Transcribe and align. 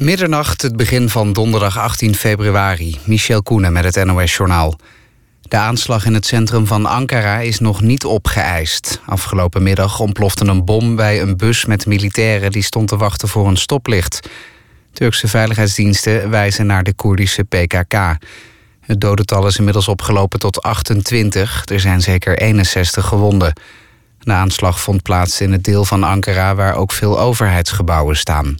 Middernacht, 0.00 0.62
het 0.62 0.76
begin 0.76 1.08
van 1.08 1.32
donderdag 1.32 1.78
18 1.78 2.14
februari. 2.14 2.98
Michel 3.04 3.42
Koenen 3.42 3.72
met 3.72 3.94
het 3.94 4.04
NOS-journaal. 4.04 4.78
De 5.40 5.56
aanslag 5.56 6.04
in 6.04 6.14
het 6.14 6.26
centrum 6.26 6.66
van 6.66 6.86
Ankara 6.86 7.38
is 7.38 7.58
nog 7.58 7.80
niet 7.80 8.04
opgeëist. 8.04 9.00
Afgelopen 9.06 9.62
middag 9.62 10.00
ontplofte 10.00 10.44
een 10.44 10.64
bom 10.64 10.96
bij 10.96 11.20
een 11.20 11.36
bus 11.36 11.64
met 11.64 11.86
militairen... 11.86 12.50
die 12.50 12.62
stond 12.62 12.88
te 12.88 12.96
wachten 12.96 13.28
voor 13.28 13.48
een 13.48 13.56
stoplicht. 13.56 14.28
Turkse 14.92 15.28
veiligheidsdiensten 15.28 16.30
wijzen 16.30 16.66
naar 16.66 16.82
de 16.82 16.94
Koerdische 16.94 17.44
PKK. 17.44 18.16
Het 18.80 19.00
dodental 19.00 19.46
is 19.46 19.58
inmiddels 19.58 19.88
opgelopen 19.88 20.38
tot 20.38 20.62
28. 20.62 21.62
Er 21.64 21.80
zijn 21.80 22.00
zeker 22.00 22.38
61 22.38 23.06
gewonden. 23.06 23.52
De 24.18 24.32
aanslag 24.32 24.80
vond 24.80 25.02
plaats 25.02 25.40
in 25.40 25.52
het 25.52 25.64
deel 25.64 25.84
van 25.84 26.04
Ankara... 26.04 26.54
waar 26.54 26.74
ook 26.74 26.92
veel 26.92 27.20
overheidsgebouwen 27.20 28.16
staan. 28.16 28.56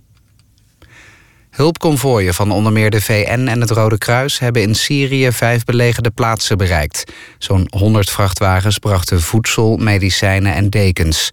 Hulpconvooien 1.51 2.35
van 2.35 2.51
onder 2.51 2.73
meer 2.73 2.91
de 2.91 3.01
VN 3.01 3.47
en 3.49 3.61
het 3.61 3.71
Rode 3.71 3.99
Kruis 3.99 4.39
hebben 4.39 4.63
in 4.63 4.75
Syrië 4.75 5.33
vijf 5.33 5.65
belegerde 5.65 6.11
plaatsen 6.11 6.59
bereikt. 6.59 7.13
Zo'n 7.39 7.67
100 7.71 8.11
vrachtwagens 8.11 8.79
brachten 8.79 9.21
voedsel, 9.21 9.77
medicijnen 9.77 10.55
en 10.55 10.71
dekens. 10.71 11.31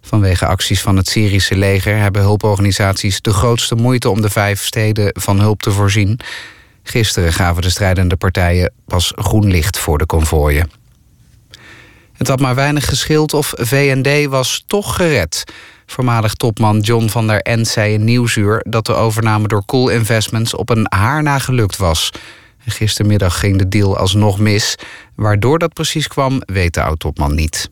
Vanwege 0.00 0.46
acties 0.46 0.80
van 0.80 0.96
het 0.96 1.08
Syrische 1.08 1.56
leger 1.56 1.96
hebben 1.96 2.22
hulporganisaties 2.22 3.20
de 3.20 3.32
grootste 3.32 3.74
moeite 3.74 4.10
om 4.10 4.20
de 4.20 4.30
vijf 4.30 4.64
steden 4.64 5.10
van 5.12 5.40
hulp 5.40 5.62
te 5.62 5.70
voorzien. 5.70 6.20
Gisteren 6.82 7.32
gaven 7.32 7.62
de 7.62 7.70
strijdende 7.70 8.16
partijen 8.16 8.72
pas 8.86 9.12
groen 9.16 9.46
licht 9.46 9.78
voor 9.78 9.98
de 9.98 10.06
konvooien. 10.06 10.70
Het 12.12 12.28
had 12.28 12.40
maar 12.40 12.54
weinig 12.54 12.88
geschild 12.88 13.34
of 13.34 13.52
VND 13.56 14.26
was 14.26 14.64
toch 14.66 14.96
gered. 14.96 15.44
Voormalig 15.86 16.34
topman 16.34 16.80
John 16.80 17.08
van 17.08 17.26
der 17.26 17.40
End 17.40 17.68
zei 17.68 17.92
in 17.92 18.04
Nieuwsuur... 18.04 18.64
dat 18.68 18.86
de 18.86 18.94
overname 18.94 19.48
door 19.48 19.64
Cool 19.64 19.88
Investments 19.88 20.54
op 20.54 20.70
een 20.70 20.86
haar 20.88 21.22
na 21.22 21.38
gelukt 21.38 21.76
was. 21.76 22.10
Gistermiddag 22.58 23.38
ging 23.38 23.58
de 23.58 23.68
deal 23.68 23.96
alsnog 23.96 24.38
mis. 24.38 24.74
Waardoor 25.14 25.58
dat 25.58 25.72
precies 25.72 26.08
kwam, 26.08 26.42
weet 26.46 26.74
de 26.74 26.82
oud-topman 26.82 27.34
niet. 27.34 27.70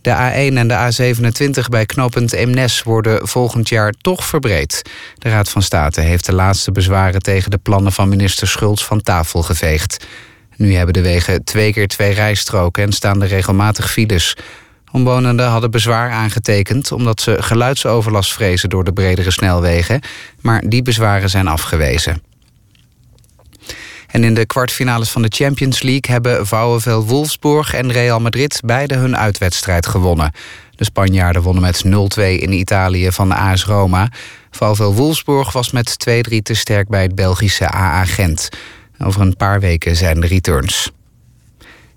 De 0.00 0.12
A1 0.12 0.56
en 0.56 0.68
de 0.68 1.14
A27 1.62 1.68
bij 1.68 1.86
knooppunt 1.86 2.32
Eemnes 2.32 2.82
worden 2.82 3.28
volgend 3.28 3.68
jaar 3.68 3.92
toch 4.00 4.24
verbreed. 4.24 4.82
De 5.18 5.28
Raad 5.28 5.48
van 5.48 5.62
State 5.62 6.00
heeft 6.00 6.26
de 6.26 6.32
laatste 6.32 6.72
bezwaren 6.72 7.22
tegen 7.22 7.50
de 7.50 7.58
plannen 7.58 7.92
van 7.92 8.08
minister 8.08 8.48
Schultz 8.48 8.84
van 8.84 9.02
tafel 9.02 9.42
geveegd. 9.42 10.06
Nu 10.56 10.74
hebben 10.74 10.94
de 10.94 11.02
wegen 11.02 11.44
twee 11.44 11.72
keer 11.72 11.88
twee 11.88 12.12
rijstroken 12.12 12.82
en 12.82 12.92
staan 12.92 13.22
er 13.22 13.28
regelmatig 13.28 13.90
files. 13.90 14.36
Omwonenden 14.92 15.48
hadden 15.48 15.70
bezwaar 15.70 16.10
aangetekend 16.10 16.92
omdat 16.92 17.20
ze 17.20 17.42
geluidsoverlast 17.42 18.32
vrezen 18.32 18.68
door 18.68 18.84
de 18.84 18.92
bredere 18.92 19.30
snelwegen, 19.30 20.00
maar 20.40 20.62
die 20.68 20.82
bezwaren 20.82 21.30
zijn 21.30 21.48
afgewezen. 21.48 22.22
En 24.06 24.24
in 24.24 24.34
de 24.34 24.46
kwartfinales 24.46 25.10
van 25.10 25.22
de 25.22 25.32
Champions 25.34 25.82
League 25.82 26.12
hebben 26.12 26.46
Vouwenvel 26.46 27.04
Wolfsburg 27.04 27.74
en 27.74 27.92
Real 27.92 28.20
Madrid 28.20 28.60
beide 28.64 28.94
hun 28.94 29.16
uitwedstrijd 29.16 29.86
gewonnen. 29.86 30.32
De 30.76 30.84
Spanjaarden 30.84 31.42
wonnen 31.42 31.62
met 31.62 31.84
0-2 32.18 32.20
in 32.20 32.52
Italië 32.52 33.12
van 33.12 33.28
de 33.28 33.34
AS 33.34 33.64
Roma. 33.64 34.08
Vouwenvel 34.50 34.94
Wolfsburg 34.94 35.52
was 35.52 35.70
met 35.70 36.08
2-3 36.10 36.36
te 36.42 36.54
sterk 36.54 36.88
bij 36.88 37.02
het 37.02 37.14
Belgische 37.14 37.72
AA 37.74 38.04
Gent. 38.04 38.48
Over 38.98 39.20
een 39.20 39.36
paar 39.36 39.60
weken 39.60 39.96
zijn 39.96 40.20
de 40.20 40.26
returns. 40.26 40.90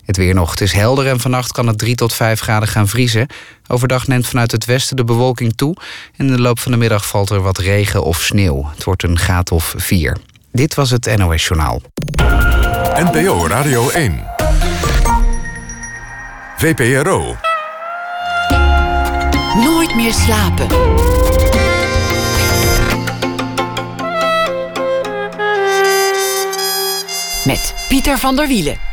Het 0.04 0.16
weer 0.16 0.34
nog. 0.34 0.50
Het 0.50 0.60
is 0.60 0.72
helder 0.72 1.06
en 1.06 1.20
vannacht 1.20 1.52
kan 1.52 1.66
het 1.66 1.78
3 1.78 1.94
tot 1.94 2.14
5 2.14 2.40
graden 2.40 2.68
gaan 2.68 2.88
vriezen. 2.88 3.26
Overdag 3.66 4.06
neemt 4.06 4.26
vanuit 4.26 4.50
het 4.50 4.64
westen 4.64 4.96
de 4.96 5.04
bewolking 5.04 5.52
toe. 5.56 5.76
En 6.16 6.26
in 6.26 6.32
de 6.32 6.40
loop 6.40 6.58
van 6.58 6.72
de 6.72 6.78
middag 6.78 7.06
valt 7.06 7.30
er 7.30 7.40
wat 7.40 7.58
regen 7.58 8.04
of 8.04 8.20
sneeuw. 8.20 8.70
Het 8.74 8.84
wordt 8.84 9.02
een 9.02 9.18
graad 9.18 9.50
of 9.50 9.74
4. 9.76 10.16
Dit 10.52 10.74
was 10.74 10.90
het 10.90 11.16
NOS 11.16 11.46
Journaal. 11.46 11.82
NPO 12.94 13.46
Radio 13.46 13.88
1. 13.88 14.24
VPRO. 16.56 17.36
Nooit 19.54 19.94
meer 19.94 20.12
slapen. 20.12 20.66
Met 27.44 27.74
Pieter 27.88 28.18
van 28.18 28.36
der 28.36 28.48
Wielen. 28.48 28.89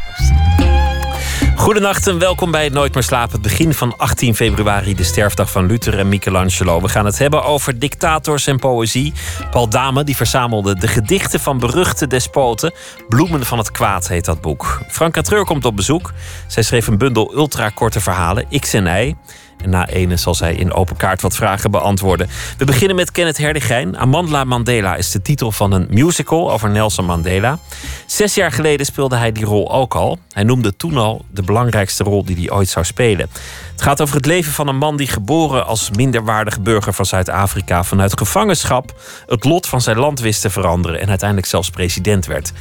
Goedenacht 1.58 2.08
en 2.08 2.20
welkom 2.20 2.52
bij 2.52 2.64
het 2.64 2.74
Nooit 2.74 2.94
meer 2.94 3.04
slapen. 3.04 3.32
Het 3.32 3.42
begin 3.42 3.74
van 3.74 3.98
18 3.98 4.36
februari, 4.36 4.96
de 4.96 5.04
sterfdag 5.04 5.52
van 5.52 5.66
Luther 5.66 6.00
en 6.00 6.10
Michelangelo. 6.10 6.82
We 6.82 6.90
gaan 6.90 7.06
het 7.06 7.18
hebben 7.18 7.44
over 7.44 7.80
dictators 7.80 8.48
en 8.48 8.60
poëzie. 8.60 9.14
Paul 9.52 9.70
Dame 9.70 10.04
die 10.04 10.16
verzamelde 10.16 10.76
de 10.76 10.88
gedichten 10.88 11.40
van 11.40 11.60
beruchte 11.60 12.08
despoten. 12.08 12.74
Bloemen 13.08 13.46
van 13.46 13.58
het 13.58 13.72
kwaad 13.72 14.08
heet 14.08 14.26
dat 14.26 14.42
boek. 14.42 14.82
Franka 14.88 15.22
Treur 15.22 15.46
komt 15.46 15.66
op 15.66 15.76
bezoek. 15.76 16.14
Zij 16.48 16.64
schreef 16.64 16.88
een 16.88 16.98
bundel 16.98 17.36
ultrakorte 17.36 18.00
verhalen, 18.00 18.48
X 18.60 18.74
en 18.74 18.86
Y. 18.86 19.16
En 19.64 19.70
na 19.70 19.88
ene 19.88 20.18
zal 20.18 20.36
zij 20.36 20.56
in 20.56 20.74
open 20.74 20.98
kaart 20.98 21.22
wat 21.22 21.36
vragen 21.36 21.72
beantwoorden. 21.72 22.30
We 22.58 22.66
beginnen 22.66 22.96
met 22.96 23.12
Kenneth 23.12 23.38
Herdigijn. 23.38 23.98
Amandla 23.98 24.44
Mandela 24.44 24.96
is 24.96 25.12
de 25.12 25.22
titel 25.22 25.52
van 25.52 25.72
een 25.72 25.88
musical 25.90 26.52
over 26.52 26.70
Nelson 26.70 27.06
Mandela. 27.06 27.60
Zes 28.06 28.36
jaar 28.36 28.52
geleden 28.52 28.86
speelde 28.86 29.16
hij 29.16 29.32
die 29.32 29.46
rol 29.46 29.72
ook 29.72 29.96
al. 29.96 30.20
Hij 30.32 30.44
noemde 30.44 30.76
toen 30.76 30.98
al 30.98 31.26
de 31.32 31.42
belangrijkste 31.42 32.04
rol 32.04 32.26
die 32.26 32.36
hij 32.36 32.52
ooit 32.52 32.70
zou 32.70 32.86
spelen. 32.86 33.30
Het 33.78 33.86
gaat 33.86 34.02
over 34.02 34.16
het 34.16 34.26
leven 34.26 34.52
van 34.52 34.68
een 34.68 34.78
man 34.78 34.98
die 34.98 35.08
geboren 35.08 35.66
als 35.66 35.90
minderwaardige 35.90 36.62
burger 36.62 36.94
van 36.94 37.06
Zuid-Afrika 37.06 37.84
vanuit 37.84 38.18
gevangenschap 38.18 39.00
het 39.28 39.44
lot 39.44 39.68
van 39.68 39.82
zijn 39.82 39.98
land 39.98 40.20
wist 40.20 40.42
te 40.42 40.50
veranderen 40.50 41.00
en 41.00 41.10
uiteindelijk 41.10 41.50
zelfs 41.50 41.70
president 41.70 42.26
werd. 42.26 42.54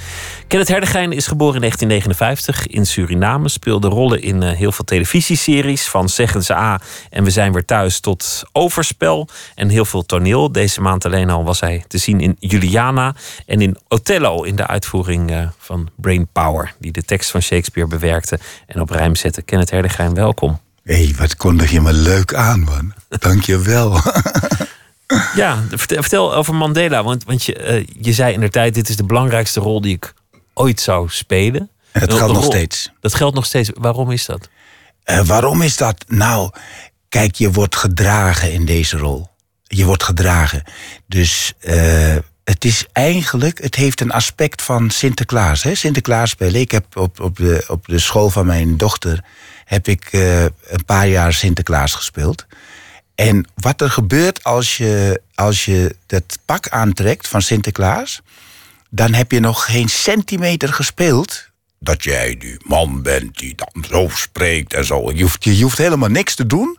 Kenneth 0.47 0.69
Herdegijn 0.69 1.13
is 1.13 1.27
geboren 1.27 1.55
in 1.55 1.61
1959 1.61 2.67
in 2.67 2.87
Suriname, 2.87 3.49
speelde 3.49 3.89
rollen 3.89 4.23
in 4.23 4.43
eh, 4.43 4.57
heel 4.57 4.73
veel 4.73 4.85
televisieseries 4.85 5.89
van 5.89 6.09
Zeggen 6.09 6.43
ze 6.43 6.55
A 6.55 6.81
en 7.11 7.25
We 7.25 7.31
zijn 7.31 7.53
weer 7.53 7.65
thuis 7.65 8.01
tot 8.01 8.43
Overspel 8.53 9.29
en 9.55 9.69
heel 9.69 9.85
veel 9.85 10.03
toneel. 10.03 10.53
Deze 10.53 10.81
maand 10.81 11.05
alleen 11.05 11.31
al 11.31 11.45
was 11.45 11.61
hij 11.61 11.85
te 11.89 11.99
zien 11.99 12.21
in 12.21 12.37
Juliana 12.39 13.15
en 13.47 13.61
in 13.61 13.77
Othello 13.89 14.43
in 14.43 14.57
de 14.57 14.67
uitvoering 14.67 15.31
eh, 15.31 15.49
van 15.59 15.89
Brain 15.95 16.29
Power, 16.33 16.75
die 16.79 16.93
de 16.93 17.03
tekst 17.03 17.31
van 17.31 17.43
Shakespeare 17.43 17.89
bewerkte 17.89 18.39
en 18.67 18.81
op 18.81 18.91
rijm 18.91 19.15
zette. 19.15 19.43
Kenneth 19.43 19.71
Herdegijn, 19.71 20.15
welkom. 20.15 20.65
Hé, 20.87 21.05
hey, 21.05 21.15
wat 21.19 21.37
kondig 21.37 21.71
je 21.71 21.81
me 21.81 21.93
leuk 21.93 22.35
aan, 22.35 22.61
man. 22.61 22.95
Dank 23.09 23.43
je 23.43 23.59
wel. 23.59 23.93
ja, 25.35 25.65
vertel, 25.71 26.35
over 26.35 26.55
Mandela. 26.55 27.03
Want, 27.03 27.25
want 27.25 27.45
je, 27.45 27.81
uh, 27.81 27.87
je 28.01 28.13
zei 28.13 28.35
in 28.35 28.41
de 28.41 28.49
tijd: 28.49 28.75
dit 28.75 28.89
is 28.89 28.97
de 28.97 29.05
belangrijkste 29.05 29.61
rol 29.61 29.81
die 29.81 29.95
ik 29.95 30.15
ooit 30.55 30.81
zou 30.81 31.09
spelen. 31.09 31.71
Het 31.93 32.15
geldt 32.15 32.33
nog 32.33 32.45
steeds. 32.45 32.91
Dat 33.01 33.15
geldt 33.15 33.35
nog 33.35 33.47
steeds. 33.47 33.71
Waarom 33.75 34.11
is 34.11 34.27
dat? 34.27 34.49
Uh, 35.05 35.21
waarom 35.21 35.63
is 35.63 35.77
dat? 35.77 36.05
Nou, 36.09 36.51
kijk, 37.09 37.35
je 37.35 37.51
wordt 37.51 37.77
gedragen 37.77 38.53
in 38.53 38.65
deze 38.65 38.97
rol. 38.97 39.29
Je 39.63 39.85
wordt 39.85 40.03
gedragen. 40.03 40.63
Dus 41.07 41.53
uh, 41.61 42.17
het 42.47 42.65
is 42.65 42.87
eigenlijk, 42.93 43.63
het 43.63 43.75
heeft 43.75 44.01
een 44.01 44.11
aspect 44.11 44.63
van 44.63 44.91
Sinterklaas. 44.91 45.63
Hè? 45.63 45.75
Sinterklaas 45.75 46.31
spelen. 46.31 46.61
Ik 46.61 46.71
heb 46.71 46.97
op, 46.97 47.21
op, 47.21 47.37
de, 47.37 47.65
op 47.69 47.87
de 47.87 47.99
school 47.99 48.31
van 48.31 48.47
mijn 48.47 48.77
dochter 48.77 49.25
heb 49.65 49.89
ik 49.89 50.13
uh, 50.13 50.43
een 50.43 50.85
paar 50.87 51.09
jaar 51.09 51.33
Sinterklaas 51.33 51.95
gespeeld. 51.95 52.47
En 53.15 53.49
wat 53.55 53.81
er 53.81 53.91
gebeurt 53.91 54.45
als 54.45 54.77
je, 54.77 55.21
als 55.35 55.65
je 55.65 55.97
dat 56.07 56.39
pak 56.45 56.69
aantrekt 56.69 57.29
van 57.29 57.43
Sinterklaas, 57.43 58.23
dan 58.91 59.13
heb 59.13 59.33
je 59.33 59.41
nog 59.41 59.65
geen 59.65 59.89
centimeter 59.89 60.73
gespeeld. 60.73 61.51
Dat 61.79 62.05
jij 62.05 62.37
die 62.37 62.57
man 62.65 63.03
bent 63.03 63.39
die 63.39 63.55
dan 63.55 63.85
zo 63.91 64.09
spreekt 64.13 64.75
en 64.75 64.85
zo. 64.85 65.13
Je 65.13 65.23
hoeft, 65.23 65.45
je 65.45 65.63
hoeft 65.63 65.79
helemaal 65.79 66.09
niks 66.09 66.35
te 66.35 66.47
doen. 66.47 66.79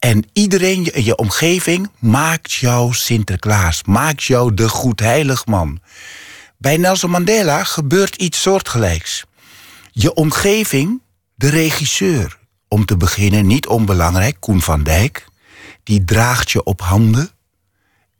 En 0.00 0.24
iedereen 0.32 0.94
in 0.94 1.04
je 1.04 1.16
omgeving 1.16 1.90
maakt 1.98 2.52
jou 2.52 2.94
Sinterklaas. 2.94 3.82
Maakt 3.84 4.22
jou 4.22 4.54
de 4.54 4.68
goedheilig 4.68 5.46
man. 5.46 5.80
Bij 6.56 6.76
Nelson 6.76 7.10
Mandela 7.10 7.64
gebeurt 7.64 8.16
iets 8.16 8.40
soortgelijks. 8.42 9.24
Je 9.92 10.14
omgeving 10.14 11.00
de 11.34 11.48
regisseur, 11.48 12.38
om 12.68 12.84
te 12.84 12.96
beginnen, 12.96 13.46
niet 13.46 13.66
onbelangrijk, 13.66 14.36
Koen 14.40 14.60
van 14.60 14.82
Dijk, 14.82 15.26
die 15.82 16.04
draagt 16.04 16.50
je 16.50 16.64
op 16.64 16.80
handen. 16.80 17.30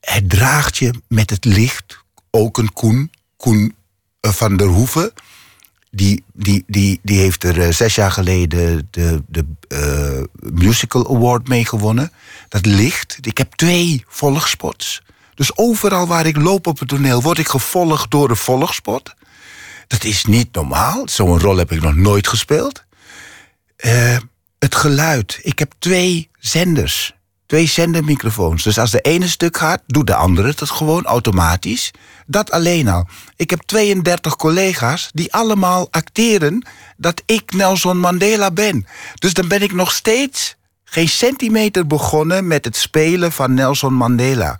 Hij 0.00 0.22
draagt 0.22 0.76
je 0.76 0.94
met 1.08 1.31
het 1.31 1.44
licht, 1.44 2.05
ook 2.31 2.58
een 2.58 2.72
Koen, 2.72 3.10
Koen 3.37 3.75
eh, 4.20 4.32
van 4.32 4.56
der 4.56 4.66
Hoeven. 4.66 5.12
Die, 5.90 6.25
die, 6.32 6.64
die, 6.66 7.00
die 7.02 7.19
heeft 7.19 7.44
er 7.44 7.58
uh, 7.58 7.72
zes 7.72 7.94
jaar 7.94 8.12
geleden 8.12 8.88
de, 8.90 9.22
de 9.28 9.44
uh, 9.69 10.50
Musical 10.52 11.16
Award 11.16 11.48
mee 11.48 11.66
gewonnen. 11.66 12.12
Dat 12.48 12.66
licht. 12.66 13.19
Ik 13.20 13.38
heb 13.38 13.54
twee 13.54 14.04
volgspots. 14.08 15.02
Dus 15.34 15.56
overal 15.56 16.06
waar 16.06 16.26
ik 16.26 16.37
loop 16.37 16.66
op 16.66 16.78
het 16.78 16.88
toneel 16.88 17.22
word 17.22 17.38
ik 17.38 17.48
gevolgd 17.48 18.10
door 18.10 18.28
de 18.28 18.37
volgspot. 18.37 19.14
Dat 19.87 20.04
is 20.04 20.25
niet 20.25 20.54
normaal. 20.54 21.08
Zo'n 21.08 21.40
rol 21.40 21.56
heb 21.56 21.72
ik 21.72 21.82
nog 21.82 21.94
nooit 21.94 22.28
gespeeld. 22.28 22.84
Uh, 23.76 24.16
het 24.58 24.75
geluid. 24.75 25.38
Ik 25.43 25.58
heb 25.58 25.72
twee 25.78 26.31
zenders. 26.38 27.14
Twee 27.50 27.67
zendermicrofoons. 27.67 28.62
Dus 28.62 28.79
als 28.79 28.91
de 28.91 29.00
ene 29.00 29.29
stuk 29.29 29.56
gaat, 29.56 29.82
doet 29.87 30.06
de 30.06 30.14
andere 30.14 30.49
het 30.49 30.70
gewoon 30.70 31.05
automatisch. 31.05 31.91
Dat 32.26 32.50
alleen 32.50 32.88
al. 32.88 33.08
Ik 33.37 33.50
heb 33.50 33.61
32 33.61 34.37
collega's 34.37 35.11
die 35.12 35.32
allemaal 35.32 35.88
acteren 35.91 36.67
dat 36.97 37.23
ik 37.26 37.52
Nelson 37.52 37.99
Mandela 37.99 38.50
ben. 38.50 38.87
Dus 39.14 39.35
dan 39.35 39.49
ben 39.49 39.62
ik 39.62 39.73
nog 39.73 39.93
steeds 39.93 40.56
geen 40.85 41.08
centimeter 41.08 41.87
begonnen 41.87 42.47
met 42.47 42.64
het 42.64 42.76
spelen 42.76 43.32
van 43.32 43.55
Nelson 43.55 43.94
Mandela. 43.94 44.58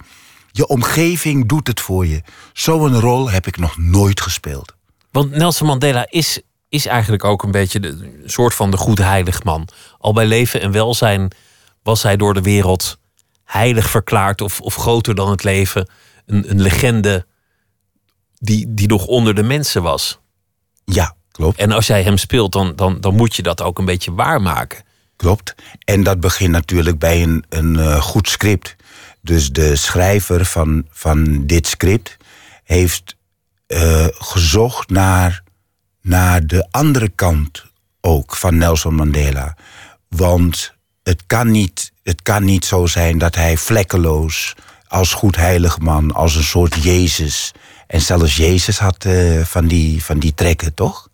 Je 0.53 0.67
omgeving 0.67 1.49
doet 1.49 1.67
het 1.67 1.81
voor 1.81 2.07
je. 2.07 2.23
Zo'n 2.53 3.01
rol 3.01 3.31
heb 3.31 3.47
ik 3.47 3.59
nog 3.59 3.79
nooit 3.79 4.21
gespeeld. 4.21 4.75
Want 5.11 5.31
Nelson 5.31 5.67
Mandela 5.67 6.07
is, 6.09 6.41
is 6.69 6.87
eigenlijk 6.87 7.25
ook 7.25 7.43
een 7.43 7.51
beetje 7.51 7.81
de 7.81 8.23
soort 8.27 8.55
van 8.55 8.71
de 8.71 8.77
goed 8.77 8.99
heilig 8.99 9.45
man. 9.45 9.69
Al 9.99 10.13
bij 10.13 10.27
leven 10.27 10.61
en 10.61 10.73
welzijn 10.73 11.33
was 11.82 12.03
hij 12.03 12.17
door 12.17 12.35
de 12.35 12.43
wereld 12.43 12.99
heilig 13.44 13.91
verklaard 13.91 14.41
of, 14.41 14.61
of 14.61 14.75
groter 14.75 15.15
dan 15.15 15.31
het 15.31 15.44
leven. 15.44 15.88
Een, 16.27 16.50
een 16.50 16.61
legende 16.61 17.27
die, 18.38 18.75
die 18.75 18.88
nog 18.88 19.06
onder 19.06 19.35
de 19.35 19.43
mensen 19.43 19.82
was. 19.82 20.19
Ja, 20.85 21.17
klopt. 21.31 21.59
En 21.59 21.73
als 21.73 21.87
jij 21.87 22.03
hem 22.03 22.17
speelt, 22.17 22.53
dan, 22.53 22.77
dan, 22.77 23.00
dan 23.00 23.15
moet 23.15 23.37
je 23.37 23.43
dat 23.43 23.62
ook 23.62 23.79
een 23.79 23.85
beetje 23.85 24.15
waarmaken. 24.15 24.85
Klopt. 25.17 25.55
En 25.85 26.03
dat 26.03 26.21
begint 26.21 26.50
natuurlijk 26.50 26.99
bij 26.99 27.23
een, 27.23 27.44
een 27.49 27.75
uh, 27.75 28.00
goed 28.00 28.29
script. 28.29 28.76
Dus 29.21 29.50
de 29.50 29.76
schrijver 29.76 30.44
van, 30.44 30.87
van 30.91 31.47
dit 31.47 31.67
script 31.67 32.17
heeft 32.65 33.17
uh, 33.67 34.06
gezocht 34.11 34.91
naar, 34.91 35.43
naar 36.00 36.47
de 36.47 36.69
andere 36.71 37.09
kant 37.09 37.65
ook 38.00 38.37
van 38.37 38.56
Nelson 38.56 38.94
Mandela. 38.94 39.56
Want 40.09 40.75
het 41.02 41.23
kan, 41.26 41.50
niet, 41.50 41.93
het 42.02 42.23
kan 42.23 42.44
niet 42.44 42.64
zo 42.64 42.87
zijn 42.87 43.19
dat 43.19 43.35
hij 43.35 43.56
vlekkeloos 43.56 44.55
als 44.88 45.12
goed 45.12 45.37
heilig 45.37 45.79
man, 45.79 46.12
als 46.12 46.35
een 46.35 46.44
soort 46.44 46.82
Jezus. 46.82 47.52
En 47.87 48.00
zelfs 48.00 48.37
Jezus 48.37 48.79
had 48.79 49.05
uh, 49.05 49.44
van, 49.44 49.67
die, 49.67 50.05
van 50.05 50.19
die 50.19 50.35
trekken, 50.35 50.75
toch? 50.75 51.08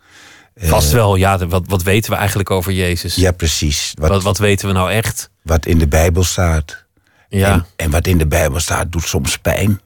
Vast 0.57 0.93
wel, 0.93 1.17
ja. 1.17 1.47
Wat, 1.47 1.65
wat 1.67 1.83
weten 1.83 2.11
we 2.11 2.17
eigenlijk 2.17 2.51
over 2.51 2.73
Jezus? 2.73 3.15
Ja, 3.15 3.33
precies. 3.33 3.93
Wat, 3.95 4.09
wat, 4.09 4.23
wat 4.23 4.39
weten 4.39 4.67
we 4.69 4.75
nou 4.75 4.91
echt? 4.91 5.31
Wat 5.43 5.67
in 5.67 5.79
de 5.79 5.89
Bijbel 5.89 6.25
staat. 6.25 6.85
Ja. 7.29 7.53
En, 7.53 7.67
en, 7.77 7.91
wat 7.91 8.07
in 8.07 8.19
de 8.19 8.27
Bijbel 8.27 8.61
staat 8.61 8.93
doet 8.93 9.07
soms 9.07 9.39
pijn. 9.39 9.81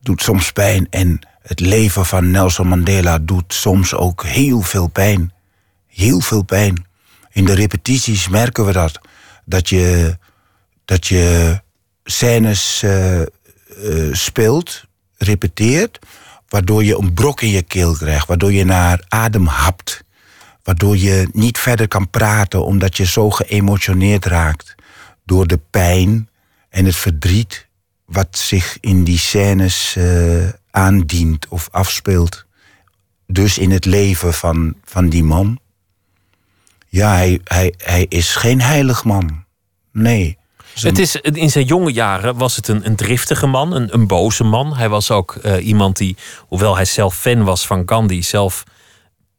Doet 0.00 0.22
soms 0.22 0.52
pijn. 0.52 0.86
En 0.90 1.20
het 1.42 1.60
leven 1.60 2.06
van 2.06 2.30
Nelson 2.30 2.68
Mandela 2.68 3.18
doet 3.18 3.54
soms 3.54 3.94
ook 3.94 4.24
heel 4.24 4.60
veel 4.60 4.86
pijn. 4.86 5.32
Heel 5.86 6.20
veel 6.20 6.42
pijn. 6.42 6.86
In 7.34 7.44
de 7.44 7.54
repetities 7.54 8.28
merken 8.28 8.64
we 8.64 8.72
dat. 8.72 9.00
Dat 9.44 9.68
je, 9.68 10.16
dat 10.84 11.06
je 11.06 11.58
scènes 12.04 12.82
uh, 12.84 13.20
uh, 13.20 13.26
speelt, 14.12 14.84
repeteert, 15.16 15.98
waardoor 16.48 16.84
je 16.84 16.98
een 16.98 17.14
brok 17.14 17.40
in 17.40 17.48
je 17.48 17.62
keel 17.62 17.96
krijgt, 17.96 18.26
waardoor 18.26 18.52
je 18.52 18.64
naar 18.64 19.04
adem 19.08 19.46
hapt, 19.46 20.04
waardoor 20.62 20.96
je 20.96 21.28
niet 21.32 21.58
verder 21.58 21.88
kan 21.88 22.10
praten 22.10 22.64
omdat 22.64 22.96
je 22.96 23.06
zo 23.06 23.30
geëmotioneerd 23.30 24.24
raakt 24.24 24.74
door 25.24 25.46
de 25.46 25.60
pijn 25.70 26.28
en 26.68 26.84
het 26.84 26.96
verdriet 26.96 27.66
wat 28.04 28.38
zich 28.38 28.76
in 28.80 29.04
die 29.04 29.18
scènes 29.18 29.94
uh, 29.98 30.48
aandient 30.70 31.48
of 31.48 31.68
afspeelt. 31.70 32.44
Dus 33.26 33.58
in 33.58 33.70
het 33.70 33.84
leven 33.84 34.34
van, 34.34 34.74
van 34.84 35.08
die 35.08 35.24
man. 35.24 35.58
Ja, 36.94 37.14
hij, 37.14 37.40
hij, 37.44 37.74
hij 37.76 38.06
is 38.08 38.36
geen 38.36 38.60
heilig 38.60 39.04
man. 39.04 39.44
Nee. 39.92 40.38
Het 40.74 40.98
is, 40.98 41.16
in 41.16 41.50
zijn 41.50 41.64
jonge 41.64 41.92
jaren 41.92 42.36
was 42.36 42.56
het 42.56 42.68
een, 42.68 42.86
een 42.86 42.96
driftige 42.96 43.46
man, 43.46 43.72
een, 43.72 43.94
een 43.94 44.06
boze 44.06 44.44
man. 44.44 44.76
Hij 44.76 44.88
was 44.88 45.10
ook 45.10 45.38
uh, 45.42 45.66
iemand 45.66 45.96
die, 45.96 46.16
hoewel 46.38 46.74
hij 46.74 46.84
zelf 46.84 47.16
fan 47.16 47.44
was 47.44 47.66
van 47.66 47.82
Gandhi, 47.86 48.22
zelf 48.22 48.64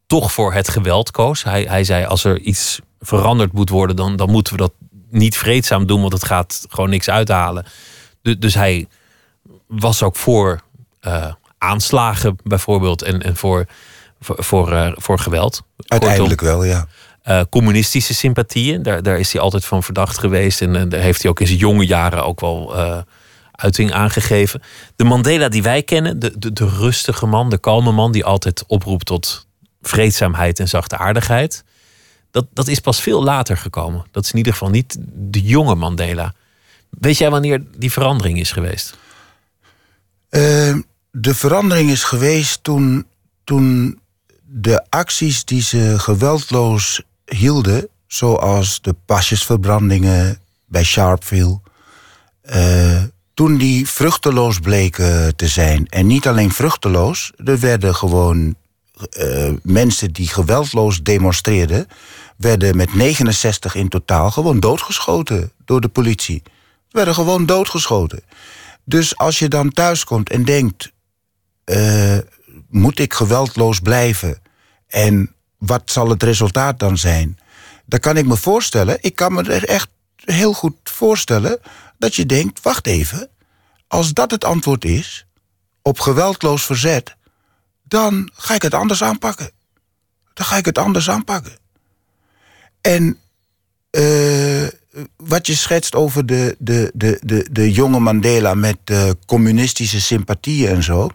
toch 0.07 0.31
voor 0.31 0.53
het 0.53 0.69
geweld 0.69 1.11
koos. 1.11 1.43
Hij, 1.43 1.63
hij 1.63 1.83
zei: 1.83 2.05
als 2.05 2.23
er 2.23 2.39
iets 2.39 2.79
veranderd 2.99 3.53
moet 3.53 3.69
worden, 3.69 3.95
dan, 3.95 4.15
dan 4.15 4.29
moeten 4.29 4.53
we 4.53 4.59
dat 4.59 4.73
niet 5.09 5.37
vreedzaam 5.37 5.85
doen, 5.85 6.01
want 6.01 6.13
het 6.13 6.25
gaat 6.25 6.65
gewoon 6.69 6.89
niks 6.89 7.09
uithalen. 7.09 7.65
Dus, 8.21 8.39
dus 8.39 8.53
hij 8.53 8.87
was 9.67 10.03
ook 10.03 10.15
voor 10.15 10.61
uh, 11.01 11.33
aanslagen 11.57 12.37
bijvoorbeeld 12.43 13.01
en, 13.01 13.21
en 13.21 13.35
voor, 13.35 13.65
voor, 14.19 14.43
voor, 14.43 14.71
uh, 14.71 14.91
voor 14.95 15.19
geweld. 15.19 15.63
Uiteindelijk 15.77 16.39
Kortom, 16.39 16.57
wel, 16.57 16.63
ja. 16.67 16.87
Uh, 17.27 17.41
communistische 17.49 18.13
sympathieën, 18.13 18.83
daar, 18.83 19.03
daar 19.03 19.19
is 19.19 19.33
hij 19.33 19.41
altijd 19.41 19.65
van 19.65 19.83
verdacht 19.83 20.17
geweest. 20.17 20.61
En, 20.61 20.75
en 20.75 20.89
daar 20.89 20.99
heeft 20.99 21.21
hij 21.21 21.31
ook 21.31 21.39
in 21.39 21.47
zijn 21.47 21.59
jonge 21.59 21.85
jaren 21.85 22.25
ook 22.25 22.39
wel 22.39 22.75
uiting 23.51 23.91
aangegeven. 23.91 24.61
De 24.95 25.03
Mandela 25.03 25.49
die 25.49 25.63
wij 25.63 25.83
kennen, 25.83 26.19
de, 26.19 26.37
de, 26.37 26.53
de 26.53 26.69
rustige 26.69 27.25
man, 27.25 27.49
de 27.49 27.57
kalme 27.57 27.91
man... 27.91 28.11
die 28.11 28.25
altijd 28.25 28.63
oproept 28.67 29.05
tot 29.05 29.47
vreedzaamheid 29.81 30.59
en 30.59 30.67
zachtaardigheid... 30.67 31.63
Dat, 32.31 32.45
dat 32.53 32.67
is 32.67 32.79
pas 32.79 33.01
veel 33.01 33.23
later 33.23 33.57
gekomen. 33.57 34.05
Dat 34.11 34.23
is 34.23 34.31
in 34.31 34.37
ieder 34.37 34.53
geval 34.53 34.69
niet 34.69 34.97
de 35.13 35.41
jonge 35.41 35.75
Mandela. 35.75 36.33
Weet 36.89 37.17
jij 37.17 37.29
wanneer 37.29 37.63
die 37.77 37.91
verandering 37.91 38.39
is 38.39 38.51
geweest? 38.51 38.97
Uh, 40.29 40.77
de 41.11 41.35
verandering 41.35 41.89
is 41.89 42.03
geweest 42.03 42.63
toen, 42.63 43.07
toen 43.43 43.99
de 44.43 44.85
acties 44.89 45.45
die 45.45 45.61
ze 45.61 45.95
geweldloos 45.97 47.01
hielden, 47.25 47.87
zoals 48.07 48.81
de 48.81 48.95
pasjesverbrandingen 49.05 50.39
bij 50.65 50.83
Sharpeville, 50.83 51.59
uh, 52.55 53.03
toen 53.33 53.57
die 53.57 53.87
vruchteloos 53.89 54.59
bleken 54.59 55.35
te 55.35 55.47
zijn. 55.47 55.87
En 55.87 56.07
niet 56.07 56.27
alleen 56.27 56.51
vruchteloos, 56.51 57.31
er 57.45 57.59
werden 57.59 57.95
gewoon 57.95 58.55
uh, 59.19 59.53
mensen 59.63 60.13
die 60.13 60.27
geweldloos 60.27 61.03
demonstreerden, 61.03 61.87
werden 62.37 62.77
met 62.77 62.93
69 62.93 63.75
in 63.75 63.89
totaal 63.89 64.31
gewoon 64.31 64.59
doodgeschoten 64.59 65.51
door 65.65 65.81
de 65.81 65.87
politie. 65.87 66.41
Ze 66.87 66.97
werden 66.97 67.13
gewoon 67.13 67.45
doodgeschoten. 67.45 68.23
Dus 68.83 69.17
als 69.17 69.39
je 69.39 69.47
dan 69.47 69.71
thuiskomt 69.71 70.29
en 70.29 70.45
denkt: 70.45 70.91
uh, 71.65 72.17
moet 72.69 72.99
ik 72.99 73.13
geweldloos 73.13 73.79
blijven? 73.79 74.37
En 74.87 75.34
wat 75.65 75.81
zal 75.85 76.09
het 76.09 76.23
resultaat 76.23 76.79
dan 76.79 76.97
zijn? 76.97 77.39
Dan 77.85 77.99
kan 77.99 78.17
ik 78.17 78.25
me 78.25 78.37
voorstellen, 78.37 78.97
ik 79.01 79.15
kan 79.15 79.33
me 79.33 79.43
er 79.43 79.65
echt 79.65 79.87
heel 80.15 80.53
goed 80.53 80.75
voorstellen 80.83 81.59
dat 81.97 82.15
je 82.15 82.25
denkt: 82.25 82.61
wacht 82.61 82.87
even, 82.87 83.29
als 83.87 84.13
dat 84.13 84.31
het 84.31 84.43
antwoord 84.43 84.85
is 84.85 85.25
op 85.81 85.99
geweldloos 85.99 86.65
verzet, 86.65 87.15
dan 87.83 88.31
ga 88.33 88.53
ik 88.53 88.61
het 88.61 88.73
anders 88.73 89.03
aanpakken. 89.03 89.51
Dan 90.33 90.45
ga 90.45 90.57
ik 90.57 90.65
het 90.65 90.77
anders 90.77 91.09
aanpakken. 91.09 91.57
En 92.81 93.17
uh, 93.91 94.67
wat 95.15 95.47
je 95.47 95.55
schetst 95.55 95.95
over 95.95 96.25
de, 96.25 96.55
de, 96.59 96.91
de, 96.93 97.19
de, 97.23 97.47
de 97.51 97.71
jonge 97.71 97.99
Mandela 97.99 98.53
met 98.53 98.77
de 98.83 99.17
communistische 99.25 100.01
sympathieën 100.01 100.69
en 100.69 100.83
zo. 100.83 101.09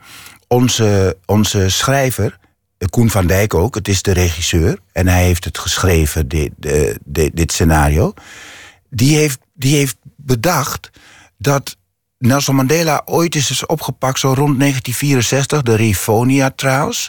Onze, 0.46 1.16
onze 1.26 1.68
schrijver, 1.68 2.38
Koen 2.90 3.10
van 3.10 3.26
Dijk 3.26 3.54
ook, 3.54 3.74
het 3.74 3.88
is 3.88 4.02
de 4.02 4.12
regisseur. 4.12 4.78
En 4.92 5.08
hij 5.08 5.24
heeft 5.24 5.44
het 5.44 5.58
geschreven, 5.58 6.28
dit, 6.28 6.50
dit, 7.04 7.36
dit 7.36 7.52
scenario. 7.52 8.14
Die 8.90 9.16
heeft, 9.16 9.38
die 9.54 9.76
heeft 9.76 9.96
bedacht 10.16 10.90
dat 11.38 11.76
Nelson 12.18 12.54
Mandela 12.54 13.02
ooit 13.04 13.34
is 13.34 13.66
opgepakt, 13.66 14.18
zo 14.18 14.28
rond 14.28 14.58
1964, 14.58 15.62
de 15.62 15.74
Rifonia 15.74 16.50
Trials 16.50 17.08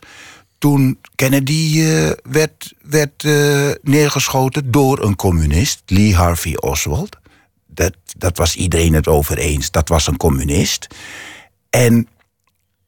toen 0.61 0.99
Kennedy 1.15 1.73
uh, 1.75 2.11
werd, 2.23 2.73
werd 2.81 3.23
uh, 3.23 3.71
neergeschoten 3.81 4.71
door 4.71 5.03
een 5.03 5.15
communist, 5.15 5.81
Lee 5.85 6.15
Harvey 6.15 6.57
Oswald. 6.57 7.17
Dat, 7.67 7.93
dat 8.17 8.37
was 8.37 8.55
iedereen 8.55 8.93
het 8.93 9.07
over 9.07 9.37
eens. 9.37 9.71
Dat 9.71 9.89
was 9.89 10.07
een 10.07 10.17
communist. 10.17 10.87
En 11.69 12.07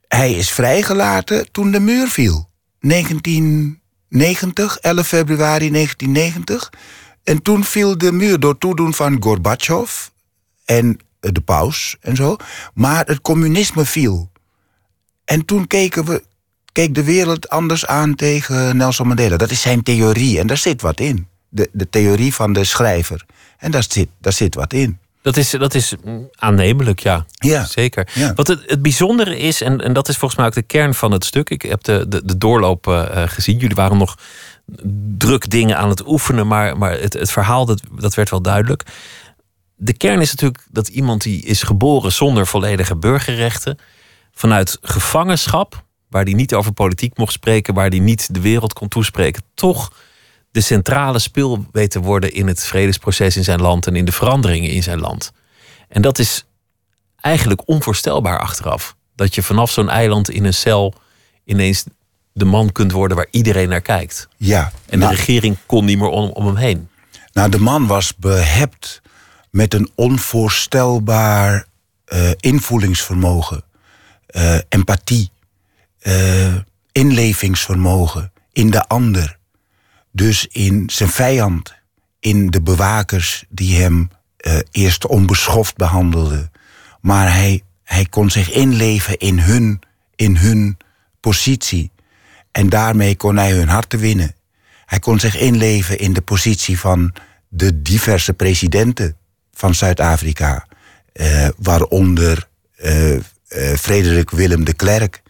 hij 0.08 0.34
is 0.34 0.52
vrijgelaten 0.52 1.52
toen 1.52 1.72
de 1.72 1.80
muur 1.80 2.08
viel. 2.08 2.50
1990, 2.84 4.78
11 4.78 5.08
februari 5.08 5.72
1990. 5.72 6.72
En 7.24 7.42
toen 7.42 7.63
viel 7.63 7.98
de 7.98 8.12
muur 8.12 8.40
door 8.40 8.58
toedoen 8.58 8.94
van 8.94 9.18
Gorbachev 9.24 10.08
en 10.66 11.00
de 11.20 11.42
paus 11.42 11.98
en 12.02 12.16
zo. 12.16 12.36
Maar 12.74 13.06
het 13.06 13.22
communisme 13.22 13.86
viel. 13.86 14.32
En 15.25 15.46
toen 15.46 15.68
keken 15.68 16.06
we, 16.06 16.24
keek 16.72 16.96
de 16.96 17.04
wereld 17.04 17.50
anders 17.50 17.86
aan 17.86 18.16
tegen 18.16 18.78
Nelson 18.78 19.08
Mandela. 19.08 19.38
Dat 19.38 19.52
is 19.52 19.62
zijn 19.62 19.84
theorie 19.84 20.40
en 20.40 20.48
daar 20.48 20.58
zit 20.58 20.82
wat 20.82 21.00
in. 21.00 21.28
De, 21.50 21.70
de 21.72 21.90
theorie 21.90 22.34
van 22.34 22.54
de 22.54 22.63
schrijver. 22.63 23.25
En 23.58 23.72
daar 23.72 23.86
zit, 23.88 24.10
daar 24.20 24.34
zit 24.34 24.56
wat 24.56 24.74
in. 24.74 25.00
Dat 25.24 25.38
is, 25.38 25.50
dat 25.50 25.74
is 25.74 25.94
aannemelijk, 26.36 27.00
ja. 27.00 27.25
Ja. 27.32 27.65
Zeker. 27.65 28.08
Ja. 28.13 28.34
Wat 28.34 28.48
het, 28.48 28.63
het 28.65 28.82
bijzondere 28.82 29.38
is, 29.38 29.62
en, 29.62 29.82
en 29.82 29.94
dat 29.94 30.08
is 30.08 30.18
volgens 30.18 30.39
mij 30.39 30.50
ook 30.50 30.56
de 30.56 30.62
kern 30.62 30.94
van 30.94 31.12
het 31.12 31.25
stuk. 31.25 31.50
Ik 31.50 31.62
heb 31.62 31.84
de, 31.84 32.06
de, 32.08 32.25
de 32.25 32.38
doorloop 32.38 32.88
uh, 32.88 33.24
gezien. 33.25 33.58
Jullie 33.58 33.75
waren 33.75 33.98
nog 33.98 34.18
druk 35.18 35.50
dingen 35.50 35.77
aan 35.77 35.89
het 35.89 36.08
oefenen, 36.08 36.48
maar, 36.48 36.77
maar 36.77 36.92
het, 37.00 37.13
het 37.13 37.32
verhaal 37.32 37.65
dat, 37.65 37.82
dat 38.00 38.13
werd 38.13 38.30
wel 38.30 38.42
duidelijk. 38.42 38.84
de 39.75 39.94
kern 39.94 40.22
is 40.22 40.30
natuurlijk 40.32 40.63
dat 40.72 40.88
iemand 40.88 41.22
die 41.22 41.42
is 41.42 41.63
geboren 41.63 42.12
zonder 42.12 42.48
volledige 42.48 42.96
burgerrechten, 42.96 43.77
vanuit 44.32 44.77
gevangenschap, 44.82 45.84
waar 46.10 46.24
hij 46.24 46.34
niet 46.34 46.53
over 46.53 46.72
politiek 46.72 47.18
mocht 47.18 47.34
spreken, 47.34 47.74
waar 47.74 47.89
hij 47.89 48.00
niet 48.00 48.34
de 48.34 48.42
wereld 48.42 48.74
kon 48.74 48.88
toespreken, 48.88 49.44
toch 49.53 49.92
de 50.53 50.62
centrale 50.62 51.19
speel 51.19 51.65
weet 51.72 51.91
te 51.91 52.00
worden 52.00 52.33
in 52.33 52.48
het 52.48 52.63
vredesproces 52.63 53.38
in 53.38 53.43
zijn 53.43 53.62
land 53.62 53.88
en 53.88 53.95
in 53.95 54.05
de 54.05 54.12
veranderingen 54.12 54.69
in 54.69 54.83
zijn 54.83 55.00
land. 55.00 55.31
En 55.89 56.01
dat 56.01 56.19
is 56.19 56.45
eigenlijk 57.22 57.62
onvoorstelbaar 57.65 58.39
achteraf. 58.39 58.95
Dat 59.15 59.36
je 59.36 59.43
vanaf 59.43 59.72
zo'n 59.72 59.89
eiland 59.89 60.29
in 60.29 60.45
een 60.45 60.53
cel 60.53 60.93
ineens 61.45 61.83
de 62.33 62.45
man 62.45 62.72
kunt 62.72 62.91
worden 62.91 63.17
waar 63.17 63.27
iedereen 63.31 63.69
naar 63.69 63.81
kijkt. 63.81 64.27
Ja. 64.38 64.63
En 64.65 65.00
de 65.00 65.05
nou, 65.05 65.15
regering 65.15 65.57
kon 65.65 65.86
niet 65.86 65.98
meer 65.98 66.07
om, 66.07 66.29
om 66.29 66.45
hem 66.45 66.55
heen. 66.55 66.89
nou, 67.31 67.50
de 67.50 67.60
man 67.60 67.88
was 67.88 68.15
behept 68.15 69.01
met 69.50 69.74
een 69.74 69.89
onvoorstelbaar 69.95 71.65
eh, 72.05 72.31
invoelingsvermogen, 72.39 73.63
eh, 74.25 74.57
empathie, 74.69 75.31
eh, 76.00 76.55
inlevingsvermogen 76.91 78.31
in 78.51 78.69
de 78.69 78.88
ander. 78.88 79.38
Dus 80.15 80.48
in 80.48 80.89
zijn 80.89 81.10
vijand, 81.10 81.74
in 82.20 82.50
de 82.50 82.62
bewakers 82.62 83.43
die 83.50 83.82
hem 83.82 84.10
eh, 84.38 84.58
eerst 84.72 85.05
onbeschoft 85.05 85.75
behandelden. 85.75 86.51
Maar 87.01 87.34
hij, 87.34 87.62
hij 87.84 88.05
kon 88.05 88.29
zich 88.29 88.51
inleven 88.51 89.17
in 89.17 89.39
hun, 89.39 89.82
in 90.15 90.36
hun 90.36 90.77
positie. 91.20 91.91
En 92.51 92.70
daarmee 92.70 93.15
kon 93.15 93.38
hij 93.38 93.51
hun 93.51 93.67
harten 93.67 94.00
winnen. 94.00 94.36
Hij 94.86 95.00
kon 95.00 95.20
zich 95.20 95.38
inleven 95.38 96.00
in 96.00 96.13
de 96.13 96.22
positie 96.22 96.79
van 96.79 97.13
de 97.48 97.82
diverse 97.82 98.34
presidenten 98.34 99.17
van 99.53 99.75
Zuid-Afrika. 99.75 100.67
eh, 101.13 101.48
waaronder 101.58 102.48
eh, 102.75 103.17
Frederik 103.77 104.29
Willem 104.29 104.63
de 104.63 104.74
Klerk. 104.74 105.22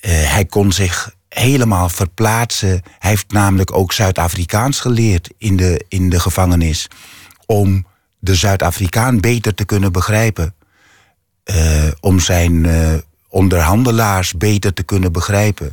Hij 0.00 0.44
kon 0.44 0.72
zich 0.72 1.14
helemaal 1.28 1.88
verplaatsen. 1.88 2.82
Hij 2.98 3.10
heeft 3.10 3.32
namelijk 3.32 3.76
ook 3.76 3.92
Zuid-Afrikaans 3.92 4.80
geleerd 4.80 5.30
in 5.38 5.56
de, 5.56 5.84
in 5.88 6.10
de 6.10 6.20
gevangenis. 6.20 6.88
Om 7.46 7.86
de 8.18 8.34
Zuid-Afrikaan 8.34 9.20
beter 9.20 9.54
te 9.54 9.64
kunnen 9.64 9.92
begrijpen. 9.92 10.54
Eh, 11.44 11.88
om 12.00 12.20
zijn 12.20 12.66
eh, 12.66 12.94
onderhandelaars 13.28 14.32
beter 14.32 14.72
te 14.72 14.82
kunnen 14.82 15.12
begrijpen. 15.12 15.66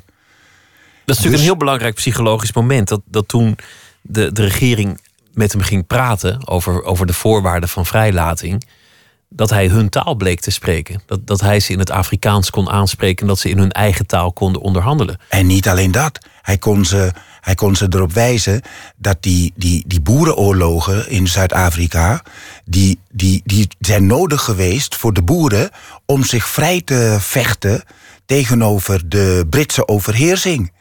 Dat 1.05 1.15
is 1.15 1.23
natuurlijk 1.23 1.31
Dus- 1.31 1.39
een 1.39 1.47
heel 1.47 1.57
belangrijk 1.57 1.95
psychologisch 1.95 2.53
moment. 2.53 2.87
Dat, 2.87 3.01
dat 3.05 3.27
toen 3.27 3.57
de, 4.01 4.31
de 4.31 4.41
regering 4.41 5.01
met 5.33 5.51
hem 5.51 5.61
ging 5.61 5.87
praten 5.87 6.47
over, 6.47 6.83
over 6.83 7.05
de 7.05 7.13
voorwaarden 7.13 7.69
van 7.69 7.85
vrijlating. 7.85 8.67
Dat 9.35 9.49
hij 9.49 9.67
hun 9.67 9.89
taal 9.89 10.15
bleek 10.15 10.39
te 10.39 10.51
spreken. 10.51 11.01
Dat, 11.05 11.27
dat 11.27 11.41
hij 11.41 11.59
ze 11.59 11.71
in 11.71 11.79
het 11.79 11.91
Afrikaans 11.91 12.49
kon 12.49 12.69
aanspreken. 12.69 13.21
En 13.21 13.27
dat 13.27 13.39
ze 13.39 13.49
in 13.49 13.57
hun 13.57 13.71
eigen 13.71 14.05
taal 14.05 14.33
konden 14.33 14.61
onderhandelen. 14.61 15.19
En 15.29 15.47
niet 15.47 15.67
alleen 15.67 15.91
dat. 15.91 16.19
Hij 16.41 16.57
kon 16.57 16.85
ze, 16.85 17.11
hij 17.41 17.55
kon 17.55 17.75
ze 17.75 17.87
erop 17.89 18.13
wijzen 18.13 18.61
dat 18.95 19.17
die, 19.19 19.53
die, 19.55 19.83
die 19.87 20.01
boerenoorlogen 20.01 21.09
in 21.09 21.27
Zuid-Afrika... 21.27 22.23
Die, 22.67 22.99
die, 23.11 23.41
die 23.45 23.67
zijn 23.79 24.05
nodig 24.05 24.41
geweest 24.41 24.95
voor 24.95 25.13
de 25.13 25.21
boeren 25.21 25.69
om 26.05 26.23
zich 26.23 26.47
vrij 26.47 26.81
te 26.81 27.17
vechten... 27.19 27.83
tegenover 28.25 29.09
de 29.09 29.45
Britse 29.49 29.87
overheersing. 29.87 30.71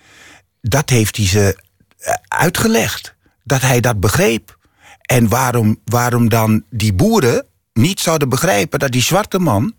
Dat 0.61 0.91
heeft 0.91 1.17
hij 1.17 1.27
ze 1.27 1.59
eh, 1.99 2.15
uitgelegd. 2.29 3.15
Dat 3.45 3.61
hij 3.61 3.81
dat 3.81 4.01
begreep. 4.01 4.59
En 5.01 5.29
waarom, 5.29 5.81
waarom 5.85 6.29
dan 6.29 6.65
die 6.71 6.93
boeren 6.93 7.47
niet 7.75 8.01
zouden 8.01 8.29
begrijpen 8.29 8.79
dat 8.79 8.93
die 8.93 9.03
zwarte 9.03 9.39
man 9.39 9.75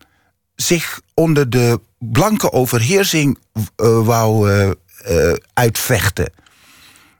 zich 0.55 1.01
onder 1.13 1.49
de 1.49 1.79
blanke 1.97 2.51
overheersing 2.51 3.37
eh, 3.53 4.05
wou 4.05 4.51
eh, 4.51 4.69
eh, 5.03 5.35
uitvechten. 5.53 6.31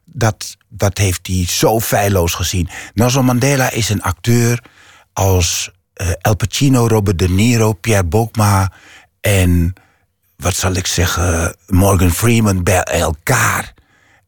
Dat, 0.05 0.57
dat 0.69 0.97
heeft 0.97 1.27
hij 1.27 1.45
zo 1.47 1.79
feilloos 1.79 2.33
gezien. 2.33 2.69
Nelson 2.93 3.25
Mandela 3.25 3.71
is 3.71 3.89
een 3.89 4.01
acteur 4.01 4.63
als 5.13 5.71
El 6.21 6.35
Pacino, 6.35 6.87
Robert 6.87 7.19
De 7.19 7.29
Niro, 7.29 7.73
Pierre 7.73 8.03
Bokma 8.03 8.71
en 9.21 9.73
wat 10.35 10.55
zal 10.55 10.73
ik 10.73 10.87
zeggen, 10.87 11.55
Morgan 11.67 12.11
Freeman 12.11 12.63
bij 12.63 12.83
elkaar. 12.83 13.73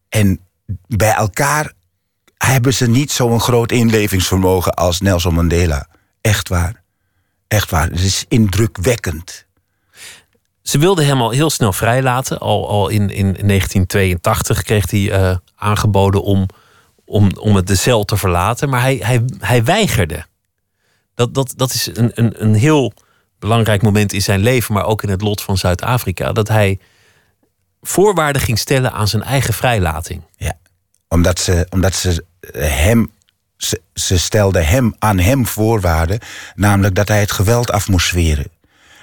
En 0.09 0.39
bij 0.87 1.13
elkaar 1.13 1.71
hebben 2.37 2.73
ze 2.73 2.89
niet 2.89 3.11
zo'n 3.11 3.39
groot 3.39 3.71
inlevingsvermogen 3.71 4.73
als 4.73 5.01
Nelson 5.01 5.33
Mandela. 5.33 5.87
Echt 6.27 6.49
waar. 6.49 6.83
Echt 7.47 7.69
waar. 7.69 7.89
Het 7.89 7.99
is 7.99 8.25
indrukwekkend. 8.27 9.45
Ze 10.61 10.77
wilden 10.77 11.05
hem 11.05 11.21
al 11.21 11.29
heel 11.29 11.49
snel 11.49 11.73
vrijlaten. 11.73 12.39
Al, 12.39 12.69
al 12.69 12.89
in, 12.89 13.09
in 13.09 13.33
1982 13.33 14.63
kreeg 14.63 14.91
hij 14.91 15.11
eh, 15.11 15.37
aangeboden 15.55 16.23
om, 16.23 16.45
om, 17.05 17.31
om 17.39 17.55
het 17.55 17.67
de 17.67 17.75
cel 17.75 18.05
te 18.05 18.17
verlaten. 18.17 18.69
Maar 18.69 18.81
hij, 18.81 18.99
hij, 19.03 19.23
hij 19.39 19.63
weigerde. 19.63 20.25
Dat, 21.15 21.33
dat, 21.33 21.53
dat 21.55 21.73
is 21.73 21.89
een, 21.93 22.11
een, 22.15 22.43
een 22.43 22.53
heel 22.53 22.93
belangrijk 23.39 23.81
moment 23.81 24.13
in 24.13 24.21
zijn 24.21 24.39
leven, 24.39 24.73
maar 24.73 24.85
ook 24.85 25.03
in 25.03 25.09
het 25.09 25.21
lot 25.21 25.41
van 25.41 25.57
Zuid-Afrika. 25.57 26.31
Dat 26.33 26.47
hij 26.47 26.79
voorwaarden 27.81 28.41
ging 28.41 28.59
stellen 28.59 28.91
aan 28.91 29.07
zijn 29.07 29.23
eigen 29.23 29.53
vrijlating. 29.53 30.21
Ja. 30.37 30.57
Omdat 31.07 31.39
ze, 31.39 31.67
omdat 31.69 31.95
ze 31.95 32.25
hem. 32.57 33.11
Ze, 33.57 34.17
stelden 34.17 34.67
hem 34.67 34.95
aan 34.99 35.19
hem 35.19 35.47
voorwaarden. 35.47 36.19
Namelijk 36.55 36.95
dat 36.95 37.07
hij 37.07 37.19
het 37.19 37.31
geweld 37.31 37.71
af 37.71 37.87
moest 37.87 38.07
zweren. 38.07 38.51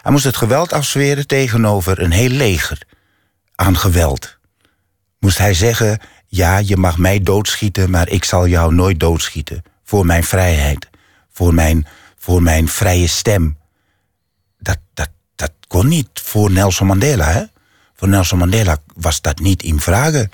Hij 0.02 0.12
moest 0.12 0.24
het 0.24 0.36
geweld 0.36 0.72
afzweren 0.72 1.26
tegenover 1.26 2.00
een 2.00 2.10
heel 2.10 2.28
leger 2.28 2.78
aan 3.54 3.76
geweld. 3.76 4.38
Moest 5.18 5.38
hij 5.38 5.54
zeggen: 5.54 5.98
Ja, 6.26 6.58
je 6.58 6.76
mag 6.76 6.98
mij 6.98 7.20
doodschieten, 7.20 7.90
maar 7.90 8.08
ik 8.08 8.24
zal 8.24 8.46
jou 8.46 8.74
nooit 8.74 9.00
doodschieten. 9.00 9.62
Voor 9.84 10.06
mijn 10.06 10.24
vrijheid. 10.24 10.88
Voor 11.32 11.54
mijn, 11.54 11.86
voor 12.18 12.42
mijn 12.42 12.68
vrije 12.68 13.06
stem. 13.06 13.58
Dat, 14.58 14.78
dat, 14.94 15.10
dat 15.34 15.52
kon 15.66 15.88
niet 15.88 16.08
voor 16.12 16.50
Nelson 16.50 16.86
Mandela, 16.86 17.32
hè? 17.32 17.44
Voor 17.94 18.08
Nelson 18.08 18.38
Mandela 18.38 18.76
was 18.94 19.20
dat 19.20 19.38
niet 19.38 19.62
in 19.62 19.80
vragen. 19.80 20.30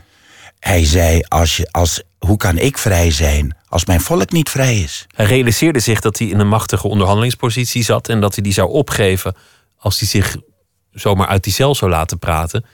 Hij 0.60 0.84
zei: 0.84 1.20
als 1.28 1.56
je, 1.56 1.68
als, 1.70 2.02
Hoe 2.26 2.36
kan 2.36 2.58
ik 2.58 2.78
vrij 2.78 3.10
zijn 3.10 3.56
als 3.68 3.84
mijn 3.84 4.00
volk 4.00 4.30
niet 4.30 4.48
vrij 4.50 4.78
is? 4.80 5.06
Hij 5.14 5.26
realiseerde 5.26 5.80
zich 5.80 6.00
dat 6.00 6.18
hij 6.18 6.28
in 6.28 6.38
een 6.40 6.48
machtige 6.48 6.88
onderhandelingspositie 6.88 7.84
zat 7.84 8.08
en 8.08 8.20
dat 8.20 8.34
hij 8.34 8.42
die 8.44 8.52
zou 8.52 8.70
opgeven 8.70 9.34
als 9.78 9.98
hij 9.98 10.08
zich 10.08 10.36
zomaar 10.92 11.26
uit 11.26 11.44
die 11.44 11.52
cel 11.52 11.74
zou 11.74 11.90
laten 11.90 12.18
praten. 12.18 12.64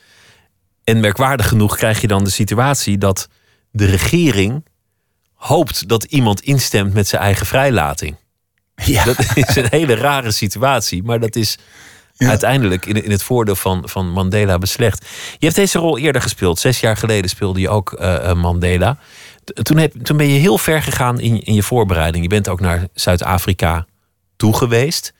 En 0.85 1.01
merkwaardig 1.01 1.49
genoeg 1.49 1.77
krijg 1.77 2.01
je 2.01 2.07
dan 2.07 2.25
de 2.25 2.31
situatie 2.31 2.99
dat 2.99 3.29
de 3.71 3.85
regering 3.85 4.65
hoopt 5.35 5.89
dat 5.89 6.05
iemand 6.05 6.41
instemt 6.41 6.95
met 6.95 7.09
zijn 7.09 7.23
eigen 7.23 7.47
vrijlating. 7.47 8.17
Ja, 8.85 9.05
Dat 9.05 9.17
is 9.35 9.57
een 9.57 9.67
hele 9.71 9.95
rare 9.95 10.31
situatie, 10.31 11.03
maar 11.03 11.21
dat 11.21 11.37
is 11.37 11.59
Ja. 12.19 12.29
uiteindelijk 12.29 12.87
in, 12.87 13.05
in 13.05 13.11
het 13.11 13.23
voordeel 13.23 13.57
van, 13.57 13.89
van 13.89 14.11
Mandela 14.11 14.59
beslecht. 14.59 15.07
Je 15.39 15.45
hebt 15.45 15.55
deze 15.57 15.79
rol 15.79 15.99
eerder 15.99 16.23
gespeeld. 16.23 16.59
Zes 16.59 16.81
jaar 16.81 16.97
geleden 16.97 17.31
speelde 17.31 17.61
je 17.61 17.69
ook 17.69 17.93
eh, 17.93 18.31
eh, 18.31 18.37
Mandela. 18.37 18.99
Toen, 19.55 19.77
heb, 19.77 20.05
toen 20.05 20.17
ben 20.17 20.29
je 20.29 20.39
heel 20.39 20.59
ver 20.59 20.83
gegaan 20.83 21.21
in, 21.21 21.43
in 21.43 21.55
je 21.55 21.63
voorbereiding. 21.63 22.23
Je 22.23 22.31
bent 22.31 22.49
ook 22.49 22.61
naar 22.61 22.87
Zuid-Afrika 22.95 23.87
toe 24.37 24.57
geweest. 24.57 25.13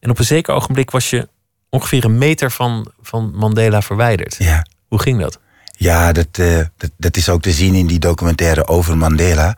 En 0.00 0.10
op 0.10 0.18
een 0.18 0.24
zeker 0.24 0.54
ogenblik 0.54 0.90
was 0.90 1.10
je 1.10 1.28
ongeveer 1.68 2.04
een 2.04 2.18
meter 2.18 2.50
van, 2.50 2.92
van 3.00 3.32
Mandela 3.34 3.82
verwijderd. 3.82 4.36
ja. 4.38 4.66
Hoe 4.88 5.00
ging 5.00 5.20
dat? 5.20 5.38
Ja, 5.76 6.12
dat, 6.12 6.28
eh, 6.32 6.58
dat, 6.76 6.90
dat 6.96 7.16
is 7.16 7.28
ook 7.28 7.42
te 7.42 7.52
zien 7.52 7.74
in 7.74 7.86
die 7.86 7.98
documentaire 7.98 8.66
over 8.66 8.96
Mandela. 8.96 9.56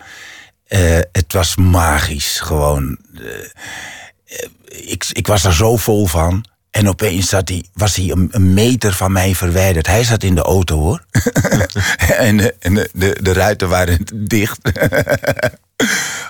Eh, 0.66 0.98
het 1.12 1.32
was 1.32 1.56
magisch, 1.56 2.40
gewoon. 2.40 2.98
Eh, 3.14 4.90
ik, 4.90 5.04
ik 5.12 5.26
was 5.26 5.44
er 5.44 5.54
zo 5.54 5.76
vol 5.76 6.06
van. 6.06 6.44
En 6.74 6.88
opeens 6.88 7.28
zat 7.28 7.48
hij, 7.48 7.64
was 7.72 7.96
hij 7.96 8.10
een, 8.10 8.28
een 8.30 8.54
meter 8.54 8.92
van 8.92 9.12
mij 9.12 9.34
verwijderd. 9.34 9.86
Hij 9.86 10.04
zat 10.04 10.22
in 10.22 10.34
de 10.34 10.42
auto, 10.42 10.78
hoor. 10.80 11.04
en 12.18 12.36
de, 12.36 12.54
en 12.58 12.74
de, 12.74 12.90
de, 12.92 13.18
de 13.22 13.32
ruiten 13.32 13.68
waren 13.68 13.98
dicht. 14.14 14.58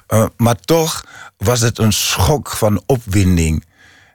Eh, 0.06 0.24
maar 0.36 0.56
toch 0.56 1.04
was 1.36 1.60
het 1.60 1.78
een 1.78 1.92
schok 1.92 2.50
van 2.50 2.82
opwinding. 2.86 3.64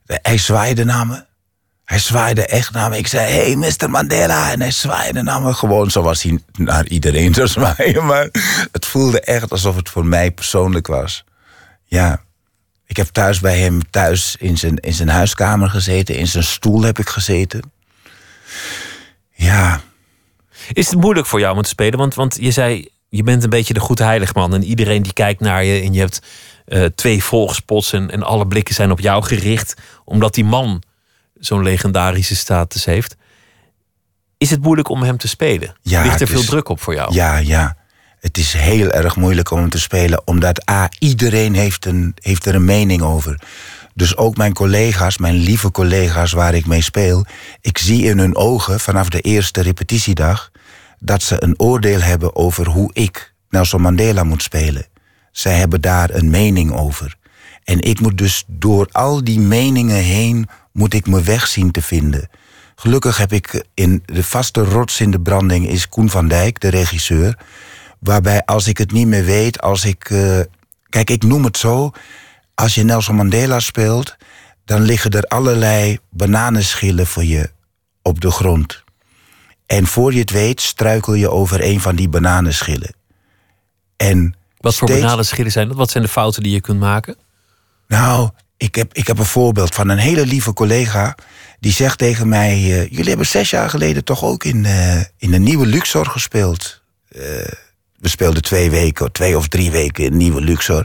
Hij 0.05 0.37
zwaaide 0.37 0.83
naar 0.83 1.07
me. 1.07 1.25
Hij 1.85 1.99
zwaaide 1.99 2.45
echt 2.45 2.71
naar 2.71 2.89
me. 2.89 2.97
Ik 2.97 3.07
zei, 3.07 3.31
hey, 3.31 3.55
Mr. 3.55 3.89
Mandela. 3.89 4.51
En 4.51 4.59
hij 4.59 4.71
zwaaide 4.71 5.21
naar 5.21 5.41
me 5.41 5.53
gewoon 5.53 5.91
zoals 5.91 6.23
hij 6.23 6.39
naar 6.57 6.87
iedereen 6.87 7.33
zou 7.33 7.47
zwaaien. 7.47 8.05
Maar 8.11 8.29
het 8.71 8.85
voelde 8.85 9.19
echt 9.21 9.51
alsof 9.51 9.75
het 9.75 9.89
voor 9.89 10.05
mij 10.05 10.31
persoonlijk 10.31 10.87
was. 10.87 11.23
Ja. 11.83 12.21
Ik 12.89 12.97
heb 12.97 13.07
thuis 13.07 13.39
bij 13.39 13.59
hem, 13.59 13.89
thuis 13.89 14.35
in 14.39 14.57
zijn, 14.57 14.75
in 14.77 14.93
zijn 14.93 15.09
huiskamer 15.09 15.69
gezeten. 15.69 16.15
In 16.15 16.27
zijn 16.27 16.43
stoel 16.43 16.81
heb 16.81 16.99
ik 16.99 17.09
gezeten. 17.09 17.71
Ja, 19.33 19.81
Is 20.73 20.89
het 20.89 20.99
moeilijk 20.99 21.27
voor 21.27 21.39
jou 21.39 21.55
om 21.55 21.61
te 21.61 21.69
spelen? 21.69 21.99
Want, 21.99 22.15
want 22.15 22.37
je 22.39 22.51
zei, 22.51 22.89
je 23.09 23.23
bent 23.23 23.43
een 23.43 23.49
beetje 23.49 23.73
de 23.73 23.79
goed 23.79 23.99
heiligman. 23.99 24.53
En 24.53 24.63
iedereen 24.63 25.01
die 25.03 25.13
kijkt 25.13 25.39
naar 25.39 25.63
je 25.63 25.81
en 25.81 25.93
je 25.93 25.99
hebt 25.99 26.21
eh, 26.65 26.85
twee 26.85 27.23
volgspots 27.23 27.93
en, 27.93 28.11
en 28.11 28.23
alle 28.23 28.47
blikken 28.47 28.75
zijn 28.75 28.91
op 28.91 28.99
jou 28.99 29.23
gericht, 29.23 29.73
omdat 30.03 30.33
die 30.33 30.45
man 30.45 30.81
zo'n 31.39 31.63
legendarische 31.63 32.35
status 32.35 32.85
heeft. 32.85 33.15
Is 34.37 34.49
het 34.49 34.61
moeilijk 34.61 34.89
om 34.89 35.03
hem 35.03 35.17
te 35.17 35.27
spelen? 35.27 35.75
Ja, 35.81 36.03
Ligt 36.03 36.21
er 36.21 36.27
veel 36.27 36.43
druk 36.43 36.69
op 36.69 36.81
voor 36.81 36.93
jou? 36.93 37.13
Ja, 37.13 37.37
ja. 37.37 37.77
Het 38.19 38.37
is 38.37 38.53
heel 38.53 38.91
erg 38.91 39.15
moeilijk 39.15 39.51
om 39.51 39.69
te 39.69 39.79
spelen, 39.79 40.27
omdat 40.27 40.69
A, 40.69 40.89
iedereen 40.99 41.53
heeft, 41.53 41.85
een, 41.85 42.15
heeft 42.21 42.45
er 42.45 42.55
een 42.55 42.65
mening 42.65 43.01
over. 43.01 43.39
Dus 43.93 44.17
ook 44.17 44.37
mijn 44.37 44.53
collega's, 44.53 45.17
mijn 45.17 45.35
lieve 45.35 45.71
collega's 45.71 46.31
waar 46.31 46.53
ik 46.53 46.65
mee 46.65 46.81
speel, 46.81 47.25
ik 47.61 47.77
zie 47.77 48.03
in 48.03 48.17
hun 48.17 48.35
ogen 48.35 48.79
vanaf 48.79 49.09
de 49.09 49.21
eerste 49.21 49.61
repetitiedag 49.61 50.51
dat 50.99 51.23
ze 51.23 51.43
een 51.43 51.59
oordeel 51.59 52.01
hebben 52.01 52.35
over 52.35 52.67
hoe 52.67 52.89
ik 52.93 53.33
Nelson 53.49 53.81
Mandela 53.81 54.23
moet 54.23 54.43
spelen. 54.43 54.85
Zij 55.31 55.53
hebben 55.53 55.81
daar 55.81 56.09
een 56.09 56.29
mening 56.29 56.71
over. 56.71 57.15
En 57.63 57.81
ik 57.81 57.99
moet 57.99 58.17
dus 58.17 58.43
door 58.47 58.87
al 58.91 59.23
die 59.23 59.39
meningen 59.39 60.03
heen 60.03 60.49
moet 60.71 60.93
ik 60.93 61.07
mijn 61.07 61.23
weg 61.23 61.47
zien 61.47 61.71
te 61.71 61.81
vinden. 61.81 62.29
Gelukkig 62.75 63.17
heb 63.17 63.33
ik 63.33 63.65
in 63.73 64.03
de 64.05 64.23
vaste 64.23 64.63
rots 64.63 65.01
in 65.01 65.11
de 65.11 65.21
branding 65.21 65.67
is 65.67 65.89
Koen 65.89 66.09
van 66.09 66.27
Dijk, 66.27 66.59
de 66.59 66.67
regisseur. 66.67 67.37
Waarbij 67.99 68.45
als 68.45 68.67
ik 68.67 68.77
het 68.77 68.91
niet 68.91 69.07
meer 69.07 69.25
weet, 69.25 69.61
als 69.61 69.85
ik. 69.85 70.09
eh, 70.09 70.39
kijk, 70.89 71.09
ik 71.09 71.23
noem 71.23 71.43
het 71.43 71.57
zo. 71.57 71.91
Als 72.55 72.75
je 72.75 72.83
Nelson 72.83 73.15
Mandela 73.15 73.59
speelt, 73.59 74.15
dan 74.65 74.81
liggen 74.81 75.11
er 75.11 75.23
allerlei 75.23 75.99
bananenschillen 76.09 77.07
voor 77.07 77.23
je 77.23 77.49
op 78.01 78.21
de 78.21 78.31
grond. 78.31 78.83
En 79.65 79.87
voor 79.87 80.13
je 80.13 80.19
het 80.19 80.31
weet, 80.31 80.61
struikel 80.61 81.13
je 81.13 81.29
over 81.31 81.63
een 81.63 81.81
van 81.81 81.95
die 81.95 82.09
bananenschillen. 82.09 82.93
En 83.97 84.35
Wat 84.57 84.75
voor 84.75 84.87
steeds- 84.87 85.03
bananenschillen 85.03 85.51
zijn 85.51 85.67
dat? 85.67 85.77
Wat 85.77 85.89
zijn 85.91 86.03
de 86.03 86.09
fouten 86.09 86.43
die 86.43 86.51
je 86.51 86.61
kunt 86.61 86.79
maken? 86.79 87.15
Nou, 87.87 88.29
ik 88.57 88.75
heb, 88.75 88.93
ik 88.93 89.07
heb 89.07 89.17
een 89.19 89.25
voorbeeld 89.25 89.75
van 89.75 89.89
een 89.89 89.97
hele 89.97 90.25
lieve 90.25 90.53
collega. 90.53 91.15
Die 91.59 91.71
zegt 91.71 91.97
tegen 91.97 92.27
mij: 92.27 92.53
eh, 92.53 92.89
Jullie 92.89 93.07
hebben 93.09 93.25
zes 93.27 93.49
jaar 93.49 93.69
geleden 93.69 94.03
toch 94.03 94.23
ook 94.23 94.43
in, 94.43 94.65
eh, 94.65 94.99
in 95.17 95.33
een 95.33 95.43
nieuwe 95.43 95.65
Luxor 95.65 96.05
gespeeld? 96.05 96.81
Eh, 97.07 97.21
we 97.99 98.09
speelden 98.09 98.41
twee 98.41 98.69
weken, 98.69 99.11
twee 99.11 99.37
of 99.37 99.47
drie 99.47 99.71
weken 99.71 100.03
in 100.03 100.17
nieuwe 100.17 100.41
Luxor. 100.41 100.83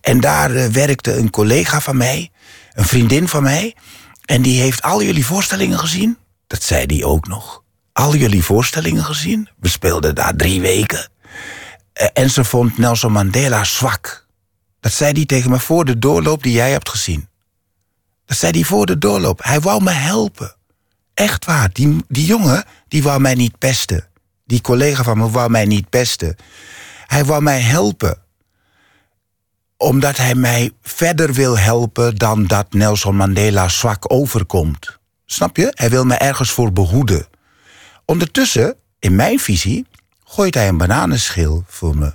En 0.00 0.20
daar 0.20 0.54
eh, 0.54 0.66
werkte 0.66 1.16
een 1.16 1.30
collega 1.30 1.80
van 1.80 1.96
mij, 1.96 2.30
een 2.72 2.84
vriendin 2.84 3.28
van 3.28 3.42
mij. 3.42 3.74
En 4.24 4.42
die 4.42 4.60
heeft 4.60 4.82
al 4.82 5.02
jullie 5.02 5.26
voorstellingen 5.26 5.78
gezien. 5.78 6.18
Dat 6.46 6.62
zei 6.62 6.86
die 6.86 7.04
ook 7.04 7.26
nog. 7.26 7.62
Al 7.92 8.16
jullie 8.16 8.44
voorstellingen 8.44 9.04
gezien. 9.04 9.48
We 9.58 9.68
speelden 9.68 10.14
daar 10.14 10.36
drie 10.36 10.60
weken. 10.60 11.08
Eh, 11.92 12.06
en 12.12 12.30
ze 12.30 12.44
vond 12.44 12.78
Nelson 12.78 13.12
Mandela 13.12 13.64
zwak. 13.64 14.26
Dat 14.80 14.92
zei 14.92 15.12
hij 15.12 15.26
tegen 15.26 15.50
me 15.50 15.58
voor 15.58 15.84
de 15.84 15.98
doorloop 15.98 16.42
die 16.42 16.52
jij 16.52 16.70
hebt 16.70 16.88
gezien. 16.88 17.28
Dat 18.26 18.36
zei 18.36 18.52
hij 18.52 18.64
voor 18.64 18.86
de 18.86 18.98
doorloop. 18.98 19.42
Hij 19.42 19.60
wou 19.60 19.82
me 19.82 19.90
helpen. 19.90 20.54
Echt 21.14 21.44
waar. 21.44 21.70
Die, 21.72 22.04
die 22.08 22.24
jongen, 22.24 22.64
die 22.88 23.02
wou 23.02 23.20
mij 23.20 23.34
niet 23.34 23.58
pesten. 23.58 24.09
Die 24.50 24.60
collega 24.60 25.02
van 25.02 25.18
me 25.18 25.30
wou 25.30 25.50
mij 25.50 25.64
niet 25.64 25.90
pesten. 25.90 26.36
Hij 27.06 27.24
wou 27.24 27.42
mij 27.42 27.60
helpen. 27.60 28.18
Omdat 29.76 30.16
hij 30.16 30.34
mij 30.34 30.70
verder 30.82 31.32
wil 31.32 31.58
helpen 31.58 32.16
dan 32.16 32.46
dat 32.46 32.72
Nelson 32.72 33.16
Mandela 33.16 33.68
zwak 33.68 34.12
overkomt. 34.12 34.98
Snap 35.26 35.56
je? 35.56 35.72
Hij 35.74 35.90
wil 35.90 36.04
me 36.04 36.14
ergens 36.14 36.50
voor 36.50 36.72
behoeden. 36.72 37.26
Ondertussen, 38.04 38.76
in 38.98 39.16
mijn 39.16 39.38
visie, 39.38 39.86
gooit 40.24 40.54
hij 40.54 40.68
een 40.68 40.76
bananenschil 40.78 41.64
voor 41.66 41.96
me. 41.96 42.14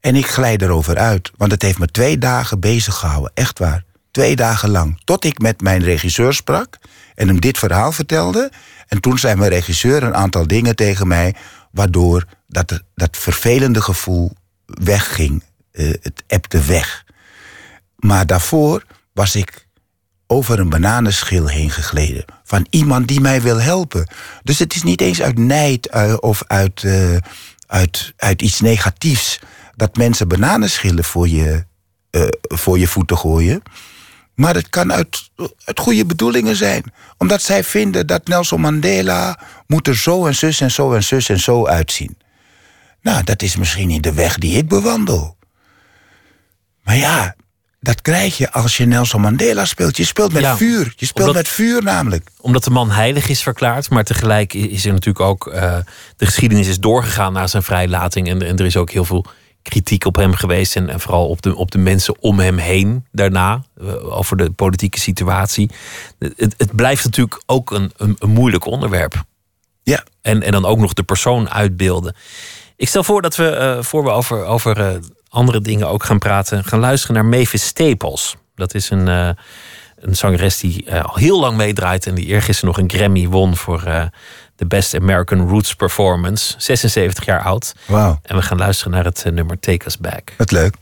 En 0.00 0.16
ik 0.16 0.26
glijd 0.26 0.62
erover 0.62 0.98
uit, 0.98 1.30
want 1.36 1.50
het 1.50 1.62
heeft 1.62 1.78
me 1.78 1.86
twee 1.86 2.18
dagen 2.18 2.60
bezig 2.60 2.94
gehouden. 2.94 3.30
Echt 3.34 3.58
waar. 3.58 3.84
Twee 4.10 4.36
dagen 4.36 4.70
lang. 4.70 5.00
Tot 5.04 5.24
ik 5.24 5.38
met 5.38 5.60
mijn 5.60 5.82
regisseur 5.82 6.34
sprak 6.34 6.78
en 7.14 7.28
hem 7.28 7.40
dit 7.40 7.58
verhaal 7.58 7.92
vertelde. 7.92 8.50
En 8.92 9.00
toen 9.00 9.18
zei 9.18 9.34
mijn 9.34 9.50
regisseur 9.50 10.02
een 10.02 10.14
aantal 10.14 10.46
dingen 10.46 10.76
tegen 10.76 11.08
mij, 11.08 11.34
waardoor 11.70 12.24
dat, 12.48 12.82
dat 12.94 13.16
vervelende 13.16 13.80
gevoel 13.82 14.32
wegging. 14.66 15.42
Eh, 15.70 15.90
het 15.90 16.24
ebde 16.26 16.64
weg. 16.64 17.04
Maar 17.96 18.26
daarvoor 18.26 18.84
was 19.12 19.36
ik 19.36 19.66
over 20.26 20.58
een 20.58 20.68
bananenschil 20.68 21.46
heen 21.46 21.70
gegleden. 21.70 22.24
Van 22.44 22.66
iemand 22.70 23.08
die 23.08 23.20
mij 23.20 23.42
wil 23.42 23.60
helpen. 23.60 24.06
Dus 24.42 24.58
het 24.58 24.74
is 24.74 24.82
niet 24.82 25.00
eens 25.00 25.22
uit 25.22 25.38
nijd 25.38 25.86
eh, 25.86 26.14
of 26.20 26.44
uit, 26.46 26.84
eh, 26.84 27.16
uit, 27.66 28.12
uit 28.16 28.42
iets 28.42 28.60
negatiefs 28.60 29.38
dat 29.76 29.96
mensen 29.96 30.28
bananenschillen 30.28 31.04
voor 31.04 31.28
je, 31.28 31.64
voor 32.40 32.78
je 32.78 32.88
voeten 32.88 33.18
gooien. 33.18 33.62
Maar 34.34 34.54
het 34.54 34.68
kan 34.70 34.92
uit, 34.92 35.30
uit 35.64 35.78
goede 35.80 36.06
bedoelingen 36.06 36.56
zijn. 36.56 36.84
Omdat 37.18 37.42
zij 37.42 37.64
vinden 37.64 38.06
dat 38.06 38.26
Nelson 38.26 38.60
Mandela 38.60 39.38
moet 39.66 39.88
er 39.88 39.96
zo 39.96 40.26
en 40.26 40.34
zus 40.34 40.60
en 40.60 40.70
zo 40.70 40.92
en 40.92 41.02
zus 41.04 41.28
en 41.28 41.40
zo 41.40 41.66
uitzien. 41.66 42.16
Nou, 43.02 43.24
dat 43.24 43.42
is 43.42 43.56
misschien 43.56 43.88
niet 43.88 44.02
de 44.02 44.12
weg 44.12 44.38
die 44.38 44.56
ik 44.56 44.68
bewandel. 44.68 45.36
Maar 46.84 46.96
ja, 46.96 47.34
dat 47.80 48.02
krijg 48.02 48.36
je 48.38 48.52
als 48.52 48.76
je 48.76 48.84
Nelson 48.86 49.20
Mandela 49.20 49.64
speelt. 49.64 49.96
Je 49.96 50.04
speelt 50.04 50.32
met 50.32 50.42
Ja, 50.42 50.56
vuur. 50.56 50.92
Je 50.96 51.06
speelt 51.06 51.26
omdat- 51.28 51.42
met 51.42 51.52
vuur 51.52 51.82
namelijk. 51.82 52.28
Omdat 52.40 52.64
de 52.64 52.70
man 52.70 52.90
heilig 52.90 53.28
is 53.28 53.42
verklaard, 53.42 53.90
maar 53.90 54.04
tegelijk 54.04 54.54
is 54.54 54.84
er 54.84 54.92
natuurlijk 54.92 55.24
ook. 55.26 55.46
eh, 55.46 55.76
de 56.16 56.26
geschiedenis 56.26 56.68
is 56.68 56.78
doorgegaan 56.78 57.32
na 57.32 57.46
zijn 57.46 57.62
vrijlating. 57.62 58.28
En, 58.28 58.42
en 58.42 58.58
er 58.58 58.64
is 58.66 58.76
ook 58.76 58.90
heel 58.90 59.04
veel 59.04 59.24
kritiek 59.62 60.04
op 60.04 60.16
hem 60.16 60.34
geweest. 60.34 60.76
En, 60.76 60.88
en 60.88 61.00
vooral 61.00 61.28
op 61.28 61.42
de, 61.42 61.56
op 61.56 61.70
de 61.70 61.78
mensen 61.78 62.20
om 62.20 62.38
hem 62.38 62.56
heen 62.58 63.06
daarna. 63.12 63.62
eh, 63.80 64.16
over 64.16 64.36
de 64.36 64.50
politieke 64.50 65.00
situatie. 65.00 65.70
Het, 66.18 66.54
het 66.56 66.76
blijft 66.76 67.04
natuurlijk 67.04 67.42
ook 67.46 67.70
een, 67.70 67.92
een, 67.96 68.16
een 68.18 68.30
moeilijk 68.30 68.64
onderwerp. 68.66 69.24
Ja, 69.82 70.04
En, 70.20 70.42
en 70.42 70.52
dan 70.52 70.64
ook 70.64 70.78
nog 70.78 70.92
de 70.92 71.02
persoon 71.02 71.50
uitbeelden. 71.50 72.16
Ik 72.76 72.88
stel 72.88 73.04
voor 73.04 73.22
dat 73.22 73.36
we, 73.36 73.48
eh, 73.48 73.82
voor 73.82 74.04
we 74.04 74.10
over, 74.10 74.44
over 74.44 74.80
eh, 74.80 74.96
andere 75.28 75.60
dingen 75.60 75.88
ook 75.88 76.04
gaan 76.04 76.18
praten, 76.18 76.64
gaan 76.64 76.80
luisteren 76.80 77.14
naar 77.14 77.24
Mavis 77.24 77.66
Staples. 77.66 78.36
Dat 78.54 78.74
is 78.74 78.90
een, 78.90 79.06
een 79.06 79.36
zangeres 80.16 80.58
die 80.58 80.94
al 80.94 81.16
heel 81.16 81.40
lang 81.40 81.56
meedraait 81.56 82.06
en 82.06 82.14
die 82.14 82.26
eergisteren 82.26 82.74
nog 82.74 82.78
een 82.84 82.90
Grammy 82.90 83.28
won 83.28 83.56
voor 83.56 84.10
de 84.56 84.66
Best 84.66 84.94
American 84.94 85.48
Roots 85.48 85.74
Performance. 85.74 86.54
76 86.58 87.24
jaar 87.24 87.42
oud. 87.42 87.74
wauw. 87.86 88.20
En 88.22 88.36
we 88.36 88.42
gaan 88.42 88.58
luisteren 88.58 88.92
naar 88.92 89.04
het 89.04 89.22
eh, 89.24 89.32
nummer 89.32 89.60
Take 89.60 89.86
Us 89.86 89.98
Back. 89.98 90.32
Wat 90.36 90.50
leuk. 90.50 90.74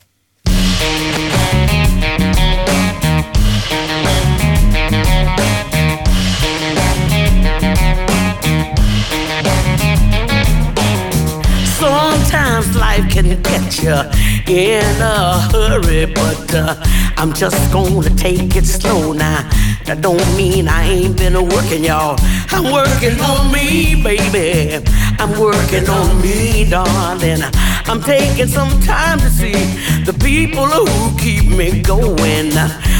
Life 12.81 13.09
can 13.11 13.41
get 13.43 13.83
you 13.83 13.95
in 14.49 15.03
a 15.03 15.39
hurry, 15.53 16.07
but 16.07 16.55
uh, 16.55 16.75
I'm 17.19 17.33
just 17.33 17.73
gonna 17.73 18.09
take 18.17 18.57
it 18.57 18.65
slow 18.67 19.13
now. 19.13 19.49
That 19.85 20.01
don't 20.01 20.27
mean 20.37 20.67
I 20.67 20.85
ain't 20.85 21.17
been 21.19 21.35
working, 21.49 21.85
y'all. 21.85 22.17
I'm 22.51 22.73
working 22.73 23.21
on 23.21 23.53
me, 23.53 24.03
baby. 24.03 24.83
I'm 25.19 25.39
working 25.39 25.89
on 25.89 26.21
me, 26.23 26.69
darling. 26.69 27.43
I'm 27.91 28.01
taking 28.01 28.47
some 28.47 28.71
time 28.83 29.19
to 29.19 29.29
see 29.29 29.51
the 30.05 30.17
people 30.23 30.65
who 30.65 31.19
keep 31.19 31.51
me 31.51 31.83
going. 31.83 32.53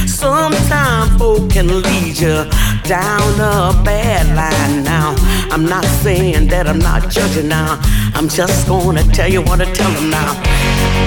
Sometimes 0.05 1.17
folk 1.17 1.49
can 1.49 1.81
lead 1.81 2.19
you 2.19 2.43
down 2.83 3.23
a 3.39 3.71
bad 3.85 4.27
line 4.35 4.83
now. 4.83 5.15
I'm 5.49 5.63
not 5.63 5.85
saying 6.03 6.47
that 6.49 6.67
I'm 6.67 6.79
not 6.79 7.09
judging 7.09 7.47
now. 7.47 7.79
I'm 8.15 8.27
just 8.27 8.67
gonna 8.67 9.03
tell 9.03 9.31
you 9.31 9.41
what 9.41 9.61
I 9.61 9.71
tell 9.71 9.91
them 9.91 10.09
now. 10.09 10.35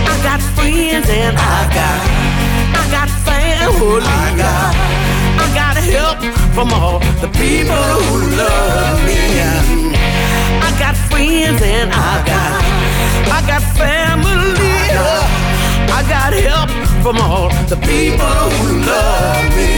I 0.09 0.17
got 0.23 0.41
friends 0.57 1.07
and 1.11 1.37
I 1.37 1.61
got, 1.77 2.01
I 2.81 2.85
got 2.91 3.09
family. 3.29 4.01
I 4.01 4.33
got, 4.35 4.73
I 5.45 5.47
got 5.61 5.77
help 5.77 6.19
from 6.55 6.73
all 6.73 7.01
the 7.21 7.29
people 7.37 7.85
who 8.01 8.35
love 8.35 9.05
me. 9.05 9.21
I 10.65 10.71
got 10.79 10.97
friends 11.13 11.61
and 11.61 11.93
I 11.93 12.25
got, 12.25 12.84
I 13.31 13.43
got 13.47 13.63
family. 13.77 14.65
I 15.97 16.01
got 16.09 16.33
help 16.33 16.71
from 17.03 17.17
all 17.19 17.49
the 17.69 17.77
people 17.77 18.35
who 18.59 18.81
love 18.87 19.57
me. 19.57 19.73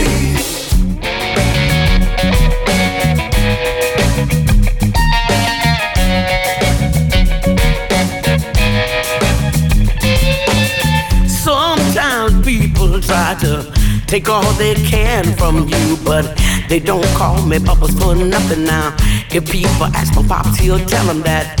Sometimes 11.27 12.45
people 12.45 13.01
try 13.01 13.35
to 13.41 13.71
take 14.07 14.29
all 14.29 14.53
they 14.53 14.75
can 14.75 15.23
from 15.37 15.67
you, 15.67 15.97
but 16.03 16.25
they 16.69 16.79
don't 16.79 17.05
call 17.15 17.41
me 17.45 17.59
Bubbles 17.59 17.93
for 17.99 18.15
nothing 18.15 18.63
now. 18.63 18.95
If 19.29 19.51
people 19.51 19.85
ask 19.93 20.15
my 20.15 20.23
pops, 20.27 20.57
he'll 20.57 20.79
tell 20.85 21.05
them 21.05 21.21
that 21.21 21.59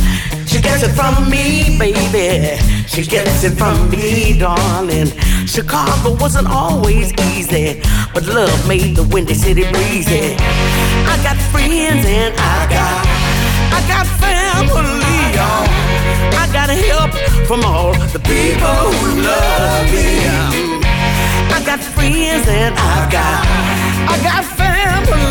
gets 0.67 0.83
it 0.83 0.93
from 0.99 1.29
me, 1.29 1.77
baby. 1.79 2.57
She 2.87 3.03
gets 3.03 3.43
it 3.43 3.55
from 3.57 3.89
me, 3.89 4.37
darling. 4.37 5.07
Chicago 5.47 6.15
wasn't 6.19 6.49
always 6.49 7.13
easy, 7.31 7.81
but 8.13 8.25
love 8.25 8.59
made 8.67 8.95
the 8.95 9.03
windy 9.03 9.33
city 9.33 9.63
breezy. 9.71 10.35
I 11.13 11.15
got 11.23 11.37
friends 11.53 12.03
and 12.05 12.33
I 12.35 12.57
got, 12.75 13.03
I 13.77 13.79
got 13.93 14.07
family. 14.23 15.21
I 16.41 16.45
got 16.57 16.69
help 16.69 17.11
from 17.47 17.63
all 17.63 17.93
the 18.15 18.19
people 18.19 18.79
who 18.99 19.07
love 19.29 19.85
me. 19.93 20.07
I 21.55 21.59
got 21.69 21.79
friends 21.95 22.45
and 22.47 22.73
I 22.75 22.97
got, 23.17 23.43
I 24.11 24.15
got 24.29 24.43
family. 24.59 25.27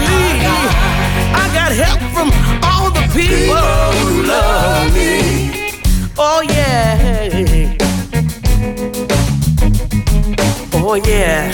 I 1.43 1.45
got 1.59 1.71
help 1.83 2.01
from 2.15 2.29
all 2.65 2.96
people 3.17 3.57
who 3.57 4.23
love 4.25 4.93
me. 4.93 5.71
Oh 6.19 6.43
yeah. 6.43 7.75
Oh 10.75 10.95
yeah. 10.97 11.51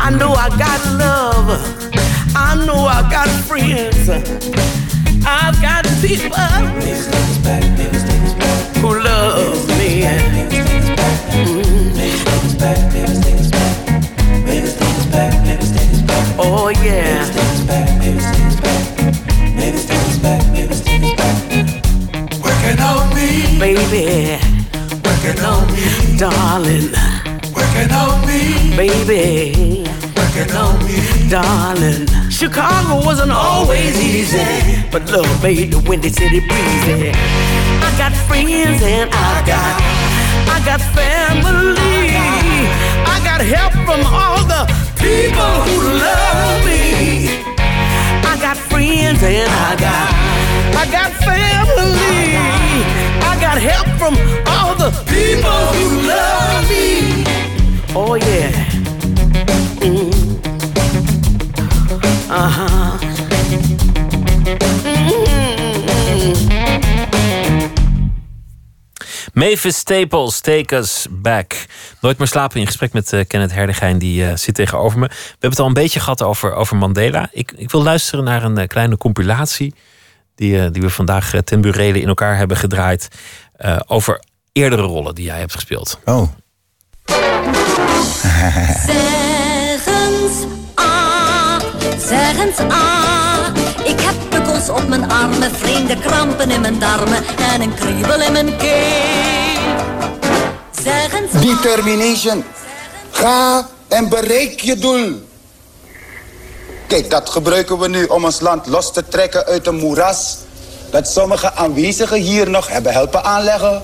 I 0.00 0.10
know 0.10 0.32
I 0.32 0.48
got 0.64 0.80
love. 1.04 1.48
I 2.36 2.54
know 2.66 2.86
I 2.86 3.02
got 3.10 3.28
friends. 3.48 4.08
I've 5.26 5.60
got 5.60 5.84
people 6.00 6.36
who 8.80 9.02
love 9.02 9.68
me. 9.78 10.02
Mm. 11.34 11.90
Oh 16.38 16.68
yeah. 16.84 17.49
Baby, 23.60 24.38
working 25.04 25.44
on 25.44 25.66
me, 25.68 26.16
darling, 26.16 26.90
working 27.54 27.92
on 27.92 28.26
me, 28.26 28.74
baby, 28.74 29.84
working 30.16 30.50
on 30.56 30.78
me. 30.86 31.28
darling. 31.28 32.06
Chicago 32.30 33.04
wasn't 33.04 33.30
always 33.30 34.00
easy, 34.00 34.40
but 34.90 35.08
love 35.10 35.42
made 35.42 35.72
the 35.72 35.78
windy 35.88 36.08
city 36.08 36.40
breezy. 36.40 37.10
I 37.12 37.94
got 37.98 38.12
friends 38.26 38.82
and 38.82 39.10
I 39.12 39.44
got, 39.46 39.76
I 40.48 40.62
got 40.64 40.80
family. 40.96 42.16
I 43.04 43.20
got 43.22 43.40
help 43.42 43.72
from 43.84 44.00
all 44.08 44.40
the 44.48 44.64
people 44.96 45.52
who 45.68 45.76
love 46.00 46.64
me. 46.64 47.44
I 48.24 48.38
got 48.40 48.56
friends 48.56 49.22
and 49.22 49.50
I 49.50 49.76
got, 49.76 50.08
I 50.76 50.86
got 50.90 51.10
family. 51.24 52.36
I 53.22 53.36
got 53.40 53.58
help 53.58 53.88
from 53.98 54.14
all 54.46 54.74
the 54.74 54.90
people 55.06 55.60
who 55.76 55.86
love 56.06 56.68
me. 56.68 57.24
Oh 57.94 58.14
yeah. 58.14 58.50
Mm. 59.80 60.30
Uh-huh. 62.30 62.80
Mavis 69.32 69.76
Staples, 69.76 70.40
Take 70.40 70.76
Us 70.76 71.06
Back. 71.10 71.66
Nooit 72.00 72.18
meer 72.18 72.26
slapen 72.26 72.60
in 72.60 72.66
gesprek 72.66 72.92
met 72.92 73.12
eh, 73.12 73.20
Kenneth 73.26 73.52
Herdegijn, 73.52 73.98
die 73.98 74.24
eh, 74.24 74.36
zit 74.36 74.54
tegenover 74.54 74.98
me. 74.98 75.06
We 75.06 75.14
hebben 75.30 75.50
het 75.50 75.58
al 75.58 75.66
een 75.66 75.72
beetje 75.72 76.00
gehad 76.00 76.22
over, 76.22 76.54
over 76.54 76.76
Mandela. 76.76 77.28
Ik, 77.32 77.52
ik 77.56 77.70
wil 77.70 77.82
luisteren 77.82 78.24
naar 78.24 78.44
een 78.44 78.58
eh, 78.58 78.66
kleine 78.66 78.96
compilatie 78.96 79.74
die, 80.40 80.60
eh, 80.60 80.66
die 80.72 80.82
we 80.82 80.90
vandaag 80.90 81.34
eh, 81.34 81.40
ten 81.40 81.60
burele 81.60 82.00
in 82.00 82.08
elkaar 82.08 82.36
hebben 82.36 82.56
gedraaid. 82.56 83.08
eh, 83.56 83.80
over 83.86 84.20
eerdere 84.52 84.82
rollen 84.82 85.14
die 85.14 85.24
jij 85.24 85.38
hebt 85.38 85.52
gespeeld. 85.52 85.98
Oh, 86.04 86.28
Zeg 88.86 89.86
eens 89.86 90.44
ah, 90.74 91.60
zeg 91.98 92.38
eens 92.38 92.58
ah. 92.58 93.46
Ik 93.84 94.00
heb 94.00 94.14
pukkels 94.28 94.68
op 94.68 94.88
mijn 94.88 95.10
armen, 95.10 95.50
vreemde 95.54 95.98
krampen 95.98 96.50
in 96.50 96.60
mijn 96.60 96.78
darmen 96.78 97.22
en 97.52 97.60
een 97.60 97.74
kriebel 97.74 98.20
in 98.20 98.32
mijn 98.32 98.56
keel. 98.56 99.58
Zeg 100.82 101.12
eens 101.12 101.32
ah, 101.34 101.40
Determination. 101.40 102.44
Ga 103.10 103.68
en 103.88 104.08
bereik 104.08 104.60
je 104.60 104.76
doel. 104.76 105.29
Kijk, 106.90 107.10
dat 107.10 107.30
gebruiken 107.30 107.78
we 107.78 107.88
nu 107.88 108.04
om 108.04 108.24
ons 108.24 108.40
land 108.40 108.66
los 108.66 108.92
te 108.92 109.08
trekken 109.08 109.44
uit 109.44 109.66
een 109.66 109.74
moeras... 109.74 110.36
dat 110.90 111.08
sommige 111.08 111.54
aanwezigen 111.54 112.20
hier 112.20 112.50
nog 112.50 112.68
hebben 112.68 112.92
helpen 112.92 113.24
aanleggen. 113.24 113.82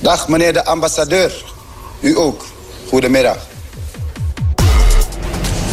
Dag, 0.00 0.28
meneer 0.28 0.52
de 0.52 0.64
ambassadeur. 0.64 1.44
U 2.00 2.16
ook. 2.16 2.44
Goedemiddag. 2.88 3.36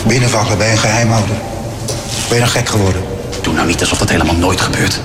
Binnenvallen 0.07 0.57
bij 0.57 0.71
een 0.71 0.77
geheimhouder. 0.77 1.35
Ben 2.27 2.37
je 2.37 2.43
nog 2.43 2.51
gek 2.51 2.69
geworden? 2.69 3.03
Doe 3.41 3.53
nou 3.53 3.67
niet 3.67 3.79
alsof 3.79 3.97
dat 3.97 4.09
helemaal 4.09 4.35
nooit 4.35 4.61
gebeurt. 4.61 4.99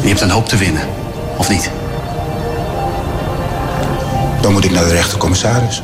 Je 0.00 0.08
hebt 0.08 0.20
een 0.20 0.30
hoop 0.30 0.48
te 0.48 0.56
winnen, 0.56 0.88
of 1.36 1.48
niet? 1.48 1.70
Dan 4.40 4.52
moet 4.52 4.64
ik 4.64 4.70
naar 4.70 4.84
de 4.84 4.92
rechtercommissaris. 4.92 5.82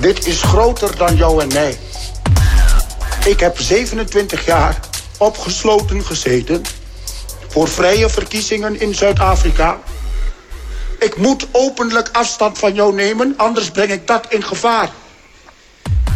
Dit 0.00 0.26
is 0.26 0.42
groter 0.42 0.96
dan 0.96 1.16
jou 1.16 1.42
en 1.42 1.48
mij. 1.48 1.78
Ik 3.24 3.40
heb 3.40 3.58
27 3.58 4.44
jaar 4.44 4.80
opgesloten 5.18 6.04
gezeten 6.04 6.62
voor 7.48 7.68
vrije 7.68 8.08
verkiezingen 8.08 8.80
in 8.80 8.94
Zuid-Afrika. 8.94 9.78
Ik 10.98 11.16
moet 11.16 11.46
openlijk 11.52 12.08
afstand 12.12 12.58
van 12.58 12.74
jou 12.74 12.94
nemen, 12.94 13.34
anders 13.36 13.70
breng 13.70 13.90
ik 13.90 14.06
dat 14.06 14.26
in 14.28 14.42
gevaar. 14.42 14.90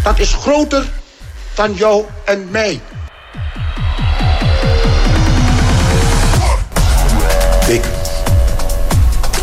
Dat 0.02 0.18
is 0.18 0.32
groter 0.32 0.92
dan 1.54 1.74
jou 1.74 2.04
en 2.24 2.48
mij. 2.50 2.80
Ik 7.68 7.82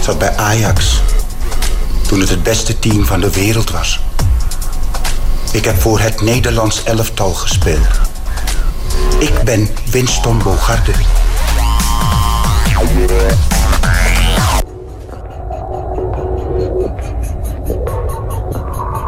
zat 0.01 0.17
bij 0.17 0.36
Ajax 0.36 1.01
toen 2.08 2.19
het 2.19 2.30
het 2.30 2.43
beste 2.43 2.80
team 2.80 3.06
van 3.06 3.19
de 3.19 3.32
wereld 3.32 3.69
was. 3.69 3.99
Ik 5.54 5.66
heb 5.66 5.82
voor 5.82 6.00
het 6.00 6.22
Nederlands 6.22 6.84
elftal 6.84 7.34
gespeeld. 7.34 7.88
Ik 9.20 9.44
ben 9.44 9.70
Winston 9.92 10.38
Bogarde. 10.44 10.92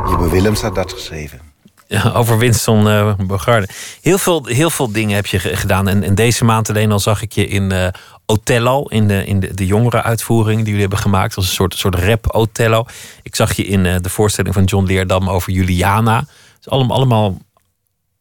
Jibbe 0.10 0.30
Willems 0.30 0.62
had 0.62 0.76
dat 0.76 0.94
geschreven. 0.94 1.40
Ja, 1.88 2.12
over 2.16 2.38
Winston 2.38 2.90
eh 2.90 3.14
Bogarde. 3.28 3.68
Heel 4.02 4.18
veel, 4.18 4.46
heel 4.46 4.70
veel 4.70 4.92
dingen 4.92 5.16
heb 5.16 5.26
je 5.26 5.40
ge- 5.40 5.56
gedaan. 5.56 5.88
En, 5.88 6.04
en 6.04 6.16
deze 6.16 6.46
maand 6.46 6.70
alleen 6.70 6.92
al 6.92 7.00
zag 7.00 7.22
ik 7.22 7.32
je 7.32 7.48
in 7.48 7.72
eh 7.72 7.88
Otello. 8.26 8.84
In, 8.84 9.08
de, 9.08 9.26
in 9.26 9.40
de, 9.40 9.54
de 9.54 9.66
jongere 9.66 10.02
uitvoering 10.04 10.56
die 10.56 10.66
jullie 10.66 10.82
hebben 10.82 11.00
gemaakt. 11.00 11.36
als 11.36 11.46
een 11.46 11.54
soort, 11.54 11.76
soort 11.76 11.96
rap 11.96 12.30
Otello. 12.32 12.86
Ik 13.24 13.36
zag 13.36 13.54
je 13.54 13.64
in 13.66 13.86
eh, 13.86 13.96
de 14.02 14.10
voorstelling 14.10 14.54
van 14.54 14.64
John 14.64 14.86
Leerdam 14.86 15.30
over 15.30 15.52
Juliana. 15.52 16.18
Het 16.20 16.60
is 16.60 16.70
allemaal, 16.70 16.96
allemaal 16.98 17.38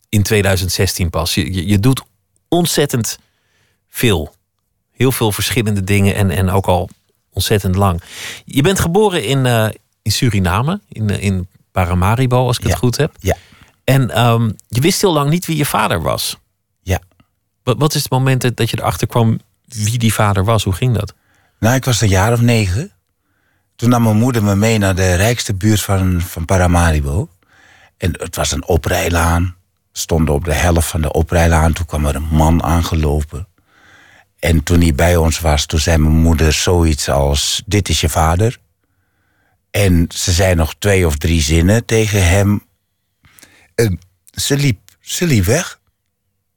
in 0.09 0.23
2016 0.23 1.11
pas. 1.11 1.35
Je, 1.35 1.53
je, 1.55 1.67
je 1.67 1.81
doet 1.81 2.03
ontzettend 2.49 3.19
veel. 3.89 4.35
Heel 4.93 5.13
veel 5.13 5.33
verschillende 5.33 5.85
dingen 5.85 6.15
en, 6.15 6.31
en 6.31 6.51
ook 6.51 6.67
al 6.67 6.89
ontzettend 7.33 7.77
lang. 7.77 8.03
Je 8.45 8.63
bent 8.63 8.81
geboren 8.81 9.25
in, 9.25 9.47
eh, 9.47 9.69
in 10.03 10.13
Suriname, 10.13 10.81
in, 10.89 11.11
eh, 11.11 11.23
in 11.23 11.49
Paramaribo, 11.73 12.47
als 12.47 12.59
ik 12.59 12.65
het 12.67 12.75
goed 12.75 12.97
heb. 12.97 13.17
Ja. 13.21 13.37
En 13.85 14.11
ehm, 14.11 14.51
je 14.69 14.81
wist 14.81 15.01
heel 15.01 15.13
lang 15.13 15.31
niet 15.31 15.47
wie 15.47 15.57
je 15.57 15.67
vader 15.67 16.03
was. 16.03 16.37
Ja. 16.83 17.01
Wat, 17.63 17.77
wat 17.79 17.95
is 17.95 18.03
het 18.03 18.11
moment 18.11 18.43
dat- 18.43 18.57
dat 18.57 18.71
je 18.71 18.79
erachter 18.79 19.07
kwam 19.07 19.41
wie 19.75 19.99
die 19.99 20.15
vader 20.15 20.45
was? 20.45 20.65
Hoe 20.65 20.73
ging 20.73 20.95
dat? 20.95 21.15
Nou, 21.59 21.75
ik 21.75 21.85
was 21.85 22.01
een 22.01 22.09
jaar 22.09 22.33
of 22.33 22.41
negen. 22.41 22.93
Toen 23.77 23.91
nam 23.91 24.03
mijn 24.03 24.17
moeder 24.17 24.45
me 24.45 24.57
mee 24.57 24.79
naar 24.79 24.95
de 24.95 25.15
rijkste 25.15 25.55
buurt 25.55 25.83
van, 25.83 26.21
van 26.21 26.45
Paramaribo. 26.45 27.29
En 27.97 28.13
het 28.19 28.37
was 28.37 28.53
een 28.53 28.65
oprijlaan. 28.65 29.57
Stonden 29.93 30.35
op 30.35 30.45
de 30.45 30.55
helft 30.55 30.89
van 30.89 31.01
de 31.01 31.13
oprijlaan. 31.13 31.73
Toen 31.73 31.87
kwam 31.87 32.07
er 32.07 32.15
een 32.15 32.29
man 32.31 32.63
aangelopen. 32.63 33.49
En 34.39 34.63
toen 34.63 34.81
hij 34.81 34.95
bij 34.95 35.17
ons 35.17 35.41
was, 35.41 35.67
toen 35.67 35.79
zei 35.79 35.99
mijn 35.99 36.15
moeder 36.15 36.53
zoiets 36.53 37.09
als... 37.09 37.63
Dit 37.67 37.89
is 37.89 38.01
je 38.01 38.09
vader. 38.09 38.59
En 39.71 40.07
ze 40.15 40.33
zei 40.33 40.55
nog 40.55 40.75
twee 40.79 41.07
of 41.07 41.17
drie 41.17 41.41
zinnen 41.41 41.85
tegen 41.85 42.29
hem. 42.29 42.67
En 43.75 43.99
ze 44.31 44.57
liep, 44.57 44.79
ze 45.01 45.27
liep 45.27 45.45
weg. 45.45 45.81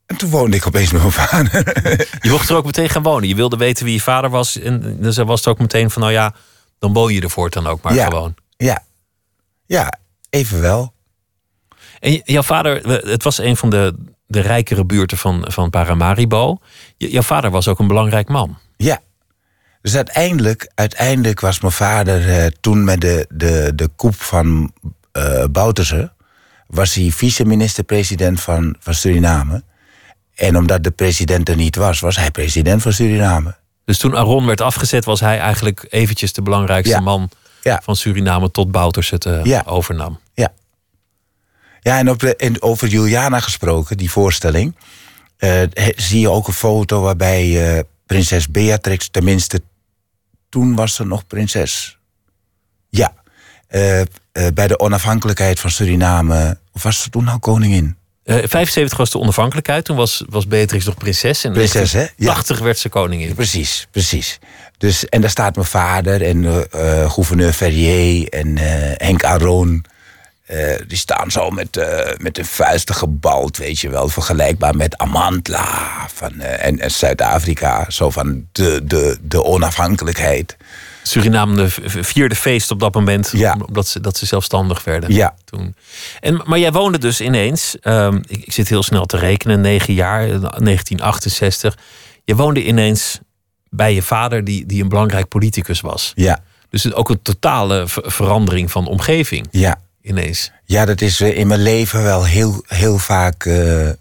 En 0.06 0.18
toen 0.18 0.30
woonde 0.30 0.58
ik 0.58 0.68
opeens 0.68 0.92
met 0.92 1.02
mijn 1.02 1.14
vader. 1.14 1.52
Je 2.22 2.30
mocht 2.30 2.50
er 2.50 2.56
ook 2.56 2.66
meteen 2.66 2.90
gaan 2.90 3.04
wonen. 3.04 3.28
Je 3.28 3.36
wilde 3.36 3.58
weten 3.58 3.86
wie 3.86 3.94
je 3.94 4.02
vader 4.02 4.30
was. 4.30 4.60
En 4.60 4.98
dus 5.02 5.18
was 5.18 5.40
het 5.40 5.48
ook 5.48 5.60
meteen 5.60 5.90
van, 5.90 6.02
nou 6.02 6.14
ja, 6.14 6.34
dan 6.80 6.94
woon 6.94 7.14
je 7.14 7.22
er 7.22 7.30
voortaan 7.30 7.68
ook 7.68 7.82
maar 7.82 7.94
Ja. 7.94 8.06
gewoon. 8.06 8.36
Ja, 8.58 8.84
ja, 9.66 9.94
even 10.30 10.62
wel. 10.62 10.94
En 12.00 12.22
jouw 12.26 12.42
vader, 12.42 12.88
het 13.10 13.24
was 13.24 13.38
een 13.38 13.58
van 13.58 13.70
de, 13.70 13.96
de 14.28 14.40
rijkere 14.40 14.86
buurten 14.86 15.18
van, 15.18 15.46
van 15.48 15.70
Paramaribo. 15.70 16.58
Jouw 16.98 17.22
vader 17.22 17.52
was 17.52 17.68
ook 17.68 17.80
een 17.80 17.88
belangrijk 17.88 18.28
man. 18.28 18.58
Ja. 18.78 19.00
Dus 19.82 19.96
uiteindelijk, 19.96 20.72
uiteindelijk 20.76 21.40
was 21.40 21.60
mijn 21.60 21.74
vader 21.74 22.30
eh, 22.30 22.46
toen 22.62 22.84
met 22.84 23.02
de, 23.02 23.26
de, 23.30 23.72
de 23.76 23.90
coup 23.96 24.16
van 24.16 24.74
eh 25.12 25.44
Bouterse... 25.52 26.12
was 26.68 26.94
hij 26.94 27.12
vice-minister-president 27.12 28.42
van, 28.42 28.76
van 28.80 28.94
Suriname. 28.94 29.64
En 30.36 30.58
omdat 30.58 30.84
de 30.84 30.92
president 30.92 31.50
er 31.50 31.56
niet 31.56 31.76
was, 31.76 32.00
was 32.00 32.16
hij 32.16 32.32
president 32.32 32.82
van 32.82 32.94
Suriname. 32.94 33.56
Dus 33.86 33.98
toen 33.98 34.16
Aron 34.16 34.46
werd 34.46 34.62
afgezet, 34.62 35.06
was 35.06 35.20
hij 35.20 35.40
eigenlijk 35.40 35.86
eventjes 35.90 36.34
de 36.34 36.42
belangrijkste 36.42 36.96
Ja. 36.96 37.02
man 37.02 37.30
Ja. 37.62 37.82
van 37.84 37.96
Suriname 37.96 38.52
tot 38.52 38.72
Bouters 38.72 39.10
het 39.10 39.26
eh, 39.26 39.44
Ja. 39.44 39.64
overnam. 39.66 40.20
Ja. 40.34 40.54
Ja, 41.82 41.98
en, 41.98 42.10
op 42.10 42.20
de, 42.20 42.36
en 42.36 42.62
over 42.62 42.88
Juliana 42.88 43.40
gesproken, 43.40 43.98
die 43.98 44.12
voorstelling... 44.12 44.76
eh, 45.38 45.62
zie 45.96 46.20
je 46.20 46.30
ook 46.30 46.48
een 46.48 46.54
foto 46.54 47.02
waarbij 47.02 47.76
eh, 47.78 47.84
prinses 48.06 48.50
Beatrix... 48.50 49.10
tenminste, 49.10 49.62
toen 50.50 50.76
was 50.76 50.96
ze 50.96 51.06
nog 51.06 51.28
prinses. 51.28 51.98
Ja. 52.90 53.14
bij 54.54 54.68
de 54.68 54.80
onafhankelijkheid 54.80 55.60
van 55.60 55.70
Suriname... 55.70 56.58
Of 56.72 56.84
was 56.84 57.02
ze 57.02 57.10
toen 57.10 57.28
al 57.28 57.40
koningin? 57.40 57.98
Eh 58.26 58.36
75 58.36 58.98
was 58.98 59.12
de 59.12 59.20
onafhankelijkheid, 59.20 59.86
toen 59.86 59.96
was, 59.98 60.24
was 60.30 60.48
Beatrix 60.48 60.86
nog 60.86 60.96
prinses. 60.96 61.44
En 61.44 61.50
in 61.50 61.56
Prinses, 61.56 61.92
hè? 61.92 62.06
Ja. 62.16 62.34
80 62.34 62.60
werd 62.60 62.78
ze 62.78 62.90
koningin. 62.90 63.36
Precies, 63.36 63.88
precies. 63.92 64.40
Dus, 64.78 65.10
en 65.10 65.22
daar 65.22 65.30
staat 65.30 65.56
mijn 65.56 65.68
vader 65.68 66.22
en 66.22 66.46
eh, 66.46 67.02
eh, 67.02 67.12
gouverneur 67.12 67.54
Ferrier 67.54 68.30
en 68.30 68.58
eh, 68.58 69.08
Henk 69.08 69.24
Aron. 69.24 69.86
Eh, 70.46 70.76
die 70.88 70.98
staan 70.98 71.32
zo 71.32 71.50
met, 71.50 71.78
eh, 71.78 72.18
met 72.18 72.36
hun 72.36 72.46
vuisten 72.46 72.96
gebald, 72.96 73.58
weet 73.58 73.80
je 73.80 73.90
wel. 73.90 74.10
Vergelijkbaar 74.10 74.76
met 74.76 74.98
Amantla 74.98 75.68
van, 76.14 76.40
eh, 76.40 76.66
en, 76.66 76.80
en 76.80 76.92
Zuid-Afrika. 76.92 77.86
Zo 77.90 78.10
van 78.10 78.48
de, 78.52 78.82
de, 78.84 79.18
de 79.22 79.44
onafhankelijkheid. 79.44 80.58
Suriname 81.08 81.56
de 81.56 81.70
vierde 82.04 82.36
feest 82.36 82.72
op 82.72 82.80
dat 82.80 82.94
moment, 82.94 83.30
Ja. 83.34 83.58
omdat 83.68 83.88
ze, 83.88 84.00
dat 84.00 84.18
ze 84.18 84.26
zelfstandig 84.26 84.84
werden. 84.84 85.14
Ja. 85.14 85.36
Toen. 85.46 85.76
En, 86.20 86.42
maar 86.46 86.60
jij 86.60 86.72
woonde 86.72 86.98
dus 86.98 87.22
ineens, 87.22 87.76
ehm, 87.82 88.16
ik, 88.28 88.44
ik 88.46 88.52
zit 88.52 88.70
heel 88.70 88.84
snel 88.84 89.06
te 89.06 89.18
rekenen, 89.18 89.62
negen 89.62 89.94
jaar, 89.94 90.22
eh, 90.24 90.28
1968. 90.40 91.78
Je 92.24 92.36
woonde 92.36 92.64
ineens 92.64 93.20
bij 93.70 93.94
je 93.94 94.02
vader, 94.02 94.44
die, 94.44 94.66
die 94.66 94.82
een 94.84 94.90
belangrijk 94.90 95.28
politicus 95.28 95.82
was. 95.82 96.12
Ja, 96.16 96.40
Dus 96.70 96.94
ook 96.94 97.10
een 97.10 97.22
totale 97.22 97.88
ver- 97.88 98.12
verandering 98.12 98.72
van 98.72 98.88
omgeving 98.88 99.48
ja. 99.52 99.80
ineens. 100.02 100.52
Ja, 100.66 100.86
dat 100.86 101.02
is 101.02 101.22
eh, 101.22 101.38
in 101.38 101.48
mijn 101.48 101.62
leven 101.62 102.04
wel 102.04 102.26
heel, 102.26 102.64
heel 102.68 102.98
vaak 102.98 103.46
eh, 103.46 103.90
eh, 103.90 103.96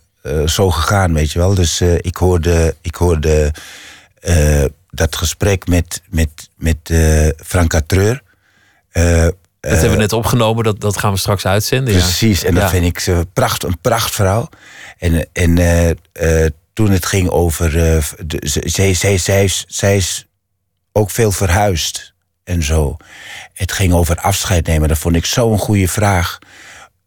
zo 0.47 0.71
gegaan, 0.71 1.13
weet 1.15 1.33
je 1.33 1.39
wel. 1.39 1.55
Dus 1.55 1.81
eh, 1.81 1.95
ik 1.95 2.17
hoorde, 2.17 2.75
ik 2.81 2.95
hoorde 2.95 3.53
eh, 4.21 4.65
dat 4.95 5.17
gesprek 5.17 5.67
met, 5.67 6.03
met, 6.11 6.49
met 6.57 6.77
eh 6.83 7.29
Frank 7.45 7.71
Catreur. 7.71 8.23
Eh, 8.91 9.23
Dat 9.61 9.73
hebben 9.73 9.91
we 9.91 9.97
net 9.97 10.13
opgenomen, 10.13 10.65
dat, 10.65 10.81
dat 10.81 10.99
gaan 10.99 11.13
we 11.13 11.19
straks 11.19 11.47
uitzenden. 11.47 11.95
ja. 11.95 12.01
Precies, 12.01 12.45
en 12.45 12.55
dat 12.55 12.63
Ja. 12.63 12.69
vind 12.69 12.85
ik 12.85 12.99
ze 12.99 13.27
pracht, 13.33 13.63
een 13.63 13.79
prachtvrouw. 13.81 14.49
En, 14.99 15.29
en 15.33 15.59
eh, 15.59 15.91
eh, 16.45 16.51
toen 16.73 16.91
het 16.91 17.07
ging 17.07 17.29
over. 17.29 17.67
eh, 17.97 18.03
de, 18.27 18.49
ze- 18.49 18.63
zij, 18.95 19.19
zij, 19.19 19.49
zij 19.67 19.97
is 19.97 20.27
ook 20.93 21.11
veel 21.11 21.33
verhuisd 21.33 22.13
en 22.45 22.63
zo. 22.63 22.97
Het 23.53 23.73
ging 23.73 23.93
over 23.93 24.17
afscheid 24.17 24.67
nemen. 24.67 24.89
Dat 24.89 24.99
vond 24.99 25.17
ik 25.17 25.27
zo'n 25.27 25.59
goede 25.59 25.89
vraag. 25.89 26.39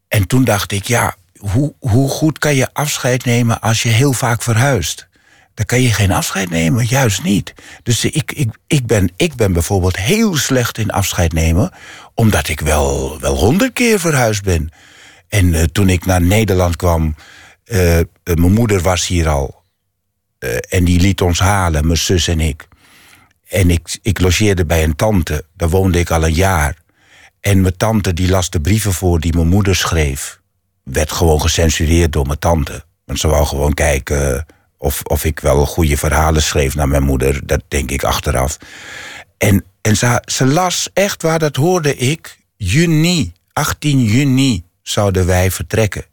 En 0.08 0.26
toen 0.26 0.44
dacht 0.44 0.72
ik, 0.72 0.84
ja, 0.86 1.14
hoe, 1.38 1.74
hoe 1.78 2.08
goed 2.08 2.38
kan 2.38 2.54
je 2.54 2.68
afscheid 2.72 3.24
nemen 3.24 3.60
als 3.60 3.82
je 3.82 3.88
heel 3.88 4.12
vaak 4.12 4.42
verhuist? 4.42 5.07
Dan 5.58 5.66
kan 5.66 5.82
je 5.82 5.92
geen 5.92 6.10
afscheid 6.10 6.50
nemen, 6.50 6.86
juist 6.86 7.22
niet. 7.22 7.54
Dus 7.82 8.04
ik, 8.04 8.32
ik, 8.32 8.48
ik, 8.66 8.86
ben, 8.86 9.10
ik 9.16 9.34
ben 9.34 9.52
bijvoorbeeld 9.52 9.96
heel 9.96 10.36
slecht 10.36 10.78
in 10.78 10.90
afscheid 10.90 11.32
nemen, 11.32 11.70
omdat 12.14 12.48
ik 12.48 12.60
wel 12.60 13.20
wel 13.20 13.36
honderd 13.36 13.72
keer 13.72 14.00
verhuisd 14.00 14.42
ben. 14.42 14.70
En 15.28 15.54
eh, 15.54 15.62
toen 15.62 15.88
ik 15.88 16.06
naar 16.06 16.22
Nederland 16.22 16.76
kwam, 16.76 17.14
eh, 17.64 17.98
eh, 17.98 18.06
mijn 18.24 18.52
moeder 18.52 18.80
was 18.80 19.06
hier 19.06 19.28
al. 19.28 19.62
En 20.68 20.84
die 20.84 21.00
liet 21.00 21.20
ons 21.20 21.38
halen, 21.38 21.86
mijn 21.86 21.98
zus 21.98 22.28
en 22.28 22.40
ik. 22.40 22.68
En 23.48 23.70
ik, 23.70 23.98
ik 24.02 24.20
logeerde 24.20 24.66
bij 24.66 24.84
een 24.84 24.96
tante, 24.96 25.44
daar 25.56 25.68
woonde 25.68 25.98
ik 25.98 26.10
al 26.10 26.24
een 26.24 26.34
jaar. 26.34 26.76
En 27.40 27.60
mijn 27.60 27.76
tante 27.76 28.12
die 28.12 28.28
las 28.28 28.50
de 28.50 28.60
brieven 28.60 28.92
voor 28.92 29.20
die 29.20 29.34
mijn 29.34 29.48
moeder 29.48 29.76
schreef. 29.76 30.40
Werd 30.82 31.12
gewoon 31.12 31.40
gecensureerd 31.40 32.12
door 32.12 32.26
mijn 32.26 32.38
tante. 32.38 32.84
Want 33.04 33.18
ze 33.18 33.28
wou 33.28 33.46
gewoon 33.46 33.74
kijken 33.74 34.46
of, 34.78 35.02
of 35.02 35.24
ik 35.24 35.40
wel 35.40 35.66
goede 35.66 35.96
verhalen 35.96 36.42
schreef 36.42 36.74
naar 36.74 36.88
mijn 36.88 37.02
moeder. 37.02 37.46
Dat 37.46 37.62
denk 37.68 37.90
ik 37.90 38.04
achteraf. 38.04 38.58
En, 39.38 39.64
en 39.80 39.96
ze, 39.96 40.22
ze 40.24 40.46
las 40.46 40.88
echt 40.92 41.22
waar, 41.22 41.38
dat 41.38 41.56
hoorde 41.56 41.96
ik. 41.96 42.38
Juni, 42.56 43.32
18 43.52 44.04
juni 44.04 44.64
zouden 44.82 45.26
wij 45.26 45.50
vertrekken. 45.50 46.04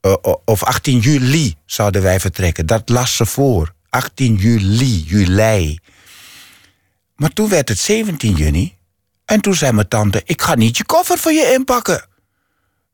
Eh, 0.00 0.14
of 0.44 0.62
18 0.62 0.98
juli 0.98 1.54
zouden 1.64 2.02
wij 2.02 2.20
vertrekken. 2.20 2.66
Dat 2.66 2.88
las 2.88 3.16
ze 3.16 3.26
voor. 3.26 3.74
18 3.88 4.34
juli, 4.34 5.02
juli. 5.06 5.78
Maar 7.16 7.30
toen 7.30 7.48
werd 7.48 7.68
het 7.68 7.78
17 7.78 8.34
juni. 8.34 8.74
En 9.24 9.40
toen 9.40 9.54
zei 9.54 9.72
mijn 9.72 9.88
tante: 9.88 10.22
Ik 10.24 10.42
ga 10.42 10.54
niet 10.54 10.76
je 10.76 10.84
koffer 10.84 11.18
voor 11.18 11.32
je 11.32 11.52
inpakken. 11.52 12.04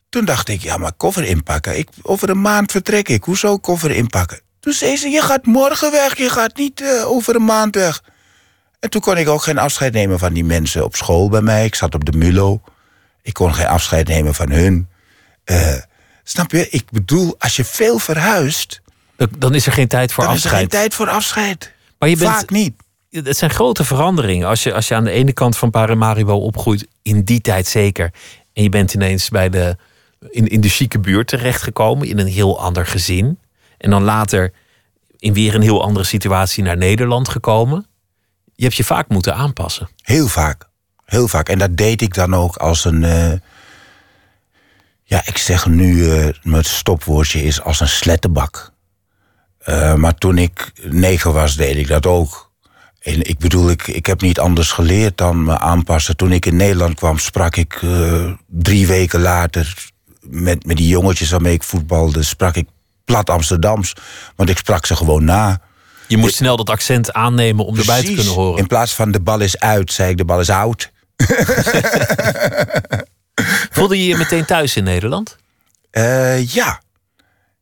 Toen 0.08 0.24
dacht 0.24 0.48
ik: 0.48 0.62
Ja, 0.62 0.76
maar 0.76 0.92
koffer 0.92 1.24
inpakken. 1.24 1.78
Ik, 1.78 1.88
over 2.02 2.30
een 2.30 2.40
maand 2.40 2.70
vertrek 2.70 3.08
ik. 3.08 3.24
Hoezo 3.24 3.58
koffer 3.58 3.90
inpakken? 3.90 4.40
Toen 4.62 4.72
zei 4.72 4.96
ze: 4.96 5.08
Je 5.08 5.22
gaat 5.22 5.46
morgen 5.46 5.90
weg. 5.90 6.16
Je 6.18 6.30
gaat 6.30 6.56
niet 6.56 6.80
eh, 6.80 7.10
over 7.10 7.34
een 7.34 7.44
maand 7.44 7.74
weg. 7.74 8.02
En 8.80 8.90
toen 8.90 9.00
kon 9.00 9.16
ik 9.16 9.28
ook 9.28 9.42
geen 9.42 9.58
afscheid 9.58 9.92
nemen 9.92 10.18
van 10.18 10.32
die 10.32 10.44
mensen 10.44 10.84
op 10.84 10.96
school 10.96 11.28
bij 11.28 11.40
mij. 11.40 11.64
Ik 11.64 11.74
zat 11.74 11.94
op 11.94 12.04
de 12.04 12.18
Mulo. 12.18 12.60
Ik 13.22 13.32
kon 13.32 13.54
geen 13.54 13.66
afscheid 13.66 14.08
nemen 14.08 14.34
van 14.34 14.50
hun. 14.50 14.88
Eh, 15.44 15.74
snap 16.24 16.50
je? 16.50 16.68
Ik 16.68 16.90
bedoel, 16.90 17.34
als 17.38 17.56
je 17.56 17.64
veel 17.64 17.98
verhuist, 17.98 18.80
Dan- 19.16 19.28
Dan 19.38 19.54
is 19.54 19.66
er 19.66 19.72
geen 19.72 19.88
tijd 19.88 20.12
voor 20.12 20.24
dan 20.24 20.32
is 20.34 20.38
er 20.44 20.44
afscheid. 20.50 20.70
geen 20.70 20.80
tijd 20.80 20.94
voor 20.94 21.08
afscheid. 21.08 21.72
Maar 21.98 22.08
je 22.08 22.16
bent, 22.16 22.30
Vaak 22.30 22.50
niet. 22.50 22.74
Het 23.10 23.36
zijn 23.36 23.50
grote 23.50 23.84
veranderingen. 23.84 24.48
Als 24.48 24.62
je, 24.62 24.74
als 24.74 24.88
je 24.88 24.94
aan 24.94 25.04
de 25.04 25.10
ene 25.10 25.32
kant 25.32 25.56
van 25.56 25.70
Paramaribo 25.70 26.34
opgroeit, 26.34 26.86
in 27.02 27.22
die 27.22 27.40
tijd 27.40 27.66
zeker. 27.66 28.10
En 28.52 28.62
je 28.62 28.68
bent 28.68 28.94
ineens 28.94 29.28
bij 29.28 29.48
de, 29.48 29.76
in, 30.30 30.46
in 30.48 30.60
de 30.60 30.68
chique 30.68 30.98
buurt 31.00 31.26
terechtgekomen, 31.28 32.08
in 32.08 32.18
een 32.18 32.26
heel 32.26 32.60
ander 32.60 32.86
gezin. 32.86 33.38
En 33.82 33.90
dan 33.90 34.02
later 34.02 34.52
in 35.18 35.32
weer 35.32 35.54
een 35.54 35.62
heel 35.62 35.82
andere 35.82 36.04
situatie 36.04 36.62
naar 36.62 36.76
Nederland 36.76 37.28
gekomen. 37.28 37.86
Je 38.54 38.64
hebt 38.64 38.76
je 38.76 38.84
vaak 38.84 39.08
moeten 39.08 39.34
aanpassen. 39.34 39.88
Heel 40.02 40.28
vaak. 40.28 40.68
Heel 41.04 41.28
vaak. 41.28 41.48
En 41.48 41.58
dat 41.58 41.76
deed 41.76 42.02
ik 42.02 42.14
dan 42.14 42.34
ook 42.34 42.56
als 42.56 42.84
een. 42.84 43.04
eh, 43.04 43.32
ja, 45.02 45.22
ik 45.26 45.38
zeg 45.38 45.66
nu, 45.66 46.10
eh 46.10 46.28
mijn 46.42 46.64
stopwoordje 46.64 47.42
is 47.42 47.62
als 47.62 47.80
een 47.80 47.88
slettenbak. 47.88 48.72
Eh, 49.58 49.94
maar 49.94 50.14
toen 50.14 50.38
ik 50.38 50.72
negen 50.82 51.32
was, 51.32 51.56
deed 51.56 51.76
ik 51.76 51.88
dat 51.88 52.06
ook. 52.06 52.50
En 53.00 53.28
ik 53.28 53.38
bedoel, 53.38 53.70
ik, 53.70 53.86
ik 53.86 54.06
heb 54.06 54.20
niet 54.20 54.38
anders 54.38 54.72
geleerd 54.72 55.16
dan 55.18 55.44
me 55.44 55.58
aanpassen. 55.58 56.16
Toen 56.16 56.32
ik 56.32 56.46
in 56.46 56.56
Nederland 56.56 56.94
kwam, 56.94 57.18
sprak 57.18 57.56
ik 57.56 57.80
drie 58.46 58.86
weken 58.86 59.20
later 59.20 59.90
met, 60.20 60.66
met 60.66 60.76
die 60.76 60.88
jongetjes 60.88 61.30
waarmee 61.30 61.54
ik 61.54 61.62
voetbalde, 61.62 62.22
sprak 62.22 62.56
ik 62.56 62.68
plat 63.04 63.30
Amsterdams. 63.30 63.92
Want 64.36 64.48
ik 64.50 64.58
sprak 64.58 64.86
ze 64.86 64.96
gewoon 64.96 65.24
na. 65.24 65.60
Je 66.08 66.16
moest 66.16 66.34
snel 66.34 66.56
dat 66.56 66.70
accent 66.70 67.12
aannemen 67.12 67.64
om 67.64 67.78
erbij 67.78 68.02
te 68.04 68.12
kunnen 68.12 68.32
horen. 68.32 68.58
In 68.58 68.66
plaats 68.66 68.94
van 68.94 69.10
de 69.10 69.20
bal 69.20 69.40
is 69.40 69.58
uit, 69.58 69.92
zei 69.92 70.10
ik 70.10 70.16
de 70.16 70.24
bal 70.24 70.40
is 70.40 70.50
oud. 70.50 70.90
Voelde 73.70 73.98
je 73.98 74.06
je 74.06 74.16
meteen 74.16 74.44
thuis 74.44 74.76
in 74.76 74.84
Nederland? 74.84 75.36
Eh, 75.90 76.46
ja. 76.48 76.80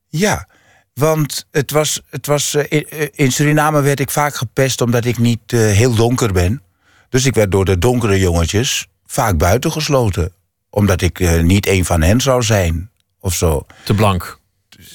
Ja. 0.09 0.49
Want 0.95 1.47
het 1.51 1.71
was, 1.71 2.01
het 2.11 2.27
was, 2.27 2.55
eh, 2.55 2.65
in- 2.69 2.87
eh, 2.89 3.09
in 3.13 3.33
Suriname 3.33 3.81
werd 3.81 4.01
ik 4.01 4.11
vaak 4.11 4.35
gepest 4.35 4.81
omdat 4.81 5.05
ik 5.05 5.19
niet 5.19 5.51
heel 5.51 5.95
donker 5.95 6.33
ben. 6.33 6.63
Dus 7.09 7.25
ik 7.25 7.35
werd 7.35 7.51
door 7.51 7.65
de 7.65 7.79
donkere 7.79 8.19
jongetjes 8.19 8.87
vaak 9.07 9.39
buitengesloten. 9.39 10.33
Omdat 10.71 11.01
ik 11.01 11.43
niet 11.43 11.67
een 11.67 11.85
van 11.85 12.03
hen 12.03 12.21
zou 12.21 12.43
zijn. 12.43 12.91
Of 13.21 13.35
zo. 13.35 13.67
Te 13.85 13.95
blank. 13.95 14.39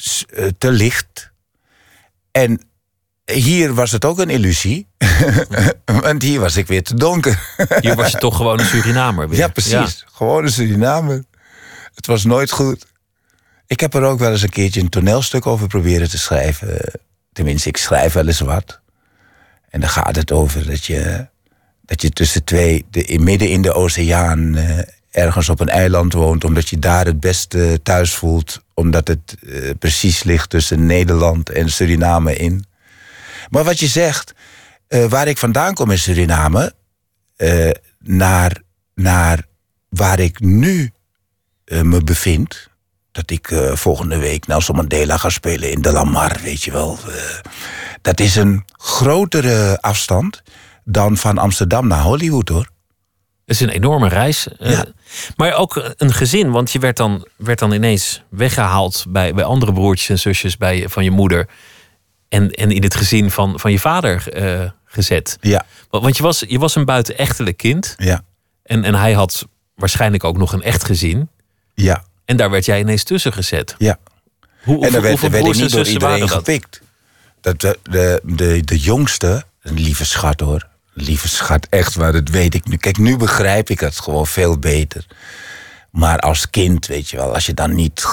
Eh, 0.06 0.48
te 0.58 0.72
licht. 0.72 1.32
En 2.32 2.62
hier 3.26 3.74
was 3.74 3.92
het 3.92 4.06
ook 4.06 4.20
een 4.20 4.30
illusie. 4.30 4.88
Want 5.86 6.22
hier 6.22 6.40
was 6.40 6.58
ik 6.58 6.68
weer 6.68 6.84
te 6.84 6.96
donker. 6.96 7.56
Hier 7.80 7.96
was 7.96 8.12
je 8.12 8.18
toch 8.18 8.36
gewoon 8.36 8.60
een 8.60 8.66
Surinamer 8.66 9.30
weer. 9.30 9.40
Ja, 9.40 9.48
precies. 9.48 10.04
Gewoon 10.12 10.44
een 10.44 10.52
Surinamer. 10.52 11.24
Het 11.96 12.06
was 12.06 12.24
nooit 12.24 12.52
goed. 12.52 12.86
Ik 13.68 13.80
heb 13.80 13.94
er 13.94 14.04
ook 14.04 14.20
wel 14.20 14.32
eens 14.32 14.42
een 14.42 14.50
keertje 14.50 14.82
een 14.82 14.90
toneelstuk 14.90 15.46
over 15.46 15.68
proberen 15.68 16.10
te 16.10 16.18
schrijven. 16.18 16.92
Tenminste, 17.34 17.70
ik 17.70 17.78
schrijf 17.78 18.14
wel 18.14 18.28
eens 18.28 18.40
wat. 18.40 18.80
En 19.70 19.80
dan 19.80 19.90
gaat 19.90 20.16
het 20.16 20.32
over 20.32 20.66
dat 20.66 20.86
je, 20.86 21.28
dat 21.82 22.02
je 22.02 22.10
tussen 22.10 22.44
twee, 22.44 22.86
de, 22.90 23.20
midden 23.20 23.50
in 23.50 23.62
de 23.62 23.74
oceaan, 23.74 24.56
eh, 24.56 24.80
ergens 25.16 25.50
op 25.50 25.60
een 25.60 25.70
eiland 25.70 26.14
woont, 26.14 26.44
omdat 26.44 26.70
je 26.70 26.80
daar 26.80 27.06
het 27.06 27.20
beste 27.20 27.80
thuis 27.84 28.14
voelt, 28.14 28.62
omdat 28.74 29.08
het 29.08 29.36
eh, 29.48 29.70
precies 29.80 30.24
ligt 30.24 30.50
tussen 30.50 30.86
Nederland 30.86 31.50
en 31.50 31.70
Suriname 31.70 32.36
in. 32.36 32.66
Maar 33.50 33.64
wat 33.64 33.80
je 33.80 33.88
zegt, 33.88 34.34
eh, 34.88 35.06
waar 35.06 35.28
ik 35.28 35.38
vandaan 35.38 35.74
kom 35.74 35.92
in 35.92 36.00
Suriname, 36.00 36.74
eh, 37.36 37.70
naar, 38.00 38.62
naar 38.96 39.46
waar 39.90 40.20
ik 40.20 40.40
nu 40.40 40.92
me 41.68 42.04
bevind, 42.04 42.70
dat 43.12 43.32
ik 43.32 43.54
volgende 43.74 44.18
week 44.18 44.48
Nelson 44.48 44.76
Mandela 44.76 45.18
ga 45.18 45.30
spelen 45.30 45.72
in 45.72 45.82
de 45.82 45.92
Lamar, 45.92 46.40
weet 46.44 46.64
je 46.64 46.72
wel. 46.72 47.00
dat 48.02 48.20
is 48.20 48.36
een 48.36 48.66
grotere 48.72 49.78
afstand 49.82 50.44
dan 50.84 51.18
van 51.18 51.38
Amsterdam 51.38 51.88
naar 51.88 52.02
Hollywood, 52.02 52.50
hoor. 52.50 52.74
Het 53.46 53.56
is 53.56 53.60
een 53.62 53.70
enorme 53.70 54.08
reis. 54.08 54.48
eh, 54.60 54.80
maar 55.36 55.54
ook 55.54 55.94
een 55.98 56.14
gezin, 56.14 56.52
want 56.52 56.72
je 56.72 56.80
werd 56.80 56.98
dan, 56.98 57.28
werd 57.36 57.60
dan 57.60 57.72
ineens 57.72 58.22
weggehaald 58.30 59.06
bij, 59.10 59.34
bij 59.34 59.44
andere 59.44 59.74
broertjes 59.74 60.10
en 60.10 60.20
zusjes 60.20 60.58
bij, 60.58 60.90
van 60.90 61.04
je 61.04 61.12
moeder. 61.12 61.48
En, 62.30 62.52
en 62.52 62.72
in 62.72 62.84
het 62.84 62.96
gezin 62.96 63.32
van, 63.32 63.60
van 63.60 63.72
je 63.72 63.80
vader 63.80 64.30
eh, 64.34 64.70
gezet. 64.86 65.38
Ja. 65.42 65.66
Want 65.90 66.18
je 66.18 66.24
was, 66.24 66.44
je 66.48 66.60
was 66.60 66.76
een 66.76 66.86
buitenechtelijk 66.86 67.58
kind. 67.58 67.96
Ja. 67.98 68.22
En, 68.64 68.84
en 68.84 68.96
hij 68.96 69.14
had 69.14 69.46
waarschijnlijk 69.76 70.24
ook 70.24 70.38
nog 70.38 70.54
een 70.54 70.62
echt 70.62 70.84
gezin. 70.84 71.30
Ja. 71.74 72.04
En 72.26 72.38
daar 72.38 72.50
werd 72.50 72.66
jij 72.66 72.80
ineens 72.80 73.04
tussen 73.04 73.34
gezet. 73.34 73.76
Ja. 73.78 73.98
Hoe, 74.64 74.86
en 74.86 74.92
dan 74.92 75.02
werd, 75.02 75.20
werd 75.20 75.46
ik 75.46 75.56
niet 75.56 75.72
door 75.72 75.88
iedereen 75.88 76.20
dat? 76.20 76.32
gepikt. 76.32 76.82
Dat 77.42 77.62
de, 77.62 77.80
de, 77.84 78.22
de, 78.24 78.62
de 78.64 78.80
jongste, 78.80 79.44
een 79.62 79.74
lieve 79.74 80.06
schat 80.06 80.40
hoor. 80.40 80.68
Lieve 80.98 81.28
schat, 81.28 81.68
echt 81.70 81.96
waar, 81.96 82.12
dat 82.12 82.30
weet 82.30 82.54
ik 82.54 82.68
nu. 82.68 82.78
Kijk, 82.78 82.98
nu 82.98 83.18
begrijp 83.18 83.70
ik 83.70 83.80
het 83.80 84.00
gewoon 84.00 84.28
veel 84.28 84.58
beter. 84.60 85.06
Maar 85.92 86.20
als 86.20 86.50
kind, 86.50 86.86
weet 86.88 87.10
je 87.10 87.18
wel, 87.18 87.34
als 87.34 87.46
je 87.46 87.54
dan 87.54 87.76
niet 87.76 88.06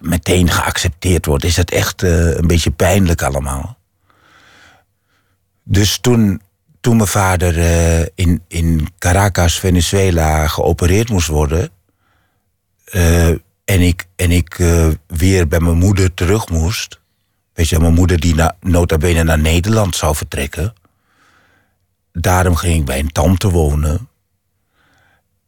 meteen 0.00 0.50
geaccepteerd 0.50 1.26
wordt, 1.26 1.44
is 1.44 1.56
het 1.56 1.70
echt 1.70 2.02
eh, 2.02 2.36
een 2.36 2.46
beetje 2.46 2.70
pijnlijk 2.70 3.22
allemaal. 3.22 3.78
Dus 5.62 5.98
toen, 5.98 6.40
toen 6.80 6.96
mijn 6.96 7.08
vader 7.08 7.58
eh, 7.58 8.06
in, 8.14 8.42
in 8.48 8.88
Caracas, 8.98 9.58
Venezuela, 9.58 10.46
geopereerd 10.46 11.08
moest 11.08 11.28
worden. 11.28 11.70
eh, 12.84 13.28
en 13.64 13.80
ik, 13.80 14.04
en 14.16 14.30
ik 14.30 14.56
weer 15.06 15.48
bij 15.48 15.60
mijn 15.60 15.76
moeder 15.76 16.14
terug 16.14 16.48
moest. 16.48 17.00
Weet 17.54 17.68
je, 17.68 17.78
mijn 17.78 17.94
moeder 17.94 18.20
die 18.20 18.34
na, 18.34 18.56
nota 18.60 18.96
bene 18.98 19.22
naar 19.22 19.38
Nederland 19.38 19.96
zou 19.96 20.16
vertrekken. 20.16 20.74
Daarom 22.18 22.56
ging 22.56 22.74
ik 22.74 22.84
bij 22.84 22.98
een 22.98 23.12
tante 23.12 23.50
wonen. 23.50 24.08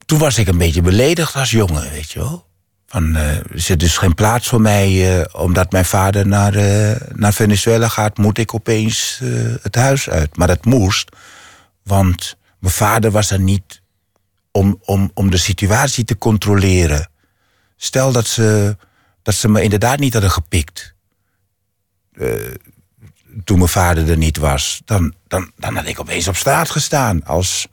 Toen 0.06 0.18
was 0.18 0.38
ik 0.38 0.48
een 0.48 0.58
beetje 0.58 0.82
beledigd 0.82 1.34
als 1.34 1.50
jongen, 1.50 1.90
weet 1.90 2.10
je 2.10 2.18
wel. 2.18 2.46
Van, 2.86 3.16
eh, 3.16 3.36
er 3.36 3.60
zit 3.60 3.80
dus 3.80 3.96
geen 3.96 4.14
plaats 4.14 4.48
voor 4.48 4.60
mij, 4.60 5.18
eh, 5.20 5.40
omdat 5.40 5.72
mijn 5.72 5.84
vader 5.84 6.26
naar, 6.26 6.54
eh, 6.54 7.00
naar 7.14 7.32
Venezuela 7.32 7.88
gaat, 7.88 8.18
moet 8.18 8.38
ik 8.38 8.54
opeens 8.54 9.20
het 9.62 9.74
huis 9.74 10.10
uit. 10.10 10.36
Maar 10.36 10.46
dat 10.46 10.64
moest, 10.64 11.10
want 11.82 12.36
mijn 12.58 12.74
vader 12.74 13.10
was 13.10 13.30
er 13.30 13.40
niet 13.40 13.82
om, 14.50 14.78
om, 14.84 15.10
om 15.14 15.30
de 15.30 15.36
situatie 15.36 16.04
te 16.04 16.18
controleren. 16.18 17.10
Stel 17.76 18.12
dat 18.12 18.26
ze, 18.26 18.76
dat 19.22 19.34
ze 19.34 19.48
me 19.48 19.62
inderdaad 19.62 19.98
niet 19.98 20.12
hadden 20.12 20.30
gepikt. 20.30 20.94
Toen 23.44 23.58
mijn 23.58 23.70
vader 23.70 24.10
er 24.10 24.16
niet 24.16 24.36
was. 24.36 24.82
Dan, 24.84 25.14
dan, 25.28 25.50
dan 25.56 25.76
had 25.76 25.86
ik 25.86 26.00
opeens 26.00 26.28
op 26.28 26.36
straat 26.36 26.70
gestaan. 26.70 27.24
Als 27.24 27.66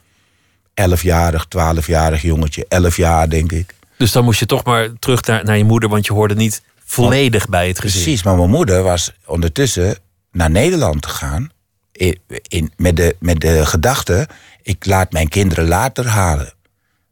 11-jarig, 0.70 1.46
12-jarig 1.46 2.22
jongetje. 2.22 2.66
11 2.68 2.98
jaar, 2.98 3.30
denk 3.30 3.52
ik. 3.52 3.76
Dus 3.98 4.12
dan 4.12 4.24
moest 4.24 4.40
je 4.40 4.46
toch 4.46 4.64
maar 4.64 4.90
terug 5.00 5.22
naar, 5.26 5.44
naar 5.44 5.58
je 5.58 5.64
moeder, 5.64 5.90
want 5.90 6.06
je 6.06 6.14
hoorde 6.14 6.36
niet 6.36 6.62
volledig 6.86 7.50
bij 7.50 7.68
het 7.68 7.80
gezin. 7.80 8.02
Precies, 8.02 8.24
maar 8.24 8.36
mijn 8.36 8.50
moeder 8.50 8.84
was 8.84 9.12
ondertussen 9.26 9.98
naar 10.32 10.52
Nederland 10.52 11.06
gegaan. 11.06 11.50
In, 11.92 12.20
in, 12.48 12.72
met, 12.78 12.96
de, 12.96 13.16
met 13.20 13.42
de 13.42 13.66
gedachte, 13.66 14.28
ik 14.62 14.86
laat 14.86 15.12
mijn 15.12 15.28
kinderen 15.28 15.68
later 15.68 16.08
halen. 16.08 16.54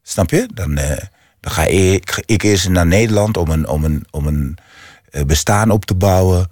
Snap 0.02 0.30
je? 0.30 0.50
Dan, 0.54 0.78
eh, 0.78 1.04
dan 1.40 1.52
ga 1.52 1.64
ik, 1.64 2.24
ik 2.26 2.44
eerst 2.44 2.70
naar 2.70 2.88
Nederland 2.88 3.38
om 3.38 3.50
een, 3.50 3.68
om 3.68 3.84
een, 3.84 4.06
om 4.12 4.28
een 4.28 4.58
eh, 5.12 5.24
bestaan 5.24 5.70
op 5.72 5.86
te 5.86 5.96
bouwen. 5.96 6.50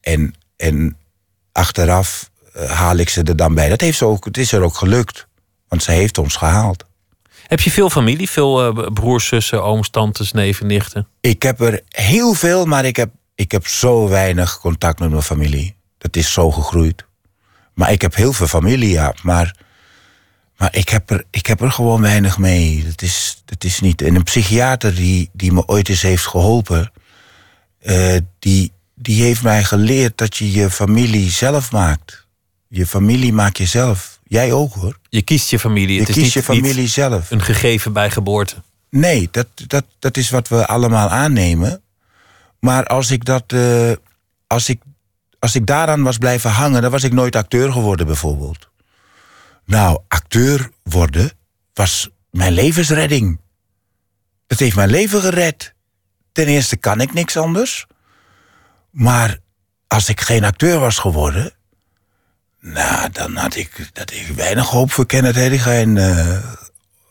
En, 0.00 0.34
en 0.56 0.96
achteraf 1.52 2.30
eh, 2.52 2.70
haal 2.70 2.96
ik 2.96 3.08
ze 3.08 3.22
er 3.22 3.36
dan 3.36 3.54
bij. 3.54 3.68
Dat 3.68 3.80
heeft 3.80 3.98
ze 3.98 4.04
ook, 4.04 4.24
het 4.24 4.36
is 4.38 4.52
er 4.52 4.62
ook 4.62 4.76
gelukt. 4.76 5.26
Want 5.68 5.82
ze 5.82 5.90
heeft 5.90 6.18
ons 6.18 6.36
gehaald. 6.36 6.84
Heb 7.46 7.60
je 7.60 7.70
veel 7.70 7.90
familie? 7.90 8.30
Veel 8.30 8.76
eh, 8.76 8.86
broers, 8.92 9.26
zussen, 9.26 9.64
ooms, 9.64 9.90
tantes, 9.90 10.32
neven, 10.32 10.66
nichten? 10.66 11.08
Ik 11.20 11.42
heb 11.42 11.60
er 11.60 11.80
heel 11.88 12.34
veel, 12.34 12.64
maar 12.64 12.84
ik 12.84 12.96
heb, 12.96 13.10
ik 13.34 13.52
heb 13.52 13.66
zo 13.66 14.08
weinig 14.08 14.58
contact 14.58 14.98
met 14.98 15.10
mijn 15.10 15.22
familie. 15.22 15.76
Dat 15.98 16.16
is 16.16 16.32
zo 16.32 16.50
gegroeid. 16.50 17.04
Maar 17.74 17.92
ik 17.92 18.02
heb 18.02 18.14
heel 18.14 18.32
veel 18.32 18.46
familie, 18.46 18.90
ja. 18.90 19.14
Maar, 19.22 19.56
maar 20.56 20.76
ik, 20.76 20.88
heb 20.88 21.10
er, 21.10 21.24
ik 21.30 21.46
heb 21.46 21.60
er 21.60 21.72
gewoon 21.72 22.00
weinig 22.00 22.38
mee. 22.38 22.84
Dat 22.84 23.02
is, 23.02 23.42
dat 23.44 23.64
is 23.64 23.80
niet. 23.80 24.02
En 24.02 24.14
een 24.14 24.22
psychiater 24.22 24.94
die, 24.94 25.30
die 25.32 25.52
me 25.52 25.66
ooit 25.66 25.88
eens 25.88 26.02
heeft 26.02 26.26
geholpen... 26.26 26.92
eh, 27.80 28.16
die, 28.38 28.72
die 29.02 29.22
heeft 29.22 29.42
mij 29.42 29.64
geleerd 29.64 30.18
dat 30.18 30.36
je 30.36 30.52
je 30.52 30.70
familie 30.70 31.30
zelf 31.30 31.72
maakt. 31.72 32.26
Je 32.68 32.86
familie 32.86 33.32
maak 33.32 33.56
je 33.56 33.66
zelf. 33.66 34.20
Jij 34.24 34.52
ook, 34.52 34.74
hoor. 34.74 34.98
Je 35.08 35.22
kiest 35.22 35.50
je 35.50 35.58
familie. 35.58 35.94
Je 35.94 36.00
het 36.00 36.08
is 36.08 36.14
kiest 36.14 36.24
niet, 36.34 36.34
je 36.34 36.52
familie 36.52 36.80
niet 36.80 36.90
zelf. 36.90 37.30
een 37.30 37.42
gegeven 37.42 37.92
bij 37.92 38.10
geboorte. 38.10 38.62
Nee, 38.90 39.28
dat, 39.30 39.46
dat, 39.66 39.84
dat 39.98 40.16
is 40.16 40.30
wat 40.30 40.48
we 40.48 40.66
allemaal 40.66 41.08
aannemen. 41.08 41.82
Maar 42.60 42.84
als 42.84 43.10
ik, 43.10 43.24
dat, 43.24 43.44
eh, 43.46 43.92
als, 44.46 44.68
ik, 44.68 44.80
als 45.38 45.54
ik 45.54 45.66
daaraan 45.66 46.02
was 46.02 46.18
blijven 46.18 46.50
hangen, 46.50 46.82
dan 46.82 46.90
was 46.90 47.04
ik 47.04 47.12
nooit 47.12 47.36
acteur 47.36 47.72
geworden, 47.72 48.06
bijvoorbeeld. 48.06 48.68
Nou, 49.64 50.00
acteur 50.08 50.70
worden 50.82 51.32
was 51.74 52.08
mijn 52.30 52.52
levensredding. 52.52 53.40
Dat 54.46 54.58
heeft 54.58 54.76
mijn 54.76 54.90
leven 54.90 55.20
gered. 55.20 55.74
Ten 56.32 56.46
eerste 56.46 56.76
kan 56.76 57.00
ik 57.00 57.12
niks 57.12 57.36
anders. 57.36 57.86
Maar 58.92 59.38
als 59.86 60.08
ik 60.08 60.20
geen 60.20 60.44
acteur 60.44 60.78
was 60.78 60.98
geworden. 60.98 61.52
Nou, 62.60 63.10
dan 63.10 63.36
had 63.36 63.56
ik, 63.56 63.90
dat 63.92 64.10
ik 64.12 64.26
weinig 64.26 64.68
hoop 64.68 64.92
voor 64.92 65.06
Kenneth 65.06 65.34
Hedigijn 65.34 65.96
eh 65.96 66.38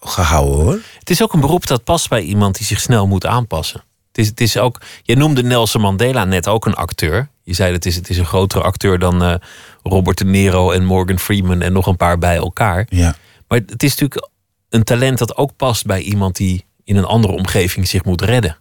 gehouden 0.02 0.56
hoor. 0.56 0.80
Het 1.00 1.10
is 1.10 1.22
ook 1.22 1.34
een 1.34 1.40
beroep 1.40 1.68
dat 1.68 1.84
past 1.84 2.10
bij 2.10 2.22
iemand 2.22 2.58
die 2.58 2.66
zich 2.66 2.80
snel 2.80 3.08
moet 3.08 3.26
aanpassen. 3.26 3.84
Het 4.08 4.18
is, 4.18 4.28
het 4.28 4.42
is 4.42 4.58
ook, 4.58 4.82
je 5.04 5.16
noemde 5.16 5.44
Nelson 5.44 5.82
Mandela 5.82 6.26
net 6.26 6.48
ook 6.48 6.66
een 6.66 6.74
acteur. 6.74 7.30
Je 7.44 7.54
zei 7.54 7.74
het 7.74 7.86
is, 7.86 7.96
het 7.96 8.10
is 8.10 8.18
een 8.18 8.26
grotere 8.26 8.64
acteur 8.64 9.00
dan 9.00 9.24
eh, 9.24 9.36
Robert 9.84 10.18
De 10.18 10.26
Niro 10.26 10.72
en 10.72 10.86
Morgan 10.86 11.20
Freeman 11.20 11.62
en 11.62 11.74
nog 11.74 11.88
een 11.88 11.98
paar 11.98 12.18
bij 12.18 12.36
elkaar. 12.36 12.86
Ja. 12.90 13.16
Maar 13.48 13.60
het 13.66 13.84
is 13.84 13.90
natuurlijk 13.90 14.30
een 14.70 14.84
talent 14.84 15.18
dat 15.18 15.38
ook 15.38 15.56
past 15.56 15.86
bij 15.86 16.02
iemand 16.02 16.36
die 16.36 16.66
in 16.84 16.96
een 16.96 17.06
andere 17.06 17.34
omgeving 17.34 17.88
zich 17.88 18.04
moet 18.04 18.22
redden. 18.22 18.58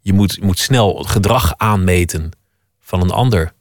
Je 0.00 0.12
moet, 0.12 0.34
je 0.34 0.44
moet 0.44 0.58
snel 0.58 0.94
gedrag 0.94 1.54
aanmeten 1.56 2.30
van 2.80 3.00
een 3.00 3.10
ander. 3.10 3.52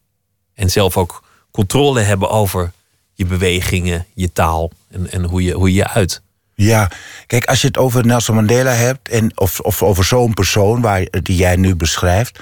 En 0.54 0.70
zelf 0.70 0.98
ook 0.98 1.24
controle 1.52 2.02
hebben 2.02 2.30
over 2.30 2.72
je 3.14 3.26
bewegingen, 3.26 4.06
je 4.14 4.32
taal 4.32 4.72
en, 4.90 5.12
en 5.12 5.24
hoe, 5.24 5.44
je, 5.44 5.54
hoe 5.54 5.74
je 5.74 5.88
uit. 5.88 6.22
Ja, 6.56 6.92
kijk, 7.28 7.46
als 7.46 7.62
je 7.62 7.68
het 7.68 7.78
over 7.78 8.06
Nelson 8.06 8.36
Mandela 8.36 8.72
hebt, 8.72 9.10
en, 9.10 9.32
of, 9.36 9.60
of 9.60 9.84
over 9.84 10.04
zo'n 10.04 10.34
persoon 10.34 10.82
waar, 10.82 11.08
die 11.22 11.36
jij 11.36 11.56
nu 11.56 11.76
beschrijft, 11.76 12.40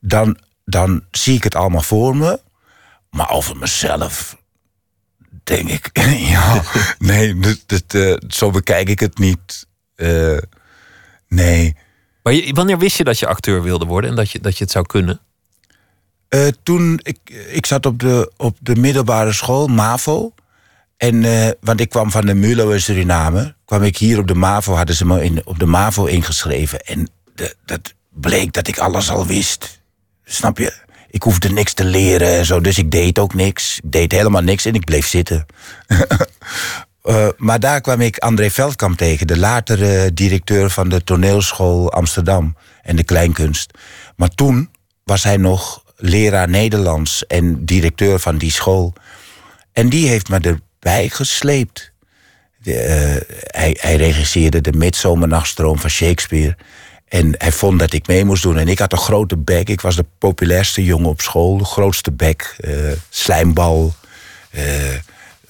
dan, 0.00 0.38
dan 0.64 1.04
zie 1.10 1.36
ik 1.36 1.44
het 1.44 1.54
allemaal 1.54 1.82
voor 1.82 2.16
me. 2.16 2.40
Maar 3.10 3.30
over 3.30 3.56
mezelf 3.56 4.36
denk 5.44 5.68
ik, 5.68 5.90
ja, 6.34 6.62
nee, 6.98 7.38
dat, 7.66 7.94
eh, 7.94 8.16
zo 8.28 8.50
bekijk 8.50 8.88
ik 8.88 9.00
het 9.00 9.18
niet. 9.18 9.66
Eh, 9.94 10.38
nee. 11.28 11.76
Maar 12.22 12.34
wanneer 12.52 12.78
wist 12.78 12.96
je 12.96 13.04
dat 13.04 13.18
je 13.18 13.26
acteur 13.26 13.62
wilde 13.62 13.84
worden 13.84 14.10
en 14.10 14.16
dat 14.16 14.30
je, 14.30 14.40
dat 14.40 14.58
je 14.58 14.64
het 14.64 14.72
zou 14.72 14.86
kunnen? 14.86 15.20
Eh, 16.28 16.46
toen, 16.62 17.00
ik, 17.02 17.18
ik 17.48 17.66
zat 17.66 17.86
op 17.86 17.98
de, 17.98 18.32
op 18.36 18.56
de 18.60 18.76
middelbare 18.76 19.32
school, 19.32 19.66
MAVO. 19.66 20.32
En, 20.96 21.24
eh, 21.24 21.50
want 21.60 21.80
ik 21.80 21.88
kwam 21.88 22.10
van 22.10 22.26
de 22.26 22.34
MULO 22.34 22.70
in 22.70 22.80
Suriname. 22.80 23.54
Kwam 23.64 23.82
ik 23.82 23.96
hier 23.96 24.18
op 24.18 24.26
de 24.26 24.34
MAVO, 24.34 24.74
hadden 24.74 24.96
ze 24.96 25.06
me 25.06 25.24
in, 25.24 25.40
op 25.44 25.58
de 25.58 25.66
MAVO 25.66 26.04
ingeschreven. 26.04 26.80
En 26.80 27.08
de, 27.34 27.54
dat 27.64 27.94
bleek 28.08 28.52
dat 28.52 28.68
ik 28.68 28.78
alles 28.78 29.10
al 29.10 29.26
wist. 29.26 29.80
Snap 30.24 30.58
je? 30.58 30.72
Ik 31.10 31.22
hoefde 31.22 31.48
niks 31.48 31.72
te 31.72 31.84
leren 31.84 32.38
en 32.38 32.44
zo, 32.44 32.60
dus 32.60 32.78
ik 32.78 32.90
deed 32.90 33.18
ook 33.18 33.34
niks. 33.34 33.78
Ik 33.82 33.92
deed 33.92 34.12
helemaal 34.12 34.42
niks 34.42 34.64
en 34.64 34.74
ik 34.74 34.84
bleef 34.84 35.06
zitten. 35.06 35.46
Eh, 37.02 37.28
maar 37.36 37.60
daar 37.60 37.80
kwam 37.80 38.00
ik 38.00 38.18
André 38.18 38.50
Veldkamp 38.50 38.96
tegen, 38.98 39.26
de 39.26 39.38
latere 39.38 40.14
directeur 40.14 40.70
van 40.70 40.88
de 40.88 41.04
toneelschool 41.04 41.92
Amsterdam 41.92 42.56
en 42.82 42.96
de 42.96 43.04
kleinkunst. 43.04 43.70
Maar 44.16 44.28
toen 44.28 44.70
was 45.04 45.22
hij 45.22 45.36
nog 45.36 45.84
leraar 45.96 46.48
Nederlands 46.48 47.26
en 47.26 47.64
directeur 47.64 48.18
van 48.18 48.38
die 48.38 48.50
school. 48.50 48.92
En 49.72 49.88
die 49.88 50.08
heeft 50.08 50.28
me 50.28 50.38
erbij 50.38 51.08
gesleept. 51.08 51.92
Eh, 52.64 52.74
hij, 53.44 53.76
hij 53.80 53.96
regisseerde 53.96 54.60
de 54.60 54.72
Midzomernachtstroom 54.72 55.78
van 55.78 55.90
Shakespeare. 55.90 56.56
En 57.08 57.34
hij 57.38 57.52
vond 57.52 57.78
dat 57.78 57.92
ik 57.92 58.06
mee 58.06 58.24
moest 58.24 58.42
doen. 58.42 58.58
En 58.58 58.68
ik 58.68 58.78
had 58.78 58.92
een 58.92 58.98
grote 58.98 59.36
bek. 59.36 59.68
Ik 59.68 59.80
was 59.80 59.96
de 59.96 60.04
populairste 60.18 60.84
jongen 60.84 61.08
op 61.08 61.20
school. 61.20 61.58
De 61.58 61.64
grootste 61.64 62.12
bek. 62.12 62.56
eh, 62.58 62.72
slijmbal. 63.08 63.94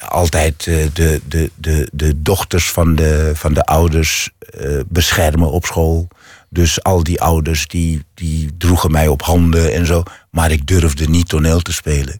Altijd 0.08 0.66
eh, 0.66 0.86
de, 0.92 1.20
de, 1.28 1.50
de, 1.54 1.88
de 1.92 2.22
dochters 2.22 2.70
van 2.70 2.94
de, 2.94 3.32
van 3.34 3.54
de 3.54 3.64
ouders 3.64 4.30
eh, 4.38 4.80
beschermen 4.86 5.50
op 5.50 5.64
school. 5.64 6.08
Dus 6.48 6.82
al 6.82 7.02
die 7.02 7.20
ouders 7.20 7.66
die, 7.66 8.04
die 8.14 8.56
droegen 8.58 8.90
mij 8.90 9.08
op 9.08 9.22
handen 9.22 9.74
en 9.74 9.86
zo. 9.86 10.02
Maar 10.30 10.50
ik 10.50 10.66
durfde 10.66 11.08
niet 11.08 11.28
toneel 11.28 11.60
te 11.60 11.72
spelen. 11.72 12.18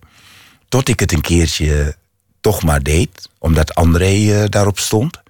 Tot 0.68 0.88
ik 0.88 1.00
het 1.00 1.12
een 1.12 1.20
keertje 1.20 1.96
toch 2.40 2.62
maar 2.62 2.82
deed. 2.82 3.28
Omdat 3.38 3.74
André 3.74 4.42
eh, 4.42 4.48
daarop 4.48 4.78
stond. 4.78 5.20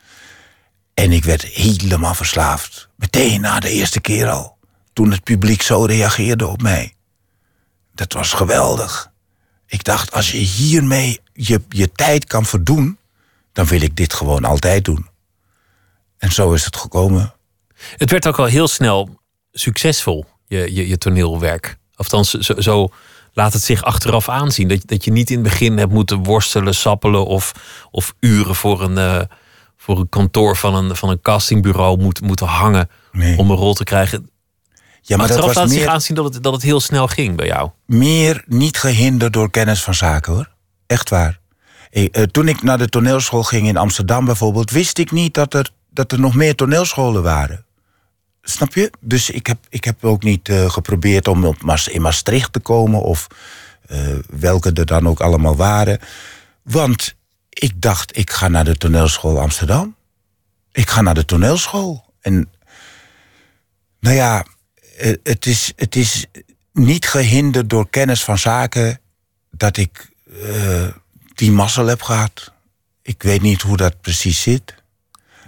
En 0.95 1.13
ik 1.13 1.25
werd 1.25 1.43
helemaal 1.43 2.15
verslaafd. 2.15 2.89
Meteen 2.97 3.41
na 3.41 3.61
de 3.61 3.71
eerste 3.71 4.01
keer 4.01 4.29
al. 4.29 4.57
Toen 4.93 5.11
het 5.11 5.23
publiek 5.23 5.63
zo 5.63 5.85
reageerde 5.85 6.47
op 6.47 6.63
mij. 6.63 6.95
Dat 7.95 8.13
was 8.13 8.33
geweldig. 8.33 9.11
Ik 9.67 9.85
dacht, 9.85 10.13
als 10.13 10.31
je 10.31 10.39
hiermee 10.39 11.21
je, 11.47 11.61
je 11.69 11.93
tijd 11.93 12.25
kan 12.25 12.45
verdoen... 12.47 12.99
dan 13.53 13.67
wil 13.67 13.81
ik 13.81 13.97
dit 13.97 14.13
gewoon 14.13 14.45
altijd 14.45 14.85
doen. 14.85 15.09
En 16.19 16.33
zo 16.33 16.53
is 16.53 16.65
het 16.65 16.77
gekomen. 16.77 17.35
Het 17.97 18.11
werd 18.11 18.27
ook 18.27 18.39
al 18.39 18.45
heel 18.45 18.69
snel 18.69 19.19
succesvol, 19.53 20.25
je, 20.47 20.75
je, 20.75 20.89
je 20.89 20.99
toneelwerk. 20.99 21.79
Althans, 21.95 22.31
zo, 22.31 22.61
zo 22.61 22.89
laat 23.33 23.53
het 23.53 23.63
zich 23.63 23.83
achteraf 23.83 24.29
aanzien. 24.29 24.69
Dat, 24.69 24.83
dat 24.85 25.05
je 25.05 25.13
niet 25.13 25.31
in 25.31 25.35
het 25.35 25.45
begin 25.49 25.79
hebt 25.79 25.93
moeten 25.93 26.23
worstelen, 26.23 26.75
sappelen 26.75 27.27
of, 27.27 27.53
of 27.91 28.15
uren 28.21 28.55
voor 28.55 28.83
een, 28.83 28.99
eh, 28.99 29.21
voor 29.77 29.99
een 29.99 30.09
kantoor 30.09 30.57
van 30.57 30.75
een, 30.75 30.97
van 30.97 31.09
een 31.09 31.21
castingbureau 31.21 31.99
moet, 31.99 32.21
moeten 32.21 32.47
hangen 32.47 32.91
om 33.37 33.51
een 33.51 33.57
rol 33.57 33.75
te 33.75 33.85
krijgen. 33.85 34.31
Ja, 35.03 35.17
maar 35.17 35.29
dat 35.29 35.37
was 35.37 35.55
laat 35.55 35.65
het 35.65 35.73
zich 35.73 35.81
meer- 35.81 35.89
aanzien 35.89 36.17
dat 36.17 36.35
het, 36.35 36.43
dat 36.43 36.53
het 36.53 36.63
heel 36.63 36.81
snel 36.81 37.07
ging 37.07 37.37
bij 37.37 37.47
jou. 37.47 37.71
meer 37.87 38.45
niet 38.47 38.79
gehinderd 38.79 39.33
door 39.33 39.51
kennis 39.51 39.83
van 39.83 39.95
zaken 39.95 40.33
hoor. 40.33 40.51
Echt 40.91 41.11
waar. 41.11 41.39
Eh, 41.91 42.23
toen 42.23 42.49
ik 42.49 42.63
naar 42.63 42.79
de 42.79 42.89
toneelschool 42.89 43.43
ging 43.43 43.69
in 43.69 43.77
Amsterdam 43.77 44.25
bijvoorbeeld, 44.25 44.71
wist 44.71 44.99
ik 44.99 45.11
niet 45.11 45.35
dat 45.35 45.55
er, 45.55 45.71
dat 45.91 46.13
er 46.13 46.21
nog 46.21 46.35
meer 46.35 46.55
toneelscholen 46.55 47.23
waren. 47.23 47.65
Snap 48.43 48.75
je? 48.75 48.91
Dus 49.01 49.31
ik 49.31 49.47
heb, 49.47 49.59
ik 49.69 49.85
heb 49.85 50.05
ook 50.05 50.23
niet 50.23 50.49
eh, 50.49 50.71
geprobeerd 50.71 51.29
om 51.29 51.45
op 51.45 51.57
in 51.91 52.03
Maastricht 52.03 52.53
te 52.53 52.61
komen 52.61 53.03
of 53.03 53.27
eh, 53.87 53.99
welke 54.31 54.73
er 54.73 54.87
dan 54.87 55.09
ook 55.09 55.21
allemaal 55.21 55.57
waren. 55.57 56.01
Want 56.63 57.15
ik 57.49 57.83
dacht, 57.83 58.17
ik 58.17 58.31
ga 58.31 58.49
naar 58.49 58.65
de 58.65 58.77
toneelschool 58.77 59.41
Amsterdam. 59.41 59.95
Ik 60.73 60.89
ga 60.89 61.01
naar 61.01 61.15
de 61.15 61.25
toneelschool. 61.25 62.05
En 62.21 62.51
nou 64.01 64.17
ja, 64.17 64.47
het 65.23 65.47
is, 65.47 65.73
het 65.77 65.97
is 65.97 66.27
niet 66.73 67.07
gehinderd 67.07 67.71
door 67.71 67.91
kennis 67.91 68.25
van 68.25 68.39
zaken 68.39 69.01
dat 69.51 69.77
ik 69.77 70.10
eh, 70.43 70.87
die 71.35 71.53
mazzel 71.53 71.87
heb 71.87 72.03
gehad. 72.03 72.53
Ik 73.03 73.23
weet 73.23 73.43
niet 73.43 73.63
hoe 73.63 73.77
dat 73.77 74.01
precies 74.01 74.43
zit. 74.43 74.75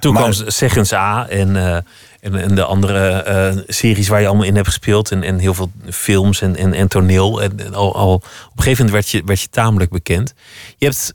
Toen 0.01 0.13
Maar- 0.13 0.31
kwam 0.31 0.51
Zeggens 0.51 0.93
A 0.93 1.29
en, 1.29 1.57
eh, 1.57 1.75
en, 2.21 2.35
en 2.35 2.55
de 2.55 2.65
andere 2.65 3.09
eh, 3.23 3.57
series 3.67 4.09
waar 4.09 4.21
je 4.21 4.27
allemaal 4.27 4.47
in 4.47 4.55
hebt 4.55 4.67
gespeeld. 4.67 5.11
En, 5.11 5.23
en 5.23 5.39
heel 5.39 5.55
veel 5.55 5.71
films 5.91 6.41
en, 6.41 6.57
en, 6.57 6.73
en 6.73 6.89
toneel. 6.89 7.43
En, 7.43 7.61
en 7.61 7.75
al, 7.75 7.95
al, 7.97 8.15
op 8.15 8.23
een 8.57 8.63
gegeven 8.63 8.85
moment 8.85 8.93
werd 8.93 9.09
je, 9.09 9.23
werd 9.25 9.41
je 9.41 9.49
tamelijk 9.49 9.91
bekend. 9.91 10.35
Je 10.77 10.85
hebt 10.87 11.15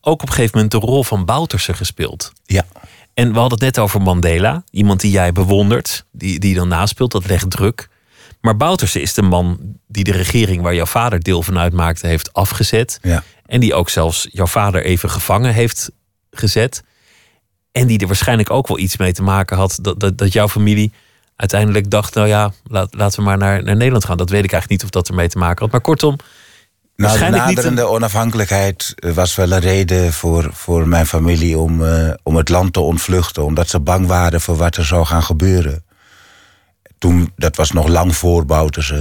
ook 0.00 0.22
op 0.22 0.28
een 0.28 0.34
gegeven 0.34 0.50
moment 0.54 0.70
de 0.70 0.78
rol 0.78 1.04
van 1.04 1.24
Bouterse 1.24 1.74
gespeeld. 1.74 2.32
Ja. 2.44 2.64
En 3.14 3.32
we 3.32 3.38
hadden 3.38 3.58
het 3.58 3.76
net 3.76 3.84
over 3.84 4.02
Mandela. 4.02 4.64
Iemand 4.70 5.00
die 5.00 5.10
jij 5.10 5.32
bewondert, 5.32 6.04
die, 6.12 6.38
die 6.38 6.54
dan 6.54 6.68
naspeelt. 6.68 7.12
Dat 7.12 7.26
legt 7.26 7.50
druk. 7.50 7.88
Maar 8.42 8.56
Bouterse 8.56 9.00
is 9.00 9.14
de 9.14 9.22
man 9.22 9.58
die 9.86 10.04
de 10.04 10.12
regering 10.12 10.62
waar 10.62 10.74
jouw 10.74 10.86
vader 10.86 11.20
deel 11.20 11.42
van 11.42 11.58
uitmaakte 11.58 12.06
heeft 12.06 12.32
afgezet. 12.32 12.98
Ja. 13.02 13.22
En 13.46 13.60
die 13.60 13.74
ook 13.74 13.88
zelfs 13.88 14.28
jouw 14.30 14.46
vader 14.46 14.84
even 14.84 15.10
gevangen 15.10 15.52
heeft 15.52 15.90
gezet. 16.30 16.82
En 17.72 17.86
die 17.86 17.98
er 17.98 18.06
waarschijnlijk 18.06 18.50
ook 18.50 18.68
wel 18.68 18.78
iets 18.78 18.96
mee 18.96 19.12
te 19.12 19.22
maken 19.22 19.56
had 19.56 19.78
dat, 19.80 20.00
dat, 20.00 20.18
dat 20.18 20.32
jouw 20.32 20.48
familie 20.48 20.92
uiteindelijk 21.36 21.90
dacht, 21.90 22.14
nou 22.14 22.28
ja, 22.28 22.52
laat, 22.64 22.94
laten 22.94 23.18
we 23.18 23.24
maar 23.24 23.38
naar, 23.38 23.62
naar 23.62 23.76
Nederland 23.76 24.04
gaan. 24.04 24.16
Dat 24.16 24.30
weet 24.30 24.44
ik 24.44 24.52
eigenlijk 24.52 24.82
niet 24.82 24.92
of 24.92 25.00
dat 25.00 25.08
ermee 25.08 25.28
te 25.28 25.38
maken 25.38 25.62
had. 25.62 25.72
Maar 25.72 25.80
kortom, 25.80 26.16
Nou, 26.96 27.18
de 27.18 27.30
naderende 27.30 27.84
onafhankelijkheid 27.84 28.92
eh, 28.96 29.12
was 29.12 29.34
wel 29.34 29.52
een 29.52 29.60
reden 29.60 30.12
voor, 30.12 30.50
voor 30.52 30.88
mijn 30.88 31.06
familie 31.06 31.58
om, 31.58 31.84
eh, 31.84 32.10
om 32.22 32.36
het 32.36 32.48
land 32.48 32.72
te 32.72 32.80
ontvluchten. 32.80 33.44
Omdat 33.44 33.68
ze 33.68 33.80
bang 33.80 34.06
waren 34.06 34.40
voor 34.40 34.56
wat 34.56 34.76
er 34.76 34.84
zou 34.84 35.04
gaan 35.04 35.22
gebeuren. 35.22 35.84
Toen, 37.02 37.32
dat 37.36 37.56
was 37.56 37.70
nog 37.70 37.88
lang 37.88 38.16
voor 38.16 38.46
Bouterse. 38.46 38.94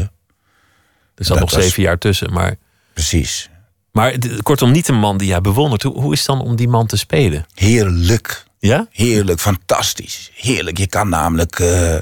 Er 1.15 1.25
zat 1.25 1.27
Dat 1.27 1.39
nog 1.39 1.51
was- 1.51 1.63
zeven 1.63 1.81
jaar 1.83 1.97
tussen. 1.97 2.33
Maar, 2.33 2.55
Precies. 2.93 3.49
maar 3.91 4.15
kortom, 4.43 4.71
niet 4.71 4.87
een 4.87 4.99
man 4.99 5.17
die 5.17 5.27
jij 5.27 5.41
bewondert. 5.41 5.83
Hoe, 5.83 6.01
hoe 6.01 6.13
is 6.13 6.17
het 6.19 6.27
dan 6.27 6.41
om 6.41 6.55
die 6.55 6.67
man 6.67 6.87
te 6.87 6.97
spelen? 6.97 7.45
Heerlijk. 7.53 8.45
Ja? 8.59 8.87
Heerlijk, 8.89 9.39
fantastisch. 9.39 10.31
Heerlijk. 10.33 10.77
Je 10.77 10.87
kan 10.87 11.09
namelijk 11.09 11.59
eh, 11.59 11.97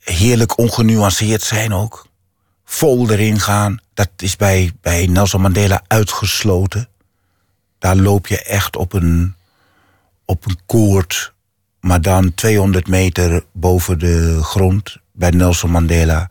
heerlijk 0.00 0.58
ongenuanceerd 0.58 1.42
zijn 1.42 1.72
ook. 1.72 2.06
Vol 2.64 3.10
erin 3.10 3.40
gaan. 3.40 3.78
Dat 3.94 4.10
is 4.16 4.36
bij, 4.36 4.72
bij 4.80 5.06
Nelson 5.06 5.40
Mandela 5.40 5.82
uitgesloten. 5.86 6.88
Daar 7.78 7.96
loop 7.96 8.26
je 8.26 8.42
echt 8.42 8.76
op 8.76 8.92
een, 8.92 9.34
op 10.24 10.46
een 10.46 10.58
koord. 10.66 11.34
Maar 11.80 12.00
dan 12.00 12.34
200 12.34 12.88
meter 12.88 13.44
boven 13.52 13.98
de 13.98 14.38
grond. 14.42 14.96
Bij 15.12 15.30
Nelson 15.30 15.70
Mandela. 15.70 16.30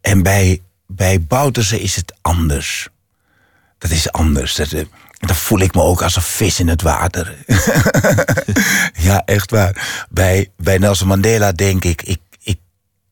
En 0.00 0.22
bij, 0.22 0.62
bij 0.86 1.22
Bouterse 1.22 1.80
is 1.80 1.96
het 1.96 2.14
anders. 2.22 2.88
Dat 3.78 3.90
is 3.90 4.12
anders. 4.12 4.54
Dat, 4.54 4.72
eh, 4.72 4.84
dan 5.18 5.36
voel 5.36 5.60
ik 5.60 5.74
me 5.74 5.82
ook 5.82 6.02
als 6.02 6.16
een 6.16 6.22
vis 6.22 6.60
in 6.60 6.68
het 6.68 6.82
water. 6.82 7.34
ja, 9.08 9.22
echt 9.24 9.50
waar. 9.50 10.06
Bij, 10.10 10.50
bij 10.56 10.78
Nelson 10.78 11.08
Mandela 11.08 11.52
denk 11.52 11.84
ik, 11.84 12.02
ik, 12.02 12.20
ik 12.42 12.58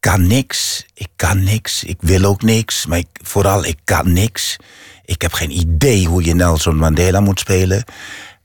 kan 0.01 0.27
niks. 0.27 0.87
Ik 0.95 1.09
kan 1.17 1.43
niks. 1.43 1.85
Ik 1.85 1.97
wil 2.01 2.25
ook 2.25 2.43
niks. 2.43 2.87
Maar 2.87 3.03
vooral, 3.23 3.65
ik 3.65 3.79
kan 3.85 4.13
niks. 4.13 4.57
Ik 5.05 5.23
heb 5.23 5.33
geen 5.33 5.59
idee 5.59 6.07
hoe 6.07 6.25
je 6.25 6.35
Nelson 6.35 6.77
Mandela 6.77 7.21
moet 7.21 7.41
spelen. 7.41 7.85